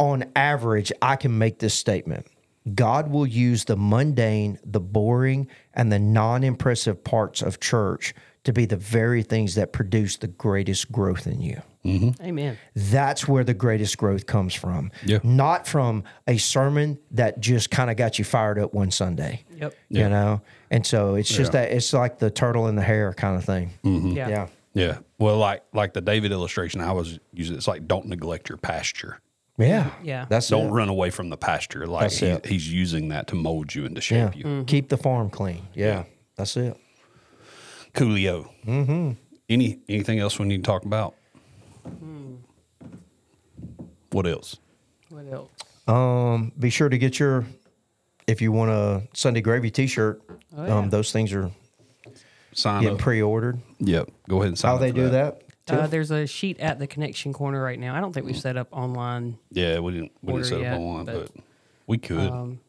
on 0.00 0.24
average, 0.34 0.92
I 1.00 1.16
can 1.16 1.38
make 1.38 1.60
this 1.60 1.74
statement. 1.74 2.26
God 2.74 3.10
will 3.10 3.26
use 3.26 3.66
the 3.66 3.76
mundane, 3.76 4.58
the 4.64 4.80
boring, 4.80 5.48
and 5.74 5.92
the 5.92 5.98
non 5.98 6.42
impressive 6.42 7.04
parts 7.04 7.42
of 7.42 7.60
church 7.60 8.14
to 8.44 8.52
be 8.52 8.64
the 8.66 8.76
very 8.76 9.22
things 9.22 9.54
that 9.54 9.72
produce 9.72 10.16
the 10.16 10.26
greatest 10.26 10.90
growth 10.90 11.26
in 11.26 11.40
you. 11.40 11.62
Amen. 11.86 12.56
That's 12.74 13.28
where 13.28 13.44
the 13.44 13.52
greatest 13.54 13.98
growth 13.98 14.24
comes 14.26 14.54
from. 14.54 14.90
Yeah. 15.04 15.18
Not 15.22 15.66
from 15.66 16.04
a 16.26 16.38
sermon 16.38 16.98
that 17.10 17.40
just 17.40 17.70
kind 17.70 17.90
of 17.90 17.96
got 17.96 18.18
you 18.18 18.24
fired 18.24 18.58
up 18.58 18.72
one 18.72 18.90
Sunday. 18.90 19.44
Yep. 19.56 19.74
You 19.90 20.08
know? 20.08 20.40
And 20.70 20.86
so 20.86 21.14
it's 21.14 21.28
just 21.28 21.52
Yeah. 21.52 21.62
that 21.66 21.72
it's 21.72 21.92
like 21.92 22.18
the 22.18 22.30
turtle 22.30 22.68
in 22.68 22.76
the 22.76 22.82
hare 22.82 23.12
kind 23.12 23.36
of 23.36 23.44
thing. 23.44 23.70
Yeah. 23.82 24.28
Yeah. 24.28 24.46
Yeah. 24.72 24.98
Well, 25.18 25.36
like 25.38 25.62
like 25.72 25.92
the 25.92 26.00
David 26.00 26.32
illustration 26.32 26.80
I 26.80 26.92
was 26.92 27.18
using, 27.32 27.54
it's 27.56 27.68
like 27.68 27.86
don't 27.86 28.06
neglect 28.06 28.48
your 28.48 28.58
pasture. 28.58 29.20
Yeah. 29.56 29.90
Yeah. 30.02 30.26
That's 30.28 30.48
Don't 30.48 30.68
it. 30.68 30.72
run 30.72 30.88
away 30.88 31.10
from 31.10 31.28
the 31.28 31.36
pasture. 31.36 31.86
Like 31.86 32.10
he, 32.10 32.36
he's 32.44 32.72
using 32.72 33.08
that 33.10 33.28
to 33.28 33.36
mold 33.36 33.72
you 33.74 33.84
and 33.86 33.94
to 33.94 34.00
Yeah. 34.14 34.30
shape 34.30 34.36
you. 34.38 34.44
Mm-hmm. 34.44 34.64
Keep 34.64 34.88
the 34.88 34.96
farm 34.96 35.30
clean. 35.30 35.62
Yeah. 35.74 36.04
That's 36.36 36.56
it. 36.56 36.76
Coolio. 37.92 38.48
Mm-hmm. 38.66 39.12
Any 39.48 39.78
anything 39.88 40.18
else 40.18 40.38
we 40.38 40.46
need 40.46 40.64
to 40.64 40.68
talk 40.68 40.84
about? 40.84 41.14
What 44.10 44.26
else? 44.26 44.56
What 45.08 45.24
else? 45.32 45.50
Um, 45.86 46.52
be 46.58 46.70
sure 46.70 46.88
to 46.88 46.96
get 46.98 47.18
your 47.18 47.44
if 48.26 48.40
you 48.40 48.52
want 48.52 48.70
a 48.70 49.02
Sunday 49.12 49.40
gravy 49.40 49.70
T-shirt. 49.70 50.22
Oh, 50.56 50.64
yeah. 50.66 50.74
Um, 50.78 50.90
those 50.90 51.12
things 51.12 51.32
are 51.32 51.50
Sign 52.52 52.82
getting 52.82 52.96
up. 52.96 53.02
pre-ordered. 53.02 53.60
yep. 53.80 54.08
Go 54.28 54.36
ahead 54.36 54.48
and 54.48 54.58
sign 54.58 54.68
up. 54.70 54.72
How 54.72 54.76
up 54.76 54.80
they 54.82 54.90
for 54.90 55.06
do 55.06 55.10
that? 55.10 55.42
Uh, 55.68 55.86
there's 55.86 56.10
a 56.10 56.26
sheet 56.26 56.60
at 56.60 56.78
the 56.78 56.86
connection 56.86 57.32
corner 57.32 57.62
right 57.62 57.78
now. 57.78 57.94
I 57.94 58.00
don't 58.00 58.12
think 58.12 58.26
we've 58.26 58.36
set 58.38 58.56
up 58.56 58.68
online. 58.70 59.38
Yeah, 59.50 59.78
we 59.80 59.92
didn't 59.92 60.12
we 60.22 60.32
Order 60.34 60.44
didn't 60.44 60.58
set 60.58 60.62
yet, 60.62 60.74
up 60.74 60.80
online, 60.80 61.04
but, 61.06 61.34
but, 61.34 61.44
we 61.86 61.98
could. 61.98 62.30
Um, 62.30 62.60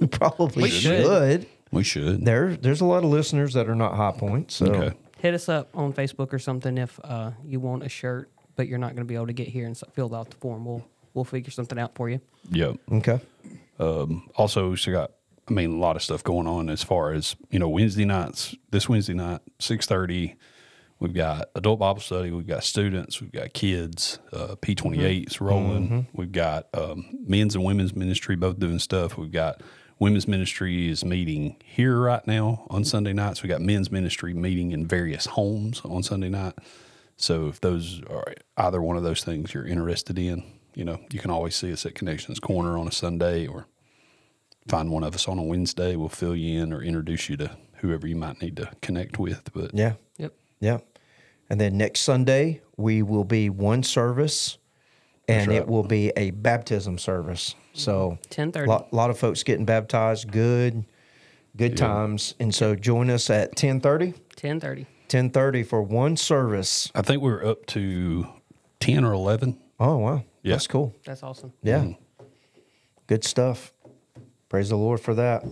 You 0.00 0.06
probably 0.10 0.64
We 0.64 0.70
should. 0.70 1.04
should. 1.04 1.46
we 1.70 1.84
should. 1.84 2.24
There, 2.24 2.56
there's 2.56 2.80
a 2.80 2.84
lot 2.86 3.04
of 3.04 3.10
listeners 3.10 3.52
that 3.54 3.68
are 3.68 3.74
not 3.74 3.94
high 3.94 4.12
points. 4.12 4.56
So 4.56 4.66
Okay. 4.66 4.96
Hit 5.22 5.34
us 5.34 5.48
up 5.48 5.68
on 5.72 5.92
Facebook 5.92 6.32
or 6.32 6.38
something 6.40 6.76
if 6.76 6.98
uh, 7.04 7.30
you 7.44 7.60
want 7.60 7.84
a 7.84 7.88
shirt, 7.88 8.28
but 8.56 8.66
you're 8.66 8.78
not 8.78 8.88
going 8.88 9.06
to 9.06 9.08
be 9.08 9.14
able 9.14 9.28
to 9.28 9.32
get 9.32 9.46
here 9.46 9.66
and 9.66 9.80
fill 9.92 10.12
out 10.16 10.28
the 10.28 10.36
form. 10.36 10.64
We'll 10.64 10.84
we'll 11.14 11.24
figure 11.24 11.52
something 11.52 11.78
out 11.78 11.94
for 11.94 12.10
you. 12.10 12.20
Yep. 12.50 12.76
okay. 12.94 13.20
also 13.78 14.70
we 14.70 14.76
still 14.76 14.94
got 14.94 15.12
I 15.48 15.52
mean 15.52 15.74
a 15.74 15.78
lot 15.78 15.94
of 15.94 16.02
stuff 16.02 16.24
going 16.24 16.48
on 16.48 16.68
as 16.68 16.82
far 16.82 17.12
as 17.12 17.36
you 17.50 17.60
know 17.60 17.68
Wednesday 17.68 18.04
nights 18.04 18.56
this 18.72 18.88
Wednesday 18.88 19.14
night 19.14 19.40
six 19.60 19.86
thirty 19.86 20.34
we've 20.98 21.14
got 21.14 21.50
adult 21.54 21.78
Bible 21.78 22.00
study 22.00 22.32
we've 22.32 22.46
got 22.46 22.64
students 22.64 23.20
we've 23.20 23.32
got 23.32 23.52
kids 23.52 24.18
uh, 24.32 24.56
P 24.60 24.74
twenty 24.74 25.04
eight's 25.04 25.40
rolling 25.40 26.08
we've 26.12 26.32
got 26.32 26.66
um, 26.74 27.06
men's 27.26 27.54
and 27.54 27.64
women's 27.64 27.94
ministry 27.94 28.34
both 28.34 28.58
doing 28.58 28.78
stuff 28.80 29.16
we've 29.16 29.32
got 29.32 29.60
women's 30.02 30.26
ministry 30.26 30.88
is 30.88 31.04
meeting 31.04 31.56
here 31.64 31.98
right 31.98 32.26
now 32.26 32.66
on 32.68 32.84
Sunday 32.84 33.12
nights 33.12 33.42
we 33.42 33.48
got 33.48 33.60
men's 33.60 33.90
ministry 33.90 34.34
meeting 34.34 34.72
in 34.72 34.86
various 34.86 35.26
homes 35.26 35.80
on 35.84 36.02
Sunday 36.02 36.28
night 36.28 36.54
so 37.16 37.46
if 37.46 37.60
those 37.60 38.02
are 38.10 38.34
either 38.56 38.82
one 38.82 38.96
of 38.96 39.02
those 39.02 39.22
things 39.22 39.54
you're 39.54 39.66
interested 39.66 40.18
in 40.18 40.42
you 40.74 40.84
know 40.84 40.98
you 41.10 41.18
can 41.18 41.30
always 41.30 41.54
see 41.54 41.72
us 41.72 41.86
at 41.86 41.94
Connections 41.94 42.40
Corner 42.40 42.76
on 42.76 42.88
a 42.88 42.92
Sunday 42.92 43.46
or 43.46 43.66
find 44.68 44.90
one 44.90 45.04
of 45.04 45.14
us 45.14 45.28
on 45.28 45.38
a 45.38 45.42
Wednesday. 45.42 45.96
We'll 45.96 46.08
fill 46.08 46.36
you 46.36 46.62
in 46.62 46.72
or 46.72 46.82
introduce 46.82 47.28
you 47.28 47.36
to 47.38 47.56
whoever 47.76 48.06
you 48.06 48.16
might 48.16 48.40
need 48.40 48.56
to 48.56 48.70
connect 48.80 49.18
with. 49.18 49.52
But 49.52 49.74
Yeah. 49.74 49.94
Yep. 50.18 50.34
Yeah. 50.60 50.78
And 51.50 51.60
then 51.60 51.76
next 51.76 52.00
Sunday 52.00 52.62
we 52.76 53.02
will 53.02 53.24
be 53.24 53.50
one 53.50 53.82
service, 53.82 54.58
and 55.28 55.48
right. 55.48 55.58
it 55.58 55.68
will 55.68 55.82
be 55.82 56.12
a 56.16 56.30
baptism 56.30 56.98
service. 56.98 57.54
So 57.74 58.18
10:30. 58.30 58.64
A 58.66 58.68
lot, 58.68 58.92
lot 58.92 59.10
of 59.10 59.18
folks 59.18 59.42
getting 59.42 59.64
baptized. 59.64 60.30
Good, 60.30 60.84
good 61.56 61.76
times. 61.76 62.34
And 62.38 62.54
so 62.54 62.74
join 62.74 63.10
us 63.10 63.30
at 63.30 63.50
1030, 63.50 64.14
Ten 64.36 64.60
thirty. 64.60 64.82
1030 64.82 65.62
for 65.62 65.82
one 65.82 66.16
service. 66.16 66.90
I 66.94 67.02
think 67.02 67.22
we're 67.22 67.44
up 67.44 67.66
to 67.66 68.26
10 68.80 69.04
or 69.04 69.12
11. 69.12 69.58
Oh 69.80 69.96
wow, 69.98 70.24
Yeah. 70.42 70.52
that's 70.54 70.66
cool. 70.66 70.94
That's 71.04 71.22
awesome. 71.22 71.52
Yeah, 71.62 71.80
mm. 71.80 71.96
good 73.06 73.24
stuff. 73.24 73.72
Praise 74.48 74.68
the 74.68 74.76
Lord 74.76 75.00
for 75.00 75.14
that. 75.14 75.44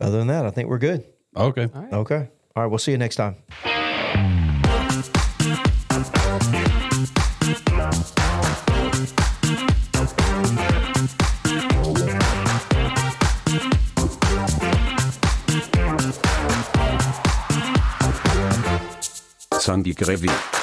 Other 0.00 0.18
than 0.18 0.28
that, 0.28 0.46
I 0.46 0.50
think 0.50 0.68
we're 0.68 0.78
good. 0.78 1.04
Okay. 1.36 1.68
Okay. 1.92 2.28
All 2.56 2.62
right. 2.62 2.66
We'll 2.66 2.78
see 2.78 2.92
you 2.92 2.98
next 2.98 3.16
time. 3.16 3.36
Sunday 19.62 19.92
Gravy. 19.92 20.61